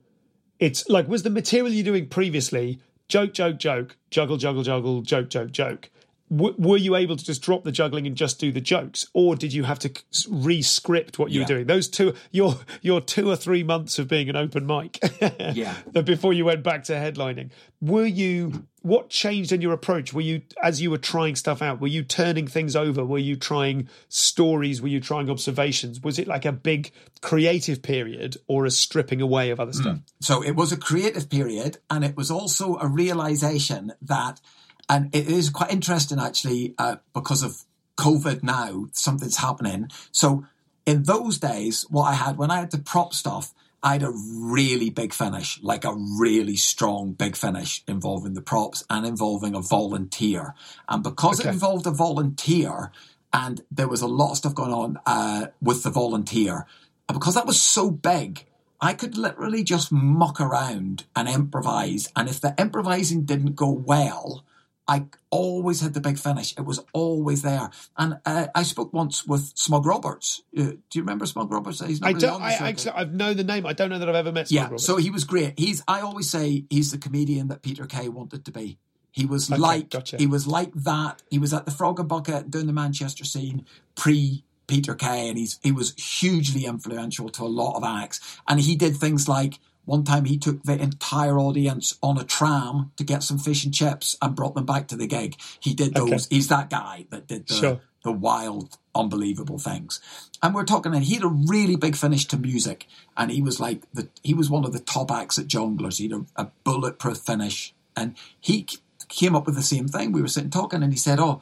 it's 0.59 0.88
like 0.88 1.09
was 1.09 1.22
the 1.22 1.30
material 1.30 1.72
you're 1.72 1.84
doing 1.84 2.09
previously 2.09 2.80
joke, 3.09 3.34
joke, 3.34 3.59
joke, 3.59 3.96
juggle, 4.11 4.36
juggle, 4.36 4.62
juggle, 4.62 5.02
joke, 5.02 5.28
joke, 5.28 5.52
joke. 5.52 5.90
W- 6.30 6.54
were 6.58 6.78
you 6.78 6.96
able 6.96 7.16
to 7.16 7.24
just 7.24 7.42
drop 7.42 7.64
the 7.64 7.72
juggling 7.72 8.06
and 8.06 8.16
just 8.16 8.40
do 8.40 8.50
the 8.50 8.60
jokes, 8.60 9.06
or 9.12 9.36
did 9.36 9.52
you 9.52 9.64
have 9.64 9.78
to 9.80 9.90
re-script 10.30 11.18
what 11.18 11.30
you 11.30 11.40
yeah. 11.40 11.44
were 11.44 11.48
doing? 11.48 11.66
Those 11.66 11.86
two, 11.86 12.14
your 12.30 12.56
your 12.80 13.00
two 13.02 13.30
or 13.30 13.36
three 13.36 13.62
months 13.62 13.98
of 13.98 14.08
being 14.08 14.30
an 14.30 14.36
open 14.36 14.66
mic, 14.66 14.98
yeah, 15.54 15.74
before 15.92 16.32
you 16.32 16.46
went 16.46 16.62
back 16.62 16.84
to 16.84 16.94
headlining. 16.94 17.50
Were 17.80 18.06
you? 18.06 18.66
What 18.80 19.08
changed 19.08 19.50
in 19.50 19.62
your 19.62 19.72
approach? 19.72 20.12
Were 20.12 20.20
you, 20.20 20.42
as 20.62 20.82
you 20.82 20.90
were 20.90 20.98
trying 20.98 21.36
stuff 21.36 21.62
out, 21.62 21.80
were 21.80 21.86
you 21.86 22.02
turning 22.02 22.46
things 22.46 22.76
over? 22.76 23.02
Were 23.02 23.16
you 23.16 23.34
trying 23.34 23.88
stories? 24.10 24.82
Were 24.82 24.88
you 24.88 25.00
trying 25.00 25.30
observations? 25.30 26.02
Was 26.02 26.18
it 26.18 26.28
like 26.28 26.44
a 26.44 26.52
big 26.52 26.90
creative 27.22 27.80
period 27.80 28.36
or 28.46 28.66
a 28.66 28.70
stripping 28.70 29.22
away 29.22 29.48
of 29.48 29.60
other 29.60 29.72
stuff? 29.72 29.96
Mm. 29.96 30.02
So 30.20 30.42
it 30.42 30.52
was 30.52 30.70
a 30.70 30.76
creative 30.76 31.30
period, 31.30 31.78
and 31.90 32.04
it 32.04 32.14
was 32.14 32.30
also 32.30 32.76
a 32.76 32.86
realization 32.86 33.92
that 34.02 34.40
and 34.89 35.14
it 35.14 35.28
is 35.28 35.51
quite 35.51 35.72
interesting 35.72 36.18
actually 36.18 36.74
uh, 36.78 36.97
because 37.12 37.43
of 37.43 37.62
COVID 37.97 38.43
now, 38.43 38.87
something's 38.93 39.37
happening. 39.37 39.89
So 40.12 40.45
in 40.87 41.05
those 41.05 41.39
days, 41.39 41.87
what 41.89 42.05
I 42.05 42.14
had 42.14 42.37
when 42.37 42.51
I 42.51 42.59
had 42.61 42.70
to 42.72 42.78
prop 42.78 43.14
stuff, 43.14 43.55
I 43.82 43.93
had 43.93 44.03
a 44.03 44.12
really 44.12 44.91
big 44.91 45.12
finish, 45.12 45.61
like 45.62 45.85
a 45.85 45.95
really 45.95 46.57
strong 46.57 47.12
big 47.12 47.37
finish 47.37 47.82
involving 47.87 48.35
the 48.35 48.43
props 48.43 48.85
and 48.89 49.07
involving 49.07 49.55
a 49.55 49.61
volunteer. 49.61 50.55
And 50.89 51.03
because 51.03 51.41
okay. 51.41 51.51
it 51.51 51.53
involved 51.53 51.87
a 51.87 51.91
volunteer 51.91 52.91
and 53.32 53.62
there 53.70 53.89
was 53.89 54.01
a 54.01 54.07
lot 54.07 54.30
of 54.30 54.37
stuff 54.39 54.55
going 54.55 54.72
on 54.72 54.99
uh, 55.07 55.49
with 55.61 55.82
the 55.82 55.91
volunteer, 55.91 56.66
and 57.09 57.18
because 57.18 57.35
that 57.35 57.47
was 57.47 57.61
so 57.61 57.91
big, 57.91 58.47
I 58.80 58.95
could 58.95 59.18
literally 59.18 59.64
just 59.64 59.91
muck 59.91 60.41
around 60.41 61.05
and 61.16 61.28
improvise. 61.28 62.11
And 62.14 62.28
if 62.28 62.41
the 62.41 62.55
improvising 62.57 63.24
didn't 63.24 63.57
go 63.57 63.70
well, 63.70 64.45
I 64.87 65.07
always 65.30 65.80
had 65.80 65.95
the 65.95 66.01
big 66.01 66.18
finish. 66.18 66.53
It 66.59 66.62
was 66.66 66.80
always 66.93 67.43
there. 67.43 67.70
And 67.97 68.18
uh, 68.26 68.49
I 68.55 68.62
spoke 68.64 68.93
once 68.93 69.26
with 69.26 69.53
Smug 69.57 69.87
Roberts. 69.87 70.43
Uh, 70.57 70.62
do 70.62 70.78
you 70.93 71.03
remember 71.03 71.24
Smug 71.26 71.51
Roberts? 71.51 71.80
He's 71.80 72.01
not 72.01 72.07
I 72.09 72.11
really 72.11 72.20
don't. 72.20 72.43
on 72.43 72.49
the 72.49 72.93
I, 72.95 73.01
I've 73.01 73.14
known 73.14 73.37
the 73.37 73.45
name. 73.45 73.64
I 73.66 73.72
don't 73.72 73.89
know 73.89 73.99
that 73.99 74.09
I've 74.09 74.14
ever 74.14 74.32
met. 74.32 74.49
Smug 74.49 74.55
yeah, 74.57 74.62
Roberts. 74.64 74.85
so 74.85 74.97
he 74.97 75.11
was 75.11 75.24
great. 75.24 75.59
He's 75.59 75.82
I 75.89 76.01
always 76.01 76.28
say 76.28 76.64
he's 76.68 76.91
the 76.93 76.99
comedian 76.99 77.49
that 77.49 77.62
Peter 77.62 77.87
Kay 77.87 78.09
wanted 78.09 78.45
to 78.45 78.51
be. 78.53 78.78
He 79.11 79.24
was 79.26 79.51
Okay, 79.51 79.61
like 79.61 79.91
gotcha. 79.91 80.16
he 80.18 80.26
was 80.26 80.47
like 80.47 80.72
that. 80.74 81.22
He 81.30 81.39
was 81.39 81.55
at 81.55 81.64
the 81.66 81.70
Frog 81.70 82.01
and 82.01 82.09
Bucket 82.09 82.51
doing 82.51 82.66
the 82.66 82.72
Manchester 82.72 83.24
scene 83.24 83.64
pre 83.95 84.45
Peter 84.66 84.95
Kay, 84.95 85.28
and 85.28 85.39
he's 85.39 85.59
he 85.62 85.72
was 85.72 85.95
hugely 85.95 86.66
influential 86.66 87.28
to 87.30 87.45
a 87.45 87.47
lot 87.47 87.76
of 87.76 87.85
acts. 87.85 88.20
And 88.49 88.61
he 88.61 88.76
did 88.76 88.97
things 88.97 89.28
like 89.28 89.61
one 89.85 90.05
time 90.05 90.24
he 90.24 90.39
took 90.39 90.62
the 90.62 90.80
entire 90.80 91.39
audience 91.39 91.97
on 92.03 92.18
a 92.18 92.24
tram 92.24 92.93
to 92.97 93.05
get 93.05 93.22
some 93.22 93.39
fish 93.39 93.64
and 93.64 93.74
chips 93.74 94.16
and 94.22 94.35
brought 94.35 94.55
them 94.55 94.66
back 94.66 94.89
to 94.89 94.97
the 94.97 95.07
gig. 95.07 95.37
He 95.61 95.74
did 95.74 95.95
those. 95.95 96.12
Okay. 96.12 96.24
He's 96.30 96.49
that 96.49 96.70
guy 96.70 97.07
that 97.11 97.26
did 97.26 97.47
the 97.47 97.55
Sure. 97.55 97.80
the 98.03 98.12
wild, 98.12 98.78
unbelievable 98.95 99.59
things. 99.59 100.01
And 100.43 100.55
we're 100.55 100.64
talking, 100.64 100.95
and 100.95 101.05
he 101.05 101.14
had 101.14 101.24
a 101.24 101.28
really 101.28 101.76
big 101.76 101.97
finish 101.97 102.26
to 102.26 102.37
music, 102.37 102.87
and 103.16 103.30
he 103.30 103.43
was 103.43 103.61
like 103.61 103.82
the 103.93 104.09
he 104.22 104.35
was 104.35 104.51
one 104.51 104.64
of 104.64 104.72
the 104.72 104.80
top 104.80 105.11
acts 105.11 105.39
at 105.39 105.47
Jongleurs. 105.49 105.99
He 105.99 106.09
had 106.09 106.12
a, 106.37 106.43
a 106.43 106.51
bulletproof 106.64 107.18
finish, 107.18 107.74
and 107.97 108.14
he 108.41 108.66
came 109.09 109.35
up 109.37 109.47
with 109.47 109.55
the 109.55 109.62
same 109.62 109.89
thing. 109.89 110.12
We 110.12 110.22
were 110.22 110.28
sitting 110.28 110.51
talking, 110.51 110.82
and 110.82 110.93
he 110.93 110.99
said, 110.99 111.18
"Oh, 111.20 111.41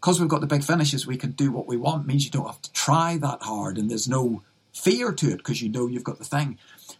because 0.00 0.20
we've 0.20 0.28
got 0.28 0.40
the 0.40 0.46
big 0.46 0.62
finishes, 0.64 1.06
we 1.06 1.16
can 1.16 1.32
do 1.32 1.50
what 1.50 1.66
we 1.66 1.76
want. 1.76 2.04
it 2.04 2.06
means 2.06 2.24
you 2.24 2.30
don't 2.30 2.46
have 2.46 2.62
to 2.62 2.72
try 2.72 3.16
that 3.18 3.42
hard, 3.42 3.78
and 3.78 3.90
there's 3.90 4.08
no 4.08 4.42
fear 4.72 5.12
to 5.12 5.30
it 5.30 5.38
because 5.38 5.62
you 5.62 5.68
know 5.68 5.86
you've 5.86 6.04
got 6.04 6.18
the 6.18 6.24
thing." 6.24 6.58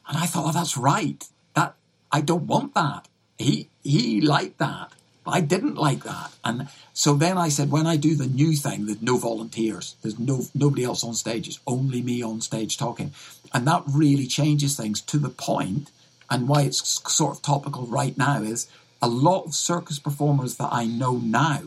And 0.09 0.17
I 0.19 0.27
thought, 0.27 0.47
"Oh, 0.47 0.53
that's 0.53 0.77
right. 0.77 1.25
That 1.55 1.75
I 2.13 2.21
don't 2.21 2.47
want 2.47 2.75
that." 2.75 3.09
He 3.39 3.69
he 3.83 4.21
liked 4.21 4.59
that. 4.59 4.93
But 5.25 5.31
I 5.33 5.41
didn't 5.41 5.77
like 5.77 6.05
that. 6.05 6.33
And 6.45 6.69
so 6.93 7.15
then 7.15 7.39
I 7.39 7.49
said, 7.49 7.71
when 7.71 7.87
I 7.87 7.97
do 7.97 8.15
the 8.15 8.27
new 8.27 8.53
thing, 8.53 8.85
there's 8.85 9.01
no 9.01 9.17
volunteers. 9.17 9.97
There's 10.03 10.19
no 10.19 10.43
nobody 10.55 10.85
else 10.85 11.03
on 11.03 11.15
stage. 11.15 11.49
It's 11.49 11.61
only 11.67 12.03
me 12.03 12.23
on 12.23 12.43
stage 12.43 12.77
talking. 12.77 13.13
And 13.53 13.67
that 13.67 13.83
really 13.89 14.27
changes 14.27 14.77
things 14.77 15.01
to 15.03 15.19
the 15.19 15.31
point, 15.31 15.91
and 16.29 16.49
why 16.49 16.63
it's 16.63 17.01
sort 17.11 17.37
of 17.37 17.43
topical 17.43 17.87
right 17.87 18.17
now 18.19 18.43
is 18.43 18.69
a 19.01 19.09
lot 19.09 19.45
of 19.45 19.55
circus 19.55 19.99
performers 19.99 20.57
that 20.57 20.71
I 20.73 20.87
know 20.87 21.17
now 21.17 21.63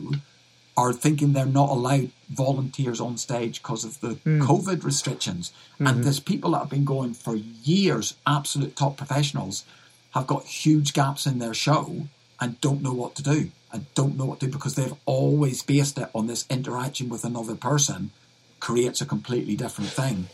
are 0.78 0.94
thinking 0.94 1.34
they're 1.34 1.46
not 1.46 1.70
allowed 1.70 2.12
volunteers 2.30 3.02
on 3.02 3.18
stage 3.18 3.62
because 3.64 3.84
of 3.84 4.00
the 4.00 4.14
hmm. 4.14 4.42
COVID 4.44 4.84
restrictions. 4.84 5.52
And 5.80 5.88
mm-hmm. 5.88 6.02
there's 6.04 6.20
people 6.20 6.52
that 6.52 6.60
have 6.60 6.70
been 6.70 6.86
going 6.86 7.16
for 7.16 7.36
years, 7.36 8.16
absolute 8.28 8.76
top 8.76 8.96
professionals, 8.96 9.66
have 10.12 10.28
got 10.28 10.46
huge 10.46 10.94
gaps 10.94 11.26
in 11.26 11.40
their 11.40 11.56
show 11.56 12.08
and 12.40 12.62
don't 12.62 12.84
know 12.84 12.94
what 12.94 13.16
to 13.16 13.24
do 13.24 13.50
and 13.74 13.92
don't 13.96 14.18
know 14.18 14.26
what 14.26 14.40
to 14.40 14.46
do 14.46 14.52
because 14.52 14.76
they've 14.76 14.94
always 15.06 15.64
based 15.64 15.98
it 15.98 16.10
on 16.14 16.28
this 16.28 16.46
interaction 16.50 17.10
with 17.10 17.26
another 17.26 17.56
person 17.56 18.12
creates 18.60 19.02
a 19.02 19.06
completely 19.06 19.56
different 19.56 19.90
thing. 19.90 20.28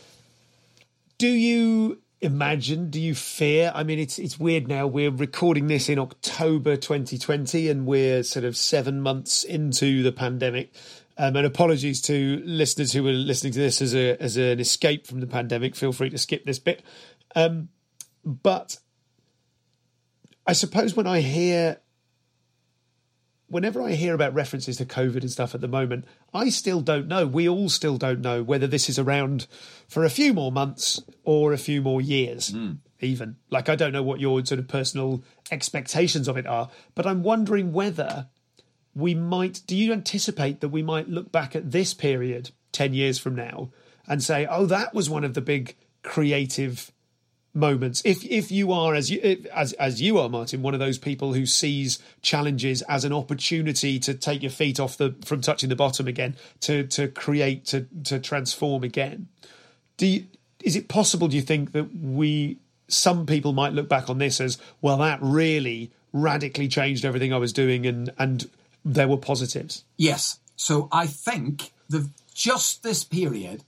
do 1.18 1.28
you 1.28 1.98
imagine? 2.24 2.90
Do 2.90 3.00
you 3.00 3.14
fear? 3.14 3.70
I 3.74 3.84
mean, 3.84 3.98
it's 3.98 4.18
it's 4.18 4.40
weird 4.40 4.66
now. 4.66 4.86
We're 4.86 5.10
recording 5.10 5.66
this 5.66 5.88
in 5.88 5.98
October 5.98 6.76
2020, 6.76 7.68
and 7.68 7.86
we're 7.86 8.22
sort 8.22 8.44
of 8.44 8.56
seven 8.56 9.00
months 9.00 9.44
into 9.44 10.02
the 10.02 10.12
pandemic. 10.12 10.74
Um, 11.16 11.36
and 11.36 11.46
apologies 11.46 12.00
to 12.02 12.42
listeners 12.44 12.92
who 12.92 13.06
are 13.06 13.12
listening 13.12 13.52
to 13.52 13.60
this 13.60 13.80
as 13.80 13.94
a 13.94 14.20
as 14.20 14.36
an 14.36 14.58
escape 14.58 15.06
from 15.06 15.20
the 15.20 15.26
pandemic. 15.26 15.76
Feel 15.76 15.92
free 15.92 16.10
to 16.10 16.18
skip 16.18 16.44
this 16.44 16.58
bit. 16.58 16.82
Um, 17.36 17.68
but 18.24 18.78
I 20.46 20.54
suppose 20.54 20.96
when 20.96 21.06
I 21.06 21.20
hear 21.20 21.78
whenever 23.48 23.82
I 23.82 23.92
hear 23.92 24.14
about 24.14 24.34
references 24.34 24.76
to 24.78 24.86
COVID 24.86 25.20
and 25.20 25.30
stuff 25.30 25.54
at 25.54 25.60
the 25.60 25.68
moment, 25.68 26.04
I 26.32 26.48
still 26.48 26.80
don't 26.80 27.08
know. 27.08 27.26
We 27.26 27.48
all 27.48 27.68
still 27.68 27.96
don't 27.96 28.20
know 28.20 28.42
whether 28.42 28.66
this 28.66 28.88
is 28.88 28.98
around 28.98 29.46
for 29.88 30.04
a 30.04 30.10
few 30.10 30.32
more 30.32 30.52
months 30.52 31.02
or 31.24 31.52
a 31.52 31.58
few 31.58 31.82
more 31.82 32.00
years, 32.00 32.48
hmm. 32.48 32.72
even. 33.00 33.36
Like, 33.50 33.68
I 33.68 33.76
don't 33.76 33.92
know 33.92 34.02
what 34.02 34.20
your 34.20 34.44
sort 34.44 34.58
of 34.58 34.68
personal 34.68 35.22
expectations 35.50 36.28
of 36.28 36.36
it 36.36 36.46
are, 36.46 36.70
but 36.94 37.06
I'm 37.06 37.22
wondering 37.22 37.72
whether 37.72 38.28
we 38.94 39.14
might. 39.14 39.62
Do 39.66 39.76
you 39.76 39.92
anticipate 39.92 40.60
that 40.60 40.68
we 40.68 40.82
might 40.82 41.08
look 41.08 41.30
back 41.30 41.54
at 41.54 41.70
this 41.70 41.94
period 41.94 42.50
10 42.72 42.94
years 42.94 43.18
from 43.18 43.34
now 43.34 43.70
and 44.06 44.22
say, 44.22 44.46
oh, 44.46 44.66
that 44.66 44.94
was 44.94 45.08
one 45.08 45.24
of 45.24 45.34
the 45.34 45.40
big 45.40 45.76
creative 46.02 46.92
moments 47.54 48.02
if 48.04 48.24
if 48.24 48.50
you 48.50 48.72
are 48.72 48.94
as 48.94 49.10
you 49.10 49.20
if- 49.22 49.46
as 49.46 49.72
as 49.74 50.02
you 50.02 50.18
are 50.18 50.28
martin 50.28 50.60
one 50.60 50.74
of 50.74 50.80
those 50.80 50.98
people 50.98 51.34
who 51.34 51.46
sees 51.46 52.00
challenges 52.20 52.82
as 52.82 53.04
an 53.04 53.12
opportunity 53.12 53.98
to 54.00 54.12
take 54.12 54.42
your 54.42 54.50
feet 54.50 54.80
off 54.80 54.96
the 54.96 55.14
from 55.24 55.40
touching 55.40 55.68
the 55.68 55.76
bottom 55.76 56.08
again 56.08 56.34
to 56.60 56.84
to 56.86 57.06
create 57.08 57.64
to 57.64 57.86
to 58.02 58.18
transform 58.18 58.82
again 58.82 59.28
do 59.96 60.06
you, 60.06 60.24
is 60.64 60.74
it 60.74 60.88
possible 60.88 61.28
do 61.28 61.36
you 61.36 61.42
think 61.42 61.72
that 61.72 61.94
we 61.96 62.58
some 62.88 63.24
people 63.24 63.52
might 63.52 63.72
look 63.72 63.88
back 63.88 64.10
on 64.10 64.18
this 64.18 64.40
as 64.40 64.58
well 64.80 64.98
that 64.98 65.18
really 65.22 65.90
radically 66.12 66.66
changed 66.68 67.04
everything 67.04 67.32
i 67.32 67.36
was 67.38 67.52
doing 67.52 67.86
and 67.86 68.10
and 68.18 68.50
there 68.84 69.08
were 69.08 69.16
positives 69.16 69.84
Yes. 69.96 70.38
So 70.56 70.88
I 70.92 71.06
think 71.06 71.72
the 71.88 72.10
just 72.34 72.82
this 72.82 73.02
period, 73.04 73.64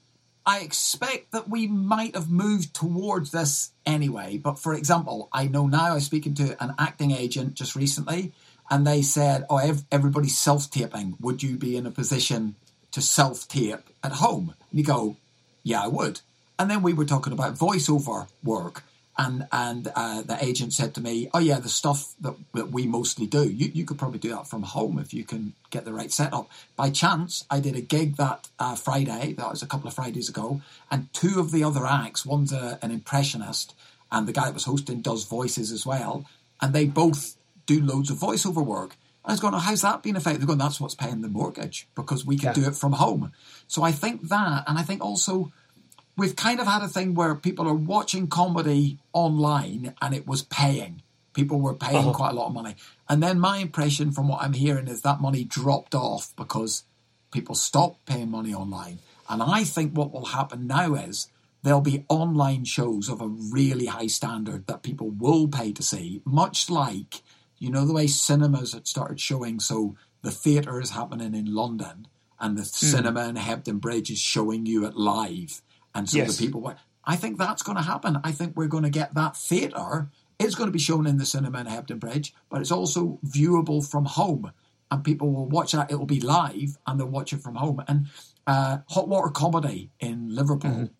I 0.46 0.60
expect 0.60 1.32
that 1.32 1.48
we 1.48 1.66
might 1.66 2.14
have 2.14 2.30
moved 2.30 2.72
towards 2.72 3.32
this 3.32 3.72
anyway. 3.84 4.38
But 4.38 4.60
for 4.60 4.74
example, 4.74 5.28
I 5.32 5.48
know 5.48 5.66
now 5.66 5.86
I 5.86 5.94
was 5.94 6.06
speaking 6.06 6.34
to 6.34 6.62
an 6.62 6.74
acting 6.78 7.10
agent 7.10 7.54
just 7.54 7.74
recently, 7.74 8.32
and 8.70 8.86
they 8.86 9.02
said, 9.02 9.44
"Oh, 9.50 9.58
everybody's 9.90 10.38
self-taping. 10.38 11.16
Would 11.20 11.42
you 11.42 11.56
be 11.56 11.76
in 11.76 11.84
a 11.84 11.90
position 11.90 12.54
to 12.92 13.02
self-tape 13.02 13.90
at 14.04 14.12
home?" 14.12 14.54
And 14.70 14.78
you 14.78 14.84
go, 14.84 15.16
"Yeah, 15.64 15.82
I 15.82 15.88
would." 15.88 16.20
And 16.58 16.70
then 16.70 16.82
we 16.82 16.92
were 16.92 17.04
talking 17.04 17.32
about 17.32 17.58
voiceover 17.58 18.28
work, 18.42 18.84
and 19.18 19.46
and 19.50 19.88
uh, 19.94 20.22
the 20.22 20.42
agent 20.44 20.72
said 20.72 20.94
to 20.94 21.00
me, 21.00 21.30
"Oh 21.32 21.38
yeah, 21.38 21.58
the 21.58 21.68
stuff 21.68 22.14
that, 22.20 22.34
that 22.54 22.70
we 22.70 22.86
mostly 22.86 23.26
do, 23.26 23.48
you, 23.48 23.70
you 23.72 23.84
could 23.84 23.98
probably 23.98 24.18
do 24.18 24.30
that 24.30 24.46
from 24.46 24.62
home 24.62 24.98
if 24.98 25.14
you 25.14 25.24
can 25.24 25.54
get 25.70 25.84
the 25.84 25.92
right 25.92 26.12
setup." 26.12 26.50
By 26.76 26.90
chance, 26.90 27.44
I 27.50 27.60
did 27.60 27.76
a 27.76 27.80
gig 27.80 28.16
that 28.16 28.48
uh, 28.58 28.76
Friday. 28.76 29.32
That 29.32 29.50
was 29.50 29.62
a 29.62 29.66
couple 29.66 29.88
of 29.88 29.94
Fridays 29.94 30.28
ago, 30.28 30.60
and 30.90 31.12
two 31.12 31.40
of 31.40 31.50
the 31.50 31.64
other 31.64 31.86
acts, 31.86 32.26
one's 32.26 32.52
a, 32.52 32.78
an 32.82 32.90
impressionist, 32.90 33.74
and 34.12 34.26
the 34.26 34.32
guy 34.32 34.46
that 34.46 34.54
was 34.54 34.64
hosting 34.64 35.00
does 35.00 35.24
voices 35.24 35.72
as 35.72 35.86
well, 35.86 36.26
and 36.60 36.72
they 36.72 36.86
both 36.86 37.36
do 37.64 37.80
loads 37.80 38.10
of 38.10 38.18
voiceover 38.18 38.64
work. 38.64 38.96
I 39.24 39.32
was 39.32 39.40
going, 39.40 39.54
oh, 39.54 39.58
how's 39.58 39.82
that 39.82 40.04
been 40.04 40.14
affected? 40.14 40.40
They're 40.40 40.46
going, 40.46 40.60
that's 40.60 40.80
what's 40.80 40.94
paying 40.94 41.20
the 41.20 41.28
mortgage 41.28 41.88
because 41.96 42.24
we 42.24 42.38
can 42.38 42.54
do 42.54 42.64
it 42.64 42.76
from 42.76 42.92
home. 42.92 43.32
So 43.66 43.82
I 43.82 43.90
think 43.90 44.28
that, 44.28 44.62
and 44.68 44.78
I 44.78 44.82
think 44.82 45.04
also 45.04 45.52
we've 46.16 46.36
kind 46.36 46.60
of 46.60 46.66
had 46.66 46.82
a 46.82 46.88
thing 46.88 47.14
where 47.14 47.34
people 47.34 47.68
are 47.68 47.74
watching 47.74 48.26
comedy 48.26 48.98
online 49.12 49.94
and 50.00 50.14
it 50.14 50.26
was 50.26 50.42
paying. 50.42 51.02
People 51.34 51.60
were 51.60 51.74
paying 51.74 51.96
uh-huh. 51.96 52.12
quite 52.12 52.32
a 52.32 52.34
lot 52.34 52.46
of 52.46 52.54
money. 52.54 52.74
And 53.08 53.22
then 53.22 53.38
my 53.38 53.58
impression 53.58 54.10
from 54.10 54.28
what 54.28 54.42
I'm 54.42 54.54
hearing 54.54 54.88
is 54.88 55.02
that 55.02 55.20
money 55.20 55.44
dropped 55.44 55.94
off 55.94 56.32
because 56.36 56.84
people 57.30 57.54
stopped 57.54 58.06
paying 58.06 58.30
money 58.30 58.54
online. 58.54 58.98
And 59.28 59.42
I 59.42 59.64
think 59.64 59.92
what 59.92 60.12
will 60.12 60.26
happen 60.26 60.66
now 60.66 60.94
is 60.94 61.28
there'll 61.62 61.80
be 61.80 62.04
online 62.08 62.64
shows 62.64 63.08
of 63.08 63.20
a 63.20 63.26
really 63.28 63.86
high 63.86 64.06
standard 64.06 64.66
that 64.66 64.82
people 64.82 65.10
will 65.10 65.48
pay 65.48 65.72
to 65.72 65.82
see, 65.82 66.22
much 66.24 66.70
like, 66.70 67.22
you 67.58 67.70
know, 67.70 67.84
the 67.84 67.92
way 67.92 68.06
cinemas 68.06 68.72
had 68.72 68.86
started 68.86 69.20
showing. 69.20 69.60
So 69.60 69.96
the 70.22 70.30
theatre 70.30 70.80
is 70.80 70.90
happening 70.90 71.34
in 71.34 71.54
London 71.54 72.08
and 72.40 72.56
the 72.56 72.62
hmm. 72.62 72.66
cinema 72.66 73.28
in 73.28 73.36
Hebden 73.36 73.80
Bridge 73.80 74.10
is 74.10 74.18
showing 74.18 74.64
you 74.64 74.86
it 74.86 74.96
live. 74.96 75.60
And 75.96 76.08
so 76.08 76.18
Yes. 76.18 76.36
the 76.36 76.46
people 76.46 76.60
went, 76.60 76.78
I 77.04 77.16
think 77.16 77.38
that's 77.38 77.62
going 77.62 77.76
to 77.76 77.82
happen. 77.82 78.18
I 78.22 78.32
think 78.32 78.56
we're 78.56 78.66
going 78.66 78.82
to 78.84 78.90
get 78.90 79.14
that 79.14 79.36
theatre. 79.36 80.10
It's 80.38 80.54
going 80.54 80.68
to 80.68 80.72
be 80.72 80.78
shown 80.78 81.06
in 81.06 81.16
the 81.18 81.24
cinema 81.26 81.60
in 81.60 81.66
Hebden 81.66 81.98
Bridge, 82.00 82.34
but 82.50 82.60
it's 82.60 82.70
also 82.72 83.18
viewable 83.24 83.88
from 83.88 84.04
home. 84.04 84.52
And 84.90 85.02
people 85.02 85.32
will 85.32 85.48
watch 85.48 85.72
that. 85.72 85.90
It 85.90 85.96
will 85.98 86.06
be 86.06 86.20
live 86.20 86.76
and 86.86 87.00
they'll 87.00 87.08
watch 87.08 87.32
it 87.32 87.40
from 87.42 87.54
home. 87.56 87.82
And 87.88 88.06
uh, 88.46 88.78
Hot 88.90 89.08
Water 89.08 89.30
Comedy 89.30 89.90
in 89.98 90.34
Liverpool, 90.34 90.90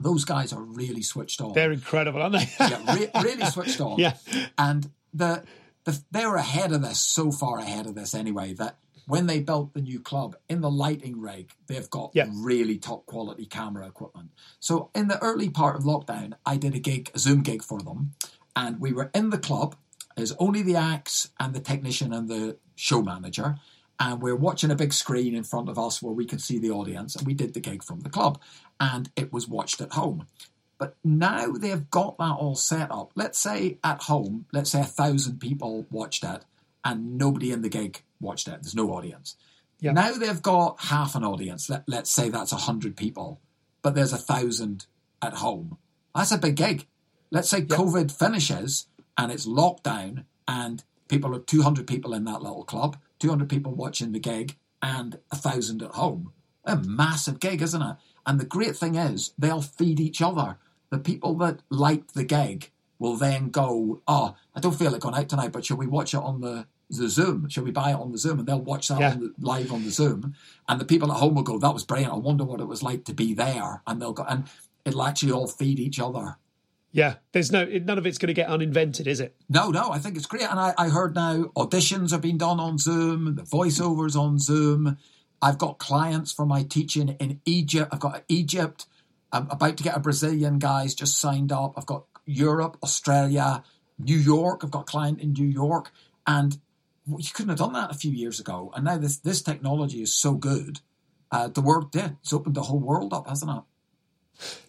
those 0.00 0.24
guys 0.24 0.52
are 0.52 0.62
really 0.62 1.02
switched 1.02 1.40
on 1.40 1.52
they're 1.52 1.70
incredible 1.70 2.20
aren't 2.20 2.34
they 2.34 2.48
yeah, 2.58 2.94
re- 2.94 3.10
really 3.22 3.44
switched 3.46 3.80
on. 3.88 3.98
Yeah. 3.98 4.16
and 4.58 4.90
the, 5.14 5.44
the 5.84 6.00
they 6.10 6.26
were 6.26 6.36
ahead 6.36 6.72
of 6.72 6.82
this, 6.82 6.98
so 6.98 7.30
far 7.30 7.58
ahead 7.58 7.86
of 7.86 7.94
this 7.94 8.14
anyway 8.14 8.52
that 8.54 8.78
when 9.06 9.26
they 9.26 9.40
built 9.40 9.74
the 9.74 9.80
new 9.80 10.00
club 10.00 10.36
in 10.48 10.60
the 10.60 10.70
lighting 10.70 11.20
rig, 11.20 11.52
they've 11.66 11.90
got 11.90 12.12
Yeah. 12.14 12.28
really 12.32 12.78
top 12.78 13.06
quality 13.06 13.46
camera 13.46 13.86
equipment. 13.86 14.30
So 14.60 14.90
in 14.94 15.08
the 15.08 15.20
early 15.22 15.48
part 15.48 15.76
of 15.76 15.82
lockdown, 15.84 16.34
I 16.46 16.56
did 16.56 16.74
a 16.74 16.78
gig, 16.78 17.10
a 17.14 17.18
Zoom 17.18 17.42
gig 17.42 17.62
for 17.62 17.80
them, 17.80 18.14
and 18.54 18.80
we 18.80 18.92
were 18.92 19.10
in 19.14 19.30
the 19.30 19.38
club. 19.38 19.76
There's 20.16 20.32
only 20.32 20.62
the 20.62 20.76
acts 20.76 21.30
and 21.40 21.54
the 21.54 21.60
technician 21.60 22.12
and 22.12 22.28
the 22.28 22.58
show 22.74 23.02
manager. 23.02 23.58
And 24.00 24.20
we're 24.20 24.36
watching 24.36 24.70
a 24.70 24.74
big 24.74 24.92
screen 24.92 25.34
in 25.34 25.44
front 25.44 25.68
of 25.68 25.78
us 25.78 26.02
where 26.02 26.12
we 26.12 26.26
can 26.26 26.38
see 26.38 26.58
the 26.58 26.70
audience. 26.70 27.14
And 27.14 27.26
we 27.26 27.34
did 27.34 27.54
the 27.54 27.60
gig 27.60 27.84
from 27.84 28.00
the 28.00 28.10
club. 28.10 28.40
And 28.80 29.10
it 29.16 29.32
was 29.32 29.46
watched 29.48 29.80
at 29.80 29.92
home. 29.92 30.26
But 30.76 30.96
now 31.04 31.52
they've 31.52 31.88
got 31.90 32.18
that 32.18 32.32
all 32.32 32.56
set 32.56 32.90
up. 32.90 33.12
Let's 33.14 33.38
say 33.38 33.78
at 33.84 34.02
home, 34.02 34.46
let's 34.52 34.70
say 34.70 34.80
a 34.80 34.84
thousand 34.84 35.38
people 35.38 35.86
watched 35.90 36.24
it, 36.24 36.44
and 36.84 37.16
nobody 37.16 37.52
in 37.52 37.62
the 37.62 37.68
gig 37.68 38.02
watched 38.22 38.48
it. 38.48 38.62
There's 38.62 38.74
no 38.74 38.90
audience. 38.92 39.36
Now 39.92 40.12
they've 40.12 40.42
got 40.42 40.80
half 40.80 41.14
an 41.14 41.24
audience. 41.24 41.68
Let, 41.68 41.82
let's 41.88 42.10
say 42.10 42.28
that's 42.28 42.52
100 42.52 42.96
people, 42.96 43.40
but 43.82 43.94
there's 43.94 44.12
a 44.12 44.18
thousand 44.18 44.86
at 45.20 45.34
home. 45.34 45.76
That's 46.14 46.30
a 46.30 46.38
big 46.38 46.56
gig. 46.56 46.86
Let's 47.30 47.48
say 47.48 47.62
COVID 47.62 48.16
finishes 48.16 48.86
and 49.18 49.32
it's 49.32 49.46
lockdown 49.46 50.24
and 50.46 50.84
people 51.08 51.34
are 51.34 51.40
200 51.40 51.86
people 51.86 52.14
in 52.14 52.24
that 52.24 52.42
little 52.42 52.64
club, 52.64 52.96
200 53.18 53.48
people 53.48 53.74
watching 53.74 54.12
the 54.12 54.18
gig 54.18 54.56
and 54.80 55.18
a 55.30 55.36
thousand 55.36 55.82
at 55.82 55.92
home. 55.92 56.32
A 56.64 56.76
massive 56.76 57.40
gig, 57.40 57.60
isn't 57.60 57.82
it? 57.82 57.96
And 58.24 58.38
the 58.38 58.46
great 58.46 58.76
thing 58.76 58.94
is 58.94 59.32
they'll 59.38 59.62
feed 59.62 59.98
each 59.98 60.22
other. 60.22 60.58
The 60.90 60.98
people 60.98 61.34
that 61.38 61.60
liked 61.70 62.14
the 62.14 62.24
gig 62.24 62.70
will 62.98 63.16
then 63.16 63.50
go, 63.50 64.00
oh, 64.06 64.36
I 64.54 64.60
don't 64.60 64.78
feel 64.78 64.92
like 64.92 65.00
going 65.00 65.16
out 65.16 65.28
tonight, 65.28 65.52
but 65.52 65.64
shall 65.64 65.76
we 65.76 65.86
watch 65.86 66.14
it 66.14 66.18
on 66.18 66.40
the, 66.40 66.66
the 66.98 67.08
Zoom? 67.08 67.48
Shall 67.48 67.64
we 67.64 67.70
buy 67.70 67.90
it 67.90 67.94
on 67.94 68.12
the 68.12 68.18
Zoom? 68.18 68.38
And 68.38 68.46
they'll 68.48 68.60
watch 68.60 68.88
that 68.88 69.00
Yeah. 69.00 69.12
on 69.12 69.20
the, 69.20 69.34
live 69.40 69.72
on 69.72 69.84
the 69.84 69.90
Zoom. 69.90 70.34
And 70.68 70.80
the 70.80 70.84
people 70.84 71.10
at 71.12 71.18
home 71.18 71.34
will 71.34 71.42
go, 71.42 71.58
that 71.58 71.74
was 71.74 71.84
brilliant. 71.84 72.12
I 72.12 72.16
wonder 72.16 72.44
what 72.44 72.60
it 72.60 72.66
was 72.68 72.82
like 72.82 73.04
to 73.04 73.14
be 73.14 73.34
there. 73.34 73.82
And 73.86 74.00
they'll 74.00 74.12
go, 74.12 74.24
and 74.28 74.44
it'll 74.84 75.02
actually 75.02 75.32
all 75.32 75.46
feed 75.46 75.78
each 75.80 75.98
other. 76.00 76.36
Yeah, 76.94 77.14
there's 77.32 77.50
no 77.50 77.64
none 77.64 77.96
of 77.96 78.06
it's 78.06 78.18
going 78.18 78.28
to 78.28 78.34
get 78.34 78.50
uninvented, 78.50 79.06
is 79.06 79.18
it? 79.20 79.34
No, 79.48 79.70
no, 79.70 79.90
I 79.90 79.98
think 79.98 80.16
it's 80.16 80.26
great. 80.26 80.42
And 80.42 80.60
I, 80.60 80.74
I 80.76 80.88
heard 80.90 81.14
now 81.14 81.44
auditions 81.56 82.12
are 82.12 82.18
being 82.18 82.36
done 82.36 82.60
on 82.60 82.76
Zoom, 82.76 83.34
the 83.36 83.42
voiceovers 83.42 84.14
on 84.14 84.38
Zoom. 84.38 84.98
I've 85.40 85.56
got 85.56 85.78
clients 85.78 86.32
for 86.32 86.44
my 86.44 86.62
teaching 86.64 87.08
in 87.18 87.40
Egypt. 87.46 87.88
I've 87.92 88.00
got 88.00 88.24
Egypt. 88.28 88.84
I'm 89.32 89.48
about 89.50 89.78
to 89.78 89.82
get 89.82 89.96
a 89.96 90.00
Brazilian 90.00 90.58
guys 90.58 90.94
just 90.94 91.18
signed 91.18 91.50
up. 91.50 91.72
I've 91.78 91.86
got 91.86 92.04
Europe, 92.26 92.76
Australia, 92.82 93.64
New 93.98 94.18
York. 94.18 94.60
I've 94.62 94.70
got 94.70 94.80
a 94.82 94.84
client 94.84 95.18
in 95.20 95.32
New 95.32 95.46
York. 95.46 95.90
And 96.26 96.58
you 97.06 97.30
couldn't 97.34 97.50
have 97.50 97.58
done 97.58 97.72
that 97.72 97.90
a 97.90 97.94
few 97.94 98.12
years 98.12 98.40
ago. 98.40 98.72
And 98.74 98.84
now 98.84 98.98
this, 98.98 99.18
this 99.18 99.42
technology 99.42 100.02
is 100.02 100.14
so 100.14 100.34
good. 100.34 100.80
Uh, 101.30 101.48
the 101.48 101.60
world, 101.60 101.94
yeah, 101.94 102.10
it's 102.20 102.32
opened 102.32 102.54
the 102.54 102.62
whole 102.62 102.78
world 102.78 103.12
up, 103.12 103.28
hasn't 103.28 103.50
it? 103.50 103.62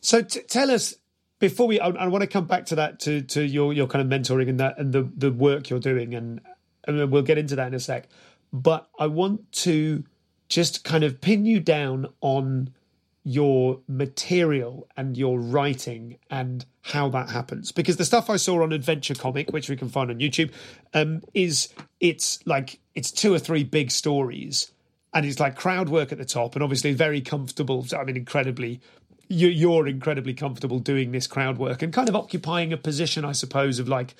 So 0.01 0.21
t- 0.21 0.41
tell 0.41 0.71
us 0.71 0.95
before 1.39 1.67
we. 1.67 1.79
I, 1.79 1.89
I 1.89 2.07
want 2.07 2.21
to 2.21 2.27
come 2.27 2.45
back 2.45 2.65
to 2.67 2.75
that 2.75 2.99
to 3.01 3.21
to 3.21 3.43
your 3.43 3.73
your 3.73 3.87
kind 3.87 4.01
of 4.01 4.19
mentoring 4.19 4.49
and 4.49 4.59
that 4.59 4.77
and 4.77 4.93
the 4.93 5.09
the 5.15 5.31
work 5.31 5.69
you're 5.69 5.79
doing 5.79 6.13
and 6.13 6.41
and 6.87 7.11
we'll 7.11 7.21
get 7.21 7.37
into 7.37 7.55
that 7.55 7.67
in 7.67 7.73
a 7.73 7.79
sec. 7.79 8.07
But 8.51 8.87
I 8.99 9.07
want 9.07 9.51
to 9.63 10.03
just 10.47 10.83
kind 10.83 11.03
of 11.03 11.21
pin 11.21 11.45
you 11.45 11.59
down 11.59 12.07
on 12.21 12.73
your 13.23 13.79
material 13.87 14.87
and 14.97 15.17
your 15.17 15.39
writing 15.39 16.17
and 16.29 16.65
how 16.81 17.07
that 17.09 17.29
happens 17.29 17.71
because 17.71 17.95
the 17.95 18.03
stuff 18.05 18.29
I 18.29 18.35
saw 18.35 18.61
on 18.63 18.73
Adventure 18.73 19.15
Comic, 19.15 19.51
which 19.51 19.69
we 19.69 19.77
can 19.77 19.87
find 19.87 20.11
on 20.11 20.19
YouTube, 20.19 20.51
um, 20.93 21.21
is 21.33 21.69
it's 22.01 22.45
like 22.45 22.79
it's 22.95 23.11
two 23.11 23.33
or 23.33 23.39
three 23.39 23.63
big 23.63 23.91
stories 23.91 24.71
and 25.13 25.25
it's 25.25 25.39
like 25.39 25.55
crowd 25.55 25.87
work 25.87 26.11
at 26.11 26.17
the 26.17 26.25
top 26.25 26.55
and 26.55 26.63
obviously 26.63 26.91
very 26.93 27.21
comfortable. 27.21 27.85
I 27.97 28.03
mean, 28.03 28.17
incredibly 28.17 28.81
you- 29.29 29.47
you're 29.47 29.87
incredibly 29.87 30.33
comfortable 30.33 30.79
doing 30.79 31.11
this 31.13 31.27
crowd 31.27 31.57
work 31.57 31.81
and 31.81 31.93
kind 31.93 32.09
of 32.09 32.15
occupying 32.15 32.73
a 32.73 32.77
position, 32.77 33.23
I 33.23 33.31
suppose, 33.31 33.79
of 33.79 33.87
like 33.87 34.15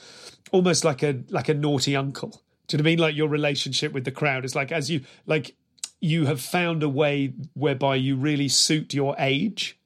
almost 0.54 0.86
like 0.86 1.04
a 1.04 1.20
like 1.30 1.50
a 1.50 1.54
naughty 1.54 1.96
uncle. 1.96 2.42
Do 2.68 2.78
you 2.78 2.78
know 2.78 2.84
what 2.84 2.88
I 2.88 2.92
mean? 2.92 3.00
Like 3.00 3.16
your 3.16 3.28
relationship 3.28 3.92
with 3.92 4.06
the 4.06 4.12
crowd 4.12 4.46
is 4.46 4.56
like 4.56 4.72
as 4.72 4.90
you 4.90 5.02
like 5.26 5.56
you 6.04 6.26
have 6.26 6.42
found 6.42 6.84
a 6.84 6.90
way 6.90 7.34
whereby 7.54 7.96
you 7.96 8.18
really 8.18 8.50
suit 8.50 8.94
your 8.94 9.16
age 9.18 9.80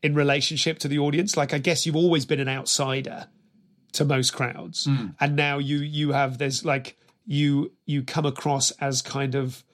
in 0.00 0.14
relationship 0.14 0.78
to 0.78 0.86
the 0.86 0.96
audience. 0.96 1.36
Like 1.36 1.52
I 1.52 1.58
guess 1.58 1.84
you've 1.84 1.96
always 1.96 2.24
been 2.24 2.38
an 2.38 2.48
outsider 2.48 3.26
to 3.94 4.04
most 4.04 4.32
crowds, 4.32 4.86
and 5.18 5.34
now 5.34 5.58
you 5.58 5.78
you 5.78 6.12
have 6.12 6.38
there's 6.38 6.64
like 6.64 6.96
you 7.26 7.72
you 7.84 8.04
come 8.04 8.24
across 8.24 8.70
as 8.80 9.02
kind 9.02 9.34
of 9.34 9.64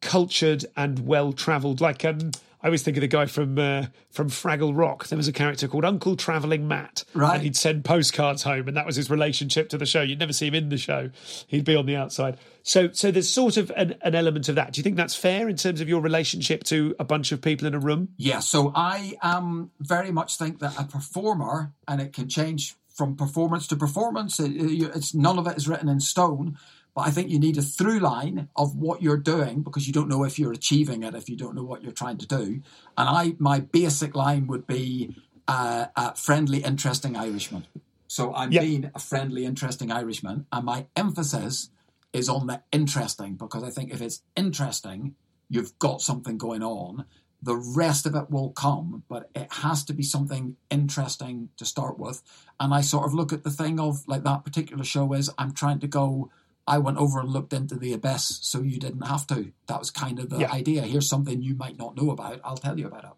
cultured 0.00 0.64
and 0.78 1.06
well 1.06 1.34
travelled. 1.34 1.82
Like 1.82 2.06
um, 2.06 2.30
I 2.64 2.68
always 2.68 2.82
think 2.82 2.96
of 2.96 3.02
the 3.02 3.08
guy 3.08 3.26
from 3.26 3.58
uh, 3.58 3.86
from 4.10 4.30
Fraggle 4.30 4.74
Rock. 4.74 5.08
There 5.08 5.18
was 5.18 5.28
a 5.28 5.32
character 5.32 5.68
called 5.68 5.84
Uncle 5.84 6.16
Travelling 6.16 6.66
Matt, 6.66 7.04
Right. 7.12 7.34
And 7.34 7.42
he'd 7.42 7.56
send 7.56 7.84
postcards 7.84 8.42
home, 8.42 8.66
and 8.68 8.76
that 8.78 8.86
was 8.86 8.96
his 8.96 9.10
relationship 9.10 9.68
to 9.68 9.76
the 9.76 9.84
show. 9.84 10.00
You'd 10.00 10.18
never 10.18 10.32
see 10.32 10.46
him 10.46 10.54
in 10.54 10.70
the 10.70 10.78
show; 10.78 11.10
he'd 11.46 11.66
be 11.66 11.76
on 11.76 11.84
the 11.84 11.94
outside. 11.94 12.38
So, 12.62 12.90
so 12.92 13.10
there's 13.10 13.28
sort 13.28 13.58
of 13.58 13.70
an, 13.76 13.96
an 14.00 14.14
element 14.14 14.48
of 14.48 14.54
that. 14.54 14.72
Do 14.72 14.78
you 14.78 14.82
think 14.82 14.96
that's 14.96 15.14
fair 15.14 15.46
in 15.50 15.56
terms 15.56 15.82
of 15.82 15.88
your 15.90 16.00
relationship 16.00 16.64
to 16.64 16.96
a 16.98 17.04
bunch 17.04 17.32
of 17.32 17.42
people 17.42 17.66
in 17.66 17.74
a 17.74 17.78
room? 17.78 18.08
Yeah, 18.16 18.40
so 18.40 18.72
I 18.74 19.12
um, 19.20 19.70
very 19.78 20.10
much 20.10 20.38
think 20.38 20.60
that 20.60 20.72
a 20.80 20.84
performer, 20.84 21.74
and 21.86 22.00
it 22.00 22.14
can 22.14 22.30
change 22.30 22.76
from 22.88 23.14
performance 23.16 23.66
to 23.66 23.76
performance. 23.76 24.40
It- 24.40 24.52
it's 24.56 25.14
none 25.14 25.38
of 25.38 25.46
it 25.46 25.58
is 25.58 25.68
written 25.68 25.88
in 25.90 26.00
stone, 26.00 26.56
but 26.94 27.02
I 27.06 27.10
think 27.10 27.30
you 27.30 27.38
need 27.38 27.58
a 27.58 27.62
through 27.62 28.00
line 28.00 28.48
of 28.56 28.76
what 28.76 29.02
you're 29.02 29.16
doing 29.18 29.62
because 29.62 29.86
you 29.86 29.92
don't 29.92 30.08
know 30.08 30.24
if 30.24 30.38
you're 30.38 30.52
achieving 30.52 31.02
it 31.02 31.14
if 31.14 31.28
you 31.28 31.36
don't 31.36 31.54
know 31.54 31.64
what 31.64 31.82
you're 31.82 31.92
trying 31.92 32.18
to 32.18 32.26
do. 32.26 32.62
And 32.96 33.08
I, 33.08 33.34
my 33.38 33.60
basic 33.60 34.14
line 34.14 34.46
would 34.46 34.66
be 34.66 35.14
uh, 35.48 35.86
a 35.96 36.14
friendly, 36.16 36.58
interesting 36.64 37.16
Irishman. 37.16 37.66
So 38.08 38.34
I'm 38.34 38.52
Yeah. 38.52 38.60
being 38.62 38.90
a 38.94 38.98
friendly, 39.00 39.44
interesting 39.44 39.90
Irishman, 39.90 40.46
and 40.52 40.64
my 40.64 40.86
emphasis 40.96 41.70
is 42.12 42.28
on 42.28 42.46
the 42.46 42.62
interesting 42.72 43.34
because 43.36 43.64
I 43.64 43.70
think 43.70 43.92
if 43.92 44.00
it's 44.00 44.22
interesting, 44.36 45.16
you've 45.48 45.78
got 45.78 46.00
something 46.00 46.38
going 46.38 46.62
on. 46.62 47.06
The 47.42 47.56
rest 47.56 48.06
of 48.06 48.14
it 48.14 48.30
will 48.30 48.50
come, 48.50 49.02
but 49.08 49.30
it 49.34 49.52
has 49.52 49.84
to 49.86 49.92
be 49.92 50.02
something 50.02 50.56
interesting 50.70 51.50
to 51.58 51.64
start 51.64 51.98
with. 51.98 52.22
And 52.60 52.72
I 52.72 52.80
sort 52.82 53.04
of 53.04 53.14
look 53.14 53.32
at 53.32 53.44
the 53.44 53.50
thing 53.50 53.80
of 53.80 54.06
like 54.08 54.24
that 54.24 54.44
particular 54.44 54.84
show 54.84 55.12
is 55.12 55.30
I'm 55.38 55.52
trying 55.52 55.80
to 55.80 55.88
go. 55.88 56.30
I 56.66 56.78
went 56.78 56.96
over 56.98 57.20
and 57.20 57.28
looked 57.28 57.52
into 57.52 57.76
the 57.76 57.92
abyss, 57.92 58.38
so 58.42 58.62
you 58.62 58.78
didn't 58.78 59.02
have 59.06 59.26
to. 59.28 59.52
That 59.66 59.78
was 59.78 59.90
kind 59.90 60.18
of 60.18 60.30
the 60.30 60.38
Yeah. 60.38 60.52
idea. 60.52 60.82
Here's 60.82 61.08
something 61.08 61.42
you 61.42 61.54
might 61.54 61.76
not 61.76 61.96
know 61.96 62.10
about. 62.10 62.40
I'll 62.42 62.56
tell 62.56 62.78
you 62.78 62.86
about 62.86 63.04
it. 63.04 63.10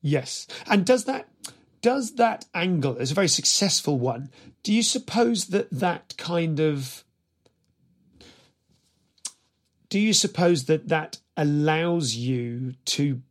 Yes. 0.00 0.46
And 0.66 0.86
does 0.86 1.04
that 1.04 1.28
does 1.80 2.16
that 2.16 2.46
angle 2.54 2.96
is 2.96 3.12
a 3.12 3.14
very 3.14 3.28
successful 3.28 3.98
one? 3.98 4.30
Do 4.62 4.72
you 4.72 4.82
suppose 4.82 5.46
that 5.46 5.70
that 5.70 6.14
kind 6.16 6.58
of 6.60 7.04
do 9.88 9.98
you 9.98 10.12
suppose 10.12 10.64
that 10.64 10.88
that 10.88 11.18
allows 11.36 12.14
you 12.16 12.72
to 12.84 13.22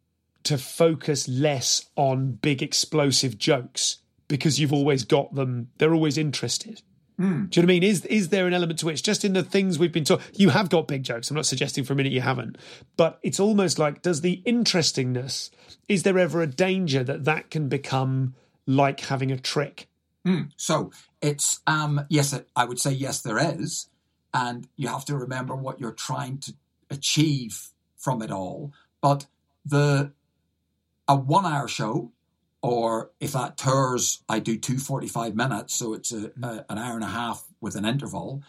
to 0.43 0.57
focus 0.57 1.27
less 1.27 1.89
on 1.95 2.31
big 2.33 2.63
explosive 2.63 3.37
jokes 3.37 3.97
because 4.27 4.59
you've 4.59 4.73
always 4.73 5.03
got 5.03 5.35
them 5.35 5.69
they're 5.77 5.93
always 5.93 6.17
interested 6.17 6.81
do 7.19 7.23
you 7.23 7.29
know 7.29 7.47
what 7.47 7.57
I 7.57 7.65
mean? 7.65 7.83
Is 7.83 8.05
is 8.05 8.29
there 8.29 8.45
an 8.45 8.53
element 8.53 8.79
to 8.79 8.85
which 8.85 9.01
just 9.01 9.25
in 9.25 9.33
the 9.33 9.43
things 9.43 9.79
we've 9.79 9.91
been 9.91 10.03
taught, 10.03 10.21
you 10.35 10.49
have 10.49 10.69
got 10.69 10.87
big 10.87 11.03
jokes. 11.03 11.29
I'm 11.29 11.35
not 11.35 11.47
suggesting 11.47 11.83
for 11.83 11.93
a 11.93 11.95
minute 11.95 12.11
you 12.11 12.21
haven't, 12.21 12.57
but 12.95 13.19
it's 13.23 13.39
almost 13.39 13.79
like 13.79 14.03
does 14.03 14.21
the 14.21 14.41
interestingness? 14.45 15.49
Is 15.89 16.03
there 16.03 16.19
ever 16.19 16.41
a 16.41 16.47
danger 16.47 17.03
that 17.03 17.25
that 17.25 17.49
can 17.49 17.69
become 17.69 18.35
like 18.67 18.99
having 18.99 19.31
a 19.31 19.37
trick? 19.39 19.87
So 20.57 20.91
it's 21.21 21.61
um 21.65 22.05
yes, 22.09 22.39
I 22.55 22.65
would 22.65 22.79
say 22.79 22.91
yes, 22.91 23.21
there 23.21 23.39
is, 23.39 23.89
and 24.33 24.67
you 24.75 24.87
have 24.89 25.05
to 25.05 25.17
remember 25.17 25.55
what 25.55 25.79
you're 25.79 25.91
trying 25.93 26.37
to 26.39 26.53
achieve 26.89 27.69
from 27.97 28.21
it 28.21 28.29
all. 28.29 28.73
But 29.01 29.25
the 29.65 30.11
a 31.07 31.15
one-hour 31.15 31.67
show, 31.67 32.11
or 32.67 33.11
if 33.21 33.31
that 33.31 33.57
tours, 33.57 34.23
I 34.27 34.39
do 34.39 34.57
two 34.57 34.77
45 34.77 35.35
minutes, 35.35 35.73
so 35.73 35.93
it's 35.93 36.11
a, 36.11 36.29
mm-hmm. 36.29 36.43
a, 36.43 36.65
an 36.69 36.77
hour 36.77 36.95
and 36.95 37.03
a 37.03 37.07
half 37.07 37.47
with 37.61 37.75
an 37.77 37.85
interval. 37.85 38.43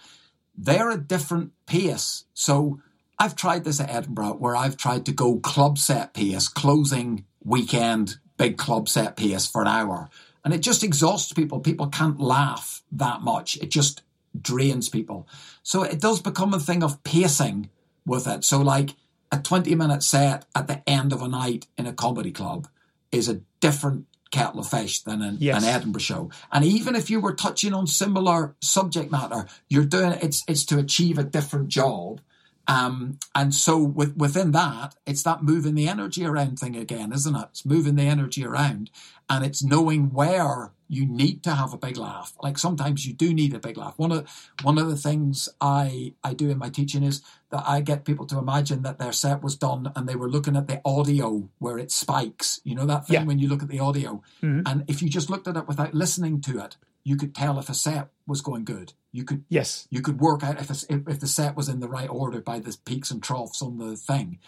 They're 0.56 0.90
a 0.90 1.00
different 1.00 1.52
pace. 1.66 2.24
So 2.34 2.80
I've 3.16 3.36
tried 3.36 3.62
this 3.62 3.78
at 3.78 3.90
Edinburgh, 3.90 4.34
where 4.40 4.56
I've 4.56 4.76
tried 4.76 5.06
to 5.06 5.12
go 5.12 5.36
club 5.38 5.78
set 5.78 6.14
pace, 6.14 6.48
closing 6.48 7.26
weekend 7.44 8.16
big 8.38 8.56
club 8.56 8.88
set 8.88 9.16
pace 9.16 9.46
for 9.46 9.62
an 9.62 9.68
hour. 9.68 10.08
And 10.44 10.52
it 10.52 10.62
just 10.62 10.82
exhausts 10.82 11.32
people. 11.32 11.60
People 11.60 11.86
can't 11.86 12.18
laugh 12.18 12.82
that 12.90 13.20
much. 13.20 13.56
It 13.58 13.70
just 13.70 14.02
drains 14.40 14.88
people. 14.88 15.28
So 15.62 15.84
it 15.84 16.00
does 16.00 16.20
become 16.20 16.54
a 16.54 16.60
thing 16.60 16.82
of 16.82 17.04
pacing 17.04 17.70
with 18.04 18.26
it. 18.26 18.42
So 18.42 18.60
like 18.60 18.96
a 19.30 19.38
20 19.38 19.76
minute 19.76 20.02
set 20.02 20.44
at 20.56 20.66
the 20.66 20.88
end 20.88 21.12
of 21.12 21.22
a 21.22 21.28
night 21.28 21.68
in 21.76 21.86
a 21.86 21.92
comedy 21.92 22.32
club 22.32 22.66
is 23.12 23.28
a 23.28 23.40
different 23.60 24.06
kettle 24.30 24.60
of 24.60 24.68
fish 24.68 25.02
than 25.02 25.22
an, 25.22 25.38
Yes. 25.40 25.62
an 25.62 25.68
Edinburgh 25.68 26.00
show. 26.00 26.30
And 26.52 26.64
even 26.64 26.94
if 26.96 27.10
you 27.10 27.20
were 27.20 27.34
touching 27.34 27.72
on 27.74 27.86
similar 27.86 28.54
subject 28.60 29.10
matter, 29.10 29.46
you're 29.68 29.84
doing 29.84 30.12
it's 30.22 30.44
it's 30.48 30.64
to 30.66 30.78
achieve 30.78 31.18
a 31.18 31.24
different 31.24 31.68
job. 31.68 32.20
Um, 32.66 33.18
and 33.34 33.54
so 33.54 33.78
with, 33.78 34.14
within 34.18 34.52
that, 34.52 34.94
it's 35.06 35.22
that 35.22 35.42
moving 35.42 35.74
the 35.74 35.88
energy 35.88 36.26
around 36.26 36.58
thing 36.58 36.76
again, 36.76 37.12
isn't 37.12 37.34
it? 37.34 37.46
It's 37.50 37.64
moving 37.64 37.96
the 37.96 38.02
energy 38.02 38.44
around 38.44 38.90
and 39.30 39.42
it's 39.44 39.64
knowing 39.64 40.12
where 40.12 40.72
you 40.88 41.06
need 41.06 41.42
to 41.44 41.54
have 41.54 41.72
a 41.74 41.78
big 41.78 41.96
laugh. 41.96 42.32
Like 42.42 42.56
sometimes 42.58 43.06
you 43.06 43.12
do 43.12 43.34
need 43.34 43.52
a 43.54 43.58
big 43.58 43.76
laugh. 43.76 43.94
One 43.98 44.10
of, 44.10 44.50
one 44.62 44.78
of 44.78 44.88
the 44.88 44.96
things 44.96 45.48
I, 45.60 46.14
I 46.24 46.32
do 46.34 46.48
in 46.50 46.58
my 46.58 46.70
teaching 46.70 47.02
is 47.02 47.22
that 47.50 47.62
I 47.66 47.80
get 47.82 48.04
people 48.06 48.26
to 48.26 48.38
imagine 48.38 48.82
that 48.82 48.98
their 48.98 49.12
set 49.12 49.42
was 49.42 49.54
done 49.56 49.92
and 49.94 50.08
they 50.08 50.16
were 50.16 50.30
looking 50.30 50.56
at 50.56 50.66
the 50.66 50.80
audio 50.84 51.48
where 51.58 51.78
it 51.78 51.90
spikes. 51.90 52.60
You 52.64 52.74
know 52.74 52.86
that 52.86 53.06
thing 53.06 53.14
Yeah. 53.14 53.24
when 53.24 53.38
you 53.38 53.48
look 53.48 53.62
at 53.62 53.68
the 53.68 53.80
audio. 53.80 54.22
And 54.42 54.84
if 54.88 55.02
you 55.02 55.08
just 55.10 55.28
looked 55.30 55.46
at 55.46 55.56
it 55.56 55.68
without 55.68 55.92
listening 55.94 56.40
to 56.42 56.58
it, 56.64 56.76
you 57.04 57.16
could 57.16 57.34
tell 57.34 57.58
if 57.58 57.68
a 57.68 57.74
set 57.74 58.08
was 58.26 58.40
going 58.40 58.64
good. 58.64 58.92
You 59.12 59.24
could 59.24 59.44
yes, 59.48 59.86
you 59.90 60.02
could 60.02 60.20
work 60.20 60.42
out 60.42 60.60
if, 60.60 60.70
if, 60.70 61.08
if 61.08 61.20
the 61.20 61.26
set 61.26 61.56
was 61.56 61.68
in 61.68 61.80
the 61.80 61.88
right 61.88 62.08
order 62.10 62.40
by 62.42 62.58
the 62.58 62.76
peaks 62.84 63.10
and 63.10 63.22
troughs 63.22 63.62
on 63.62 63.78
the 63.78 63.96
thing. 63.96 64.38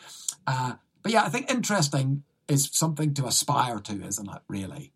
Uh, 0.47 0.75
but 1.03 1.13
yeah, 1.13 1.23
I 1.25 1.29
think 1.31 1.51
interesting 1.51 2.23
is 2.49 2.69
something 2.73 3.15
to 3.15 3.27
aspire 3.27 3.79
to, 3.79 4.03
isn't 4.05 4.29
it? 4.29 4.43
Really, 4.49 4.93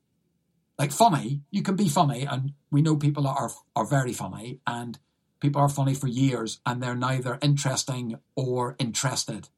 like 0.79 0.93
funny, 0.93 1.43
you 1.51 1.63
can 1.63 1.77
be 1.77 1.89
funny, 1.89 2.25
and 2.25 2.53
we 2.71 2.83
know 2.83 2.97
people 2.97 3.27
are 3.27 3.51
are 3.77 3.87
very 3.87 4.13
funny, 4.13 4.61
and 4.67 4.99
people 5.41 5.61
are 5.61 5.69
funny 5.69 5.95
for 5.95 6.09
years, 6.09 6.61
and 6.67 6.83
they're 6.83 6.95
neither 6.95 7.39
interesting 7.43 8.19
or 8.35 8.77
interested. 8.79 9.49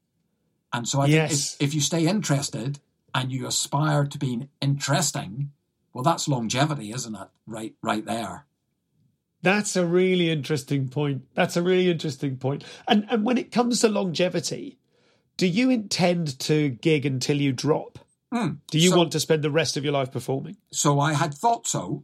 And 0.73 0.87
so 0.87 1.01
I 1.01 1.05
yes. 1.07 1.29
think 1.29 1.61
if, 1.61 1.69
if 1.69 1.75
you 1.75 1.81
stay 1.81 2.05
interested 2.07 2.79
and 3.15 3.31
you 3.31 3.47
aspire 3.47 4.05
to 4.05 4.17
being 4.17 4.49
interesting, 4.61 5.51
well, 5.93 6.03
that's 6.03 6.27
longevity, 6.27 6.91
isn't 6.91 7.15
it? 7.15 7.29
Right, 7.45 7.73
right 7.81 8.05
there. 8.05 8.45
That's 9.41 9.75
a 9.75 9.85
really 9.85 10.29
interesting 10.29 10.89
point. 10.89 11.23
That's 11.33 11.55
a 11.55 11.61
really 11.61 11.89
interesting 11.89 12.37
point. 12.37 12.63
And 12.87 13.07
and 13.09 13.23
when 13.23 13.37
it 13.37 13.51
comes 13.51 13.81
to 13.81 13.87
longevity, 13.87 14.77
do 15.37 15.47
you 15.47 15.69
intend 15.69 16.37
to 16.39 16.69
gig 16.69 17.05
until 17.05 17.37
you 17.37 17.53
drop? 17.53 17.99
Mm. 18.33 18.57
Do 18.69 18.79
you 18.79 18.89
so, 18.89 18.97
want 18.97 19.11
to 19.13 19.19
spend 19.19 19.43
the 19.43 19.51
rest 19.51 19.77
of 19.77 19.83
your 19.83 19.93
life 19.93 20.11
performing? 20.11 20.57
So 20.71 20.99
I 20.99 21.13
had 21.13 21.33
thought 21.33 21.67
so 21.67 22.03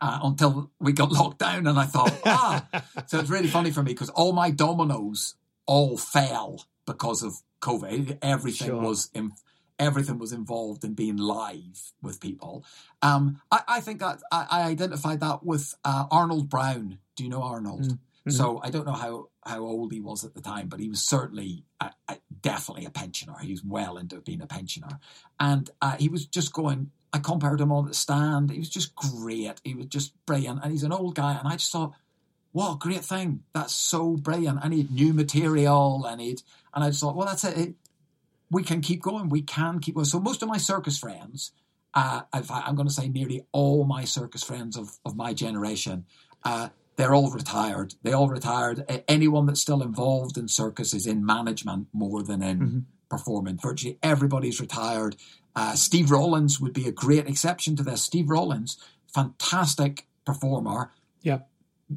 uh, 0.00 0.20
until 0.22 0.70
we 0.78 0.92
got 0.92 1.12
locked 1.12 1.38
down, 1.38 1.66
and 1.66 1.78
I 1.78 1.84
thought, 1.84 2.12
ah. 2.26 2.66
so 3.06 3.18
it's 3.20 3.30
really 3.30 3.48
funny 3.48 3.70
for 3.70 3.82
me 3.82 3.92
because 3.92 4.10
all 4.10 4.32
my 4.32 4.50
dominoes 4.50 5.34
all 5.66 5.96
fell 5.96 6.64
because 6.86 7.22
of 7.22 7.34
COVID. 7.60 8.18
Everything 8.22 8.68
Sure. 8.68 8.80
was 8.80 9.10
in, 9.14 9.32
everything 9.78 10.18
was 10.18 10.32
involved 10.32 10.84
in 10.84 10.94
being 10.94 11.16
live 11.16 11.92
with 12.02 12.20
people. 12.20 12.64
Um, 13.02 13.40
I, 13.50 13.60
I 13.68 13.80
think 13.80 14.00
that 14.00 14.20
I, 14.30 14.46
I 14.50 14.62
identified 14.62 15.20
that 15.20 15.44
with 15.44 15.74
uh, 15.84 16.06
Arnold 16.10 16.48
Brown. 16.48 16.98
Do 17.16 17.24
you 17.24 17.30
know 17.30 17.42
Arnold? 17.42 17.98
Mm-hmm. 18.26 18.36
So 18.36 18.60
I 18.62 18.70
don't 18.70 18.86
know 18.86 18.92
how, 18.92 19.28
how 19.44 19.60
old 19.60 19.92
he 19.92 20.00
was 20.00 20.24
at 20.24 20.34
the 20.34 20.40
time, 20.40 20.68
but 20.68 20.80
he 20.80 20.88
was 20.88 21.02
certainly 21.02 21.64
a, 21.80 21.90
a, 22.08 22.16
definitely 22.40 22.84
a 22.84 22.90
pensioner. 22.90 23.36
He 23.40 23.52
was 23.52 23.62
well 23.64 23.96
into 23.96 24.20
being 24.20 24.42
a 24.42 24.46
pensioner, 24.46 24.98
and 25.38 25.70
uh, 25.80 25.96
he 25.96 26.08
was 26.08 26.26
just 26.26 26.52
going. 26.52 26.90
I 27.12 27.18
compared 27.18 27.60
him 27.60 27.72
on 27.72 27.86
the 27.86 27.94
stand. 27.94 28.50
He 28.50 28.58
was 28.58 28.68
just 28.68 28.94
great. 28.94 29.60
He 29.64 29.74
was 29.74 29.86
just 29.86 30.12
brilliant, 30.26 30.60
and 30.62 30.72
he's 30.72 30.82
an 30.82 30.92
old 30.92 31.14
guy. 31.14 31.34
And 31.38 31.46
I 31.46 31.52
just 31.52 31.70
thought, 31.70 31.94
what 32.52 32.72
a 32.72 32.78
great 32.78 33.04
thing! 33.04 33.44
That's 33.54 33.74
so 33.74 34.16
brilliant. 34.16 34.58
And 34.62 34.74
he 34.74 34.82
had 34.82 34.90
new 34.90 35.14
material, 35.14 36.04
and 36.04 36.20
he 36.20 36.36
and 36.74 36.84
I 36.84 36.88
just 36.88 37.00
thought, 37.00 37.16
well, 37.16 37.26
that's 37.26 37.44
it. 37.44 37.56
it 37.56 37.74
we 38.50 38.62
can 38.62 38.80
keep 38.80 39.02
going. 39.02 39.28
We 39.28 39.42
can 39.42 39.80
keep 39.80 39.94
going. 39.94 40.04
So 40.04 40.20
most 40.20 40.42
of 40.42 40.48
my 40.48 40.58
circus 40.58 40.98
friends, 40.98 41.52
uh, 41.94 42.22
I'm 42.32 42.74
going 42.74 42.88
to 42.88 42.94
say 42.94 43.08
nearly 43.08 43.46
all 43.52 43.84
my 43.84 44.04
circus 44.04 44.42
friends 44.42 44.76
of, 44.76 44.90
of 45.04 45.16
my 45.16 45.32
generation, 45.32 46.06
uh, 46.44 46.68
they're 46.96 47.14
all 47.14 47.30
retired. 47.30 47.94
They 48.02 48.12
all 48.12 48.28
retired. 48.28 48.84
Anyone 49.06 49.46
that's 49.46 49.60
still 49.60 49.82
involved 49.82 50.36
in 50.36 50.48
circus 50.48 50.94
is 50.94 51.06
in 51.06 51.24
management 51.24 51.88
more 51.92 52.22
than 52.22 52.42
in 52.42 52.58
mm-hmm. 52.58 52.78
performing. 53.10 53.58
Virtually 53.58 53.98
everybody's 54.02 54.60
retired. 54.60 55.16
Uh, 55.54 55.74
Steve 55.74 56.10
Rollins 56.10 56.60
would 56.60 56.72
be 56.72 56.88
a 56.88 56.92
great 56.92 57.26
exception 57.26 57.76
to 57.76 57.82
this. 57.82 58.02
Steve 58.02 58.28
Rollins, 58.28 58.78
fantastic 59.12 60.06
performer. 60.24 60.92
Yeah. 61.22 61.40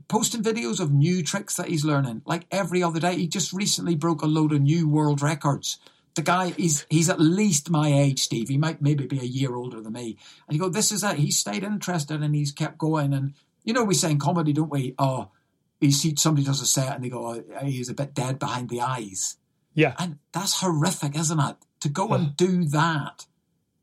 Posting 0.07 0.43
videos 0.43 0.79
of 0.79 0.91
new 0.91 1.23
tricks 1.23 1.55
that 1.55 1.67
he's 1.67 1.83
learning, 1.83 2.21
like 2.25 2.45
every 2.51 2.83
other 2.83 2.99
day. 2.99 3.15
He 3.15 3.27
just 3.27 3.51
recently 3.51 3.95
broke 3.95 4.21
a 4.21 4.27
load 4.27 4.53
of 4.53 4.61
new 4.61 4.87
world 4.87 5.21
records 5.21 5.79
the 6.19 6.21
guy 6.21 6.53
is 6.57 6.85
he's 6.89 7.09
at 7.09 7.19
least 7.19 7.69
my 7.69 7.87
age, 7.87 8.19
Steve. 8.19 8.49
He 8.49 8.57
might 8.57 8.81
maybe 8.81 9.05
be 9.05 9.19
a 9.19 9.23
year 9.23 9.55
older 9.55 9.79
than 9.79 9.93
me. 9.93 10.17
And 10.47 10.55
you 10.55 10.59
go, 10.61 10.67
this 10.67 10.91
is 10.91 11.03
it. 11.03 11.15
He 11.15 11.31
stayed 11.31 11.63
interested 11.63 12.21
and 12.21 12.35
he's 12.35 12.51
kept 12.51 12.77
going. 12.77 13.13
And 13.13 13.33
you 13.69 13.73
know, 13.73 13.83
we 13.83 13.93
say 13.93 14.09
in 14.09 14.17
comedy, 14.17 14.51
don't 14.51 14.71
we? 14.71 14.95
Oh, 14.97 15.29
you 15.79 15.91
see 15.91 16.15
somebody 16.17 16.43
does 16.43 16.59
a 16.59 16.65
set 16.65 16.95
and 16.95 17.03
they 17.03 17.09
go, 17.09 17.35
oh, 17.35 17.65
he's 17.65 17.87
a 17.87 17.93
bit 17.93 18.15
dead 18.15 18.39
behind 18.39 18.69
the 18.69 18.81
eyes. 18.81 19.37
Yeah, 19.75 19.93
and 19.99 20.17
that's 20.33 20.59
horrific, 20.59 21.15
isn't 21.15 21.39
it? 21.39 21.55
To 21.81 21.89
go 21.89 22.09
and 22.09 22.35
do 22.35 22.65
that, 22.65 23.27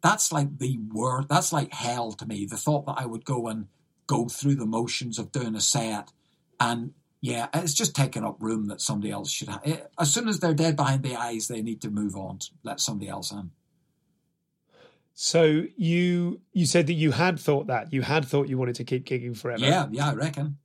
that's 0.03 0.33
like 0.33 0.59
the 0.59 0.77
word. 0.93 1.29
That's 1.29 1.53
like 1.53 1.73
hell 1.73 2.11
to 2.15 2.27
me. 2.27 2.47
The 2.47 2.57
thought 2.57 2.87
that 2.87 2.97
I 2.99 3.07
would 3.07 3.25
go 3.25 3.47
and 3.47 3.69
go 4.09 4.27
through 4.27 4.57
the 4.57 4.67
motions 4.67 5.21
of 5.21 5.31
doing 5.31 5.55
a 5.55 5.61
set 5.61 6.11
and 6.59 6.93
yeah, 7.21 7.47
it's 7.55 7.75
just 7.75 7.95
taking 7.95 8.25
up 8.25 8.37
room 8.41 8.67
that 8.67 8.81
somebody 8.81 9.11
else 9.11 9.31
should 9.31 9.49
have. 9.49 9.63
Eh, 9.65 9.79
as 9.99 10.13
soon 10.13 10.29
as 10.29 10.41
they're 10.41 10.55
dead 10.55 10.77
behind 10.77 11.03
the 11.03 11.17
eyes, 11.17 11.49
they 11.49 11.63
need 11.63 11.81
to 11.83 11.91
move 11.91 12.17
on, 12.17 12.39
to 12.39 12.51
let 12.63 12.81
somebody 12.81 13.09
else 13.09 13.33
in. 13.33 13.51
So 15.19 15.65
you 15.79 16.43
you 16.53 16.67
said 16.67 16.89
that 16.89 16.93
you 16.93 17.11
had 17.11 17.41
thought 17.41 17.69
that 17.69 17.91
you 17.91 18.03
had 18.03 18.27
thought 18.27 18.49
you 18.49 18.59
wanted 18.59 18.75
to 18.75 18.85
keep 18.85 19.07
gigging 19.07 19.35
forever. 19.35 19.65
Yeah, 19.65 19.87
yeah, 19.91 20.11
I 20.11 20.13
reckon. 20.13 20.59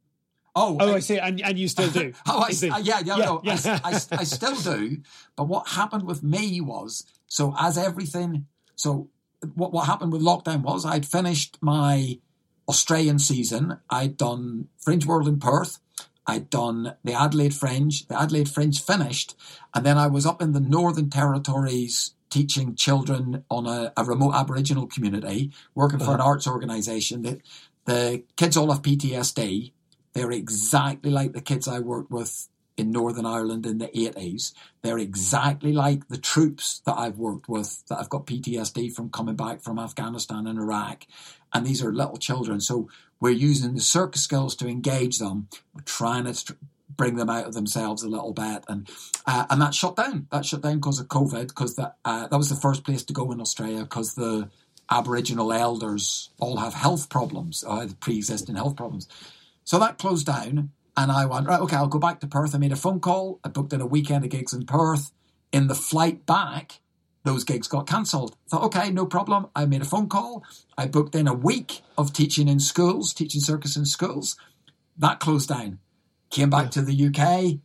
Oh, 0.53 0.75
oh, 0.77 0.91
I, 0.91 0.95
I 0.95 0.99
see, 0.99 1.17
and 1.17 1.39
and 1.39 1.57
you 1.57 1.69
still 1.69 1.89
do. 1.89 2.11
oh, 2.27 2.39
I, 2.39 2.49
uh, 2.49 2.77
yeah, 2.79 2.99
yeah, 2.99 3.15
yeah, 3.15 3.25
no, 3.25 3.41
yeah. 3.45 3.79
I, 3.81 3.91
I, 3.93 3.99
I 4.11 4.23
still 4.25 4.57
do. 4.57 4.97
But 5.37 5.45
what 5.45 5.69
happened 5.69 6.03
with 6.05 6.21
me 6.21 6.59
was 6.59 7.05
so 7.27 7.55
as 7.57 7.77
everything. 7.77 8.45
So 8.75 9.07
what 9.55 9.71
what 9.71 9.85
happened 9.85 10.11
with 10.11 10.21
lockdown 10.21 10.63
was 10.63 10.85
I'd 10.85 11.05
finished 11.05 11.57
my 11.61 12.19
Australian 12.67 13.19
season. 13.19 13.79
I'd 13.89 14.17
done 14.17 14.67
Fringe 14.77 15.05
World 15.05 15.29
in 15.29 15.39
Perth. 15.39 15.79
I'd 16.27 16.49
done 16.49 16.95
the 17.05 17.13
Adelaide 17.13 17.53
Fringe. 17.53 18.05
The 18.07 18.21
Adelaide 18.21 18.49
Fringe 18.49 18.83
finished, 18.83 19.33
and 19.73 19.85
then 19.85 19.97
I 19.97 20.07
was 20.07 20.25
up 20.25 20.41
in 20.41 20.51
the 20.51 20.59
Northern 20.59 21.09
Territories 21.09 22.15
teaching 22.31 22.75
children 22.75 23.43
on 23.49 23.67
a, 23.67 23.93
a 23.95 24.03
remote 24.03 24.33
Aboriginal 24.33 24.87
community, 24.87 25.51
working 25.75 25.99
for 25.99 26.15
an 26.15 26.19
uh-huh. 26.19 26.29
arts 26.29 26.47
organisation. 26.47 27.21
The, 27.21 27.41
the 27.85 28.23
kids 28.37 28.57
all 28.57 28.71
have 28.71 28.81
PTSD. 28.81 29.73
They're 30.13 30.31
exactly 30.31 31.11
like 31.11 31.33
the 31.33 31.41
kids 31.41 31.67
I 31.67 31.79
worked 31.79 32.09
with 32.09 32.47
in 32.77 32.91
Northern 32.91 33.25
Ireland 33.25 33.65
in 33.65 33.77
the 33.77 33.87
80s. 33.87 34.53
They're 34.81 34.97
exactly 34.97 35.71
like 35.73 36.07
the 36.07 36.17
troops 36.17 36.81
that 36.85 36.97
I've 36.97 37.17
worked 37.17 37.47
with 37.47 37.85
that 37.87 37.97
have 37.97 38.09
got 38.09 38.25
PTSD 38.25 38.93
from 38.93 39.09
coming 39.09 39.35
back 39.35 39.61
from 39.61 39.77
Afghanistan 39.77 40.47
and 40.47 40.57
Iraq. 40.57 41.05
And 41.53 41.65
these 41.65 41.83
are 41.83 41.93
little 41.93 42.17
children. 42.17 42.59
So 42.59 42.89
we're 43.19 43.31
using 43.31 43.75
the 43.75 43.81
circus 43.81 44.23
skills 44.23 44.55
to 44.57 44.67
engage 44.67 45.19
them. 45.19 45.47
We're 45.73 45.83
trying 45.83 46.25
to 46.25 46.57
bring 47.01 47.15
them 47.15 47.31
out 47.31 47.47
of 47.47 47.55
themselves 47.55 48.03
a 48.03 48.07
little 48.07 48.31
bit. 48.31 48.63
And 48.67 48.87
uh, 49.25 49.47
and 49.49 49.59
that 49.59 49.73
shut 49.73 49.95
down. 49.95 50.27
That 50.31 50.45
shut 50.45 50.61
down 50.61 50.75
because 50.75 50.99
of 50.99 51.07
COVID, 51.07 51.47
because 51.47 51.75
that, 51.77 51.95
uh, 52.05 52.27
that 52.27 52.37
was 52.37 52.49
the 52.49 52.55
first 52.55 52.83
place 52.83 53.03
to 53.05 53.13
go 53.13 53.31
in 53.31 53.41
Australia 53.41 53.79
because 53.79 54.13
the 54.13 54.51
Aboriginal 54.87 55.51
elders 55.51 56.29
all 56.39 56.57
have 56.57 56.75
health 56.75 57.09
problems, 57.09 57.63
have 57.67 57.99
pre-existing 58.01 58.55
health 58.55 58.75
problems. 58.75 59.07
So 59.63 59.79
that 59.79 59.97
closed 59.97 60.27
down. 60.27 60.69
And 60.95 61.11
I 61.11 61.25
went, 61.25 61.47
right, 61.47 61.61
okay, 61.61 61.75
I'll 61.75 61.87
go 61.87 61.97
back 61.97 62.19
to 62.19 62.27
Perth. 62.27 62.53
I 62.53 62.59
made 62.59 62.71
a 62.71 62.75
phone 62.75 62.99
call. 62.99 63.39
I 63.43 63.49
booked 63.49 63.73
in 63.73 63.81
a 63.81 63.87
weekend 63.87 64.23
of 64.23 64.29
gigs 64.29 64.53
in 64.53 64.67
Perth. 64.67 65.11
In 65.51 65.67
the 65.67 65.73
flight 65.73 66.27
back, 66.27 66.81
those 67.23 67.43
gigs 67.45 67.67
got 67.67 67.87
cancelled. 67.87 68.35
Thought, 68.47 68.65
okay, 68.65 68.91
no 68.91 69.07
problem. 69.07 69.47
I 69.55 69.65
made 69.65 69.81
a 69.81 69.85
phone 69.85 70.07
call. 70.07 70.43
I 70.77 70.85
booked 70.85 71.15
in 71.15 71.27
a 71.27 71.33
week 71.33 71.81
of 71.97 72.13
teaching 72.13 72.47
in 72.47 72.59
schools, 72.59 73.11
teaching 73.11 73.41
circus 73.41 73.75
in 73.75 73.85
schools. 73.85 74.35
That 74.99 75.19
closed 75.19 75.49
down. 75.49 75.79
Came 76.31 76.49
back 76.49 76.71
to 76.71 76.81
the 76.81 77.07
UK. 77.07 77.59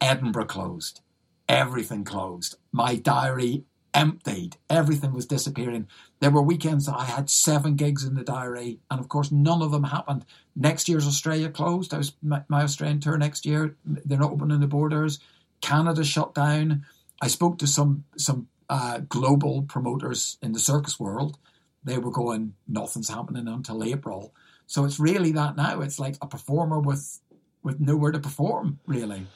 Edinburgh 0.00 0.46
closed. 0.46 1.00
Everything 1.48 2.04
closed. 2.04 2.56
My 2.70 2.94
diary 2.94 3.64
emptied. 3.94 4.56
Everything 4.70 5.12
was 5.12 5.26
disappearing. 5.26 5.88
There 6.20 6.30
were 6.30 6.42
weekends 6.42 6.86
that 6.86 6.96
I 6.96 7.04
had 7.04 7.28
seven 7.28 7.74
gigs 7.74 8.04
in 8.04 8.14
the 8.14 8.22
diary, 8.22 8.78
and 8.90 9.00
of 9.00 9.08
course, 9.08 9.32
none 9.32 9.60
of 9.60 9.72
them 9.72 9.84
happened. 9.84 10.24
Next 10.54 10.88
year's 10.88 11.06
Australia 11.06 11.50
closed. 11.50 11.92
I 11.92 11.98
was 11.98 12.12
my, 12.22 12.42
my 12.48 12.62
Australian 12.62 13.00
tour 13.00 13.18
next 13.18 13.44
year. 13.44 13.76
They're 13.84 14.18
not 14.18 14.32
opening 14.32 14.60
the 14.60 14.66
borders. 14.66 15.18
Canada 15.60 16.04
shut 16.04 16.34
down. 16.34 16.86
I 17.20 17.26
spoke 17.28 17.58
to 17.58 17.66
some 17.66 18.04
some 18.16 18.48
uh, 18.68 18.98
global 19.08 19.62
promoters 19.62 20.38
in 20.42 20.52
the 20.52 20.60
circus 20.60 20.98
world. 20.98 21.38
They 21.84 21.98
were 21.98 22.12
going, 22.12 22.54
nothing's 22.68 23.08
happening 23.08 23.48
until 23.48 23.82
April. 23.82 24.32
So 24.66 24.84
it's 24.84 25.00
really 25.00 25.32
that 25.32 25.56
now. 25.56 25.80
It's 25.80 25.98
like 25.98 26.16
a 26.22 26.26
performer 26.26 26.78
with 26.78 27.20
with 27.62 27.80
nowhere 27.80 28.12
to 28.12 28.18
perform, 28.18 28.78
really. 28.86 29.26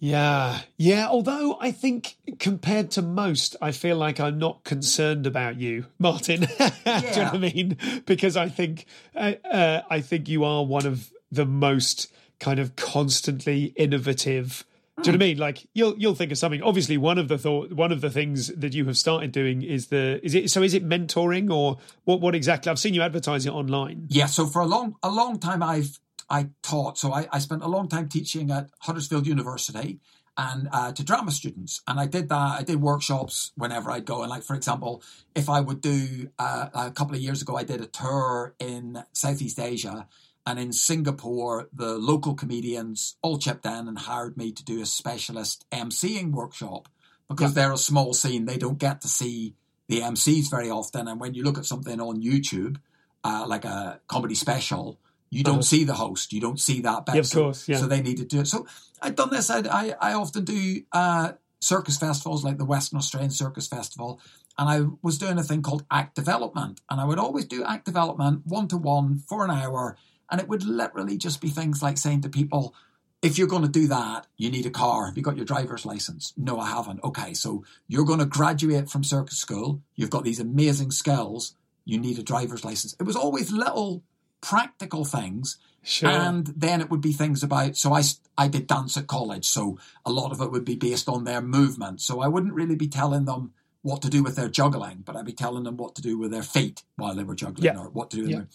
Yeah, 0.00 0.60
yeah. 0.78 1.08
Although 1.08 1.58
I 1.60 1.72
think 1.72 2.16
compared 2.38 2.90
to 2.92 3.02
most, 3.02 3.54
I 3.60 3.72
feel 3.72 3.96
like 3.96 4.18
I'm 4.18 4.38
not 4.38 4.64
concerned 4.64 5.26
about 5.26 5.60
you, 5.60 5.86
Martin. 5.98 6.48
Yeah. 6.58 7.00
Do 7.00 7.06
you 7.06 7.16
know 7.16 7.24
what 7.24 7.34
I 7.34 7.38
mean? 7.38 7.76
Because 8.06 8.36
I 8.36 8.48
think 8.48 8.86
uh, 9.14 9.34
uh, 9.44 9.82
I 9.90 10.00
think 10.00 10.28
you 10.28 10.44
are 10.44 10.64
one 10.64 10.86
of 10.86 11.12
the 11.30 11.44
most 11.44 12.10
kind 12.40 12.58
of 12.58 12.76
constantly 12.76 13.74
innovative. 13.76 14.64
Do 15.02 15.10
you 15.10 15.12
know 15.12 15.18
what 15.18 15.24
I 15.24 15.28
mean? 15.28 15.38
Like 15.38 15.66
you'll 15.74 15.94
you'll 15.98 16.14
think 16.14 16.32
of 16.32 16.38
something. 16.38 16.62
Obviously, 16.62 16.96
one 16.96 17.18
of 17.18 17.28
the 17.28 17.36
thought 17.36 17.72
one 17.72 17.92
of 17.92 18.00
the 18.00 18.10
things 18.10 18.48
that 18.48 18.74
you 18.74 18.86
have 18.86 18.96
started 18.96 19.32
doing 19.32 19.60
is 19.62 19.88
the 19.88 20.18
is 20.24 20.34
it 20.34 20.50
so 20.50 20.62
is 20.62 20.72
it 20.72 20.86
mentoring 20.86 21.52
or 21.52 21.76
what 22.04 22.22
what 22.22 22.34
exactly? 22.34 22.70
I've 22.70 22.78
seen 22.78 22.94
you 22.94 23.02
advertise 23.02 23.44
it 23.44 23.52
online. 23.52 24.06
Yeah. 24.08 24.26
So 24.26 24.46
for 24.46 24.60
a 24.60 24.66
long 24.66 24.96
a 25.02 25.10
long 25.10 25.38
time, 25.38 25.62
I've 25.62 25.98
I 26.30 26.50
taught. 26.62 26.96
So 26.96 27.12
I, 27.12 27.26
I 27.32 27.40
spent 27.40 27.62
a 27.62 27.68
long 27.68 27.88
time 27.88 28.08
teaching 28.08 28.50
at 28.50 28.70
Huddersfield 28.80 29.26
University 29.26 30.00
and 30.36 30.68
uh, 30.72 30.92
to 30.92 31.04
drama 31.04 31.32
students. 31.32 31.82
And 31.86 31.98
I 31.98 32.06
did 32.06 32.28
that. 32.28 32.58
I 32.60 32.62
did 32.62 32.80
workshops 32.80 33.52
whenever 33.56 33.90
I'd 33.90 34.06
go. 34.06 34.22
And 34.22 34.30
like, 34.30 34.44
for 34.44 34.54
example, 34.54 35.02
if 35.34 35.50
I 35.50 35.60
would 35.60 35.80
do 35.80 36.30
uh, 36.38 36.68
a 36.72 36.90
couple 36.92 37.14
of 37.14 37.20
years 37.20 37.42
ago, 37.42 37.56
I 37.56 37.64
did 37.64 37.80
a 37.80 37.86
tour 37.86 38.54
in 38.58 39.02
Southeast 39.12 39.58
Asia. 39.58 40.06
And 40.46 40.58
in 40.58 40.72
Singapore, 40.72 41.68
the 41.72 41.98
local 41.98 42.34
comedians 42.34 43.16
all 43.22 43.38
chipped 43.38 43.66
in 43.66 43.88
and 43.88 43.98
hired 43.98 44.36
me 44.36 44.52
to 44.52 44.64
do 44.64 44.80
a 44.80 44.86
specialist 44.86 45.66
MCing 45.70 46.30
workshop 46.30 46.88
because 47.28 47.54
they're 47.54 47.72
a 47.72 47.78
small 47.78 48.14
scene. 48.14 48.46
They 48.46 48.56
don't 48.56 48.78
get 48.78 49.02
to 49.02 49.08
see 49.08 49.54
the 49.88 50.00
MCs 50.00 50.50
very 50.50 50.70
often. 50.70 51.08
And 51.08 51.20
when 51.20 51.34
you 51.34 51.42
look 51.42 51.58
at 51.58 51.66
something 51.66 52.00
on 52.00 52.22
YouTube, 52.22 52.78
uh, 53.22 53.44
like 53.46 53.64
a 53.64 54.00
comedy 54.08 54.34
special, 54.34 54.98
you 55.30 55.44
don't 55.44 55.62
see 55.62 55.84
the 55.84 55.94
host. 55.94 56.32
You 56.32 56.40
don't 56.40 56.60
see 56.60 56.80
that 56.80 57.06
bit. 57.06 57.14
Yeah, 57.14 57.20
of 57.20 57.30
course. 57.30 57.68
Yeah. 57.68 57.76
So 57.78 57.86
they 57.86 58.02
need 58.02 58.16
to 58.18 58.24
do 58.24 58.40
it. 58.40 58.46
So 58.46 58.66
I've 59.00 59.14
done 59.14 59.30
this. 59.30 59.48
I, 59.48 59.60
I, 59.60 59.94
I 60.00 60.12
often 60.14 60.44
do 60.44 60.82
uh, 60.92 61.32
circus 61.60 61.96
festivals 61.96 62.44
like 62.44 62.58
the 62.58 62.64
Western 62.64 62.98
Australian 62.98 63.30
Circus 63.30 63.68
Festival. 63.68 64.20
And 64.58 64.68
I 64.68 64.90
was 65.02 65.18
doing 65.18 65.38
a 65.38 65.42
thing 65.42 65.62
called 65.62 65.84
act 65.90 66.16
development. 66.16 66.80
And 66.90 67.00
I 67.00 67.04
would 67.04 67.18
always 67.18 67.44
do 67.44 67.64
act 67.64 67.84
development 67.84 68.42
one 68.44 68.66
to 68.68 68.76
one 68.76 69.18
for 69.18 69.44
an 69.44 69.50
hour. 69.50 69.96
And 70.30 70.40
it 70.40 70.48
would 70.48 70.64
literally 70.64 71.16
just 71.16 71.40
be 71.40 71.48
things 71.48 71.82
like 71.82 71.96
saying 71.96 72.22
to 72.22 72.28
people, 72.28 72.74
if 73.22 73.38
you're 73.38 73.48
going 73.48 73.62
to 73.62 73.68
do 73.68 73.86
that, 73.88 74.26
you 74.36 74.50
need 74.50 74.66
a 74.66 74.70
car. 74.70 75.06
Have 75.06 75.16
you 75.16 75.22
got 75.22 75.36
your 75.36 75.44
driver's 75.44 75.86
license? 75.86 76.32
No, 76.36 76.58
I 76.58 76.70
haven't. 76.70 77.04
Okay, 77.04 77.34
so 77.34 77.64
you're 77.86 78.04
going 78.04 78.18
to 78.18 78.26
graduate 78.26 78.88
from 78.88 79.04
circus 79.04 79.38
school. 79.38 79.82
You've 79.94 80.10
got 80.10 80.24
these 80.24 80.40
amazing 80.40 80.90
skills. 80.90 81.54
You 81.84 81.98
need 81.98 82.18
a 82.18 82.22
driver's 82.22 82.64
license. 82.64 82.96
It 82.98 83.04
was 83.04 83.16
always 83.16 83.52
little 83.52 84.02
practical 84.40 85.04
things. 85.04 85.58
Sure. 85.82 86.10
And 86.10 86.46
then 86.48 86.80
it 86.80 86.90
would 86.90 87.00
be 87.00 87.12
things 87.12 87.42
about, 87.42 87.76
so 87.76 87.94
I, 87.94 88.02
I 88.36 88.48
did 88.48 88.66
dance 88.66 88.96
at 88.96 89.06
college. 89.06 89.46
So 89.46 89.78
a 90.04 90.12
lot 90.12 90.30
of 90.30 90.40
it 90.40 90.50
would 90.50 90.64
be 90.64 90.76
based 90.76 91.08
on 91.08 91.24
their 91.24 91.40
movement. 91.40 92.02
So 92.02 92.20
I 92.20 92.28
wouldn't 92.28 92.52
really 92.52 92.76
be 92.76 92.88
telling 92.88 93.24
them 93.24 93.52
what 93.82 94.02
to 94.02 94.10
do 94.10 94.22
with 94.22 94.36
their 94.36 94.48
juggling, 94.48 95.02
but 95.06 95.16
I'd 95.16 95.24
be 95.24 95.32
telling 95.32 95.64
them 95.64 95.78
what 95.78 95.94
to 95.94 96.02
do 96.02 96.18
with 96.18 96.30
their 96.30 96.42
feet 96.42 96.82
while 96.96 97.14
they 97.14 97.24
were 97.24 97.34
juggling 97.34 97.64
yeah. 97.64 97.78
or 97.78 97.88
what 97.88 98.10
to 98.10 98.16
do. 98.18 98.28
Yeah. 98.28 98.36
Their... 98.36 98.48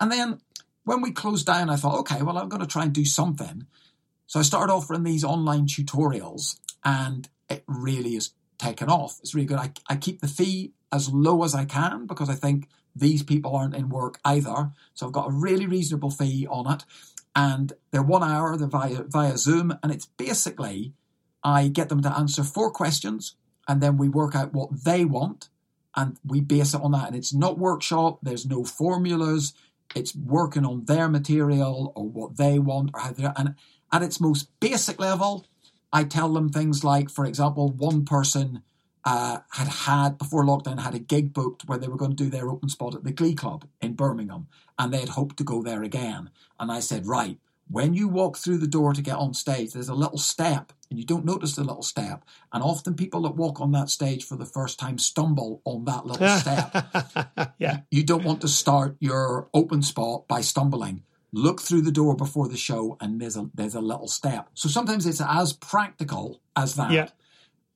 And 0.00 0.10
then 0.10 0.40
when 0.84 1.02
we 1.02 1.10
closed 1.10 1.46
down, 1.46 1.68
I 1.68 1.76
thought, 1.76 1.98
okay, 2.00 2.22
well, 2.22 2.38
I'm 2.38 2.48
going 2.48 2.62
to 2.62 2.66
try 2.66 2.84
and 2.84 2.92
do 2.92 3.04
something. 3.04 3.66
So 4.26 4.40
I 4.40 4.42
started 4.42 4.72
offering 4.72 5.02
these 5.02 5.22
online 5.22 5.66
tutorials 5.66 6.58
and 6.82 7.28
it 7.50 7.62
really 7.66 8.16
is 8.16 8.30
taken 8.56 8.88
off. 8.88 9.18
It's 9.20 9.34
really 9.34 9.46
good. 9.46 9.58
I, 9.58 9.72
I 9.88 9.96
keep 9.96 10.20
the 10.20 10.28
fee 10.28 10.72
as 10.92 11.10
low 11.10 11.44
as 11.44 11.54
I 11.54 11.66
can 11.66 12.06
because 12.06 12.30
I 12.30 12.34
think 12.34 12.68
these 12.94 13.22
people 13.22 13.54
aren't 13.54 13.74
in 13.74 13.88
work 13.88 14.18
either. 14.24 14.72
So 14.94 15.06
I've 15.06 15.12
got 15.12 15.28
a 15.28 15.32
really 15.32 15.66
reasonable 15.66 16.10
fee 16.10 16.46
on 16.48 16.72
it. 16.72 16.84
And 17.34 17.72
they're 17.90 18.02
one 18.02 18.24
hour, 18.24 18.56
they're 18.56 18.68
via, 18.68 19.04
via 19.04 19.36
Zoom. 19.38 19.78
And 19.82 19.92
it's 19.92 20.06
basically, 20.06 20.94
I 21.44 21.68
get 21.68 21.88
them 21.88 22.02
to 22.02 22.16
answer 22.16 22.42
four 22.42 22.70
questions 22.70 23.36
and 23.68 23.80
then 23.80 23.96
we 23.96 24.08
work 24.08 24.34
out 24.34 24.52
what 24.52 24.84
they 24.84 25.04
want 25.04 25.48
and 25.96 26.16
we 26.24 26.40
base 26.40 26.74
it 26.74 26.82
on 26.82 26.92
that. 26.92 27.08
And 27.08 27.16
it's 27.16 27.34
not 27.34 27.58
workshop, 27.58 28.18
there's 28.22 28.46
no 28.46 28.64
formulas, 28.64 29.54
it's 29.94 30.14
working 30.14 30.64
on 30.64 30.84
their 30.84 31.08
material 31.08 31.92
or 31.94 32.08
what 32.08 32.36
they 32.36 32.58
want 32.58 32.90
or 32.94 33.00
how 33.00 33.12
they 33.12 33.28
and 33.36 33.54
at 33.92 34.02
its 34.02 34.20
most 34.20 34.48
basic 34.60 35.00
level, 35.00 35.46
I 35.92 36.04
tell 36.04 36.32
them 36.32 36.48
things 36.48 36.84
like, 36.84 37.10
for 37.10 37.26
example, 37.26 37.70
one 37.72 38.04
person 38.04 38.62
uh, 39.04 39.38
had 39.50 39.68
had 39.68 40.18
before 40.18 40.44
lockdown 40.44 40.80
had 40.80 40.94
a 40.94 40.98
gig 40.98 41.32
booked 41.32 41.66
where 41.66 41.78
they 41.78 41.88
were 41.88 41.96
going 41.96 42.14
to 42.14 42.24
do 42.24 42.30
their 42.30 42.50
open 42.50 42.68
spot 42.68 42.94
at 42.94 43.04
the 43.04 43.12
Glee 43.12 43.34
Club 43.34 43.66
in 43.80 43.94
Birmingham, 43.94 44.46
and 44.78 44.92
they 44.92 45.00
had 45.00 45.10
hoped 45.10 45.36
to 45.38 45.44
go 45.44 45.62
there 45.62 45.82
again. 45.82 46.30
And 46.58 46.70
I 46.70 46.80
said, 46.80 47.06
right, 47.06 47.38
when 47.68 47.94
you 47.94 48.08
walk 48.08 48.36
through 48.36 48.58
the 48.58 48.66
door 48.66 48.92
to 48.92 49.02
get 49.02 49.16
on 49.16 49.32
stage, 49.32 49.72
there's 49.72 49.88
a 49.88 49.94
little 49.94 50.18
step, 50.18 50.72
and 50.90 50.98
you 50.98 51.04
don't 51.04 51.24
notice 51.24 51.56
the 51.56 51.64
little 51.64 51.82
step. 51.82 52.24
And 52.52 52.62
often 52.62 52.94
people 52.94 53.22
that 53.22 53.36
walk 53.36 53.60
on 53.60 53.72
that 53.72 53.90
stage 53.90 54.24
for 54.24 54.36
the 54.36 54.44
first 54.44 54.78
time 54.78 54.98
stumble 54.98 55.62
on 55.64 55.84
that 55.84 56.04
little 56.04 56.28
step. 56.38 57.52
yeah, 57.58 57.80
you 57.90 58.02
don't 58.02 58.24
want 58.24 58.40
to 58.42 58.48
start 58.48 58.96
your 59.00 59.48
open 59.54 59.82
spot 59.82 60.26
by 60.28 60.40
stumbling 60.40 61.02
look 61.32 61.60
through 61.60 61.82
the 61.82 61.92
door 61.92 62.16
before 62.16 62.48
the 62.48 62.56
show 62.56 62.96
and 63.00 63.20
there's 63.20 63.36
a 63.36 63.48
there's 63.54 63.74
a 63.74 63.80
little 63.80 64.08
step 64.08 64.48
so 64.54 64.68
sometimes 64.68 65.06
it's 65.06 65.20
as 65.20 65.52
practical 65.52 66.40
as 66.56 66.74
that 66.74 66.90
yeah. 66.90 67.08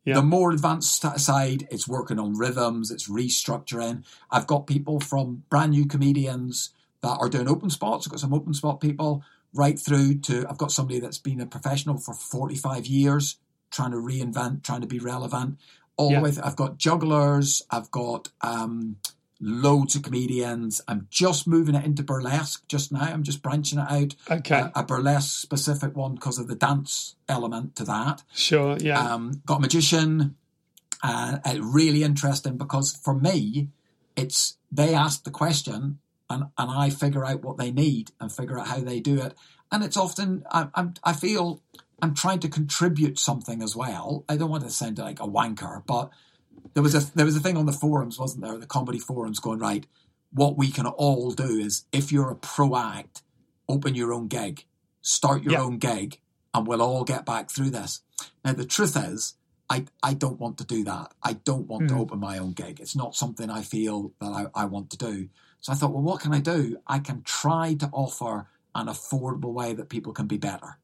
Yeah. 0.05 0.15
The 0.15 0.23
more 0.23 0.53
advanced 0.53 1.03
side, 1.19 1.67
it's 1.71 1.89
working 1.89 2.19
on 2.19 2.37
rhythms, 2.37 2.91
it's 2.91 3.09
restructuring. 3.09 4.05
I've 4.31 4.47
got 4.47 4.67
people 4.67 5.01
from 5.01 5.45
brand 5.49 5.73
new 5.73 5.87
comedians 5.87 6.71
that 7.01 7.17
are 7.21 7.29
doing 7.29 7.49
open 7.49 7.71
spots. 7.71 8.07
I've 8.07 8.11
got 8.11 8.21
some 8.21 8.35
open 8.35 8.53
spot 8.53 8.81
people 8.81 9.25
right 9.55 9.79
through 9.79 10.19
to, 10.19 10.47
I've 10.49 10.59
got 10.59 10.73
somebody 10.73 11.01
that's 11.01 11.19
been 11.19 11.41
a 11.41 11.47
professional 11.47 11.97
for 11.97 12.13
45 12.13 12.87
years, 12.87 13.37
trying 13.71 13.93
to 13.93 13.97
reinvent, 13.97 14.65
trying 14.65 14.81
to 14.83 14.87
be 14.87 14.99
relevant. 14.99 15.59
All 15.97 16.11
yeah. 16.11 16.19
the 16.19 16.25
way, 16.25 16.31
th- 16.33 16.45
I've 16.45 16.57
got 16.57 16.77
jugglers, 16.77 17.63
I've 17.71 17.91
got 17.91 18.29
um, 18.43 18.97
loads 19.45 19.95
of 19.95 20.03
comedians. 20.03 20.81
I'm 20.89 21.07
just 21.11 21.47
moving 21.47 21.75
it 21.75 21.85
into 21.85 22.03
burlesque 22.03 22.66
just 22.66 22.91
now. 22.91 23.03
I'm 23.03 23.23
just 23.23 23.43
branching 23.43 23.79
it 23.79 23.91
out. 23.91 24.15
Okay. 24.31 24.59
A, 24.59 24.73
a 24.77 24.83
burlesque 24.83 25.39
specific 25.41 25.95
one 25.95 26.15
because 26.15 26.39
of 26.39 26.49
the 26.49 26.55
dance 26.55 27.16
element 27.29 27.77
to 27.77 27.85
that. 27.85 28.23
Sure, 28.33 28.77
yeah. 28.79 28.99
Um, 28.99 29.43
got 29.45 29.59
a 29.59 29.61
magician. 29.61 30.37
Uh, 31.03 31.39
really 31.61 32.03
interesting 32.03 32.57
because 32.57 32.97
for 32.97 33.15
me, 33.15 33.69
it's 34.16 34.57
they 34.73 34.95
ask 34.95 35.25
the 35.25 35.31
question 35.31 35.99
and, 36.31 36.45
and 36.57 36.71
I 36.71 36.89
figure 36.89 37.27
out 37.27 37.43
what 37.43 37.59
they 37.59 37.71
need 37.71 38.12
and 38.19 38.33
figure 38.33 38.59
out 38.59 38.69
how 38.69 38.81
they 38.81 39.01
do 39.01 39.21
it. 39.21 39.35
And 39.71 39.85
it's 39.85 39.97
often, 39.97 40.45
I, 40.51 40.69
I'm, 40.75 40.95
I 41.05 41.12
feel 41.12 41.61
I'm 42.01 42.15
trying 42.15 42.41
to 42.41 42.49
contribute 42.49 43.19
something 43.19 43.62
as 43.62 43.77
well. 43.77 44.25
I 44.29 44.37
don't 44.37 44.51
want 44.51 44.65
to 44.65 44.71
sound 44.71 44.99
like 44.99 45.21
a 45.21 45.29
wanker, 45.29 45.85
but 45.87 46.11
there 46.75 46.83
was 46.83 46.95
a 46.95 47.17
there 47.17 47.25
was 47.25 47.37
a 47.37 47.41
thing 47.41 47.57
on 47.57 47.67
the 47.67 47.73
forums, 47.73 48.19
wasn't 48.19 48.45
there? 48.45 48.59
The 48.59 48.67
comedy 48.67 48.99
forums 48.99 49.39
going 49.39 49.61
right. 49.61 49.87
What 50.33 50.59
we 50.59 50.71
can 50.71 50.87
all 50.87 51.31
do 51.31 51.59
is, 51.59 51.85
if 51.93 52.11
you're 52.11 52.31
a 52.31 52.37
pro 52.37 52.77
act, 52.77 53.23
open 53.69 53.95
your 53.95 54.13
own 54.13 54.27
gig, 54.27 54.65
start 55.01 55.43
your 55.43 55.53
yep. 55.53 55.61
own 55.61 55.79
gig, 55.79 56.21
and 56.53 56.67
we'll 56.67 56.83
all 56.83 57.05
get 57.05 57.25
back 57.25 57.51
through 57.51 57.71
this. 57.71 58.01
Now 58.45 58.53
the 58.53 58.65
truth 58.65 58.97
is, 58.97 59.35
I 59.71 59.87
I 60.03 60.15
don't 60.15 60.41
want 60.41 60.59
to 60.59 60.65
do 60.65 60.83
that. 60.85 61.13
I 61.23 61.35
don't 61.35 61.69
want 61.69 61.85
mm. 61.85 61.89
to 61.89 61.95
hmm. 61.95 62.01
open 62.01 62.21
my 62.21 62.39
own 62.39 62.53
gig. 62.53 62.81
It's 62.81 62.97
not 62.97 63.15
something 63.15 63.51
I 63.51 63.63
feel 63.63 64.13
that 64.21 64.51
I, 64.55 64.63
I 64.63 64.65
want 64.65 64.91
to 64.91 64.97
do. 64.97 65.29
So 65.61 65.73
I 65.73 65.77
thought, 65.77 65.93
well, 65.93 66.03
what 66.03 66.21
can 66.21 66.35
I 66.35 66.41
do? 66.41 66.79
I 66.87 66.99
can 66.99 67.23
try 67.23 67.75
to 67.75 67.89
offer 67.93 68.49
an 68.75 68.89
affordable 68.89 69.53
way 69.53 69.73
that 69.73 69.89
people 69.89 70.13
can 70.13 70.27
be 70.27 70.37
better 70.37 70.79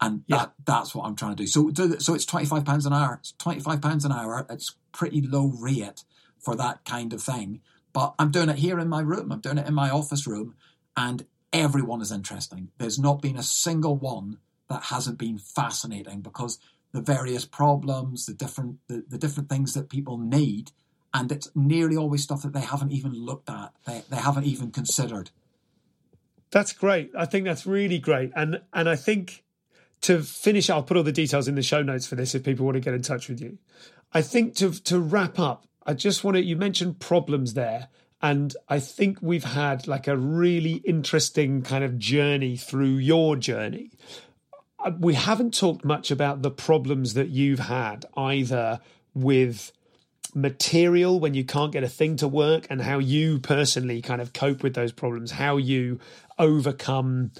and 0.00 0.22
yeah. 0.26 0.36
that 0.38 0.52
that's 0.64 0.94
what 0.94 1.06
I'm 1.06 1.16
trying 1.16 1.36
to 1.36 1.42
do. 1.42 1.46
So 1.46 1.70
so 1.98 2.14
it's 2.14 2.24
twenty 2.24 2.46
five 2.46 2.64
pounds 2.64 2.86
an 2.86 2.92
hour. 2.92 3.18
It's 3.20 3.32
twenty 3.32 3.60
five 3.60 3.80
pounds 3.80 4.04
an 4.04 4.12
hour. 4.12 4.46
It's 4.48 4.74
pretty 4.92 5.20
low 5.20 5.46
rate 5.46 6.04
for 6.38 6.56
that 6.56 6.84
kind 6.84 7.12
of 7.12 7.22
thing. 7.22 7.60
But 7.92 8.14
I'm 8.18 8.30
doing 8.30 8.48
it 8.48 8.56
here 8.56 8.78
in 8.78 8.88
my 8.88 9.00
room. 9.00 9.32
I'm 9.32 9.40
doing 9.40 9.58
it 9.58 9.66
in 9.66 9.74
my 9.74 9.90
office 9.90 10.26
room, 10.26 10.54
and 10.96 11.26
everyone 11.52 12.00
is 12.00 12.12
interesting. 12.12 12.70
There's 12.78 12.98
not 12.98 13.20
been 13.20 13.36
a 13.36 13.42
single 13.42 13.96
one 13.96 14.38
that 14.68 14.84
hasn't 14.84 15.18
been 15.18 15.38
fascinating 15.38 16.20
because 16.20 16.58
the 16.92 17.00
various 17.00 17.44
problems, 17.44 18.26
the 18.26 18.34
different 18.34 18.78
the, 18.88 19.04
the 19.08 19.18
different 19.18 19.48
things 19.48 19.74
that 19.74 19.90
people 19.90 20.18
need, 20.18 20.70
and 21.12 21.30
it's 21.30 21.50
nearly 21.54 21.96
always 21.96 22.22
stuff 22.22 22.42
that 22.42 22.52
they 22.52 22.60
haven't 22.60 22.92
even 22.92 23.12
looked 23.12 23.50
at. 23.50 23.72
They 23.86 24.02
they 24.08 24.16
haven't 24.16 24.44
even 24.44 24.70
considered. 24.70 25.30
That's 26.50 26.72
great. 26.72 27.12
I 27.16 27.26
think 27.26 27.44
that's 27.44 27.66
really 27.66 27.98
great, 27.98 28.30
and 28.34 28.62
and 28.72 28.88
I 28.88 28.96
think 28.96 29.44
to 30.02 30.22
finish, 30.22 30.70
I'll 30.70 30.82
put 30.82 30.96
all 30.96 31.02
the 31.02 31.12
details 31.12 31.48
in 31.48 31.54
the 31.54 31.62
show 31.62 31.82
notes 31.82 32.06
for 32.06 32.14
this 32.14 32.34
if 32.34 32.44
people 32.44 32.64
want 32.64 32.76
to 32.76 32.80
get 32.80 32.94
in 32.94 33.02
touch 33.02 33.28
with 33.28 33.40
you. 33.40 33.58
I 34.12 34.22
think 34.22 34.54
to 34.56 34.72
to 34.84 34.98
wrap 34.98 35.38
up, 35.38 35.66
I 35.86 35.94
just 35.94 36.24
want 36.24 36.36
to. 36.36 36.42
You 36.42 36.56
mentioned 36.56 36.98
problems 37.00 37.54
there, 37.54 37.88
and 38.22 38.54
I 38.68 38.80
think 38.80 39.18
we've 39.20 39.44
had 39.44 39.86
like 39.86 40.08
a 40.08 40.16
really 40.16 40.74
interesting 40.84 41.62
kind 41.62 41.84
of 41.84 41.98
journey 41.98 42.56
through 42.56 42.96
your 42.96 43.36
journey. 43.36 43.92
Uh, 44.78 44.92
we 44.98 45.14
haven't 45.14 45.54
talked 45.54 45.84
much 45.84 46.10
about 46.10 46.42
the 46.42 46.50
problems 46.50 47.14
that 47.14 47.28
you've 47.28 47.60
had 47.60 48.06
either 48.16 48.80
with 49.14 49.72
material 50.34 51.18
when 51.20 51.34
you 51.34 51.44
can't 51.44 51.72
get 51.72 51.82
a 51.82 51.88
thing 51.88 52.16
to 52.16 52.28
work 52.28 52.66
and 52.70 52.80
how 52.80 52.98
you 52.98 53.38
personally 53.38 54.00
kind 54.00 54.20
of 54.20 54.32
cope 54.32 54.62
with 54.62 54.74
those 54.74 54.92
problems, 54.92 55.32
how 55.32 55.56
you 55.56 55.98
overcome 56.38 57.32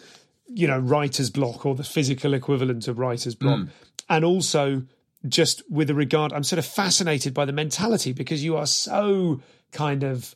you 0.55 0.67
know 0.67 0.79
writer's 0.79 1.31
block 1.31 1.65
or 1.65 1.75
the 1.75 1.85
physical 1.85 2.35
equivalent 2.35 2.89
of 2.89 2.99
writer's 2.99 3.35
block. 3.35 3.61
Mm. 3.61 3.69
and 4.09 4.25
also 4.25 4.83
just 5.29 5.63
with 5.71 5.91
a 5.91 5.95
regard 5.95 6.33
i'm 6.33 6.43
sort 6.43 6.59
of 6.59 6.67
fascinated 6.67 7.33
by 7.35 7.45
the 7.45 7.53
mentality 7.53 8.13
because 8.13 8.43
you 8.45 8.57
are 8.57 8.67
so 8.67 9.41
kind 9.73 10.03
of 10.03 10.35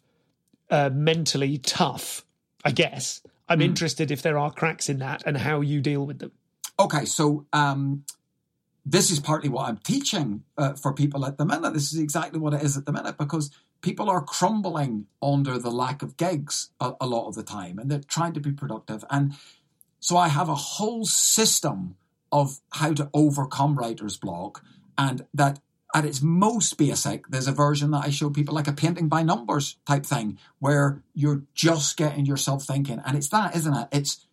uh, 0.70 0.90
mentally 0.92 1.58
tough 1.58 2.24
i 2.64 2.70
guess. 2.70 3.22
I'm 3.46 3.58
mm. 3.58 3.64
interested 3.64 4.10
if 4.10 4.22
there 4.22 4.38
are 4.38 4.50
cracks 4.50 4.88
in 4.88 5.00
that 5.00 5.22
and 5.26 5.36
how 5.36 5.60
you 5.60 5.82
deal 5.82 6.06
with 6.06 6.18
them. 6.18 6.32
Okay 6.78 7.04
so 7.04 7.46
um, 7.52 8.04
this 8.86 9.10
is 9.10 9.20
partly 9.20 9.48
what 9.48 9.68
i'm 9.68 9.78
teaching 9.78 10.44
uh, 10.58 10.74
for 10.74 10.92
people 10.92 11.26
at 11.26 11.38
the 11.38 11.44
minute. 11.44 11.74
This 11.74 11.92
is 11.92 11.98
exactly 11.98 12.38
what 12.38 12.54
it 12.54 12.62
is 12.62 12.76
at 12.76 12.86
the 12.86 12.92
minute 12.92 13.18
because 13.18 13.50
people 13.84 14.08
are 14.08 14.22
crumbling 14.22 15.06
under 15.22 15.58
the 15.58 15.70
lack 15.70 16.02
of 16.02 16.16
gigs 16.16 16.70
a, 16.80 16.92
a 17.02 17.06
lot 17.06 17.28
of 17.28 17.34
the 17.34 17.42
time 17.42 17.78
and 17.78 17.90
they're 17.90 18.00
trying 18.00 18.32
to 18.32 18.40
be 18.40 18.50
productive. 18.50 19.04
And 19.10 19.34
so 20.04 20.18
I 20.18 20.28
have 20.28 20.50
a 20.50 20.54
whole 20.54 21.06
system 21.06 21.96
of 22.30 22.60
how 22.74 22.92
to 22.92 23.08
overcome 23.14 23.74
writer's 23.74 24.18
block 24.18 24.62
and 24.98 25.24
that 25.32 25.60
at 25.94 26.04
its 26.04 26.20
most 26.20 26.76
basic, 26.76 27.26
there's 27.28 27.48
a 27.48 27.52
version 27.52 27.90
that 27.92 28.04
I 28.04 28.10
show 28.10 28.28
people 28.28 28.54
like 28.54 28.68
a 28.68 28.74
painting 28.74 29.08
by 29.08 29.22
numbers 29.22 29.76
type 29.86 30.04
thing 30.04 30.38
where 30.58 31.02
you're 31.14 31.44
just 31.54 31.96
getting 31.96 32.26
yourself 32.26 32.64
thinking. 32.64 33.00
And 33.06 33.16
it's 33.16 33.30
that, 33.30 33.56
isn't 33.56 33.72
it? 33.72 33.88
It's 33.92 34.26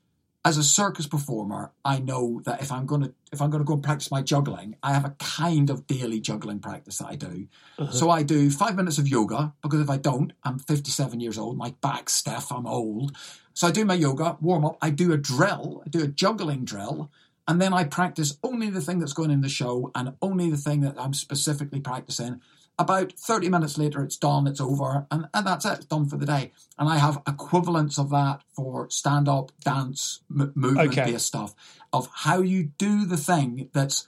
as 0.43 0.57
a 0.57 0.63
circus 0.63 1.07
performer, 1.07 1.71
I 1.85 1.99
know 1.99 2.41
that 2.43 2.61
if 2.61 2.69
I'm 2.69 2.85
gonna 2.85 3.13
if 3.31 3.41
I'm 3.41 3.49
gonna 3.49 3.63
go 3.63 3.75
and 3.75 3.83
practice 3.83 4.11
my 4.11 4.21
juggling, 4.21 4.75
I 4.83 4.91
have 4.91 5.05
a 5.05 5.15
kind 5.19 5.69
of 5.69 5.87
daily 5.87 6.19
juggling 6.19 6.59
practice 6.59 6.97
that 6.97 7.07
I 7.07 7.15
do. 7.15 7.47
Uh-huh. 7.79 7.91
So 7.91 8.09
I 8.09 8.23
do 8.23 8.49
five 8.49 8.75
minutes 8.75 8.97
of 8.97 9.07
yoga 9.07 9.53
because 9.61 9.79
if 9.79 9.89
I 9.89 9.97
don't, 9.97 10.33
I'm 10.43 10.59
57 10.59 11.21
years 11.21 11.37
old, 11.37 11.57
my 11.57 11.75
back's 11.79 12.13
stiff, 12.13 12.51
I'm 12.51 12.67
old. 12.67 13.15
So 13.53 13.67
I 13.67 13.71
do 13.71 13.85
my 13.85 13.93
yoga, 13.93 14.37
warm 14.41 14.65
up, 14.65 14.77
I 14.81 14.89
do 14.89 15.11
a 15.11 15.17
drill, 15.17 15.83
I 15.85 15.89
do 15.89 16.03
a 16.03 16.07
juggling 16.07 16.65
drill, 16.65 17.11
and 17.47 17.61
then 17.61 17.73
I 17.73 17.83
practice 17.83 18.37
only 18.43 18.69
the 18.69 18.81
thing 18.81 18.99
that's 18.99 19.13
going 19.13 19.31
in 19.31 19.41
the 19.41 19.49
show 19.49 19.91
and 19.93 20.13
only 20.21 20.49
the 20.49 20.57
thing 20.57 20.81
that 20.81 20.99
I'm 20.99 21.13
specifically 21.13 21.79
practicing. 21.79 22.41
About 22.79 23.11
30 23.13 23.49
minutes 23.49 23.77
later, 23.77 24.01
it's 24.03 24.17
done, 24.17 24.47
it's 24.47 24.61
over, 24.61 25.05
and, 25.11 25.27
and 25.33 25.45
that's 25.45 25.65
it, 25.65 25.73
it's 25.73 25.85
done 25.85 26.07
for 26.07 26.17
the 26.17 26.25
day. 26.25 26.51
And 26.79 26.87
I 26.87 26.97
have 26.97 27.21
equivalents 27.27 27.99
of 27.99 28.09
that 28.11 28.41
for 28.53 28.89
stand 28.89 29.27
up, 29.27 29.51
dance, 29.59 30.21
m- 30.31 30.51
movement 30.55 30.95
based 31.05 31.25
stuff 31.27 31.53
of 31.91 32.09
how 32.13 32.41
you 32.41 32.71
do 32.77 33.05
the 33.05 33.17
thing 33.17 33.69
that's 33.73 34.07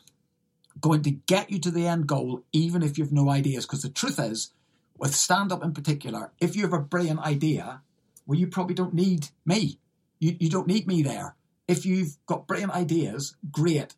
going 0.80 1.02
to 1.04 1.12
get 1.12 1.52
you 1.52 1.60
to 1.60 1.72
the 1.72 1.86
end 1.86 2.08
goal, 2.08 2.44
even 2.52 2.82
if 2.82 2.98
you've 2.98 3.12
no 3.12 3.30
ideas. 3.30 3.66
Because 3.66 3.82
the 3.82 3.90
truth 3.90 4.20
is, 4.20 4.52
with 4.98 5.14
stand 5.14 5.52
up 5.52 5.64
in 5.64 5.74
particular, 5.74 6.32
if 6.40 6.56
you 6.56 6.64
have 6.64 6.74
a 6.74 6.80
brilliant 6.80 7.20
idea, 7.20 7.82
well, 8.26 8.40
you 8.40 8.48
probably 8.48 8.76
don't 8.76 8.94
need 8.94 9.30
me. 9.46 9.80
You, 10.20 10.36
you 10.40 10.50
don't 10.50 10.68
need 10.68 10.88
me 10.88 11.02
there. 11.04 11.36
If 11.68 11.86
you've 11.86 12.18
got 12.26 12.48
brilliant 12.48 12.74
ideas, 12.74 13.36
great 13.52 13.96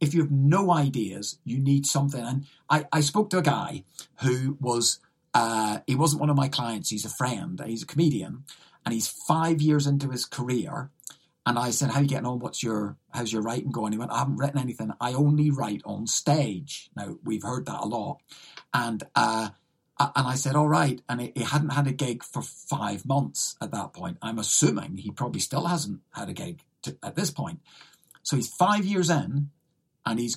if 0.00 0.14
you 0.14 0.20
have 0.20 0.30
no 0.30 0.72
ideas, 0.72 1.38
you 1.44 1.58
need 1.58 1.86
something. 1.86 2.24
And 2.24 2.46
I, 2.70 2.86
I 2.92 3.00
spoke 3.00 3.30
to 3.30 3.38
a 3.38 3.42
guy 3.42 3.84
who 4.22 4.56
was, 4.60 5.00
uh, 5.34 5.80
he 5.86 5.94
wasn't 5.94 6.20
one 6.20 6.30
of 6.30 6.36
my 6.36 6.48
clients, 6.48 6.90
he's 6.90 7.04
a 7.04 7.10
friend, 7.10 7.60
he's 7.66 7.82
a 7.82 7.86
comedian, 7.86 8.44
and 8.84 8.92
he's 8.92 9.08
five 9.08 9.60
years 9.60 9.86
into 9.86 10.10
his 10.10 10.24
career. 10.24 10.90
And 11.44 11.58
I 11.58 11.70
said, 11.70 11.90
How 11.90 12.00
are 12.00 12.02
you 12.02 12.08
getting 12.08 12.26
on? 12.26 12.40
What's 12.40 12.62
your 12.62 12.96
how's 13.10 13.32
your 13.32 13.42
writing 13.42 13.70
going? 13.70 13.92
He 13.92 13.98
went, 13.98 14.10
I 14.10 14.18
haven't 14.18 14.36
written 14.36 14.60
anything. 14.60 14.92
I 15.00 15.14
only 15.14 15.50
write 15.50 15.80
on 15.84 16.06
stage. 16.06 16.90
Now 16.94 17.16
we've 17.24 17.42
heard 17.42 17.64
that 17.66 17.80
a 17.80 17.86
lot. 17.86 18.20
And 18.74 19.02
uh, 19.14 19.48
and 20.00 20.26
I 20.26 20.34
said, 20.34 20.54
All 20.54 20.68
right. 20.68 21.00
And 21.08 21.20
he, 21.20 21.42
hadn't 21.42 21.70
had 21.70 21.86
a 21.86 21.92
gig 21.92 22.22
for 22.22 22.42
five 22.42 23.04
months 23.04 23.56
at 23.60 23.72
that 23.72 23.92
point. 23.92 24.18
I'm 24.22 24.38
assuming 24.38 24.96
he 24.96 25.10
probably 25.10 25.40
still 25.40 25.66
hasn't 25.66 26.00
had 26.12 26.28
a 26.28 26.32
gig 26.32 26.62
to, 26.82 26.96
at 27.02 27.16
this 27.16 27.30
point. 27.30 27.60
So 28.22 28.36
he's 28.36 28.48
five 28.48 28.84
years 28.84 29.10
in 29.10 29.50
and 30.04 30.18
he's 30.18 30.36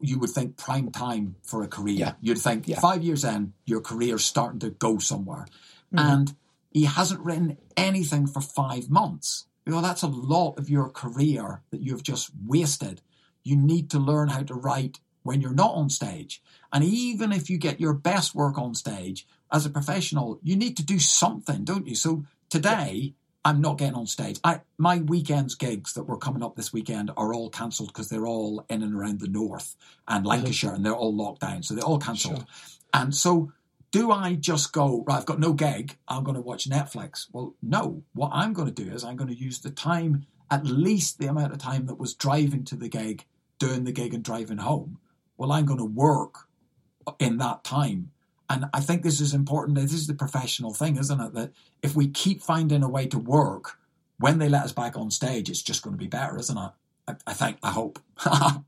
you 0.00 0.18
would 0.18 0.30
think 0.30 0.56
prime 0.56 0.90
time 0.90 1.36
for 1.42 1.62
a 1.62 1.68
career. 1.68 1.96
Yeah. 1.96 2.12
You'd 2.20 2.38
think 2.38 2.68
yeah. 2.68 2.78
five 2.78 3.02
years 3.02 3.24
in, 3.24 3.52
your 3.66 3.80
career's 3.80 4.24
starting 4.24 4.60
to 4.60 4.70
go 4.70 4.98
somewhere. 4.98 5.46
Mm-hmm. 5.92 5.98
And 5.98 6.34
he 6.70 6.84
hasn't 6.84 7.20
written 7.20 7.58
anything 7.76 8.26
for 8.26 8.40
five 8.40 8.88
months. 8.88 9.46
You 9.66 9.72
know, 9.72 9.82
that's 9.82 10.02
a 10.02 10.08
lot 10.08 10.58
of 10.58 10.70
your 10.70 10.88
career 10.88 11.62
that 11.70 11.80
you've 11.80 12.02
just 12.02 12.30
wasted. 12.46 13.02
You 13.42 13.56
need 13.56 13.90
to 13.90 13.98
learn 13.98 14.28
how 14.28 14.42
to 14.44 14.54
write 14.54 15.00
when 15.28 15.42
you're 15.42 15.52
not 15.52 15.74
on 15.74 15.90
stage. 15.90 16.42
And 16.72 16.82
even 16.82 17.32
if 17.32 17.50
you 17.50 17.58
get 17.58 17.80
your 17.80 17.92
best 17.92 18.34
work 18.34 18.56
on 18.56 18.74
stage 18.74 19.26
as 19.52 19.66
a 19.66 19.70
professional, 19.70 20.40
you 20.42 20.56
need 20.56 20.76
to 20.78 20.82
do 20.82 20.98
something, 20.98 21.64
don't 21.64 21.86
you? 21.86 21.94
So 21.94 22.24
today, 22.48 23.12
I'm 23.44 23.60
not 23.60 23.76
getting 23.76 23.94
on 23.94 24.06
stage. 24.06 24.40
I 24.42 24.62
my 24.78 24.98
weekends 24.98 25.54
gigs 25.54 25.92
that 25.92 26.04
were 26.04 26.16
coming 26.16 26.42
up 26.42 26.56
this 26.56 26.72
weekend 26.72 27.10
are 27.18 27.34
all 27.34 27.50
cancelled 27.50 27.88
because 27.88 28.08
they're 28.08 28.26
all 28.26 28.64
in 28.70 28.82
and 28.82 28.94
around 28.94 29.20
the 29.20 29.28
north 29.28 29.76
and 30.06 30.20
mm-hmm. 30.20 30.28
Lancashire, 30.28 30.72
and 30.72 30.84
they're 30.84 30.94
all 30.94 31.14
locked 31.14 31.42
down, 31.42 31.62
so 31.62 31.74
they're 31.74 31.84
all 31.84 31.98
cancelled. 31.98 32.38
Sure. 32.38 32.46
And 32.94 33.14
so, 33.14 33.52
do 33.90 34.10
I 34.10 34.34
just 34.34 34.72
go 34.72 35.04
right? 35.06 35.18
I've 35.18 35.26
got 35.26 35.40
no 35.40 35.52
gig. 35.52 35.96
I'm 36.08 36.24
going 36.24 36.36
to 36.36 36.40
watch 36.40 36.70
Netflix. 36.70 37.26
Well, 37.32 37.54
no. 37.62 38.02
What 38.14 38.30
I'm 38.32 38.54
going 38.54 38.72
to 38.72 38.84
do 38.84 38.90
is 38.90 39.04
I'm 39.04 39.16
going 39.16 39.34
to 39.34 39.38
use 39.38 39.60
the 39.60 39.70
time, 39.70 40.26
at 40.50 40.64
least 40.64 41.18
the 41.18 41.26
amount 41.26 41.52
of 41.52 41.58
time 41.58 41.84
that 41.86 41.98
was 41.98 42.14
driving 42.14 42.64
to 42.64 42.76
the 42.76 42.88
gig, 42.88 43.24
doing 43.58 43.84
the 43.84 43.92
gig, 43.92 44.14
and 44.14 44.24
driving 44.24 44.58
home. 44.58 44.98
Well, 45.38 45.52
I'm 45.52 45.64
going 45.64 45.78
to 45.78 45.84
work 45.84 46.48
in 47.18 47.38
that 47.38 47.64
time 47.64 48.10
and 48.50 48.66
I 48.72 48.80
think 48.80 49.02
this 49.02 49.20
is 49.20 49.34
important. 49.34 49.76
This 49.76 49.92
is 49.92 50.06
the 50.06 50.14
professional 50.14 50.72
thing, 50.72 50.96
isn't 50.96 51.20
it? 51.20 51.34
That 51.34 51.52
if 51.82 51.94
we 51.94 52.08
keep 52.08 52.42
finding 52.42 52.82
a 52.82 52.88
way 52.88 53.06
to 53.08 53.18
work, 53.18 53.78
when 54.18 54.38
they 54.38 54.48
let 54.48 54.64
us 54.64 54.72
back 54.72 54.96
on 54.96 55.10
stage, 55.10 55.50
it's 55.50 55.62
just 55.62 55.82
going 55.82 55.94
to 55.94 55.98
be 55.98 56.06
better, 56.06 56.38
isn't 56.38 56.56
it? 56.56 56.70
I, 57.06 57.14
I 57.26 57.34
think, 57.34 57.58
I 57.62 57.70
hope. 57.70 57.98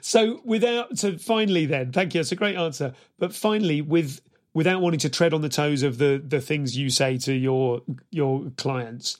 so 0.00 0.40
without, 0.44 0.96
so 0.96 1.18
finally 1.18 1.66
then, 1.66 1.92
thank 1.92 2.14
you. 2.14 2.20
That's 2.20 2.32
a 2.32 2.36
great 2.36 2.56
answer. 2.56 2.92
But 3.18 3.34
finally, 3.34 3.82
with, 3.82 4.20
without 4.54 4.80
wanting 4.80 5.00
to 5.00 5.10
tread 5.10 5.34
on 5.34 5.42
the 5.42 5.48
toes 5.48 5.82
of 5.82 5.98
the, 5.98 6.22
the 6.24 6.40
things 6.40 6.76
you 6.76 6.88
say 6.88 7.18
to 7.18 7.32
your, 7.32 7.82
your 8.10 8.50
clients, 8.56 9.18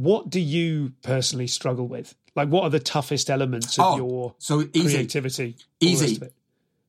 what 0.00 0.30
do 0.30 0.40
you 0.40 0.92
personally 1.02 1.46
struggle 1.46 1.86
with? 1.86 2.14
Like, 2.34 2.48
what 2.48 2.64
are 2.64 2.70
the 2.70 2.80
toughest 2.80 3.28
elements 3.28 3.78
of 3.78 3.84
oh, 3.84 3.96
your 3.96 4.34
so 4.38 4.62
easy. 4.72 4.94
creativity? 4.94 5.56
Easy. 5.80 6.18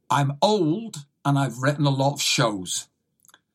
I'm 0.10 0.38
old 0.42 0.98
and 1.26 1.38
I've 1.38 1.58
written 1.58 1.86
a 1.86 1.90
lot 1.90 2.14
of 2.14 2.22
shows. 2.22 2.88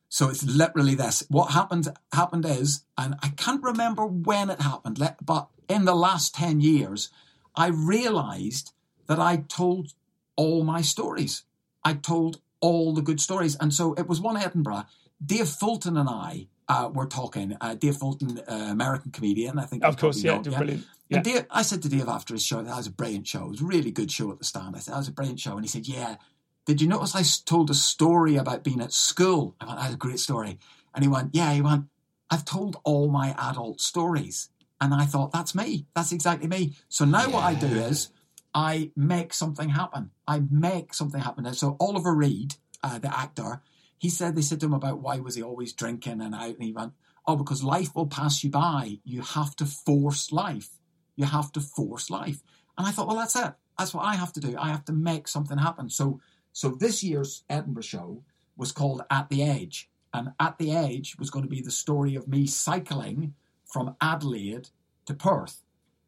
So 0.09 0.29
it's 0.29 0.43
literally 0.43 0.95
this. 0.95 1.23
What 1.29 1.51
happened 1.51 1.87
happened 2.13 2.45
is, 2.45 2.83
and 2.97 3.15
I 3.23 3.29
can't 3.29 3.63
remember 3.63 4.05
when 4.05 4.49
it 4.49 4.61
happened, 4.61 4.99
but 5.23 5.47
in 5.67 5.85
the 5.85 5.95
last 5.95 6.35
10 6.35 6.61
years, 6.61 7.09
I 7.55 7.67
realized 7.67 8.73
that 9.07 9.19
I 9.19 9.37
told 9.37 9.93
all 10.35 10.63
my 10.63 10.81
stories. 10.81 11.43
I 11.83 11.93
told 11.93 12.41
all 12.59 12.93
the 12.93 13.01
good 13.01 13.19
stories. 13.19 13.55
And 13.55 13.73
so 13.73 13.93
it 13.93 14.07
was 14.07 14.21
one 14.21 14.37
Edinburgh. 14.37 14.85
Dave 15.23 15.49
Fulton 15.49 15.97
and 15.97 16.07
I 16.07 16.47
uh, 16.69 16.89
were 16.93 17.05
talking. 17.05 17.55
Uh, 17.59 17.75
Dave 17.75 17.95
Fulton, 17.95 18.39
uh, 18.47 18.53
American 18.71 19.11
comedian, 19.11 19.59
I 19.59 19.65
think. 19.65 19.83
Of 19.83 19.97
course, 19.97 20.23
yeah, 20.23 20.37
know, 20.37 20.51
yeah, 20.51 20.57
brilliant. 20.57 20.85
Yeah. 21.09 21.17
And 21.17 21.25
Dave, 21.25 21.45
I 21.49 21.61
said 21.61 21.81
to 21.83 21.89
Dave 21.89 22.07
after 22.07 22.33
his 22.33 22.45
show, 22.45 22.61
that 22.61 22.75
was 22.75 22.87
a 22.87 22.91
brilliant 22.91 23.27
show. 23.27 23.45
It 23.45 23.49
was 23.51 23.61
a 23.61 23.65
really 23.65 23.91
good 23.91 24.11
show 24.11 24.31
at 24.31 24.39
the 24.39 24.45
stand. 24.45 24.75
I 24.75 24.79
said, 24.79 24.93
that 24.93 24.97
was 24.97 25.07
a 25.07 25.13
brilliant 25.13 25.39
show. 25.39 25.53
And 25.53 25.63
he 25.63 25.69
said, 25.69 25.87
yeah, 25.87 26.17
did 26.67 26.81
you 26.81 26.87
notice 26.87 27.15
I 27.15 27.23
told 27.45 27.69
a 27.69 27.73
story 27.73 28.35
about 28.35 28.65
being 28.65 28.81
at 28.81 28.91
school? 28.91 29.55
I 29.61 29.65
went, 29.65 29.79
That's 29.79 29.93
a 29.93 29.97
great 29.97 30.19
story. 30.19 30.59
And 30.93 31.03
he 31.03 31.07
went, 31.07 31.33
Yeah, 31.33 31.53
he 31.53 31.61
went, 31.61 31.85
I've 32.29 32.43
told 32.43 32.75
all 32.83 33.09
my 33.09 33.33
adult 33.39 33.79
stories. 33.79 34.49
And 34.81 34.93
I 34.93 35.05
thought, 35.05 35.31
That's 35.31 35.55
me. 35.55 35.85
That's 35.95 36.11
exactly 36.11 36.47
me. 36.49 36.75
So 36.89 37.05
now 37.05 37.21
yeah. 37.21 37.27
what 37.27 37.43
I 37.45 37.53
do 37.53 37.67
is 37.67 38.09
I 38.53 38.91
make 38.97 39.33
something 39.33 39.69
happen. 39.69 40.11
I 40.27 40.41
make 40.51 40.93
something 40.93 41.21
happen. 41.21 41.51
so 41.53 41.77
Oliver 41.79 42.13
Reed, 42.13 42.55
uh, 42.83 42.99
the 42.99 43.17
actor, 43.17 43.61
he 43.97 44.09
said, 44.09 44.35
they 44.35 44.41
said 44.41 44.59
to 44.59 44.65
him 44.67 44.73
about 44.73 44.99
why 44.99 45.19
was 45.19 45.35
he 45.35 45.43
always 45.43 45.73
drinking 45.73 46.21
and 46.21 46.35
out. 46.35 46.55
And 46.55 46.63
he 46.63 46.71
went, 46.71 46.93
Oh, 47.25 47.35
because 47.35 47.63
life 47.63 47.93
will 47.93 48.07
pass 48.07 48.43
you 48.43 48.49
by. 48.49 48.99
You 49.03 49.21
have 49.21 49.55
to 49.57 49.65
force 49.65 50.31
life. 50.31 50.69
You 51.17 51.25
have 51.25 51.51
to 51.53 51.59
force 51.59 52.09
life. 52.09 52.41
And 52.77 52.87
I 52.87 52.91
thought, 52.91 53.07
well, 53.07 53.17
that's 53.17 53.35
it. 53.35 53.53
That's 53.77 53.93
what 53.93 54.05
I 54.05 54.15
have 54.15 54.31
to 54.33 54.39
do. 54.39 54.55
I 54.57 54.69
have 54.69 54.85
to 54.85 54.93
make 54.93 55.27
something 55.27 55.57
happen. 55.57 55.89
So 55.89 56.21
so 56.53 56.69
this 56.69 57.03
year's 57.03 57.43
Edinburgh 57.49 57.83
show 57.83 58.23
was 58.55 58.71
called 58.71 59.03
At 59.11 59.29
the 59.29 59.43
Edge. 59.43 59.89
And 60.13 60.29
At 60.39 60.57
the 60.57 60.71
Edge 60.71 61.15
was 61.19 61.29
going 61.29 61.43
to 61.43 61.49
be 61.49 61.61
the 61.61 61.69
story 61.69 62.15
of 62.15 62.27
me 62.27 62.47
cycling 62.47 63.35
from 63.65 63.95
Adelaide 64.01 64.69
to 65.05 65.13
Perth. 65.13 65.61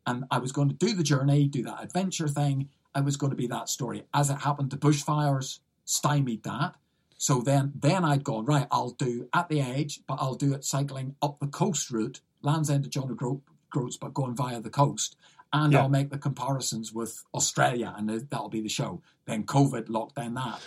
And 0.08 0.24
I 0.32 0.40
was 0.40 0.52
going 0.52 0.70
to 0.70 0.76
do 0.76 0.96
the 0.96 1.04
journey, 1.04 1.48
do 1.48 1.64
that 1.64 1.84
adventure 1.84 2.28
thing. 2.28 2.70
I 2.96 3.02
was 3.02 3.18
going 3.18 3.30
to 3.30 3.36
be 3.36 3.46
that 3.48 3.70
story. 3.70 4.06
As 4.14 4.32
it 4.32 4.40
happened, 4.40 4.72
the 4.72 4.78
bushfires 4.78 5.60
stymied 5.86 6.44
that. 6.44 6.76
So 7.20 7.42
then, 7.42 7.74
then 7.76 8.06
I'd 8.06 8.24
gone, 8.24 8.46
right, 8.46 8.66
I'll 8.72 8.92
do 8.92 9.28
At 9.34 9.50
the 9.50 9.60
Edge, 9.60 10.00
but 10.08 10.20
I'll 10.22 10.36
do 10.36 10.54
it 10.54 10.64
cycling 10.64 11.16
up 11.22 11.40
the 11.40 11.48
coast 11.48 11.92
route, 11.92 12.22
Land's 12.42 12.70
End 12.70 12.86
to 12.86 12.90
John 12.90 13.12
O'Groats, 13.12 13.98
but 13.98 14.14
going 14.14 14.36
via 14.36 14.62
the 14.62 14.70
coast 14.70 15.18
and 15.52 15.74
yeah. 15.74 15.82
I'll 15.82 15.90
make 15.90 16.10
the 16.10 16.18
comparisons 16.18 16.94
with 16.94 17.24
Australia, 17.34 17.94
and 17.98 18.10
that'll 18.30 18.50
be 18.50 18.62
the 18.62 18.70
show. 18.70 19.02
Then 19.26 19.44
COVID 19.44 19.90
locked 19.90 20.16
down 20.16 20.36
that. 20.36 20.62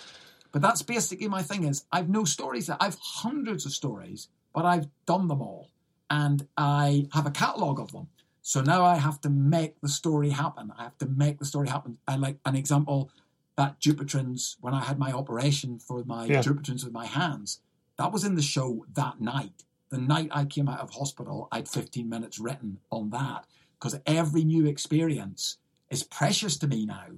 But 0.51 0.63
that's 0.63 0.83
basically 0.83 1.29
my 1.29 1.43
thing 1.43 1.65
is 1.65 1.85
I've 1.93 2.09
no 2.09 2.25
stories. 2.25 2.69
I've 2.69 2.99
hundreds 3.01 3.65
of 3.65 3.73
stories, 3.73 4.29
but 4.55 4.65
I've 4.65 4.89
done 5.07 5.29
them 5.29 5.41
all, 5.41 5.71
and 6.11 6.47
I 6.57 7.09
have 7.13 7.27
a 7.27 7.31
catalogue 7.31 7.81
of 7.81 7.93
them. 7.93 8.09
So 8.43 8.61
now 8.61 8.85
I 8.85 8.97
have 8.97 9.21
to 9.21 9.31
make 9.31 9.81
the 9.81 9.89
story 9.89 10.31
happen. 10.31 10.73
I 10.77 10.83
have 10.83 10.99
to 10.99 11.07
make 11.07 11.39
the 11.39 11.45
story 11.45 11.69
happen. 11.69 11.99
I 12.09 12.17
like 12.17 12.39
an 12.45 12.57
example 12.57 13.11
that 13.57 13.81
Dupuytren's 13.81 14.57
when 14.61 14.75
I 14.75 14.81
had 14.81 14.99
my 14.99 15.13
operation 15.13 15.79
for 15.79 16.05
my 16.05 16.27
yeah. 16.27 16.43
With 16.47 16.93
my 16.93 17.07
hands. 17.07 17.61
That 17.99 18.13
was 18.13 18.25
in 18.25 18.35
the 18.35 18.43
show 18.43 18.87
that 18.95 19.21
night. 19.21 19.65
The 19.91 19.99
night 19.99 20.31
I 20.33 20.47
came 20.47 20.69
out 20.69 20.81
of 20.81 20.91
hospital, 20.91 21.49
I 21.53 21.57
had 21.57 21.69
15 21.69 22.09
minutes 22.09 22.39
written 22.39 22.79
on 22.91 23.11
that 23.11 23.45
because 23.79 24.01
every 24.07 24.45
new 24.45 24.67
experience 24.67 25.59
is 25.91 26.03
precious 26.03 26.57
to 26.59 26.67
me 26.67 26.87
now. 26.87 27.09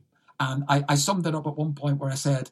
And 0.40 0.65
I, 0.69 0.85
I, 0.89 0.97
summed 0.97 1.27
it 1.27 1.35
up 1.35 1.47
at 1.47 1.56
one 1.56 1.74
point 1.74 1.98
where 1.98 2.11
I 2.11 2.16
said, 2.16 2.51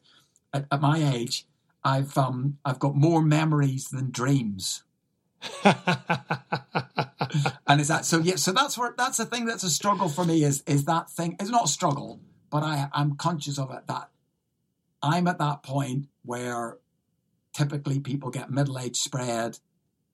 at, 0.53 0.65
at 0.71 0.79
my 0.79 1.13
age, 1.13 1.45
I've 1.83 2.17
um, 2.17 2.57
I've 2.63 2.79
got 2.79 2.95
more 2.95 3.21
memories 3.21 3.89
than 3.89 4.11
dreams. 4.11 4.83
and 5.65 5.75
is 7.81 7.89
that 7.89 8.05
so? 8.05 8.19
Yeah, 8.19 8.37
so 8.37 8.53
that's 8.53 8.77
where 8.77 8.93
that's 8.97 9.17
the 9.17 9.25
thing 9.25 9.45
that's 9.45 9.63
a 9.63 9.69
struggle 9.69 10.07
for 10.07 10.23
me. 10.23 10.45
Is 10.45 10.63
is 10.65 10.85
that 10.85 11.09
thing? 11.09 11.35
It's 11.41 11.49
not 11.49 11.65
a 11.65 11.67
struggle, 11.67 12.21
but 12.53 12.61
I 12.61 12.87
I'm 12.93 13.15
conscious 13.15 13.57
of 13.57 13.71
it 13.71 13.87
that 13.87 14.11
I'm 15.01 15.27
at 15.27 15.39
that 15.39 15.63
point 15.63 16.05
where 16.23 16.77
typically 17.51 17.99
people 17.99 18.29
get 18.29 18.51
middle 18.51 18.77
age 18.77 18.95
spread, 18.95 19.57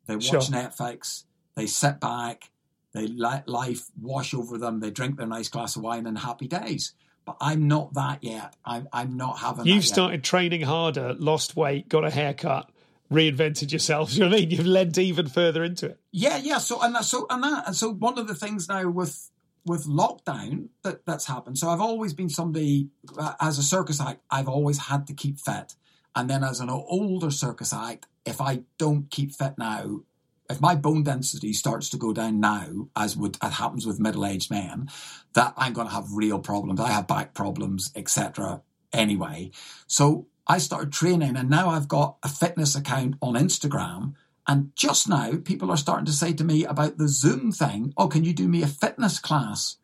they 0.08 0.16
watch 0.16 0.24
sure. 0.24 0.40
Netflix, 0.40 1.26
they 1.56 1.68
sit 1.68 2.00
back, 2.00 2.50
they 2.94 3.08
let 3.08 3.50
life 3.50 3.88
wash 4.02 4.34
over 4.34 4.58
them. 4.58 4.80
They 4.80 4.90
drink 4.90 5.18
their 5.18 5.28
nice 5.28 5.50
glass 5.50 5.76
of 5.76 5.84
wine 5.84 6.08
and 6.08 6.18
happy 6.18 6.48
days. 6.48 6.94
But 7.26 7.36
I'm 7.42 7.68
not 7.68 7.94
that 7.96 8.24
yet. 8.24 8.56
I'm, 8.64 8.88
I'm 8.94 9.18
not 9.18 9.40
having. 9.40 9.66
You've 9.66 9.86
started 9.86 10.24
training 10.24 10.62
harder, 10.62 11.14
lost 11.20 11.58
weight, 11.58 11.90
got 11.90 12.06
a 12.06 12.10
haircut, 12.10 12.72
reinvented 13.12 13.74
yourself. 13.74 14.14
you 14.14 14.22
know 14.22 14.28
what 14.28 14.38
I 14.38 14.40
mean? 14.40 14.52
You've 14.52 14.66
lent 14.66 14.98
even 14.98 15.28
further 15.28 15.62
into 15.62 15.88
it. 15.88 16.00
Yeah, 16.14 16.38
yeah. 16.38 16.60
So 16.60 16.82
and 16.82 16.96
that, 16.96 17.04
so 17.04 17.28
and 17.30 17.44
that, 17.44 17.68
and 17.68 17.76
so 17.76 17.92
one 17.92 18.18
of 18.18 18.28
the 18.28 18.34
things 18.34 18.70
now 18.70 18.88
with 18.88 19.30
with 19.66 19.86
lockdown 19.86 20.70
that 20.84 21.06
that's 21.06 21.26
happened. 21.26 21.58
So 21.58 21.70
I've 21.70 21.82
always 21.82 22.14
been 22.14 22.30
somebody 22.30 22.90
uh, 23.18 23.34
as 23.42 23.58
a 23.58 23.64
circus 23.64 24.02
act. 24.02 24.22
I've 24.32 24.50
always 24.50 24.78
had 24.78 25.08
to 25.08 25.14
keep 25.14 25.40
fit, 25.40 25.76
and 26.16 26.30
then 26.30 26.44
as 26.44 26.60
an 26.60 26.70
older 26.70 27.32
circus 27.32 27.74
act, 27.74 28.08
if 28.26 28.42
I 28.42 28.62
don't 28.78 29.10
keep 29.10 29.34
fit 29.34 29.58
now, 29.58 30.02
if 30.50 30.60
my 30.60 30.76
bone 30.76 31.04
density 31.04 31.54
starts 31.54 31.90
to 31.90 31.98
go 31.98 32.12
down 32.14 32.40
now, 32.40 32.90
as 32.96 33.16
would 33.16 33.38
as 33.42 33.54
happens 33.54 33.86
with 33.86 34.00
middle-aged 34.00 34.50
men, 34.50 34.90
that 35.34 35.54
I'm 35.56 35.74
going 35.74 35.88
to 35.88 35.94
have 35.94 36.12
real 36.12 36.40
problems. 36.40 36.80
I 36.80 36.92
have 36.92 37.08
back 37.08 37.34
problems, 37.34 37.92
etc. 37.96 38.62
Anyway, 38.92 39.52
so 39.88 40.28
I 40.48 40.58
started 40.58 40.92
training, 40.92 41.36
and 41.38 41.50
now 41.50 41.70
I've 41.70 41.88
got 41.88 42.18
a 42.24 42.28
fitness 42.28 42.76
account 42.76 43.16
on 43.22 43.36
Instagram. 43.36 44.16
And 44.50 44.76
just 44.76 45.08
now, 45.08 45.34
people 45.38 45.70
are 45.70 45.78
starting 45.78 46.08
to 46.08 46.12
say 46.12 46.34
to 46.34 46.44
me 46.44 46.66
about 46.66 46.98
the 46.98 47.08
Zoom 47.08 47.52
thing. 47.52 47.94
Oh, 47.96 48.08
can 48.08 48.24
you 48.24 48.34
do 48.34 48.48
me 48.48 48.64
a 48.64 48.68
fitness 48.68 49.20
class 49.20 49.78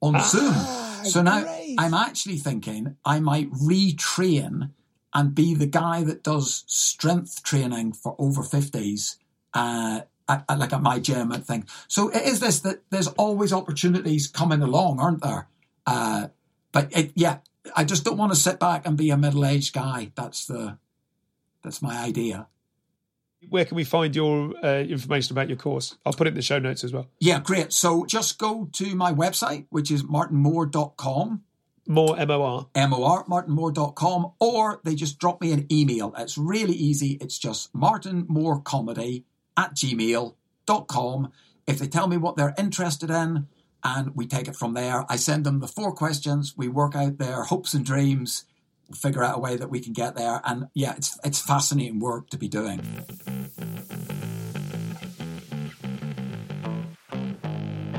on 0.00 0.14
ah, 0.14 0.20
Zoom? 0.20 0.54
So 1.10 1.22
now 1.22 1.42
great. 1.42 1.74
I'm 1.76 1.92
actually 1.92 2.36
thinking 2.36 2.96
I 3.04 3.18
might 3.18 3.50
retrain 3.50 4.70
and 5.12 5.34
be 5.34 5.56
the 5.56 5.66
guy 5.66 6.04
that 6.04 6.22
does 6.22 6.62
strength 6.68 7.42
training 7.42 7.94
for 7.94 8.14
over 8.16 8.42
50s 8.42 9.16
uh, 9.54 10.02
at, 10.28 10.44
at, 10.48 10.56
like 10.56 10.72
at 10.72 10.82
my 10.82 11.00
gym 11.00 11.32
and 11.32 11.44
thing. 11.44 11.66
So 11.88 12.08
it 12.10 12.22
is 12.22 12.38
this 12.38 12.60
that 12.60 12.82
there's 12.90 13.08
always 13.08 13.52
opportunities 13.52 14.28
coming 14.28 14.62
along, 14.62 15.00
aren't 15.00 15.24
there? 15.24 15.48
Uh, 15.84 16.28
but 16.70 16.96
it, 16.96 17.10
yeah, 17.16 17.38
I 17.74 17.82
just 17.82 18.04
don't 18.04 18.18
want 18.18 18.30
to 18.30 18.38
sit 18.38 18.60
back 18.60 18.86
and 18.86 18.96
be 18.96 19.10
a 19.10 19.16
middle 19.16 19.44
aged 19.44 19.74
guy. 19.74 20.12
That's 20.14 20.46
the 20.46 20.78
that's 21.64 21.82
my 21.82 21.98
idea. 21.98 22.46
Where 23.48 23.64
can 23.64 23.76
we 23.76 23.84
find 23.84 24.14
your 24.14 24.54
uh, 24.64 24.80
information 24.80 25.34
about 25.34 25.48
your 25.48 25.58
course? 25.58 25.96
I'll 26.06 26.12
put 26.12 26.26
it 26.26 26.30
in 26.30 26.36
the 26.36 26.42
show 26.42 26.58
notes 26.58 26.84
as 26.84 26.92
well. 26.92 27.08
Yeah, 27.20 27.40
great. 27.40 27.72
So 27.72 28.06
just 28.06 28.38
go 28.38 28.68
to 28.72 28.94
my 28.94 29.12
website, 29.12 29.66
which 29.70 29.90
is 29.90 30.02
martinmor.com. 30.02 31.42
More 31.88 32.18
M-O-R. 32.18 32.68
M-O-R, 32.74 33.24
martinmor.com, 33.24 34.32
or 34.38 34.80
they 34.84 34.94
just 34.94 35.18
drop 35.18 35.40
me 35.40 35.52
an 35.52 35.66
email. 35.70 36.14
It's 36.16 36.38
really 36.38 36.74
easy. 36.74 37.18
It's 37.20 37.38
just 37.38 37.72
martinmor.comedy 37.74 39.24
at 39.56 39.74
gmail.com. 39.74 41.32
If 41.66 41.78
they 41.78 41.88
tell 41.88 42.06
me 42.06 42.16
what 42.16 42.36
they're 42.36 42.54
interested 42.56 43.10
in, 43.10 43.48
and 43.84 44.14
we 44.14 44.26
take 44.26 44.48
it 44.48 44.56
from 44.56 44.74
there, 44.74 45.04
I 45.08 45.16
send 45.16 45.44
them 45.44 45.60
the 45.60 45.66
four 45.66 45.92
questions. 45.92 46.54
We 46.56 46.68
work 46.68 46.94
out 46.94 47.18
their 47.18 47.42
hopes 47.42 47.74
and 47.74 47.84
dreams, 47.84 48.44
figure 48.92 49.22
out 49.22 49.36
a 49.36 49.40
way 49.40 49.56
that 49.56 49.70
we 49.70 49.80
can 49.80 49.92
get 49.92 50.14
there. 50.14 50.40
And 50.44 50.68
yeah, 50.74 50.94
it's 50.96 51.18
it's 51.24 51.40
fascinating 51.40 52.00
work 52.00 52.30
to 52.30 52.38
be 52.38 52.48
doing. 52.48 52.80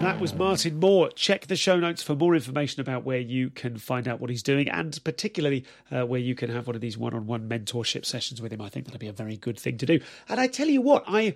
That 0.03 0.19
was 0.19 0.33
Martin 0.33 0.81
Mor. 0.81 1.11
Check 1.11 1.47
the 1.47 1.55
show 1.55 1.79
notes 1.79 2.03
for 2.03 2.13
more 2.13 2.35
information 2.35 2.81
about 2.81 3.05
where 3.05 3.19
you 3.19 3.49
can 3.49 3.77
find 3.77 4.05
out 4.05 4.19
what 4.19 4.29
he's 4.29 4.43
doing 4.43 4.67
and 4.67 5.01
particularly 5.05 5.63
uh, 5.91 6.05
where 6.05 6.19
you 6.19 6.35
can 6.35 6.49
have 6.49 6.67
one 6.67 6.75
of 6.75 6.81
these 6.81 6.97
one 6.97 7.13
on 7.13 7.25
one 7.25 7.47
mentorship 7.47 8.03
sessions 8.03 8.41
with 8.41 8.51
him. 8.51 8.59
I 8.59 8.67
think 8.67 8.85
that'll 8.85 8.99
be 8.99 9.07
a 9.07 9.13
very 9.13 9.37
good 9.37 9.57
thing 9.57 9.77
to 9.77 9.85
do. 9.85 10.01
And 10.27 10.41
I 10.41 10.47
tell 10.47 10.67
you 10.67 10.81
what, 10.81 11.05
I. 11.07 11.35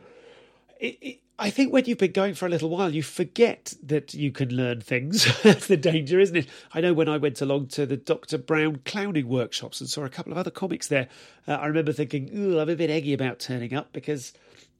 It, 0.79 1.19
I 1.39 1.51
think 1.51 1.71
when 1.71 1.85
you've 1.85 1.99
been 1.99 2.13
going 2.13 2.33
for 2.33 2.47
a 2.47 2.49
little 2.49 2.69
while, 2.69 2.89
you 2.89 3.03
forget 3.03 3.75
that 3.83 4.15
you 4.15 4.31
can 4.31 4.49
learn 4.49 4.81
things. 4.81 5.27
That's 5.43 5.67
the 5.67 5.77
danger, 5.77 6.19
isn't 6.19 6.35
it? 6.35 6.47
I 6.73 6.81
know 6.81 6.93
when 6.93 7.07
I 7.07 7.17
went 7.17 7.41
along 7.41 7.67
to 7.69 7.85
the 7.85 7.97
Dr. 7.97 8.39
Brown 8.39 8.81
clowning 8.85 9.27
workshops 9.27 9.79
and 9.79 9.89
saw 9.89 10.03
a 10.03 10.09
couple 10.09 10.31
of 10.31 10.37
other 10.39 10.49
comics 10.49 10.87
there, 10.87 11.07
uh, 11.47 11.53
I 11.53 11.67
remember 11.67 11.93
thinking, 11.93 12.31
ooh, 12.35 12.59
I'm 12.59 12.69
a 12.69 12.75
bit 12.75 12.89
eggy 12.89 13.13
about 13.13 13.37
turning 13.39 13.75
up 13.75 13.93
because 13.93 14.33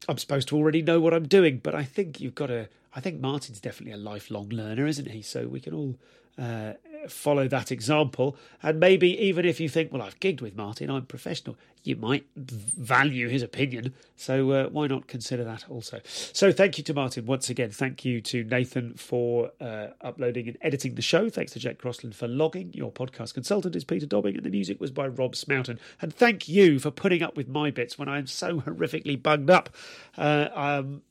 I'm 0.10 0.18
supposed 0.18 0.48
to 0.48 0.58
already 0.58 0.82
know 0.82 1.00
what 1.00 1.14
I'm 1.14 1.28
doing. 1.28 1.60
But 1.60 1.76
I 1.76 1.84
think 1.84 2.20
you've 2.20 2.36
got 2.36 2.48
to 2.48 2.70
I 2.98 3.00
think 3.00 3.22
Martin's 3.22 3.60
definitely 3.60 3.94
a 3.94 4.04
lifelong 4.04 4.50
learner, 4.50 4.88
isn't 4.88 5.08
he? 5.12 5.22
So 5.22 5.48
we 5.48 5.60
can 5.60 5.76
all 5.76 5.96
uh, 6.40 6.74
follow 7.08 7.48
that 7.48 7.72
example. 7.72 8.36
And 8.62 8.80
maybe 8.80 9.10
even 9.24 9.46
if 9.46 9.60
you 9.60 9.70
think, 9.70 9.92
well, 9.92 10.02
I've 10.02 10.20
gigged 10.20 10.42
with 10.42 10.56
Martin, 10.56 10.90
I'm 10.90 11.06
professional, 11.06 11.58
you 11.84 11.96
might 11.96 12.26
value 12.36 13.30
his 13.30 13.42
opinion. 13.42 13.94
So 14.16 14.52
uh, 14.52 14.70
why 14.70 14.88
not 14.88 15.08
consider 15.08 15.44
that 15.46 15.70
also? 15.70 16.02
So 16.04 16.52
thank 16.52 16.78
you 16.78 16.84
to 16.86 16.94
Martin 16.94 17.26
once 17.26 17.50
again. 17.50 17.70
Thank 17.70 18.04
you 18.04 18.20
to 18.22 18.44
Nathan 18.44 18.96
for 18.96 19.52
uh, 19.62 19.88
uploading 20.02 20.48
and 20.48 20.58
editing 20.62 20.96
the 20.96 21.02
show. 21.02 21.30
Thanks 21.30 21.54
to 21.54 21.60
Jack 21.60 21.78
Crossland 21.78 22.16
for 22.16 22.28
logging. 22.28 22.72
Your 22.74 22.92
podcast 22.92 23.34
consultant 23.34 23.76
is 23.76 23.84
Peter 23.84 24.06
Dobbing, 24.06 24.36
and 24.36 24.44
the 24.44 24.50
music 24.50 24.82
was 24.82 24.92
by 24.92 25.08
Rob 25.08 25.34
Smoughton. 25.34 25.80
And 26.02 26.14
thank 26.14 26.50
you 26.50 26.80
for 26.80 26.92
putting 26.92 27.24
up 27.24 27.38
with 27.38 27.48
my 27.48 27.72
bits 27.72 27.98
when 27.98 28.10
I'm 28.10 28.28
so 28.28 28.62
horrifically 28.62 29.22
bunged 29.22 29.50
up. 29.50 29.70
Uh, 30.18 30.50
um, 30.54 31.04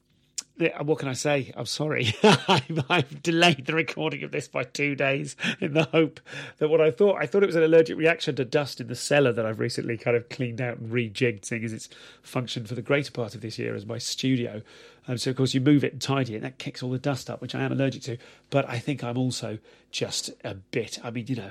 what 0.58 0.98
can 0.98 1.08
I 1.08 1.12
say? 1.12 1.52
I'm 1.54 1.66
sorry. 1.66 2.14
I've, 2.22 2.84
I've, 2.88 3.22
delayed 3.22 3.66
the 3.66 3.74
recording 3.74 4.22
of 4.22 4.32
this 4.32 4.48
by 4.48 4.64
two 4.64 4.94
days 4.94 5.36
in 5.60 5.74
the 5.74 5.84
hope 5.84 6.18
that 6.58 6.68
what 6.68 6.80
I 6.80 6.90
thought 6.90 7.20
I 7.20 7.26
thought 7.26 7.42
it 7.42 7.46
was 7.46 7.56
an 7.56 7.62
allergic 7.62 7.96
reaction 7.98 8.36
to 8.36 8.44
dust 8.44 8.80
in 8.80 8.86
the 8.86 8.94
cellar 8.94 9.32
that 9.32 9.44
I've 9.44 9.58
recently 9.58 9.98
kind 9.98 10.16
of 10.16 10.28
cleaned 10.28 10.60
out 10.60 10.78
and 10.78 10.90
rejigged, 10.90 11.44
seeing 11.44 11.64
as 11.64 11.72
it's 11.72 11.88
functioned 12.22 12.68
for 12.68 12.74
the 12.74 12.82
greater 12.82 13.12
part 13.12 13.34
of 13.34 13.42
this 13.42 13.58
year 13.58 13.74
as 13.74 13.84
my 13.84 13.98
studio. 13.98 14.62
Um, 15.06 15.18
so 15.18 15.30
of 15.30 15.36
course 15.36 15.52
you 15.52 15.60
move 15.60 15.84
it 15.84 15.92
and 15.92 16.00
tidy 16.00 16.32
it, 16.32 16.36
and 16.36 16.44
that 16.44 16.58
kicks 16.58 16.82
all 16.82 16.90
the 16.90 16.98
dust 16.98 17.28
up, 17.28 17.42
which 17.42 17.54
I 17.54 17.62
am 17.62 17.72
allergic 17.72 18.02
to. 18.02 18.16
But 18.48 18.68
I 18.68 18.78
think 18.78 19.04
I'm 19.04 19.18
also 19.18 19.58
just 19.90 20.30
a 20.42 20.54
bit. 20.54 20.98
I 21.04 21.10
mean, 21.10 21.26
you 21.28 21.36
know, 21.36 21.50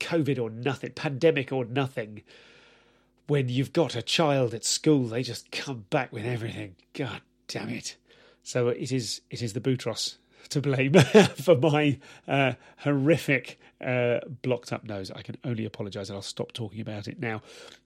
COVID 0.00 0.40
or 0.40 0.48
nothing, 0.48 0.92
pandemic 0.92 1.52
or 1.52 1.66
nothing. 1.66 2.22
When 3.28 3.48
you've 3.48 3.72
got 3.72 3.94
a 3.94 4.02
child 4.02 4.52
at 4.52 4.64
school, 4.64 5.04
they 5.04 5.22
just 5.22 5.52
come 5.52 5.84
back 5.90 6.12
with 6.12 6.26
everything. 6.26 6.74
God 6.92 7.20
damn 7.52 7.68
it. 7.68 7.96
So 8.42 8.68
it 8.68 8.90
is 8.90 9.20
it 9.30 9.42
is 9.42 9.52
the 9.52 9.60
Boutros 9.60 10.16
to 10.48 10.60
blame 10.60 10.94
for 11.36 11.56
my 11.56 11.98
uh, 12.26 12.54
horrific 12.78 13.60
uh, 13.82 14.20
blocked 14.42 14.72
up 14.72 14.84
nose. 14.84 15.10
I 15.10 15.22
can 15.22 15.36
only 15.44 15.64
apologise 15.64 16.08
and 16.08 16.16
I'll 16.16 16.22
stop 16.22 16.52
talking 16.52 16.80
about 16.80 17.08
it 17.08 17.20
now. 17.20 17.42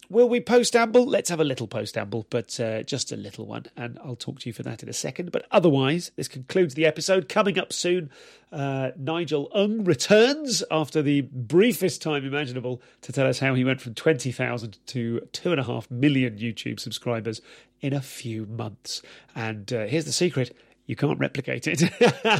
Will 0.08 0.28
we 0.28 0.40
post 0.40 0.76
amble? 0.76 1.04
Let's 1.04 1.30
have 1.30 1.40
a 1.40 1.44
little 1.44 1.66
post 1.66 1.98
amble, 1.98 2.26
but 2.30 2.60
uh, 2.60 2.84
just 2.84 3.10
a 3.10 3.16
little 3.16 3.44
one, 3.44 3.66
and 3.76 3.98
I'll 4.04 4.14
talk 4.14 4.38
to 4.40 4.48
you 4.48 4.52
for 4.52 4.62
that 4.62 4.84
in 4.84 4.88
a 4.88 4.92
second. 4.92 5.32
But 5.32 5.46
otherwise, 5.50 6.12
this 6.14 6.28
concludes 6.28 6.74
the 6.74 6.86
episode. 6.86 7.28
Coming 7.28 7.58
up 7.58 7.72
soon, 7.72 8.10
uh, 8.52 8.92
Nigel 8.96 9.50
Ng 9.52 9.82
returns 9.82 10.62
after 10.70 11.02
the 11.02 11.22
briefest 11.22 12.02
time 12.02 12.24
imaginable 12.24 12.80
to 13.02 13.12
tell 13.12 13.26
us 13.26 13.40
how 13.40 13.54
he 13.54 13.64
went 13.64 13.80
from 13.80 13.94
20,000 13.94 14.78
to 14.86 15.28
2.5 15.32 15.90
million 15.90 16.38
YouTube 16.38 16.78
subscribers 16.78 17.40
in 17.80 17.92
a 17.92 18.00
few 18.00 18.46
months. 18.46 19.02
And 19.34 19.72
uh, 19.72 19.86
here's 19.86 20.04
the 20.04 20.12
secret 20.12 20.56
you 20.86 20.96
can't 20.96 21.18
replicate 21.18 21.66
it, 21.66 21.82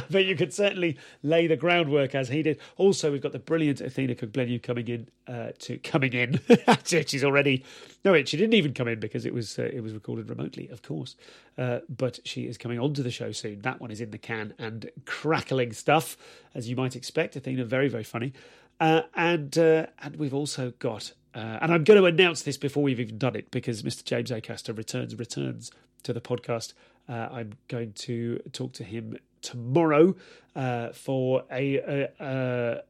but 0.09 0.25
you 0.25 0.35
could 0.35 0.53
certainly 0.53 0.97
lay 1.21 1.47
the 1.47 1.57
groundwork 1.57 2.15
as 2.15 2.29
he 2.29 2.41
did. 2.41 2.59
Also, 2.77 3.11
we've 3.11 3.21
got 3.21 3.33
the 3.33 3.39
brilliant 3.39 3.81
Athena 3.81 4.15
Kugblenu 4.15 4.61
coming 4.61 4.87
in 4.87 5.07
uh, 5.27 5.51
to 5.59 5.77
coming 5.79 6.13
in. 6.13 6.39
She's 6.85 7.23
already 7.23 7.65
no, 8.07 8.13
wait, 8.13 8.29
she 8.29 8.37
didn't 8.37 8.53
even 8.53 8.73
come 8.73 8.87
in 8.87 9.01
because 9.01 9.25
it 9.25 9.33
was 9.33 9.59
uh, 9.59 9.63
it 9.63 9.81
was 9.81 9.93
recorded 9.93 10.29
remotely, 10.29 10.69
of 10.69 10.81
course. 10.81 11.17
Uh, 11.57 11.79
but 11.89 12.19
she 12.23 12.47
is 12.47 12.57
coming 12.57 12.79
onto 12.79 13.03
the 13.03 13.11
show 13.11 13.33
soon. 13.33 13.61
That 13.61 13.81
one 13.81 13.91
is 13.91 13.99
in 13.99 14.11
the 14.11 14.17
can 14.17 14.53
and 14.57 14.89
crackling 15.05 15.73
stuff, 15.73 16.15
as 16.55 16.69
you 16.69 16.75
might 16.77 16.95
expect. 16.95 17.35
Athena, 17.35 17.65
very 17.65 17.89
very 17.89 18.05
funny, 18.05 18.31
uh, 18.79 19.01
and 19.13 19.57
uh, 19.57 19.87
and 20.01 20.15
we've 20.15 20.33
also 20.33 20.71
got. 20.79 21.11
Uh, 21.35 21.59
and 21.61 21.71
I'm 21.71 21.83
going 21.83 21.99
to 21.99 22.05
announce 22.05 22.41
this 22.41 22.57
before 22.57 22.81
we've 22.81 22.99
even 22.99 23.19
done 23.19 23.35
it 23.35 23.51
because 23.51 23.83
Mr. 23.83 24.03
James 24.03 24.31
Acaster 24.31 24.75
returns 24.75 25.13
returns 25.15 25.69
to 26.01 26.13
the 26.13 26.21
podcast 26.21 26.73
uh, 27.07 27.29
I'm 27.31 27.53
going 27.67 27.93
to 27.93 28.39
talk 28.51 28.73
to 28.73 28.83
him 28.83 29.17
tomorrow 29.41 30.15
uh, 30.55 30.89
for 30.89 31.43
a, 31.51 32.81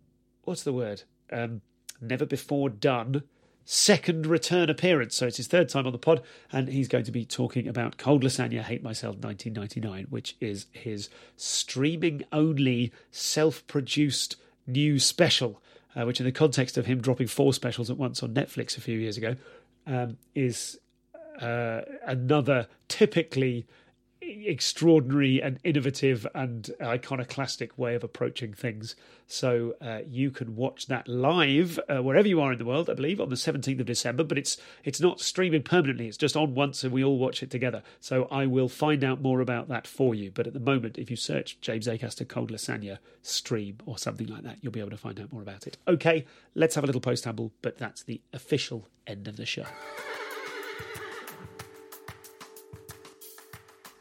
what's 0.44 0.64
the 0.64 0.74
word? 0.74 1.04
Um, 1.32 1.62
never 2.02 2.26
before 2.26 2.70
done 2.70 3.24
second 3.70 4.26
return 4.26 4.70
appearance. 4.70 5.14
So 5.16 5.28
it's 5.28 5.38
his 5.38 5.48
third 5.48 5.68
time 5.68 5.86
on 5.86 5.92
the 5.92 6.00
pod, 6.00 6.24
and 6.52 6.70
he's 6.70 6.88
going 6.88 7.04
to 7.04 7.12
be 7.12 7.26
talking 7.26 7.68
about 7.68 7.98
Cold 7.98 8.24
Lasagna 8.24 8.62
Hate 8.62 8.82
Myself 8.82 9.18
1999, 9.18 10.08
which 10.10 10.38
is 10.40 10.68
his 10.72 11.10
streaming 11.36 12.24
only 12.32 12.94
self 13.12 13.68
produced 13.68 14.38
new 14.66 14.98
special. 14.98 15.62
Uh, 15.96 16.06
which, 16.06 16.20
in 16.20 16.26
the 16.28 16.32
context 16.32 16.78
of 16.78 16.86
him 16.86 17.02
dropping 17.02 17.26
four 17.26 17.52
specials 17.54 17.90
at 17.90 17.98
once 17.98 18.22
on 18.22 18.32
Netflix 18.32 18.78
a 18.78 18.82
few 18.82 19.00
years 19.00 19.18
ago, 19.18 19.36
um, 19.88 20.16
is 20.36 20.80
uh, 21.42 21.82
another 22.06 22.68
typically 22.88 23.66
extraordinary 24.22 25.42
and 25.42 25.60
innovative 25.64 26.26
and 26.34 26.72
iconoclastic 26.82 27.78
way 27.78 27.96
of 27.96 28.04
approaching 28.04 28.54
things. 28.54 28.96
So 29.28 29.76
uh, 29.82 30.00
you 30.08 30.32
can 30.32 30.56
watch 30.56 30.88
that 30.88 31.08
live 31.08 31.80
uh, 31.90 32.02
wherever 32.02 32.28
you 32.28 32.40
are 32.42 32.54
in 32.54 32.60
the 32.60 32.66
world, 32.66 32.90
I 32.90 32.94
believe, 32.94 33.20
on 33.20 33.30
the 33.30 33.36
17th 33.36 33.80
of 33.80 33.86
December. 33.86 34.24
But 34.24 34.38
it's 34.38 34.58
it's 34.84 35.02
not 35.02 35.20
streaming 35.20 35.64
permanently; 35.64 36.08
it's 36.08 36.18
just 36.18 36.38
on 36.38 36.56
once, 36.56 36.84
and 36.84 36.94
we 36.94 37.04
all 37.04 37.18
watch 37.18 37.44
it 37.44 37.52
together. 37.52 37.84
So 38.00 38.28
I 38.32 38.46
will 38.46 38.70
find 38.70 39.04
out 39.04 39.22
more 39.22 39.42
about 39.42 39.68
that 39.68 39.86
for 39.86 40.16
you. 40.16 40.32
But 40.32 40.48
at 40.48 40.54
the 40.54 40.60
moment, 40.60 40.98
if 40.98 41.10
you 41.10 41.18
search 41.18 41.60
James 41.62 41.88
Acaster 41.88 42.28
Cold 42.28 42.52
Lasagna 42.52 43.00
stream 43.22 43.78
or 43.86 43.98
something 43.98 44.28
like 44.28 44.44
that, 44.44 44.58
you'll 44.62 44.72
be 44.72 44.80
able 44.80 44.92
to 44.92 44.98
find 44.98 45.20
out 45.20 45.34
more 45.34 45.42
about 45.42 45.68
it. 45.68 45.78
Okay, 45.88 46.26
let's 46.56 46.76
have 46.76 46.84
a 46.84 46.88
little 46.88 47.02
post 47.02 47.28
amble, 47.28 47.52
but 47.62 47.78
that's 47.78 48.04
the 48.04 48.22
official 48.34 48.88
end 49.06 49.28
of 49.28 49.36
the 49.36 49.46
show. 49.46 49.66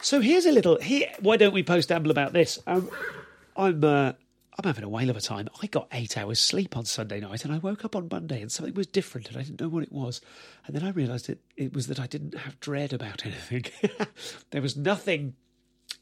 So 0.06 0.20
here's 0.20 0.46
a 0.46 0.52
little. 0.52 0.80
Here, 0.80 1.08
why 1.18 1.36
don't 1.36 1.52
we 1.52 1.64
post 1.64 1.90
amble 1.90 2.12
about 2.12 2.32
this? 2.32 2.60
Um, 2.64 2.88
I'm 3.56 3.82
uh, 3.82 4.12
I'm 4.56 4.64
having 4.64 4.84
a 4.84 4.88
whale 4.88 5.10
of 5.10 5.16
a 5.16 5.20
time. 5.20 5.48
I 5.60 5.66
got 5.66 5.88
eight 5.90 6.16
hours 6.16 6.38
sleep 6.38 6.76
on 6.76 6.84
Sunday 6.84 7.18
night, 7.18 7.44
and 7.44 7.52
I 7.52 7.58
woke 7.58 7.84
up 7.84 7.96
on 7.96 8.06
Monday, 8.08 8.40
and 8.40 8.52
something 8.52 8.72
was 8.74 8.86
different, 8.86 9.26
and 9.26 9.36
I 9.36 9.42
didn't 9.42 9.60
know 9.60 9.68
what 9.68 9.82
it 9.82 9.90
was. 9.90 10.20
And 10.64 10.76
then 10.76 10.84
I 10.84 10.90
realised 10.90 11.28
it 11.28 11.40
it 11.56 11.74
was 11.74 11.88
that 11.88 11.98
I 11.98 12.06
didn't 12.06 12.38
have 12.38 12.60
dread 12.60 12.92
about 12.92 13.26
anything. 13.26 13.64
there 14.52 14.62
was 14.62 14.76
nothing 14.76 15.34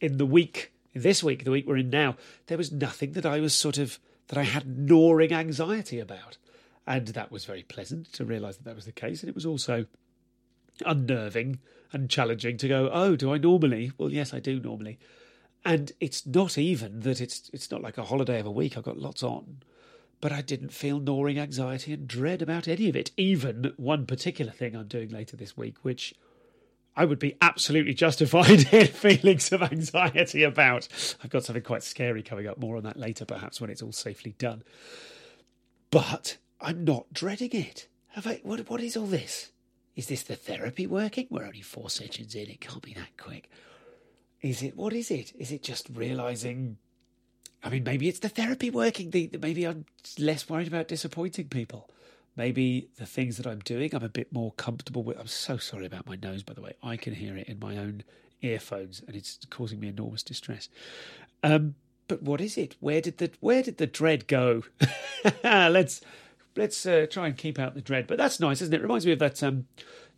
in 0.02 0.18
the 0.18 0.26
week, 0.26 0.74
this 0.92 1.24
week, 1.24 1.44
the 1.44 1.50
week 1.50 1.66
we're 1.66 1.78
in 1.78 1.88
now. 1.88 2.16
There 2.48 2.58
was 2.58 2.70
nothing 2.70 3.12
that 3.12 3.24
I 3.24 3.40
was 3.40 3.54
sort 3.54 3.78
of 3.78 3.98
that 4.26 4.36
I 4.36 4.42
had 4.42 4.80
gnawing 4.80 5.32
anxiety 5.32 5.98
about, 5.98 6.36
and 6.86 7.06
that 7.06 7.32
was 7.32 7.46
very 7.46 7.62
pleasant 7.62 8.12
to 8.12 8.26
realise 8.26 8.58
that 8.58 8.64
that 8.64 8.76
was 8.76 8.84
the 8.84 8.92
case. 8.92 9.22
And 9.22 9.30
it 9.30 9.34
was 9.34 9.46
also 9.46 9.86
unnerving 10.84 11.60
and 11.94 12.10
challenging 12.10 12.56
to 12.58 12.68
go, 12.68 12.90
oh, 12.92 13.16
do 13.16 13.32
I 13.32 13.38
normally? 13.38 13.92
Well, 13.96 14.10
yes, 14.10 14.34
I 14.34 14.40
do 14.40 14.60
normally. 14.60 14.98
And 15.64 15.92
it's 16.00 16.26
not 16.26 16.58
even 16.58 17.00
that 17.00 17.20
it's 17.20 17.50
it's 17.54 17.70
not 17.70 17.80
like 17.80 17.96
a 17.96 18.04
holiday 18.04 18.40
of 18.40 18.46
a 18.46 18.50
week. 18.50 18.76
I've 18.76 18.84
got 18.84 18.98
lots 18.98 19.22
on. 19.22 19.62
But 20.20 20.32
I 20.32 20.42
didn't 20.42 20.72
feel 20.72 21.00
gnawing 21.00 21.38
anxiety 21.38 21.92
and 21.92 22.08
dread 22.08 22.42
about 22.42 22.68
any 22.68 22.88
of 22.88 22.96
it. 22.96 23.10
Even 23.16 23.72
one 23.76 24.06
particular 24.06 24.52
thing 24.52 24.74
I'm 24.74 24.88
doing 24.88 25.10
later 25.10 25.36
this 25.36 25.56
week, 25.56 25.76
which 25.82 26.14
I 26.96 27.04
would 27.04 27.18
be 27.18 27.36
absolutely 27.40 27.94
justified 27.94 28.66
in 28.72 28.86
feelings 28.88 29.52
of 29.52 29.62
anxiety 29.62 30.42
about. 30.42 30.88
I've 31.22 31.30
got 31.30 31.44
something 31.44 31.62
quite 31.62 31.82
scary 31.82 32.22
coming 32.22 32.46
up. 32.46 32.58
More 32.58 32.76
on 32.76 32.84
that 32.84 32.98
later, 32.98 33.24
perhaps 33.24 33.60
when 33.60 33.70
it's 33.70 33.82
all 33.82 33.92
safely 33.92 34.34
done. 34.38 34.62
But 35.90 36.38
I'm 36.60 36.84
not 36.84 37.12
dreading 37.12 37.52
it. 37.52 37.88
Have 38.08 38.26
I? 38.26 38.40
What? 38.42 38.68
What 38.68 38.80
is 38.80 38.96
all 38.96 39.06
this? 39.06 39.50
Is 39.96 40.06
this 40.08 40.22
the 40.22 40.36
therapy 40.36 40.86
working? 40.86 41.26
We're 41.30 41.46
only 41.46 41.60
four 41.60 41.88
sessions 41.88 42.34
in. 42.34 42.50
It 42.50 42.60
can't 42.60 42.82
be 42.82 42.94
that 42.94 43.16
quick. 43.16 43.48
Is 44.40 44.62
it? 44.62 44.76
What 44.76 44.92
is 44.92 45.10
it? 45.10 45.32
Is 45.38 45.52
it 45.52 45.62
just 45.62 45.88
realizing? 45.92 46.78
I 47.62 47.70
mean, 47.70 47.84
maybe 47.84 48.08
it's 48.08 48.18
the 48.18 48.28
therapy 48.28 48.70
working. 48.70 49.10
The, 49.10 49.30
maybe 49.40 49.66
I'm 49.66 49.86
less 50.18 50.48
worried 50.48 50.66
about 50.68 50.88
disappointing 50.88 51.48
people. 51.48 51.88
Maybe 52.36 52.88
the 52.98 53.06
things 53.06 53.36
that 53.36 53.46
I'm 53.46 53.60
doing, 53.60 53.94
I'm 53.94 54.02
a 54.02 54.08
bit 54.08 54.32
more 54.32 54.52
comfortable 54.52 55.04
with. 55.04 55.18
I'm 55.18 55.28
so 55.28 55.56
sorry 55.56 55.86
about 55.86 56.06
my 56.06 56.16
nose, 56.16 56.42
by 56.42 56.52
the 56.52 56.60
way. 56.60 56.72
I 56.82 56.96
can 56.96 57.14
hear 57.14 57.36
it 57.36 57.46
in 57.46 57.60
my 57.60 57.76
own 57.78 58.02
earphones, 58.42 59.00
and 59.06 59.14
it's 59.14 59.38
causing 59.50 59.78
me 59.78 59.88
enormous 59.88 60.24
distress. 60.24 60.68
Um, 61.44 61.76
but 62.08 62.22
what 62.22 62.40
is 62.40 62.58
it? 62.58 62.74
Where 62.80 63.00
did 63.00 63.18
the 63.18 63.30
where 63.40 63.62
did 63.62 63.78
the 63.78 63.86
dread 63.86 64.26
go? 64.26 64.64
let's 65.44 66.00
let's 66.56 66.84
uh, 66.86 67.06
try 67.10 67.26
and 67.26 67.36
keep 67.36 67.58
out 67.58 67.74
the 67.74 67.80
dread. 67.80 68.06
But 68.06 68.18
that's 68.18 68.40
nice, 68.40 68.62
isn't 68.62 68.74
it? 68.74 68.82
reminds 68.82 69.06
me 69.06 69.12
of 69.12 69.18
that 69.18 69.42
um, 69.42 69.66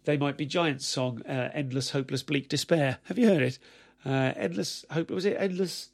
They 0.05 0.17
Might 0.17 0.37
Be 0.37 0.47
Giants 0.47 0.87
song, 0.87 1.23
uh, 1.27 1.51
Endless, 1.53 1.91
Hopeless, 1.91 2.23
Bleak 2.23 2.49
Despair. 2.49 2.99
Have 3.05 3.19
you 3.19 3.27
heard 3.29 3.43
it? 3.43 3.59
Uh, 4.05 4.33
endless 4.37 4.85
Hope, 4.91 5.11
was 5.11 5.25
it 5.25 5.37
Endless, 5.39 5.91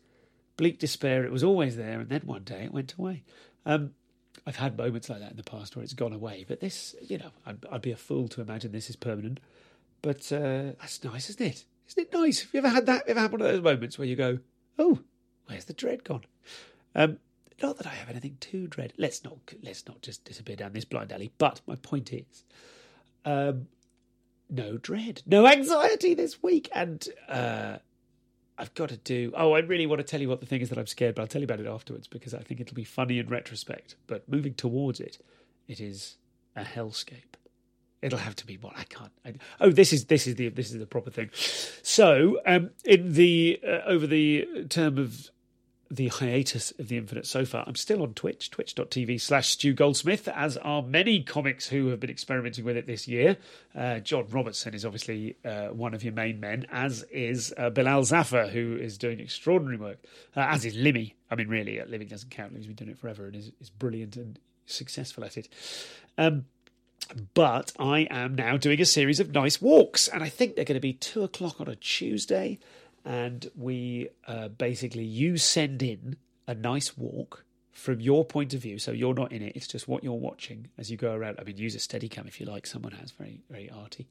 Bleak 0.57 0.79
Despair? 0.79 1.25
It 1.25 1.33
was 1.33 1.43
always 1.45 1.77
there, 1.77 2.01
and 2.01 2.09
then 2.09 2.23
one 2.25 2.45
day 2.45 2.65
it 2.65 2.73
went 2.73 2.95
away. 2.95 3.23
Um, 3.65 3.93
I've 4.47 4.57
had 4.57 4.77
moments 4.77 5.09
like 5.09 5.21
that 5.21 5.31
in 5.31 5.37
the 5.37 5.43
past 5.43 5.77
where 5.77 5.83
it's 5.83 5.95
gone 5.95 6.13
away, 6.13 6.45
but 6.47 6.61
this, 6.61 6.95
you 7.01 7.19
know, 7.19 7.31
I'd, 7.47 7.65
I'd 7.71 7.83
be 7.83 7.93
a 7.93 7.97
fool 7.97 8.29
to 8.29 8.41
imagine 8.41 8.73
this 8.73 8.91
is 8.91 8.97
permanent. 8.97 9.41
But 10.03 10.33
uh, 10.33 10.75
that's 10.81 11.05
nice, 11.05 11.31
isn't 11.31 11.47
it? 11.47 11.65
Isn't 11.89 12.03
it 12.09 12.13
nice? 12.13 12.41
Have 12.41 12.51
you 12.53 12.59
ever 12.59 12.69
had 12.69 12.87
that? 12.87 13.07
Have 13.07 13.09
you 13.09 13.11
Ever 13.13 13.21
had 13.21 13.33
one 13.33 13.41
of 13.41 13.47
those 13.47 13.63
moments 13.63 13.99
where 13.99 14.09
you 14.09 14.17
go, 14.17 14.41
"Oh, 14.79 14.99
where's 15.47 15.67
the 15.67 15.73
dread 15.73 16.03
gone?" 16.03 16.25
Um, 16.95 17.19
not 17.61 17.77
that 17.79 17.87
I 17.87 17.91
have 17.91 18.09
anything 18.09 18.37
to 18.41 18.67
dread. 18.67 18.93
Let's 18.97 19.25
not 19.25 19.39
let's 19.63 19.87
not 19.87 20.03
just 20.03 20.25
disappear 20.25 20.57
down 20.57 20.73
this 20.73 20.85
blind 20.85 21.13
alley. 21.13 21.33
But 21.39 21.61
my 21.67 21.77
point 21.77 22.13
is, 22.13 22.45
um, 23.25 23.67
no 24.49 24.77
dread, 24.77 25.23
no 25.27 25.47
anxiety 25.47 26.15
this 26.15 26.43
week, 26.43 26.69
and 26.73 27.07
uh, 27.29 27.79
I've 28.59 28.75
got 28.75 28.91
to 28.91 28.97
do. 28.97 29.33
Oh, 29.37 29.53
I 29.53 29.61
really 29.61 29.87
want 29.87 30.01
to 30.01 30.05
tell 30.05 30.21
you 30.21 30.29
what 30.29 30.41
the 30.41 30.47
thing 30.47 30.61
is 30.61 30.69
that 30.69 30.79
I'm 30.79 30.87
scared, 30.87 31.15
but 31.15 31.23
I'll 31.23 31.29
tell 31.29 31.41
you 31.41 31.47
about 31.47 31.61
it 31.61 31.67
afterwards 31.67 32.07
because 32.07 32.35
I 32.35 32.41
think 32.43 32.61
it'll 32.61 32.75
be 32.75 32.85
funny 32.85 33.19
in 33.19 33.29
retrospect. 33.29 33.97
But 34.07 34.29
moving 34.29 34.55
towards 34.55 35.01
it, 35.01 35.19
it 35.69 35.81
is 35.81 36.17
a 36.55 36.63
hellscape. 36.63 37.35
It'll 38.03 38.19
have 38.19 38.37
to 38.37 38.47
be 38.47 38.57
what 38.57 38.75
I 38.77 38.85
can't. 38.85 39.13
I, 39.25 39.35
oh, 39.61 39.71
this 39.71 39.93
is 39.93 40.07
this 40.07 40.27
is 40.27 40.35
the 40.35 40.49
this 40.49 40.71
is 40.71 40.79
the 40.79 40.87
proper 40.87 41.11
thing. 41.11 41.31
So, 41.83 42.41
um, 42.47 42.71
in 42.85 43.15
the 43.15 43.61
uh, 43.67 43.81
over 43.87 44.07
the 44.07 44.67
term 44.69 44.99
of 44.99 45.31
the 45.93 46.09
hiatus 46.09 46.73
of 46.79 46.89
the 46.89 46.97
Infinite 46.97 47.27
Sofa, 47.27 47.65
I'm 47.67 47.75
still 47.75 48.03
on 48.03 48.15
Twitch, 48.15 48.51
twitch.tv 48.51 49.21
slash 49.21 49.51
Stu 49.51 49.75
Goldsmith, 49.75 50.27
as 50.27 50.57
are 50.57 50.83
many 50.83 51.23
comics 51.23 51.69
who 51.69 51.89
have 51.89 52.01
been 52.01 52.09
experimenting 52.09 52.65
with 52.65 52.79
it 52.79 52.87
this 52.87 53.07
year. 53.07 53.37
Uh, 53.77 53.99
John 53.99 54.27
Robertson 54.31 54.73
is 54.73 54.87
obviously 54.87 55.37
uh, 55.45 55.67
one 55.67 55.93
of 55.93 56.03
your 56.03 56.15
main 56.15 56.41
men, 56.41 56.67
as 56.73 57.03
is 57.11 57.53
uh, 57.59 57.69
Bilal 57.69 58.05
Zafar, 58.05 58.47
who 58.47 58.75
is 58.75 58.97
doing 58.97 59.21
extraordinary 59.21 59.77
work, 59.77 59.99
uh, 60.35 60.47
as 60.49 60.65
is 60.65 60.75
Limmy. 60.77 61.13
I 61.31 61.35
mean, 61.35 61.49
really, 61.49 61.79
uh, 61.79 61.85
Limmy 61.85 62.09
doesn't 62.09 62.31
count. 62.31 62.55
Limmy's 62.55 62.67
been 62.67 62.77
doing 62.77 62.91
it 62.91 62.99
forever 62.99 63.27
and 63.27 63.37
is, 63.37 63.53
is 63.61 63.69
brilliant 63.69 64.17
and 64.17 64.39
successful 64.65 65.27
at 65.27 65.37
it. 65.37 65.51
Um, 66.17 66.47
but 67.35 67.73
I 67.79 68.07
am 68.11 68.35
now 68.35 68.57
doing 68.57 68.81
a 68.81 68.87
series 68.87 69.21
of 69.21 69.35
nice 69.35 69.61
walks, 69.61 70.09
and 70.09 70.23
I 70.23 70.31
think 70.31 70.57
they're 70.57 70.65
going 70.65 70.77
to 70.77 70.81
be 70.81 70.95
two 70.95 71.23
o'clock 71.23 71.61
on 71.61 71.69
a 71.69 71.77
Tuesday 71.77 72.59
and 73.05 73.51
we 73.57 74.09
uh, 74.27 74.49
basically 74.49 75.05
you 75.05 75.37
send 75.37 75.83
in 75.83 76.17
a 76.47 76.55
nice 76.55 76.97
walk 76.97 77.45
from 77.73 78.01
your 78.01 78.25
point 78.25 78.55
of 78.55 78.61
view. 78.61 78.79
So 78.79 78.93
you're 78.93 79.15
not 79.15 79.33
in 79.33 79.43
it; 79.43 79.57
it's 79.57 79.67
just 79.67 79.89
what 79.89 80.05
you're 80.05 80.13
watching 80.13 80.69
as 80.79 80.91
you 80.91 80.97
go 80.97 81.13
around. 81.13 81.39
I 81.41 81.45
mean, 81.45 81.57
use 81.57 81.75
a 81.75 81.79
Steadicam 81.79 82.27
if 82.29 82.41
you 82.41 82.47
like. 82.47 82.67
Someone 82.67 82.93
has 82.93 83.11
very 83.11 83.41
very 83.51 83.71
arty, 83.71 84.09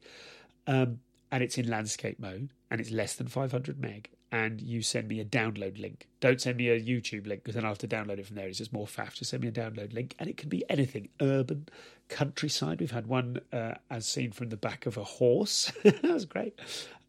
um, 0.67 0.99
and 1.31 1.43
it's 1.43 1.57
in 1.57 1.69
landscape 1.69 2.19
mode, 2.19 2.49
and 2.69 2.81
it's 2.81 2.91
less 2.91 3.15
than 3.15 3.27
500 3.27 3.79
meg. 3.79 4.09
And 4.33 4.61
you 4.61 4.81
send 4.81 5.09
me 5.09 5.19
a 5.19 5.25
download 5.25 5.77
link. 5.77 6.07
Don't 6.21 6.39
send 6.39 6.55
me 6.55 6.69
a 6.69 6.79
YouTube 6.79 7.27
link 7.27 7.43
because 7.43 7.55
then 7.55 7.65
I 7.65 7.67
have 7.67 7.79
to 7.79 7.87
download 7.87 8.17
it 8.17 8.25
from 8.25 8.37
there. 8.37 8.47
It's 8.47 8.59
just 8.59 8.71
more 8.71 8.87
faff. 8.87 9.15
Just 9.15 9.31
send 9.31 9.43
me 9.43 9.49
a 9.49 9.51
download 9.51 9.93
link, 9.93 10.15
and 10.19 10.29
it 10.29 10.37
can 10.37 10.47
be 10.47 10.63
anything: 10.69 11.09
urban, 11.19 11.67
countryside. 12.07 12.79
We've 12.79 12.91
had 12.91 13.07
one 13.07 13.41
uh, 13.51 13.73
as 13.89 14.07
seen 14.07 14.31
from 14.31 14.47
the 14.49 14.57
back 14.57 14.85
of 14.85 14.95
a 14.95 15.03
horse. 15.03 15.69
that 15.83 16.03
was 16.03 16.25
great. 16.25 16.57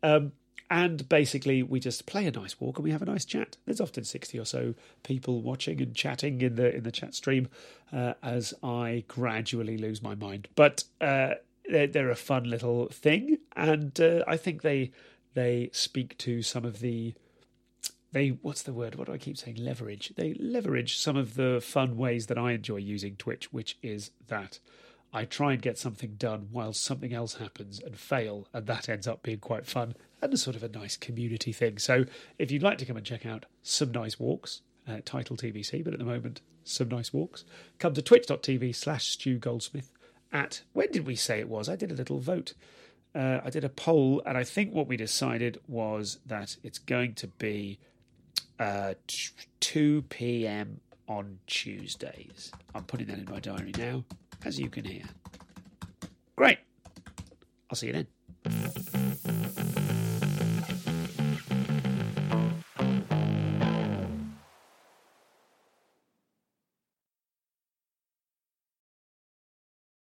Um, 0.02 0.32
and 0.72 1.06
basically 1.06 1.62
we 1.62 1.78
just 1.78 2.06
play 2.06 2.26
a 2.26 2.30
nice 2.30 2.58
walk 2.58 2.78
and 2.78 2.84
we 2.84 2.92
have 2.92 3.02
a 3.02 3.04
nice 3.04 3.26
chat. 3.26 3.58
There's 3.66 3.80
often 3.80 4.04
sixty 4.04 4.38
or 4.38 4.46
so 4.46 4.74
people 5.02 5.42
watching 5.42 5.82
and 5.82 5.94
chatting 5.94 6.40
in 6.40 6.54
the 6.54 6.74
in 6.74 6.82
the 6.82 6.90
chat 6.90 7.14
stream 7.14 7.48
uh, 7.92 8.14
as 8.22 8.54
I 8.62 9.04
gradually 9.06 9.76
lose 9.76 10.02
my 10.02 10.14
mind. 10.14 10.48
But 10.54 10.84
uh, 10.98 11.34
they're, 11.68 11.86
they're, 11.86 12.10
a 12.10 12.16
fun 12.16 12.44
little 12.44 12.88
thing, 12.88 13.36
and 13.54 14.00
uh, 14.00 14.24
I 14.26 14.38
think 14.38 14.62
they 14.62 14.92
they 15.34 15.68
speak 15.74 16.16
to 16.18 16.40
some 16.40 16.64
of 16.64 16.80
the 16.80 17.14
they 18.12 18.30
what's 18.40 18.62
the 18.62 18.72
word? 18.72 18.94
What 18.94 19.08
do 19.08 19.12
I 19.12 19.18
keep 19.18 19.36
saying? 19.36 19.56
Leverage. 19.56 20.14
They 20.16 20.32
leverage 20.40 20.96
some 20.96 21.18
of 21.18 21.34
the 21.34 21.60
fun 21.62 21.98
ways 21.98 22.28
that 22.28 22.38
I 22.38 22.52
enjoy 22.52 22.78
using 22.78 23.16
Twitch, 23.16 23.52
which 23.52 23.76
is 23.82 24.10
that. 24.28 24.58
I 25.12 25.24
try 25.24 25.52
and 25.52 25.60
get 25.60 25.78
something 25.78 26.14
done 26.16 26.48
while 26.52 26.72
something 26.72 27.12
else 27.12 27.34
happens 27.34 27.80
and 27.80 27.98
fail, 27.98 28.48
and 28.52 28.66
that 28.66 28.88
ends 28.88 29.06
up 29.06 29.22
being 29.22 29.40
quite 29.40 29.66
fun 29.66 29.94
and 30.22 30.32
a 30.32 30.38
sort 30.38 30.56
of 30.56 30.62
a 30.62 30.68
nice 30.68 30.96
community 30.96 31.52
thing. 31.52 31.78
So 31.78 32.06
if 32.38 32.50
you'd 32.50 32.62
like 32.62 32.78
to 32.78 32.86
come 32.86 32.96
and 32.96 33.04
check 33.04 33.26
out 33.26 33.44
some 33.62 33.90
nice 33.92 34.18
walks, 34.18 34.62
uh, 34.88 34.98
title 35.04 35.36
TBC, 35.36 35.84
but 35.84 35.92
at 35.92 35.98
the 35.98 36.04
moment, 36.04 36.40
some 36.64 36.88
nice 36.88 37.12
walks, 37.12 37.44
come 37.78 37.92
to 37.94 38.02
twitch.tv 38.02 38.74
slash 38.74 39.06
Stu 39.08 39.38
Goldsmith 39.38 39.92
at, 40.32 40.62
when 40.72 40.90
did 40.90 41.06
we 41.06 41.14
say 41.16 41.40
it 41.40 41.48
was? 41.48 41.68
I 41.68 41.76
did 41.76 41.90
a 41.90 41.94
little 41.94 42.18
vote. 42.18 42.54
Uh, 43.14 43.40
I 43.44 43.50
did 43.50 43.64
a 43.64 43.68
poll, 43.68 44.22
and 44.24 44.38
I 44.38 44.44
think 44.44 44.72
what 44.72 44.86
we 44.86 44.96
decided 44.96 45.60
was 45.68 46.18
that 46.24 46.56
it's 46.62 46.78
going 46.78 47.14
to 47.16 47.26
be 47.26 47.78
uh, 48.58 48.94
2 49.60 50.02
p.m. 50.08 50.80
on 51.06 51.38
Tuesdays. 51.46 52.50
I'm 52.74 52.84
putting 52.84 53.08
that 53.08 53.18
in 53.18 53.26
my 53.30 53.40
diary 53.40 53.72
now, 53.76 54.04
as 54.44 54.58
you 54.58 54.68
can 54.68 54.84
hear. 54.84 55.04
Great. 56.36 56.58
I'll 57.70 57.76
see 57.76 57.88
you 57.88 57.92
then. 57.92 58.06